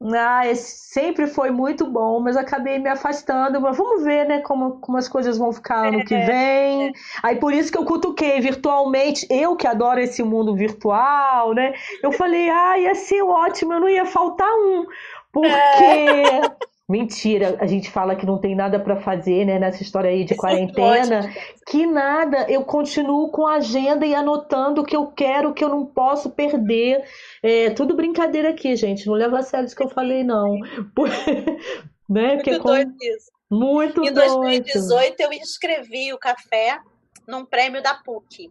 Ah, 0.00 0.42
sempre 0.54 1.26
foi 1.26 1.50
muito 1.50 1.84
bom, 1.84 2.20
mas 2.20 2.36
acabei 2.36 2.78
me 2.78 2.88
afastando. 2.88 3.60
Mas 3.60 3.76
vamos 3.76 4.04
ver, 4.04 4.26
né, 4.26 4.40
como, 4.40 4.78
como 4.80 4.96
as 4.96 5.08
coisas 5.08 5.36
vão 5.36 5.52
ficar 5.52 5.88
ano 5.88 6.04
que 6.04 6.14
é, 6.14 6.24
vem. 6.24 6.88
É. 6.88 6.92
Aí 7.22 7.36
por 7.36 7.52
isso 7.52 7.72
que 7.72 7.78
eu 7.78 7.84
cutuquei 7.84 8.40
virtualmente. 8.40 9.26
Eu 9.28 9.56
que 9.56 9.66
adoro 9.66 9.98
esse 9.98 10.22
mundo 10.22 10.54
virtual, 10.54 11.52
né? 11.52 11.74
Eu 12.02 12.12
falei, 12.12 12.48
ah, 12.48 12.78
ia 12.78 12.94
ser 12.94 13.22
ótimo, 13.22 13.72
eu 13.72 13.80
não 13.80 13.88
ia 13.88 14.06
faltar 14.06 14.48
um. 14.48 14.86
Porque. 15.32 15.48
É. 16.88 16.92
Mentira, 16.92 17.56
a 17.60 17.66
gente 17.66 17.90
fala 17.90 18.16
que 18.16 18.24
não 18.24 18.38
tem 18.38 18.54
nada 18.54 18.80
para 18.80 19.00
fazer, 19.00 19.44
né, 19.44 19.58
nessa 19.58 19.82
história 19.82 20.10
aí 20.10 20.24
de 20.24 20.34
quarentena. 20.34 21.30
Que 21.66 21.86
nada, 21.86 22.46
eu 22.48 22.64
continuo 22.64 23.30
com 23.30 23.46
a 23.46 23.56
agenda 23.56 24.06
e 24.06 24.14
anotando 24.14 24.80
o 24.80 24.84
que 24.84 24.96
eu 24.96 25.06
quero, 25.08 25.50
o 25.50 25.54
que 25.54 25.62
eu 25.62 25.68
não 25.68 25.84
posso 25.84 26.30
perder. 26.30 27.04
É 27.42 27.70
tudo 27.70 27.94
brincadeira 27.94 28.50
aqui, 28.50 28.74
gente. 28.74 29.06
Não 29.06 29.14
leva 29.14 29.38
a 29.38 29.42
sério 29.42 29.66
isso 29.66 29.76
que 29.76 29.82
eu 29.82 29.90
falei, 29.90 30.24
não. 30.24 30.54
né? 32.08 32.34
Muito 32.34 32.36
Porque 32.36 32.58
doido 32.58 32.94
isso. 33.00 33.30
Muito 33.50 34.04
Em 34.04 34.12
2018, 34.12 34.88
doido. 34.88 35.20
eu 35.20 35.32
inscrevi 35.32 36.12
o 36.12 36.18
café 36.18 36.78
num 37.26 37.44
prêmio 37.44 37.82
da 37.82 37.94
PUC. 37.94 38.50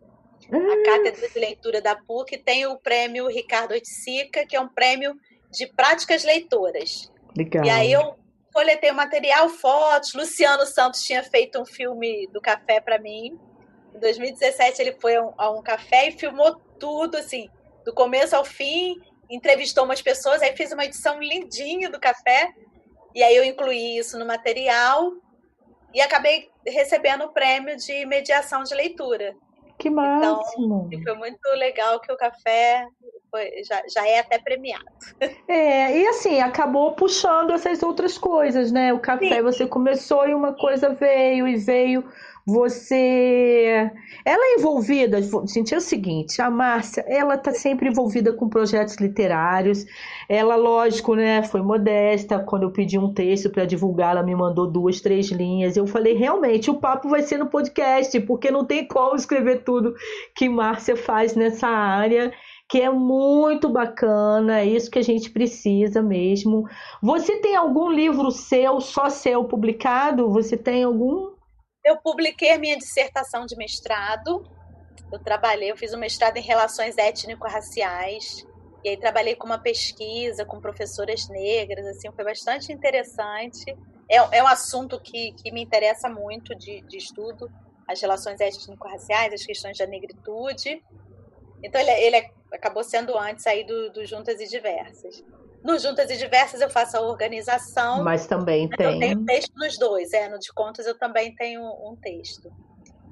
A 0.52 0.58
ah. 0.58 0.84
Cátedra 0.86 1.28
de 1.28 1.40
Leitura 1.40 1.82
da 1.82 1.96
PUC 1.96 2.38
tem 2.38 2.66
o 2.68 2.78
prêmio 2.78 3.28
Ricardo 3.28 3.72
Oiticica, 3.72 4.46
que 4.46 4.56
é 4.56 4.62
um 4.62 4.68
prêmio 4.68 5.14
de 5.52 5.68
práticas 5.68 6.24
leitoras. 6.24 7.12
Legal. 7.36 7.66
E 7.66 7.70
aí 7.70 7.92
eu 7.92 8.16
coletei 8.58 8.90
o 8.90 8.96
material, 8.96 9.50
fotos. 9.50 10.16
Luciano 10.16 10.66
Santos 10.66 11.04
tinha 11.04 11.22
feito 11.22 11.62
um 11.62 11.66
filme 11.66 12.28
do 12.34 12.42
café 12.42 12.82
para 12.82 12.98
mim. 12.98 13.40
Em 13.94 14.00
2017 14.00 14.82
ele 14.82 14.94
foi 14.94 15.16
a 15.16 15.52
um, 15.52 15.62
café 15.62 16.08
e 16.08 16.12
filmou 16.14 16.56
tudo, 16.80 17.18
assim, 17.18 17.48
do 17.86 17.94
começo 17.94 18.36
ao 18.36 18.44
fim. 18.44 19.00
Entrevistou 19.30 19.84
umas 19.84 20.02
pessoas, 20.02 20.42
aí 20.42 20.58
fez 20.58 20.72
uma 20.72 20.86
edição 20.86 21.20
lindinha 21.20 21.88
do 21.92 22.00
café. 22.00 22.52
E 23.14 23.22
aí 23.22 23.36
eu 23.36 23.44
incluí 23.44 23.96
isso 23.96 24.18
no 24.18 24.26
material 24.26 25.14
e 25.94 26.02
acabei 26.02 26.50
recebendo 26.66 27.26
o 27.26 27.30
prêmio 27.30 27.78
de 27.78 28.08
mediação 28.08 28.64
de 28.64 28.74
leitura. 28.74 29.36
Que 29.78 29.92
máximo! 29.92 30.90
Então, 30.92 31.04
foi 31.04 31.14
muito 31.14 31.48
legal 31.50 32.00
que 32.00 32.12
o 32.12 32.18
café 32.18 32.88
foi, 33.38 33.64
já, 33.64 33.82
já 33.88 34.08
é 34.08 34.20
até 34.20 34.40
premiado. 34.40 34.86
É, 35.48 35.98
e 35.98 36.08
assim, 36.08 36.40
acabou 36.40 36.94
puxando 36.94 37.52
essas 37.52 37.84
outras 37.84 38.18
coisas, 38.18 38.72
né? 38.72 38.92
O 38.92 39.00
café 39.00 39.36
Sim. 39.36 39.42
você 39.44 39.68
começou 39.68 40.28
e 40.28 40.34
uma 40.34 40.54
coisa 40.54 40.90
veio 40.90 41.48
e 41.48 41.56
veio. 41.56 42.04
Você. 42.50 43.92
Ela 44.26 44.46
é 44.46 44.56
envolvida, 44.58 45.20
gente, 45.22 45.74
é 45.74 45.78
o 45.78 45.82
seguinte, 45.82 46.42
a 46.42 46.50
Márcia, 46.50 47.04
ela 47.06 47.36
está 47.36 47.52
sempre 47.52 47.90
envolvida 47.90 48.32
com 48.32 48.48
projetos 48.48 48.96
literários. 48.96 49.86
Ela, 50.30 50.56
lógico, 50.56 51.14
né, 51.14 51.44
foi 51.44 51.62
modesta. 51.62 52.40
Quando 52.40 52.64
eu 52.64 52.72
pedi 52.72 52.98
um 52.98 53.14
texto 53.14 53.50
para 53.50 53.66
divulgar, 53.66 54.12
ela 54.12 54.24
me 54.24 54.34
mandou 54.34 54.66
duas, 54.66 55.02
três 55.02 55.28
linhas. 55.28 55.76
Eu 55.76 55.86
falei, 55.86 56.14
realmente, 56.14 56.72
o 56.72 56.76
papo 56.80 57.10
vai 57.10 57.22
ser 57.22 57.38
no 57.38 57.48
podcast, 57.48 58.18
porque 58.22 58.50
não 58.50 58.64
tem 58.64 58.88
como 58.88 59.18
escrever 59.18 59.64
tudo 59.66 59.94
que 60.34 60.48
Márcia 60.48 60.96
faz 60.96 61.36
nessa 61.36 61.68
área 61.68 62.32
que 62.70 62.82
é 62.82 62.90
muito 62.90 63.70
bacana, 63.70 64.60
é 64.60 64.66
isso 64.66 64.92
que 64.92 65.00
a 65.00 65.04
gente 65.04 65.30
precisa 65.30 66.02
mesmo. 66.02 66.68
Você 67.02 67.38
tem 67.40 67.56
algum 67.56 67.90
livro 67.90 68.30
seu, 68.30 68.82
só 68.82 69.10
seu, 69.10 69.46
publicado? 69.46 70.30
Você 70.32 70.58
tem 70.58 70.84
algum? 70.84 71.34
Eu 71.84 71.98
publiquei 71.98 72.58
minha 72.58 72.78
dissertação 72.78 73.46
de 73.46 73.56
mestrado. 73.56 74.44
Eu 75.12 75.20
trabalhei, 75.20 75.72
eu 75.72 75.78
fiz 75.78 75.94
um 75.94 75.98
mestrado 75.98 76.36
em 76.36 76.42
relações 76.42 76.98
étnico-raciais. 76.98 78.46
E 78.84 78.90
aí 78.90 78.98
trabalhei 78.98 79.36
com 79.36 79.48
uma 79.48 79.60
pesquisa 79.60 80.46
com 80.46 80.60
professoras 80.60 81.28
negras, 81.30 81.86
assim, 81.88 82.12
foi 82.12 82.26
bastante 82.26 82.74
interessante. 82.74 83.66
É, 84.10 84.18
é 84.38 84.44
um 84.44 84.48
assunto 84.48 85.00
que, 85.00 85.32
que 85.34 85.52
me 85.52 85.64
interessa 85.64 86.10
muito 86.10 86.54
de, 86.56 86.82
de 86.82 86.98
estudo, 86.98 87.50
as 87.88 88.02
relações 88.02 88.42
étnico-raciais, 88.42 89.34
as 89.34 89.46
questões 89.46 89.78
da 89.78 89.88
negritude. 89.88 90.84
Então 91.64 91.80
ele, 91.82 91.92
ele 91.92 92.30
acabou 92.52 92.84
sendo 92.84 93.18
antes 93.18 93.46
aí 93.48 93.64
do, 93.66 93.92
do 93.92 94.06
Juntas 94.06 94.40
e 94.40 94.48
Diversas. 94.48 95.24
No 95.64 95.78
Juntas 95.78 96.10
e 96.10 96.18
Diversas 96.18 96.62
eu 96.62 96.70
faço 96.70 96.98
a 96.98 97.02
organização. 97.02 98.04
Mas 98.04 98.28
também 98.28 98.70
tem. 98.70 98.94
Eu 98.94 99.00
tenho 99.00 99.26
texto 99.26 99.54
nos 99.56 99.78
dois, 99.78 100.14
é. 100.14 100.30
No 100.30 100.40
de 100.40 100.52
contas 100.54 100.86
eu 100.86 100.98
também 100.98 101.36
tenho 101.36 101.62
um 101.62 101.96
texto. 101.96 102.52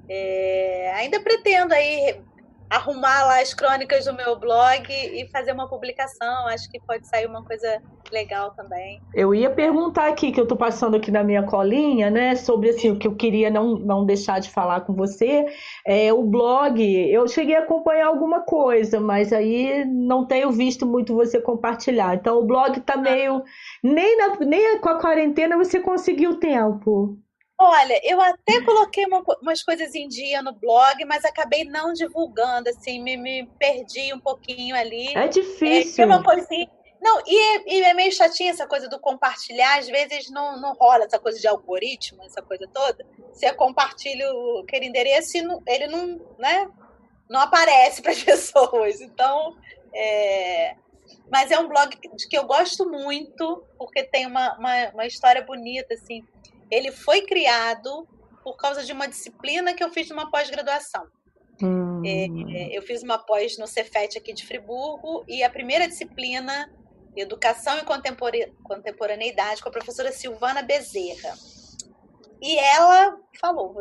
É, 0.08 0.92
ainda 0.96 1.20
pretendo 1.20 1.74
aí 1.74 2.22
arrumar 2.70 3.26
lá 3.26 3.42
as 3.42 3.54
crônicas 3.54 4.06
do 4.06 4.14
meu 4.14 4.38
blog 4.38 4.86
e 4.90 5.28
fazer 5.32 5.52
uma 5.52 5.68
publicação. 5.68 6.48
Acho 6.48 6.70
que 6.70 6.80
pode 6.80 7.08
sair 7.08 7.26
uma 7.28 7.44
coisa 7.44 7.82
legal 8.12 8.52
também. 8.52 9.02
Eu 9.14 9.34
ia 9.34 9.50
perguntar 9.50 10.08
aqui, 10.08 10.32
que 10.32 10.40
eu 10.40 10.44
estou 10.44 10.58
passando 10.58 10.96
aqui 10.96 11.12
na 11.12 11.24
minha 11.24 11.44
colinha, 11.44 12.10
né, 12.10 12.36
sobre 12.36 12.70
assim, 12.70 12.92
o 12.92 12.98
que 12.98 13.08
eu 13.08 13.16
queria 13.16 13.50
não, 13.50 13.78
não 13.78 14.06
deixar 14.06 14.40
de 14.40 14.50
falar 14.50 14.82
com 14.82 14.94
você. 14.94 15.46
É, 15.86 16.14
o 16.14 16.24
blog, 16.24 16.82
eu 16.82 17.28
cheguei 17.28 17.56
a 17.56 17.60
acompanhar 17.60 18.08
alguma 18.08 18.42
coisa, 18.42 19.00
mas 19.00 19.34
aí 19.34 19.86
não 19.86 20.26
tenho 20.26 20.52
visto 20.52 20.86
muito 20.86 21.16
você 21.16 21.40
compartilhar. 21.40 22.16
Então 22.16 22.40
o 22.40 22.46
blog 22.46 22.78
está 22.78 22.98
meio. 22.98 23.44
Nem, 23.84 24.18
na, 24.18 24.36
nem 24.40 24.80
com 24.80 24.90
a 24.90 25.00
quarentena 25.00 25.58
você 25.58 25.80
conseguiu 25.80 26.40
tempo. 26.40 27.18
Olha, 27.58 28.00
eu 28.04 28.20
até 28.20 28.62
coloquei 28.62 29.06
uma, 29.06 29.24
umas 29.42 29.64
coisas 29.64 29.96
em 29.96 30.10
dia 30.10 30.42
no 30.42 30.54
blog, 30.54 31.04
mas 31.06 31.24
acabei 31.24 31.64
não 31.64 31.94
divulgando, 31.94 32.70
assim, 32.70 33.02
me, 33.02 33.16
me 33.16 33.48
perdi 33.58 34.14
um 34.14 34.20
pouquinho 34.20 34.76
ali. 34.76 35.16
É 35.16 35.28
difícil. 35.30 36.04
É, 36.04 36.08
uma 36.08 36.22
coisinha. 36.22 36.70
Não, 37.02 37.22
e 37.26 37.38
é, 37.38 37.64
e 37.68 37.82
é, 37.84 37.94
meio 37.94 38.12
chatinha 38.12 38.52
essa 38.52 38.68
coisa 38.68 38.90
do 38.90 39.00
compartilhar, 39.00 39.80
às 39.80 39.88
vezes 39.88 40.30
não, 40.30 40.60
não 40.60 40.74
rola 40.74 41.06
essa 41.06 41.18
coisa 41.18 41.40
de 41.40 41.48
algoritmo, 41.48 42.24
essa 42.24 42.42
coisa 42.42 42.68
toda. 42.74 43.06
Você 43.32 43.54
compartilha 43.54 44.26
aquele 44.62 44.88
endereço 44.88 45.38
e 45.38 45.42
não, 45.42 45.62
ele 45.66 45.88
não, 45.88 46.20
né, 46.38 46.70
não 47.30 47.40
aparece 47.40 48.02
para 48.02 48.12
as 48.12 48.22
pessoas. 48.24 49.00
Então, 49.00 49.56
é... 49.94 50.76
mas 51.32 51.52
é 51.52 51.60
um 51.60 51.70
blog 51.70 51.98
de 52.16 52.28
que 52.28 52.38
eu 52.38 52.46
gosto 52.46 52.90
muito, 52.90 53.64
porque 53.78 54.04
tem 54.04 54.26
uma, 54.26 54.58
uma, 54.58 54.90
uma 54.90 55.06
história 55.06 55.42
bonita, 55.42 55.94
assim 55.94 56.22
ele 56.70 56.92
foi 56.92 57.22
criado 57.22 58.08
por 58.44 58.58
causa 58.58 58.84
de 58.84 58.92
uma 58.92 59.08
disciplina 59.08 59.74
que 59.74 59.84
eu 59.84 59.90
fiz 59.90 60.10
numa 60.10 60.30
pós-graduação. 60.30 61.08
Hum. 61.62 62.02
É, 62.06 62.78
eu 62.78 62.82
fiz 62.82 63.02
uma 63.02 63.18
pós 63.18 63.58
no 63.58 63.68
Cefet 63.68 64.18
aqui 64.18 64.34
de 64.34 64.46
Friburgo 64.46 65.24
e 65.28 65.44
a 65.44 65.50
primeira 65.50 65.88
disciplina, 65.88 66.72
Educação 67.16 67.78
e 67.78 67.84
Contemporaneidade, 68.64 69.62
com 69.62 69.70
a 69.70 69.72
professora 69.72 70.12
Silvana 70.12 70.62
Bezerra. 70.62 71.34
E 72.42 72.60
ela 72.60 73.18
falou: 73.40 73.74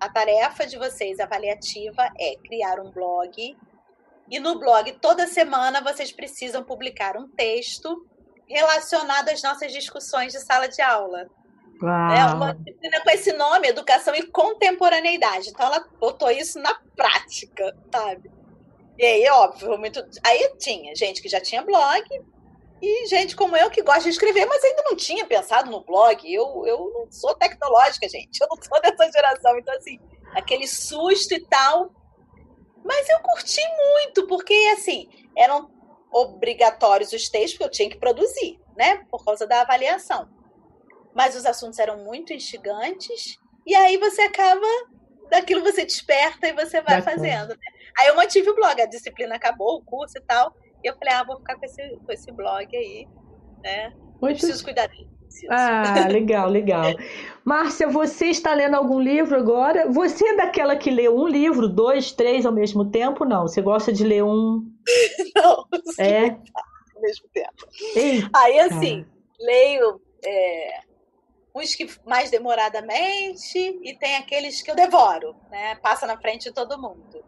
a 0.00 0.08
tarefa 0.08 0.66
de 0.66 0.78
vocês 0.78 1.18
avaliativa 1.18 2.08
é 2.18 2.36
criar 2.36 2.80
um 2.80 2.90
blog, 2.90 3.56
e 4.28 4.40
no 4.40 4.58
blog, 4.58 4.92
toda 5.00 5.26
semana, 5.26 5.80
vocês 5.80 6.10
precisam 6.10 6.64
publicar 6.64 7.16
um 7.16 7.28
texto 7.28 8.06
relacionado 8.48 9.28
às 9.28 9.42
nossas 9.42 9.72
discussões 9.72 10.32
de 10.32 10.40
sala 10.40 10.68
de 10.68 10.82
aula. 10.82 11.28
É 12.16 12.24
uma 12.34 12.54
disciplina 12.54 13.00
com 13.02 13.10
esse 13.10 13.32
nome, 13.32 13.68
Educação 13.68 14.14
e 14.14 14.22
Contemporaneidade. 14.22 15.50
Então 15.50 15.66
ela 15.66 15.86
botou 16.00 16.30
isso 16.30 16.58
na 16.58 16.74
prática, 16.96 17.76
sabe? 17.92 18.30
E 18.98 19.04
aí, 19.04 19.28
óbvio, 19.28 19.78
muito. 19.78 20.02
Aí 20.24 20.56
tinha 20.58 20.94
gente 20.94 21.20
que 21.20 21.28
já 21.28 21.40
tinha 21.40 21.62
blog 21.62 22.02
e 22.80 23.06
gente 23.06 23.36
como 23.36 23.56
eu 23.56 23.70
que 23.70 23.82
gosta 23.82 24.04
de 24.04 24.10
escrever, 24.10 24.46
mas 24.46 24.64
ainda 24.64 24.82
não 24.84 24.96
tinha 24.96 25.26
pensado 25.26 25.70
no 25.70 25.84
blog. 25.84 26.32
Eu, 26.32 26.64
eu 26.66 26.90
não 26.94 27.12
sou 27.12 27.34
tecnológica, 27.34 28.08
gente. 28.08 28.40
Eu 28.40 28.48
não 28.50 28.62
sou 28.62 28.80
dessa 28.80 29.10
geração. 29.12 29.58
Então, 29.58 29.74
assim, 29.74 30.00
aquele 30.34 30.66
susto 30.66 31.34
e 31.34 31.40
tal. 31.40 31.90
Mas 32.82 33.08
eu 33.08 33.18
curti 33.20 33.60
muito, 33.94 34.26
porque, 34.26 34.54
assim, 34.76 35.08
eram 35.36 35.70
obrigatórios 36.10 37.12
os 37.12 37.28
textos 37.28 37.58
que 37.58 37.64
eu 37.64 37.70
tinha 37.70 37.90
que 37.90 37.98
produzir, 37.98 38.58
né? 38.76 39.04
Por 39.10 39.22
causa 39.24 39.46
da 39.46 39.60
avaliação 39.60 40.35
mas 41.16 41.34
os 41.34 41.46
assuntos 41.46 41.78
eram 41.78 42.04
muito 42.04 42.34
instigantes, 42.34 43.38
e 43.66 43.74
aí 43.74 43.96
você 43.96 44.20
acaba, 44.20 44.66
daquilo 45.30 45.62
você 45.62 45.82
desperta 45.82 46.46
e 46.46 46.52
você 46.52 46.82
vai 46.82 47.00
fazendo. 47.00 47.48
Né? 47.48 47.56
Aí 47.98 48.08
eu 48.08 48.14
mantive 48.14 48.50
o 48.50 48.54
blog, 48.54 48.80
a 48.80 48.86
disciplina 48.86 49.34
acabou, 49.34 49.78
o 49.78 49.82
curso 49.82 50.18
e 50.18 50.20
tal, 50.20 50.54
e 50.84 50.88
eu 50.88 50.94
falei, 50.98 51.14
ah, 51.14 51.24
vou 51.24 51.38
ficar 51.38 51.56
com 51.56 51.64
esse, 51.64 51.96
com 52.04 52.12
esse 52.12 52.30
blog 52.30 52.76
aí, 52.76 53.08
né? 53.64 53.94
Muito... 54.20 54.38
Preciso 54.38 54.62
cuidar 54.62 54.88
dele. 54.88 55.08
Ah, 55.50 56.06
legal, 56.12 56.50
legal. 56.50 56.84
Márcia, 57.44 57.88
você 57.88 58.26
está 58.26 58.54
lendo 58.54 58.74
algum 58.74 59.00
livro 59.00 59.36
agora? 59.36 59.90
Você 59.90 60.28
é 60.28 60.36
daquela 60.36 60.76
que 60.76 60.90
lê 60.90 61.08
um 61.08 61.26
livro, 61.26 61.66
dois, 61.66 62.12
três 62.12 62.44
ao 62.44 62.52
mesmo 62.52 62.90
tempo? 62.90 63.24
Não, 63.24 63.42
você 63.42 63.62
gosta 63.62 63.90
de 63.90 64.04
ler 64.04 64.22
um? 64.22 64.62
Não, 65.34 65.66
é 65.98 66.28
ao 66.28 67.02
mesmo 67.02 67.26
tempo. 67.32 67.66
Eita. 67.94 68.30
Aí 68.34 68.60
assim, 68.60 69.04
leio 69.40 70.00
é, 70.24 70.80
uns 71.56 71.74
que 71.74 71.88
mais 72.04 72.30
demoradamente 72.30 73.58
e 73.82 73.96
tem 73.98 74.16
aqueles 74.16 74.60
que 74.60 74.70
eu 74.70 74.76
devoro, 74.76 75.34
né? 75.50 75.74
Passa 75.76 76.06
na 76.06 76.18
frente 76.18 76.44
de 76.44 76.52
todo 76.52 76.80
mundo. 76.80 77.24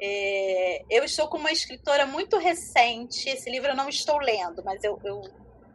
É, 0.00 0.82
eu 0.88 1.04
estou 1.04 1.28
com 1.28 1.36
uma 1.36 1.52
escritora 1.52 2.06
muito 2.06 2.38
recente. 2.38 3.28
Esse 3.28 3.50
livro 3.50 3.68
eu 3.68 3.76
não 3.76 3.88
estou 3.88 4.18
lendo, 4.18 4.64
mas 4.64 4.82
eu, 4.82 4.98
eu 5.04 5.20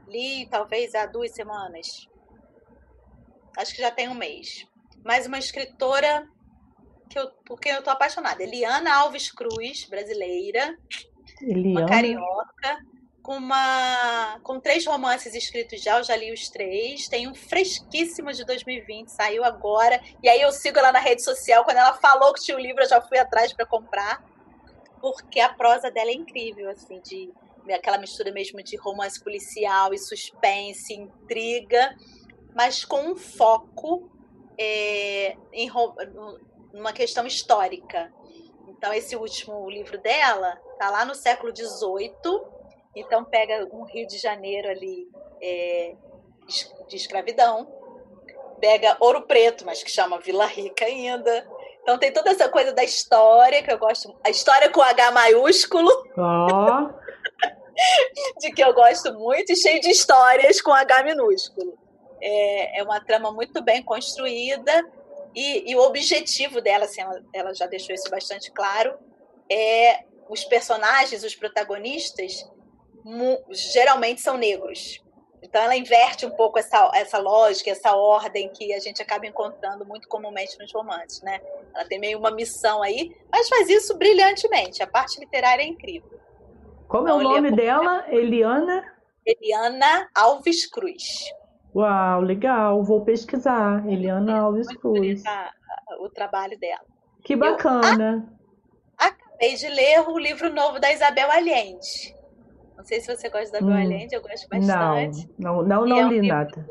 li 0.08 0.48
talvez 0.48 0.96
há 0.96 1.06
duas 1.06 1.32
semanas. 1.32 2.10
Acho 3.56 3.76
que 3.76 3.82
já 3.82 3.92
tem 3.92 4.10
um 4.10 4.16
mês. 4.16 4.66
Mas 5.04 5.28
uma 5.28 5.38
escritora 5.38 6.28
que 7.08 7.20
eu, 7.20 7.30
por 7.46 7.60
quem 7.60 7.72
eu 7.72 7.80
estou 7.80 7.94
apaixonada. 7.94 8.42
Eliana 8.42 8.96
Alves 8.96 9.32
Cruz, 9.32 9.86
brasileira. 9.86 10.76
Eliana. 11.40 11.82
Uma 11.82 11.88
carioca 11.88 12.80
com 13.26 13.38
uma 13.38 14.40
com 14.44 14.60
três 14.60 14.86
romances 14.86 15.34
escritos 15.34 15.82
já, 15.82 15.98
eu 15.98 16.04
já 16.04 16.16
li 16.16 16.32
os 16.32 16.48
três. 16.48 17.08
Tem 17.08 17.28
um 17.28 17.34
fresquíssimo 17.34 18.32
de 18.32 18.46
2020, 18.46 19.08
saiu 19.08 19.44
agora. 19.44 20.00
E 20.22 20.30
aí 20.30 20.40
eu 20.40 20.52
sigo 20.52 20.78
ela 20.78 20.92
na 20.92 21.00
rede 21.00 21.24
social. 21.24 21.64
Quando 21.66 21.78
ela 21.78 21.94
falou 21.94 22.32
que 22.36 22.42
tinha 22.44 22.56
o 22.56 22.60
um 22.60 22.64
livro, 22.64 22.84
eu 22.84 22.88
já 22.88 23.02
fui 23.02 23.18
atrás 23.18 23.52
para 23.52 23.66
comprar. 23.66 24.24
Porque 25.02 25.40
a 25.40 25.50
prosa 25.50 25.90
dela 25.90 26.12
é 26.12 26.14
incrível, 26.14 26.70
assim, 26.70 27.02
de 27.02 27.34
aquela 27.74 27.98
mistura 27.98 28.32
mesmo 28.32 28.62
de 28.62 28.76
romance 28.76 29.20
policial 29.20 29.92
e 29.92 29.98
suspense, 29.98 30.94
intriga, 30.94 31.96
mas 32.54 32.86
com 32.86 33.12
um 33.12 33.16
foco 33.16 34.08
é, 34.56 35.36
em 35.52 35.72
uma 36.72 36.94
questão 36.94 37.26
histórica. 37.26 38.14
Então, 38.68 38.94
esse 38.94 39.16
último 39.16 39.68
livro 39.68 39.98
dela 39.98 40.62
tá 40.78 40.92
lá 40.92 41.04
no 41.04 41.16
século 41.16 41.52
XVIII 41.56 42.55
então 42.96 43.26
pega 43.26 43.68
um 43.72 43.84
Rio 43.84 44.08
de 44.08 44.18
Janeiro 44.18 44.70
ali 44.70 45.08
é, 45.42 45.96
de 46.88 46.96
escravidão, 46.96 47.68
pega 48.60 48.98
Ouro 49.00 49.24
Preto, 49.24 49.66
mas 49.66 49.84
que 49.84 49.92
chama 49.92 50.20
Vila 50.20 50.46
Rica 50.46 50.86
ainda. 50.86 51.48
Então 51.82 51.98
tem 51.98 52.12
toda 52.12 52.32
essa 52.32 52.50
coisa 52.50 52.74
da 52.74 52.84
história 52.84 53.62
que 53.62 53.72
eu 53.72 53.78
gosto, 53.78 54.16
a 54.24 54.30
história 54.30 54.70
com 54.70 54.82
H 54.82 55.12
maiúsculo. 55.12 55.92
Oh. 56.18 57.06
de 58.40 58.52
que 58.52 58.64
eu 58.64 58.74
gosto 58.74 59.14
muito 59.14 59.52
e 59.52 59.56
cheio 59.56 59.82
de 59.82 59.90
histórias 59.90 60.62
com 60.62 60.72
H 60.72 61.04
minúsculo. 61.04 61.78
É, 62.22 62.80
é 62.80 62.84
uma 62.84 63.00
trama 63.02 63.32
muito 63.32 63.62
bem 63.62 63.84
construída 63.84 64.72
e, 65.36 65.70
e 65.72 65.76
o 65.76 65.82
objetivo 65.82 66.62
dela, 66.62 66.86
assim, 66.86 67.02
ela, 67.02 67.22
ela 67.34 67.54
já 67.54 67.68
deixou 67.68 67.94
isso 67.94 68.10
bastante 68.10 68.52
claro, 68.52 68.98
é 69.52 70.06
os 70.30 70.46
personagens, 70.46 71.24
os 71.24 71.36
protagonistas, 71.36 72.50
geralmente 73.52 74.22
são 74.22 74.38
negros. 74.38 75.04
Então 75.42 75.62
ela 75.62 75.76
inverte 75.76 76.26
um 76.26 76.32
pouco 76.32 76.58
essa, 76.58 76.92
essa 76.96 77.20
lógica, 77.20 77.70
essa 77.70 77.96
ordem 77.96 78.50
que 78.50 78.74
a 78.74 78.80
gente 78.80 79.02
acaba 79.02 79.28
encontrando 79.28 79.86
muito 79.86 80.08
comumente 80.08 80.58
nos 80.58 80.74
romances, 80.74 81.22
né? 81.22 81.40
Ela 81.74 81.86
tem 81.86 82.00
meio 82.00 82.18
uma 82.18 82.32
missão 82.32 82.82
aí, 82.82 83.16
mas 83.32 83.48
faz 83.48 83.70
isso 83.70 83.96
brilhantemente. 83.96 84.82
A 84.82 84.88
parte 84.88 85.20
literária 85.20 85.62
é 85.62 85.68
incrível. 85.68 86.20
Como 86.88 87.08
então, 87.08 87.22
é 87.22 87.24
o 87.24 87.28
nome 87.30 87.52
dela? 87.52 88.06
Eliana? 88.10 88.84
Eliana 89.26 90.10
Alves 90.16 90.66
Cruz. 90.68 91.32
Uau, 91.76 92.22
legal. 92.22 92.84
Vou 92.84 93.04
pesquisar. 93.04 93.88
Eliana 93.88 94.38
é, 94.38 94.40
Alves 94.40 94.68
Cruz. 94.78 95.22
o 96.00 96.10
trabalho 96.10 96.58
dela. 96.60 96.86
Que 97.24 97.36
bacana. 97.36 98.28
Eu 99.00 99.08
acabei 99.08 99.56
de 99.56 99.68
ler 99.68 100.08
o 100.08 100.18
livro 100.18 100.54
novo 100.54 100.80
da 100.80 100.92
Isabel 100.92 101.30
Allende. 101.30 102.15
Não 102.78 102.84
sei 102.84 103.00
se 103.00 103.08
você 103.08 103.30
gosta 103.30 103.60
da 103.60 103.66
hum, 103.66 103.72
Allende, 103.72 104.16
eu 104.16 104.22
gosto 104.22 104.48
bastante. 104.50 105.30
Não, 105.38 105.58
não, 105.58 105.64
não, 105.64 105.86
não 105.86 105.98
é 105.98 106.06
um 106.06 106.10
li 106.10 106.28
nada. 106.28 106.68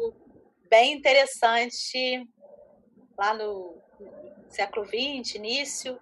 Bem 0.70 0.92
interessante, 0.92 2.26
lá 3.16 3.34
no 3.34 3.74
século 4.48 4.86
XX, 4.86 5.36
início. 5.36 5.98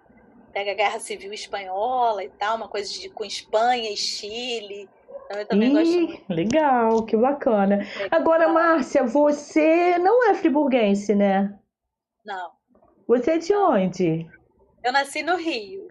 pega 0.51 0.71
a 0.71 0.75
Guerra 0.75 0.99
Civil 0.99 1.33
Espanhola 1.33 2.23
e 2.23 2.29
tal, 2.29 2.57
uma 2.57 2.67
coisa 2.67 2.91
de, 2.91 3.09
com 3.09 3.23
Espanha 3.23 3.91
e 3.91 3.97
Chile. 3.97 4.89
Então 5.25 5.39
eu 5.39 5.47
também 5.47 5.69
Ih, 5.69 5.73
gosto 5.73 5.99
muito. 5.99 6.23
Legal, 6.29 7.05
que 7.05 7.17
bacana. 7.17 7.79
Agora, 8.11 8.47
Márcia, 8.49 9.03
você 9.03 9.97
não 9.97 10.29
é 10.29 10.35
friburguense, 10.35 11.15
né? 11.15 11.57
Não. 12.25 12.51
Você 13.07 13.31
é 13.31 13.37
de 13.37 13.53
onde? 13.53 14.29
Eu 14.83 14.91
nasci 14.91 15.23
no 15.23 15.35
Rio. 15.35 15.82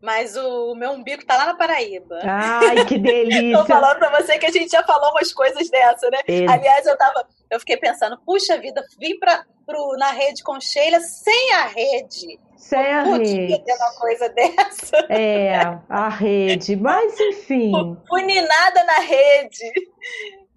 Mas 0.00 0.36
o 0.36 0.74
meu 0.74 0.92
umbigo 0.92 1.24
tá 1.24 1.36
lá 1.36 1.46
na 1.46 1.56
Paraíba. 1.56 2.20
Ai, 2.22 2.84
que 2.84 2.96
delícia! 2.98 3.58
Tô 3.58 3.66
falando 3.66 3.98
pra 3.98 4.20
você 4.20 4.38
que 4.38 4.46
a 4.46 4.50
gente 4.50 4.70
já 4.70 4.82
falou 4.84 5.10
umas 5.10 5.32
coisas 5.32 5.68
dessa, 5.68 6.08
né? 6.10 6.18
É. 6.28 6.46
Aliás, 6.48 6.86
eu 6.86 6.96
tava. 6.96 7.26
Eu 7.50 7.58
fiquei 7.58 7.76
pensando, 7.76 8.18
puxa 8.24 8.58
vida, 8.58 8.84
vim 8.98 9.18
pra, 9.18 9.44
pro, 9.66 9.96
na 9.98 10.10
rede 10.10 10.42
com 10.42 10.60
Sheila 10.60 11.00
sem 11.00 11.52
a 11.54 11.66
rede. 11.66 12.38
Sem 12.56 12.78
a 12.78 13.02
rede. 13.02 13.64
ter 13.64 13.74
uma 13.74 13.94
coisa 13.94 14.28
dessa. 14.34 14.96
É, 15.08 15.78
a 15.88 16.08
rede. 16.08 16.76
Mas 16.76 17.18
enfim. 17.18 17.72
Uninada 18.10 18.84
na 18.84 19.00
rede. 19.00 19.72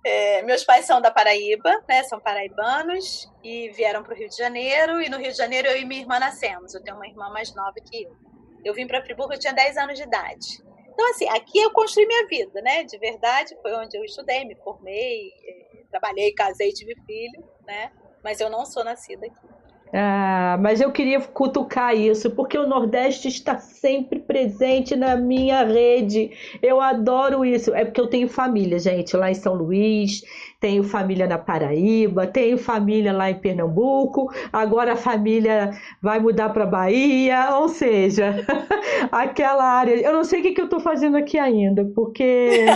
É, 0.03 0.41
meus 0.41 0.63
pais 0.63 0.85
são 0.85 0.99
da 0.99 1.11
Paraíba, 1.11 1.69
né? 1.87 2.03
São 2.03 2.19
paraibanos 2.19 3.31
e 3.43 3.69
vieram 3.69 4.03
para 4.03 4.13
o 4.13 4.17
Rio 4.17 4.29
de 4.29 4.35
Janeiro. 4.35 5.01
E 5.01 5.09
no 5.09 5.17
Rio 5.17 5.31
de 5.31 5.37
Janeiro 5.37 5.67
eu 5.67 5.77
e 5.77 5.85
minha 5.85 6.01
irmã 6.01 6.19
nascemos. 6.19 6.73
Eu 6.73 6.83
tenho 6.83 6.97
uma 6.97 7.07
irmã 7.07 7.29
mais 7.29 7.53
nova 7.55 7.75
que 7.89 8.03
eu. 8.03 8.15
Eu 8.63 8.73
vim 8.73 8.87
para 8.87 9.03
Friburgo, 9.03 9.33
eu 9.33 9.39
tinha 9.39 9.53
10 9.53 9.77
anos 9.77 9.97
de 9.97 10.03
idade. 10.03 10.63
Então, 10.93 11.09
assim, 11.09 11.27
aqui 11.29 11.59
eu 11.59 11.71
construí 11.71 12.05
minha 12.05 12.27
vida, 12.27 12.61
né? 12.61 12.83
De 12.83 12.97
verdade, 12.97 13.57
foi 13.61 13.73
onde 13.73 13.97
eu 13.97 14.03
estudei, 14.03 14.45
me 14.45 14.55
formei, 14.55 15.31
eh, 15.47 15.83
trabalhei, 15.89 16.33
casei, 16.33 16.71
tive 16.71 16.95
filho, 17.05 17.43
né? 17.65 17.91
Mas 18.23 18.39
eu 18.39 18.49
não 18.49 18.65
sou 18.65 18.83
nascida 18.83 19.25
aqui. 19.25 19.61
Ah, 19.93 20.57
mas 20.61 20.79
eu 20.79 20.89
queria 20.91 21.19
cutucar 21.19 21.93
isso, 21.93 22.31
porque 22.31 22.57
o 22.57 22.65
Nordeste 22.65 23.27
está 23.27 23.57
sempre 23.57 24.19
presente 24.19 24.95
na 24.95 25.17
minha 25.17 25.65
rede. 25.65 26.31
Eu 26.61 26.79
adoro 26.79 27.43
isso. 27.43 27.73
É 27.73 27.83
porque 27.83 27.99
eu 27.99 28.07
tenho 28.07 28.29
família, 28.29 28.79
gente, 28.79 29.17
lá 29.17 29.29
em 29.29 29.33
São 29.33 29.53
Luís, 29.53 30.23
tenho 30.61 30.83
família 30.83 31.25
na 31.25 31.39
Paraíba, 31.39 32.27
tenho 32.27 32.55
família 32.55 33.11
lá 33.11 33.31
em 33.31 33.39
Pernambuco, 33.39 34.31
agora 34.53 34.93
a 34.93 34.95
família 34.95 35.71
vai 35.99 36.19
mudar 36.19 36.49
para 36.49 36.67
Bahia, 36.67 37.55
ou 37.55 37.67
seja, 37.67 38.45
aquela 39.11 39.63
área. 39.63 39.95
Eu 39.95 40.13
não 40.13 40.23
sei 40.23 40.39
o 40.39 40.43
que, 40.43 40.51
que 40.51 40.61
eu 40.61 40.65
estou 40.65 40.79
fazendo 40.79 41.17
aqui 41.17 41.39
ainda, 41.39 41.83
porque 41.95 42.67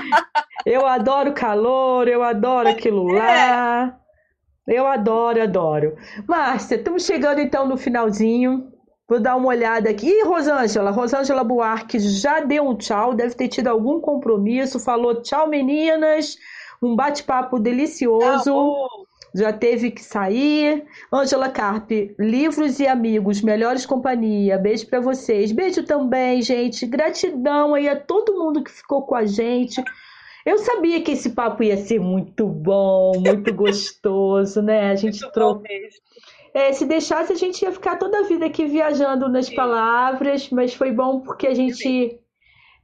eu 0.64 0.86
adoro 0.86 1.34
calor, 1.34 2.08
eu 2.08 2.22
adoro 2.22 2.70
aquilo 2.70 3.04
lá. 3.04 3.94
Eu 4.66 4.86
adoro, 4.86 5.42
adoro. 5.42 5.94
Márcia, 6.26 6.76
estamos 6.76 7.04
chegando 7.04 7.38
então 7.40 7.68
no 7.68 7.76
finalzinho. 7.76 8.72
Vou 9.06 9.20
dar 9.20 9.36
uma 9.36 9.48
olhada 9.48 9.90
aqui. 9.90 10.08
Ih, 10.08 10.24
Rosângela, 10.24 10.90
Rosângela 10.90 11.44
Buarque 11.44 12.00
já 12.00 12.40
deu 12.40 12.66
um 12.66 12.74
tchau, 12.74 13.14
deve 13.14 13.34
ter 13.34 13.46
tido 13.46 13.68
algum 13.68 14.00
compromisso. 14.00 14.80
Falou 14.80 15.22
tchau, 15.22 15.46
meninas. 15.48 16.36
Um 16.82 16.94
bate-papo 16.94 17.58
delicioso. 17.58 18.88
Já 19.34 19.52
teve 19.52 19.90
que 19.90 20.02
sair. 20.02 20.84
Ângela 21.12 21.50
Carpe, 21.50 22.14
livros 22.18 22.80
e 22.80 22.86
amigos, 22.86 23.42
melhores 23.42 23.84
companhia. 23.84 24.58
Beijo 24.58 24.86
para 24.86 25.00
vocês. 25.00 25.52
Beijo 25.52 25.84
também, 25.84 26.40
gente. 26.40 26.86
Gratidão 26.86 27.74
aí 27.74 27.88
a 27.88 27.98
todo 27.98 28.38
mundo 28.38 28.64
que 28.64 28.70
ficou 28.70 29.02
com 29.02 29.14
a 29.14 29.26
gente. 29.26 29.82
Eu 30.46 30.58
sabia 30.58 31.02
que 31.02 31.10
esse 31.10 31.30
papo 31.30 31.62
ia 31.64 31.76
ser 31.76 32.00
muito 32.00 32.46
bom, 32.46 33.12
muito 33.18 33.52
gostoso, 33.52 34.62
né? 34.62 34.90
A 34.90 34.94
gente 34.94 35.20
trocou. 35.32 35.62
É, 36.54 36.72
se 36.72 36.86
deixasse, 36.86 37.32
a 37.32 37.36
gente 37.36 37.60
ia 37.60 37.72
ficar 37.72 37.96
toda 37.96 38.20
a 38.20 38.22
vida 38.22 38.46
aqui 38.46 38.64
viajando 38.64 39.28
nas 39.28 39.46
Sim. 39.46 39.54
palavras, 39.54 40.48
mas 40.48 40.72
foi 40.72 40.90
bom 40.90 41.20
porque 41.20 41.46
a 41.46 41.52
gente. 41.52 42.18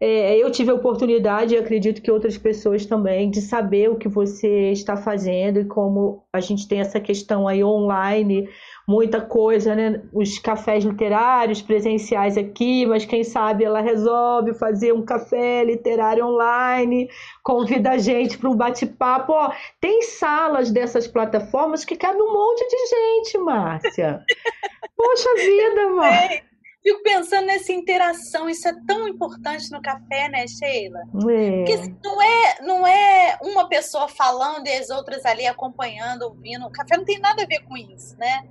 É, 0.04 0.36
eu 0.36 0.50
tive 0.50 0.72
a 0.72 0.74
oportunidade, 0.74 1.54
e 1.54 1.58
acredito 1.58 2.02
que 2.02 2.10
outras 2.10 2.36
pessoas 2.36 2.84
também, 2.84 3.30
de 3.30 3.40
saber 3.40 3.88
o 3.88 3.94
que 3.96 4.08
você 4.08 4.72
está 4.72 4.96
fazendo 4.96 5.60
e 5.60 5.64
como 5.64 6.24
a 6.32 6.40
gente 6.40 6.66
tem 6.66 6.80
essa 6.80 6.98
questão 6.98 7.46
aí 7.46 7.62
online 7.62 8.48
muita 8.86 9.20
coisa, 9.20 9.74
né? 9.74 10.02
Os 10.12 10.38
cafés 10.38 10.84
literários 10.84 11.62
presenciais 11.62 12.36
aqui, 12.36 12.84
mas 12.86 13.04
quem 13.04 13.22
sabe 13.22 13.64
ela 13.64 13.80
resolve 13.80 14.54
fazer 14.54 14.92
um 14.92 15.04
café 15.04 15.64
literário 15.64 16.26
online, 16.26 17.08
convida 17.42 17.92
a 17.92 17.98
gente 17.98 18.38
para 18.38 18.50
um 18.50 18.56
bate-papo. 18.56 19.32
tem 19.80 20.02
salas 20.02 20.70
dessas 20.70 21.06
plataformas 21.06 21.84
que 21.84 21.96
cabe 21.96 22.20
um 22.20 22.32
monte 22.32 22.66
de 22.66 22.86
gente, 22.88 23.38
Márcia. 23.38 24.20
Poxa 24.96 25.34
vida, 25.36 25.88
mano. 25.90 26.51
Fico 26.82 27.00
pensando 27.04 27.46
nessa 27.46 27.72
interação, 27.72 28.48
isso 28.48 28.66
é 28.66 28.74
tão 28.86 29.06
importante 29.06 29.70
no 29.70 29.80
café, 29.80 30.28
né, 30.28 30.44
Sheila? 30.48 30.98
É. 31.30 31.58
Porque 31.58 31.94
não 32.02 32.20
é, 32.20 32.56
não 32.60 32.86
é 32.86 33.38
uma 33.40 33.68
pessoa 33.68 34.08
falando 34.08 34.66
e 34.66 34.72
as 34.72 34.90
outras 34.90 35.24
ali 35.24 35.46
acompanhando, 35.46 36.22
ouvindo. 36.22 36.66
O 36.66 36.72
café 36.72 36.96
não 36.96 37.04
tem 37.04 37.20
nada 37.20 37.44
a 37.44 37.46
ver 37.46 37.60
com 37.60 37.76
isso, 37.76 38.18
né? 38.18 38.42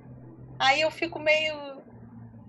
Aí 0.58 0.80
eu 0.80 0.90
fico 0.90 1.18
meio. 1.18 1.82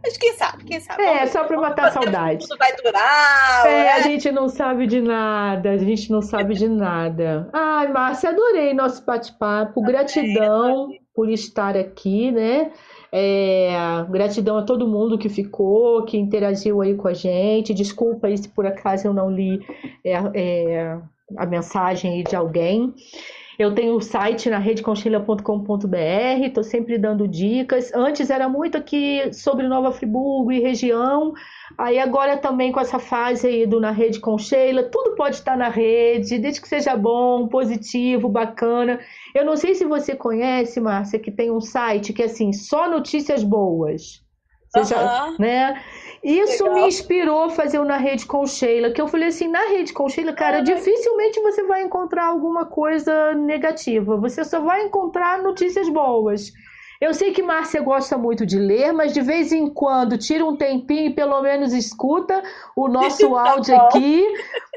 Mas 0.01 0.18
quem 0.18 0.34
sabe, 0.34 0.64
quem 0.64 0.80
sabe? 0.80 1.03
É, 1.03 1.27
só 1.27 1.43
para 1.43 1.60
matar 1.60 1.88
a 1.88 1.91
saudade. 1.91 2.47
Tudo 2.47 2.57
vai 2.57 2.73
durar. 2.77 3.65
É, 3.65 3.69
né? 3.69 3.91
a 3.91 4.01
gente 4.01 4.31
não 4.31 4.47
sabe 4.47 4.88
de 4.88 5.01
nada, 5.01 5.72
a 5.72 5.77
gente 5.77 6.10
não 6.10 6.22
sabe 6.22 6.53
de 6.53 6.69
nada. 6.69 7.49
Ai, 7.51 7.89
Márcia, 7.89 8.30
adorei 8.30 8.73
nosso 8.73 9.03
bate-papo. 9.05 9.81
Gratidão 9.81 10.89
por 11.14 11.30
estar 11.30 11.76
aqui, 11.76 12.31
né? 12.31 12.72
É, 13.15 13.69
gratidão 14.10 14.57
a 14.57 14.64
todo 14.64 14.88
mundo 14.88 15.19
que 15.19 15.30
ficou, 15.30 16.03
que 16.03 16.18
interagiu 16.18 16.81
aí 16.81 16.95
com 16.95 17.07
a 17.07 17.14
gente. 17.14 17.72
Desculpa 17.72 18.26
aí 18.26 18.35
se 18.35 18.49
por 18.49 18.65
acaso 18.65 19.06
eu 19.06 19.14
não 19.14 19.30
li 19.30 19.64
é, 20.03 20.14
é, 20.34 20.98
a 21.38 21.45
mensagem 21.45 22.23
de 22.23 22.35
alguém. 22.35 22.91
Eu 23.57 23.75
tenho 23.75 23.95
o 23.95 24.01
site 24.01 24.49
na 24.49 24.57
redeconchilha.com.br, 24.57 25.97
estou 26.41 26.63
sempre 26.63 26.97
dando 26.97 27.27
dicas. 27.27 27.93
Antes 27.93 28.30
era 28.30 28.49
muito 28.49 28.77
aqui 28.77 29.31
sobre 29.31 29.67
Nova 29.67 29.91
Friburgo 29.91 30.51
e 30.51 30.59
região, 30.59 31.34
aí 31.77 31.99
agora 31.99 32.35
também 32.38 32.71
com 32.71 32.80
essa 32.80 32.97
fase 32.97 33.47
aí 33.47 33.65
do 33.67 33.80
Na 33.80 33.91
Rede 33.91 34.19
com 34.19 34.38
Sheila, 34.38 34.84
tudo 34.84 35.15
pode 35.15 35.35
estar 35.35 35.55
na 35.55 35.69
rede, 35.69 36.39
desde 36.39 36.61
que 36.61 36.67
seja 36.67 36.95
bom, 36.95 37.47
positivo, 37.47 38.27
bacana. 38.27 38.99
Eu 39.35 39.45
não 39.45 39.55
sei 39.55 39.75
se 39.75 39.85
você 39.85 40.15
conhece, 40.15 40.80
Márcia, 40.80 41.19
que 41.19 41.31
tem 41.31 41.51
um 41.51 41.61
site 41.61 42.11
que 42.11 42.23
é 42.23 42.25
assim, 42.25 42.51
só 42.51 42.89
notícias 42.89 43.43
boas. 43.43 44.23
Uhum. 44.80 44.86
já, 44.86 45.36
né? 45.40 45.82
Isso 46.24 46.64
Legal. 46.64 46.80
me 46.80 46.88
inspirou 46.88 47.44
a 47.44 47.50
fazer 47.50 47.80
o 47.80 47.86
Na 47.86 47.98
Rede 47.98 48.26
com 48.26 48.48
Sheila, 48.48 48.91
que 48.91 49.02
eu 49.02 49.10
falei 49.10 49.28
assim, 49.28 49.50
na 49.50 49.68
Rede 49.68 49.91
com 49.91 50.08
Sheila, 50.08 50.32
cara, 50.32 50.62
dificilmente 50.62 51.41
você 51.41 51.64
vai 51.64 51.84
encontrar 51.84 52.28
alguma 52.28 52.66
coisa 52.66 53.34
negativa. 53.34 54.16
Você 54.16 54.44
só 54.45 54.62
vai 54.62 54.84
encontrar 54.86 55.44
notícias 55.44 55.90
boas. 55.90 56.54
Eu 57.02 57.14
sei 57.14 57.34
que 57.34 57.44
Márcia 57.44 57.82
gosta 57.82 58.18
muito 58.18 58.45
de 58.45 58.58
ler, 58.58 58.94
mas 58.94 59.14
de 59.14 59.20
vez 59.20 59.52
em 59.52 59.68
quando 59.68 60.18
tira 60.18 60.45
um 60.45 60.56
tempinho 60.56 61.08
e 61.08 61.14
pelo 61.14 61.41
menos 61.41 61.74
escuta 61.74 62.41
o 62.74 62.88
nosso 62.88 63.28
tá 63.36 63.52
áudio 63.52 63.76
aqui, 63.76 64.26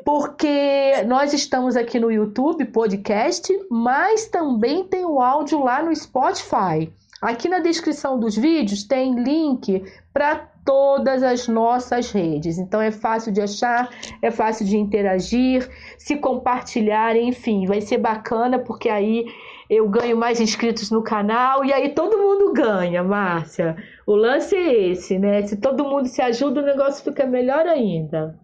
porque 0.04 1.04
nós 1.06 1.32
estamos 1.32 1.76
aqui 1.76 2.00
no 2.00 2.10
YouTube, 2.10 2.64
podcast, 2.64 3.56
mas 3.70 4.26
também 4.26 4.82
tem 4.82 5.04
o 5.04 5.20
áudio 5.20 5.62
lá 5.62 5.80
no 5.80 5.94
Spotify. 5.94 6.92
Aqui 7.22 7.48
na 7.48 7.60
descrição 7.60 8.18
dos 8.18 8.36
vídeos 8.36 8.84
tem 8.84 9.14
link 9.14 9.82
para 10.12 10.36
todas 10.64 11.22
as 11.22 11.48
nossas 11.48 12.10
redes. 12.10 12.58
Então 12.58 12.80
é 12.80 12.90
fácil 12.90 13.32
de 13.32 13.40
achar, 13.40 13.88
é 14.20 14.30
fácil 14.30 14.66
de 14.66 14.76
interagir, 14.76 15.68
se 15.96 16.16
compartilhar, 16.16 17.16
enfim, 17.16 17.64
vai 17.66 17.80
ser 17.80 17.98
bacana 17.98 18.58
porque 18.58 18.88
aí 18.88 19.26
eu 19.70 19.88
ganho 19.88 20.16
mais 20.16 20.40
inscritos 20.40 20.90
no 20.90 21.02
canal 21.02 21.64
e 21.64 21.72
aí 21.72 21.94
todo 21.94 22.18
mundo 22.18 22.52
ganha, 22.52 23.02
Márcia. 23.02 23.76
O 24.06 24.14
lance 24.14 24.54
é 24.54 24.90
esse, 24.90 25.18
né? 25.18 25.46
Se 25.46 25.56
todo 25.56 25.84
mundo 25.84 26.08
se 26.08 26.20
ajuda, 26.20 26.60
o 26.60 26.66
negócio 26.66 27.02
fica 27.02 27.26
melhor 27.26 27.66
ainda. 27.66 28.38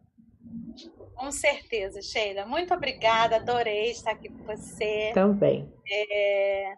Com 1.15 1.31
certeza, 1.31 2.01
Sheila. 2.01 2.47
Muito 2.47 2.73
obrigada, 2.74 3.36
adorei 3.36 3.90
estar 3.90 4.12
aqui 4.12 4.28
com 4.28 4.44
você. 4.44 5.12
Também. 5.15 5.73
É 5.89 6.74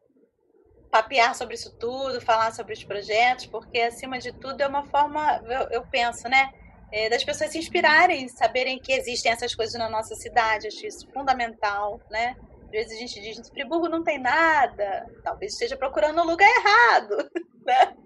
papear 0.95 1.35
sobre 1.35 1.57
isso 1.57 1.75
tudo, 1.75 2.21
falar 2.21 2.53
sobre 2.53 2.73
os 2.73 2.85
projetos, 2.85 3.47
porque 3.47 3.81
acima 3.81 4.17
de 4.21 4.31
tudo 4.31 4.61
é 4.61 4.67
uma 4.69 4.85
forma, 4.85 5.43
eu, 5.49 5.69
eu 5.71 5.83
penso, 5.83 6.29
né? 6.29 6.53
É, 6.93 7.09
das 7.09 7.25
pessoas 7.25 7.51
se 7.51 7.59
inspirarem, 7.59 8.29
saberem 8.29 8.79
que 8.79 8.93
existem 8.93 9.33
essas 9.33 9.57
coisas 9.57 9.75
na 9.75 9.91
nossa 9.91 10.15
cidade, 10.15 10.69
acho 10.69 10.87
isso 10.87 11.09
fundamental, 11.13 12.01
né? 12.09 12.37
Às 12.67 12.71
vezes 12.71 12.93
a 12.93 13.01
gente 13.01 13.21
diz, 13.21 13.49
Friburgo 13.49 13.89
não 13.89 14.05
tem 14.05 14.21
nada, 14.21 15.05
talvez 15.25 15.55
esteja 15.55 15.77
procurando 15.77 16.21
o 16.21 16.25
lugar 16.25 16.49
errado, 16.49 17.29
né? 17.67 17.97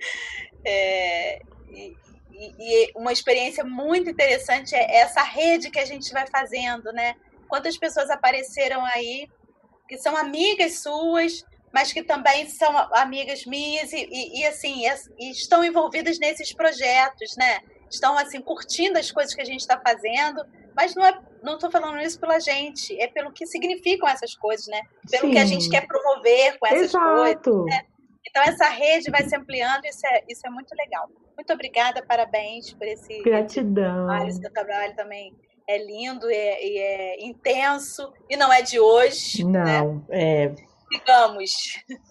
É, 0.65 1.43
e, 1.69 1.95
e, 2.59 2.93
uma 2.97 3.13
experiência 3.13 3.65
muito 3.65 4.09
interessante 4.09 4.75
é 4.75 4.97
essa 4.97 5.21
rede 5.21 5.71
que 5.71 5.79
a 5.79 5.85
gente 5.85 6.11
vai 6.11 6.27
fazendo, 6.27 6.91
né? 6.95 7.17
Quantas 7.49 7.77
pessoas 7.77 8.09
apareceram 8.09 8.83
aí 8.87 9.29
que 9.87 9.99
são 9.99 10.17
amigas 10.17 10.81
suas, 10.81 11.45
mas 11.73 11.93
que 11.93 12.03
também 12.03 12.49
são 12.49 12.77
amigas 12.95 13.45
minhas 13.45 13.93
e, 13.93 14.09
e, 14.11 14.41
e 14.41 14.47
assim 14.47 14.83
e 15.19 15.31
estão 15.31 15.65
envolvidas 15.65 16.19
nesses 16.19 16.53
projetos, 16.53 17.37
né? 17.37 17.61
estão 17.91 18.17
assim 18.19 18.41
curtindo 18.41 18.99
as 18.99 19.11
coisas 19.11 19.35
que 19.35 19.41
a 19.41 19.45
gente 19.45 19.61
está 19.61 19.81
fazendo, 19.81 20.45
mas 20.77 20.95
não 20.95 21.05
é, 21.05 21.19
não 21.43 21.55
estou 21.55 21.71
falando 21.71 21.99
isso 22.01 22.21
pela 22.21 22.39
gente, 22.39 22.99
é 23.01 23.09
pelo 23.09 23.33
que 23.33 23.47
significam 23.47 24.09
essas 24.09 24.35
coisas, 24.35 24.67
né? 24.67 24.81
Pelo 25.11 25.27
Sim. 25.27 25.33
que 25.33 25.39
a 25.39 25.45
gente 25.45 25.69
quer 25.69 25.87
promover 25.87 26.59
com 26.59 26.67
essas 26.67 26.95
Exato. 26.95 27.41
coisas. 27.41 27.65
Né? 27.67 27.83
Então 28.27 28.43
essa 28.43 28.69
rede 28.69 29.11
vai 29.11 29.25
se 29.25 29.35
ampliando, 29.35 29.85
isso 29.87 30.07
é, 30.07 30.23
isso 30.29 30.47
é 30.47 30.51
muito 30.51 30.75
legal. 30.77 31.09
Muito 31.37 31.53
obrigada, 31.53 32.05
parabéns 32.05 32.73
por 32.73 32.87
esse 32.87 33.23
gratidão. 33.23 34.07
Trabalho, 34.07 34.33
seu 34.33 34.53
trabalho 34.53 34.97
também 34.97 35.35
é 35.67 35.79
lindo 35.79 36.31
e 36.31 36.35
é, 36.35 37.17
é 37.21 37.25
intenso 37.25 38.13
e 38.29 38.37
não 38.37 38.53
é 38.53 38.63
de 38.63 38.79
hoje. 38.79 39.45
Não, 39.45 40.05
né? 40.09 40.09
é 40.11 40.55
digamos. 40.91 41.53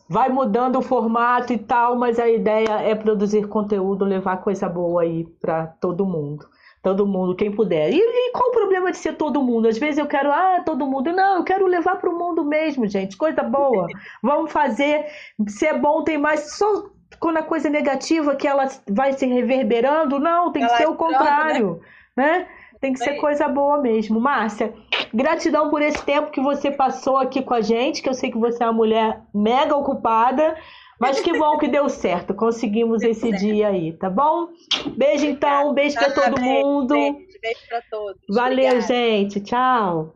Vai 0.09 0.29
mudando 0.29 0.77
o 0.77 0.81
formato 0.81 1.53
e 1.53 1.57
tal, 1.57 1.95
mas 1.95 2.19
a 2.19 2.27
ideia 2.27 2.81
é 2.81 2.95
produzir 2.95 3.47
conteúdo, 3.47 4.05
levar 4.05 4.37
coisa 4.37 4.69
boa 4.69 5.01
aí 5.01 5.25
para 5.41 5.67
todo 5.67 6.05
mundo. 6.05 6.47
Todo 6.81 7.05
mundo, 7.05 7.35
quem 7.35 7.51
puder. 7.51 7.91
E, 7.91 7.97
e, 7.97 8.31
qual 8.31 8.49
o 8.49 8.53
problema 8.53 8.91
de 8.91 8.97
ser 8.97 9.13
todo 9.13 9.41
mundo? 9.41 9.67
Às 9.67 9.77
vezes 9.77 9.97
eu 9.97 10.05
quero, 10.05 10.31
ah, 10.31 10.61
todo 10.65 10.85
mundo. 10.85 11.11
Não, 11.11 11.37
eu 11.37 11.43
quero 11.43 11.65
levar 11.65 11.97
para 11.97 12.09
o 12.09 12.17
mundo 12.17 12.45
mesmo, 12.45 12.87
gente. 12.87 13.17
Coisa 13.17 13.43
boa. 13.43 13.87
Vamos 14.23 14.51
fazer. 14.51 15.05
Se 15.47 15.65
é 15.65 15.77
bom, 15.77 16.03
tem 16.03 16.17
mais. 16.17 16.55
Só 16.55 16.85
quando 17.19 17.37
a 17.37 17.43
coisa 17.43 17.67
é 17.67 17.71
negativa 17.71 18.35
que 18.35 18.47
ela 18.47 18.67
vai 18.89 19.13
se 19.13 19.25
reverberando, 19.25 20.19
não, 20.19 20.51
tem 20.51 20.63
ela 20.63 20.71
que 20.71 20.77
ser 20.77 20.87
o 20.87 20.91
né? 20.91 20.97
contrário. 20.97 21.81
né? 22.15 22.39
né? 22.39 22.47
Tem 22.87 22.93
que 22.93 22.99
ser 22.99 23.15
coisa 23.15 23.49
boa 23.49 23.81
mesmo. 23.81 24.19
Márcia, 24.19 24.73
gratidão 25.13 25.69
por 25.69 25.81
esse 25.81 26.01
tempo 26.05 26.31
que 26.31 26.39
você 26.39 26.71
passou 26.71 27.17
aqui 27.17 27.41
com 27.41 27.53
a 27.53 27.59
gente, 27.59 28.01
que 28.01 28.07
eu 28.07 28.13
sei 28.13 28.31
que 28.31 28.37
você 28.37 28.63
é 28.63 28.67
uma 28.67 28.73
mulher 28.73 29.21
mega 29.33 29.75
ocupada, 29.75 30.55
mas 30.97 31.19
que 31.19 31.37
bom 31.37 31.57
que 31.57 31.67
deu 31.67 31.89
certo. 31.89 32.33
Conseguimos 32.33 33.03
esse 33.03 33.29
dia 33.33 33.67
aí, 33.67 33.91
tá 33.91 34.09
bom? 34.09 34.47
Beijo 34.95 35.25
então, 35.25 35.73
beijo 35.73 35.97
para 35.97 36.11
todo 36.13 36.39
mundo. 36.39 36.93
Beijo, 36.93 37.39
beijo 37.41 37.59
para 37.67 37.81
todos. 37.91 38.21
Valeu, 38.29 38.65
Obrigada. 38.65 38.81
gente. 38.81 39.41
Tchau. 39.41 40.13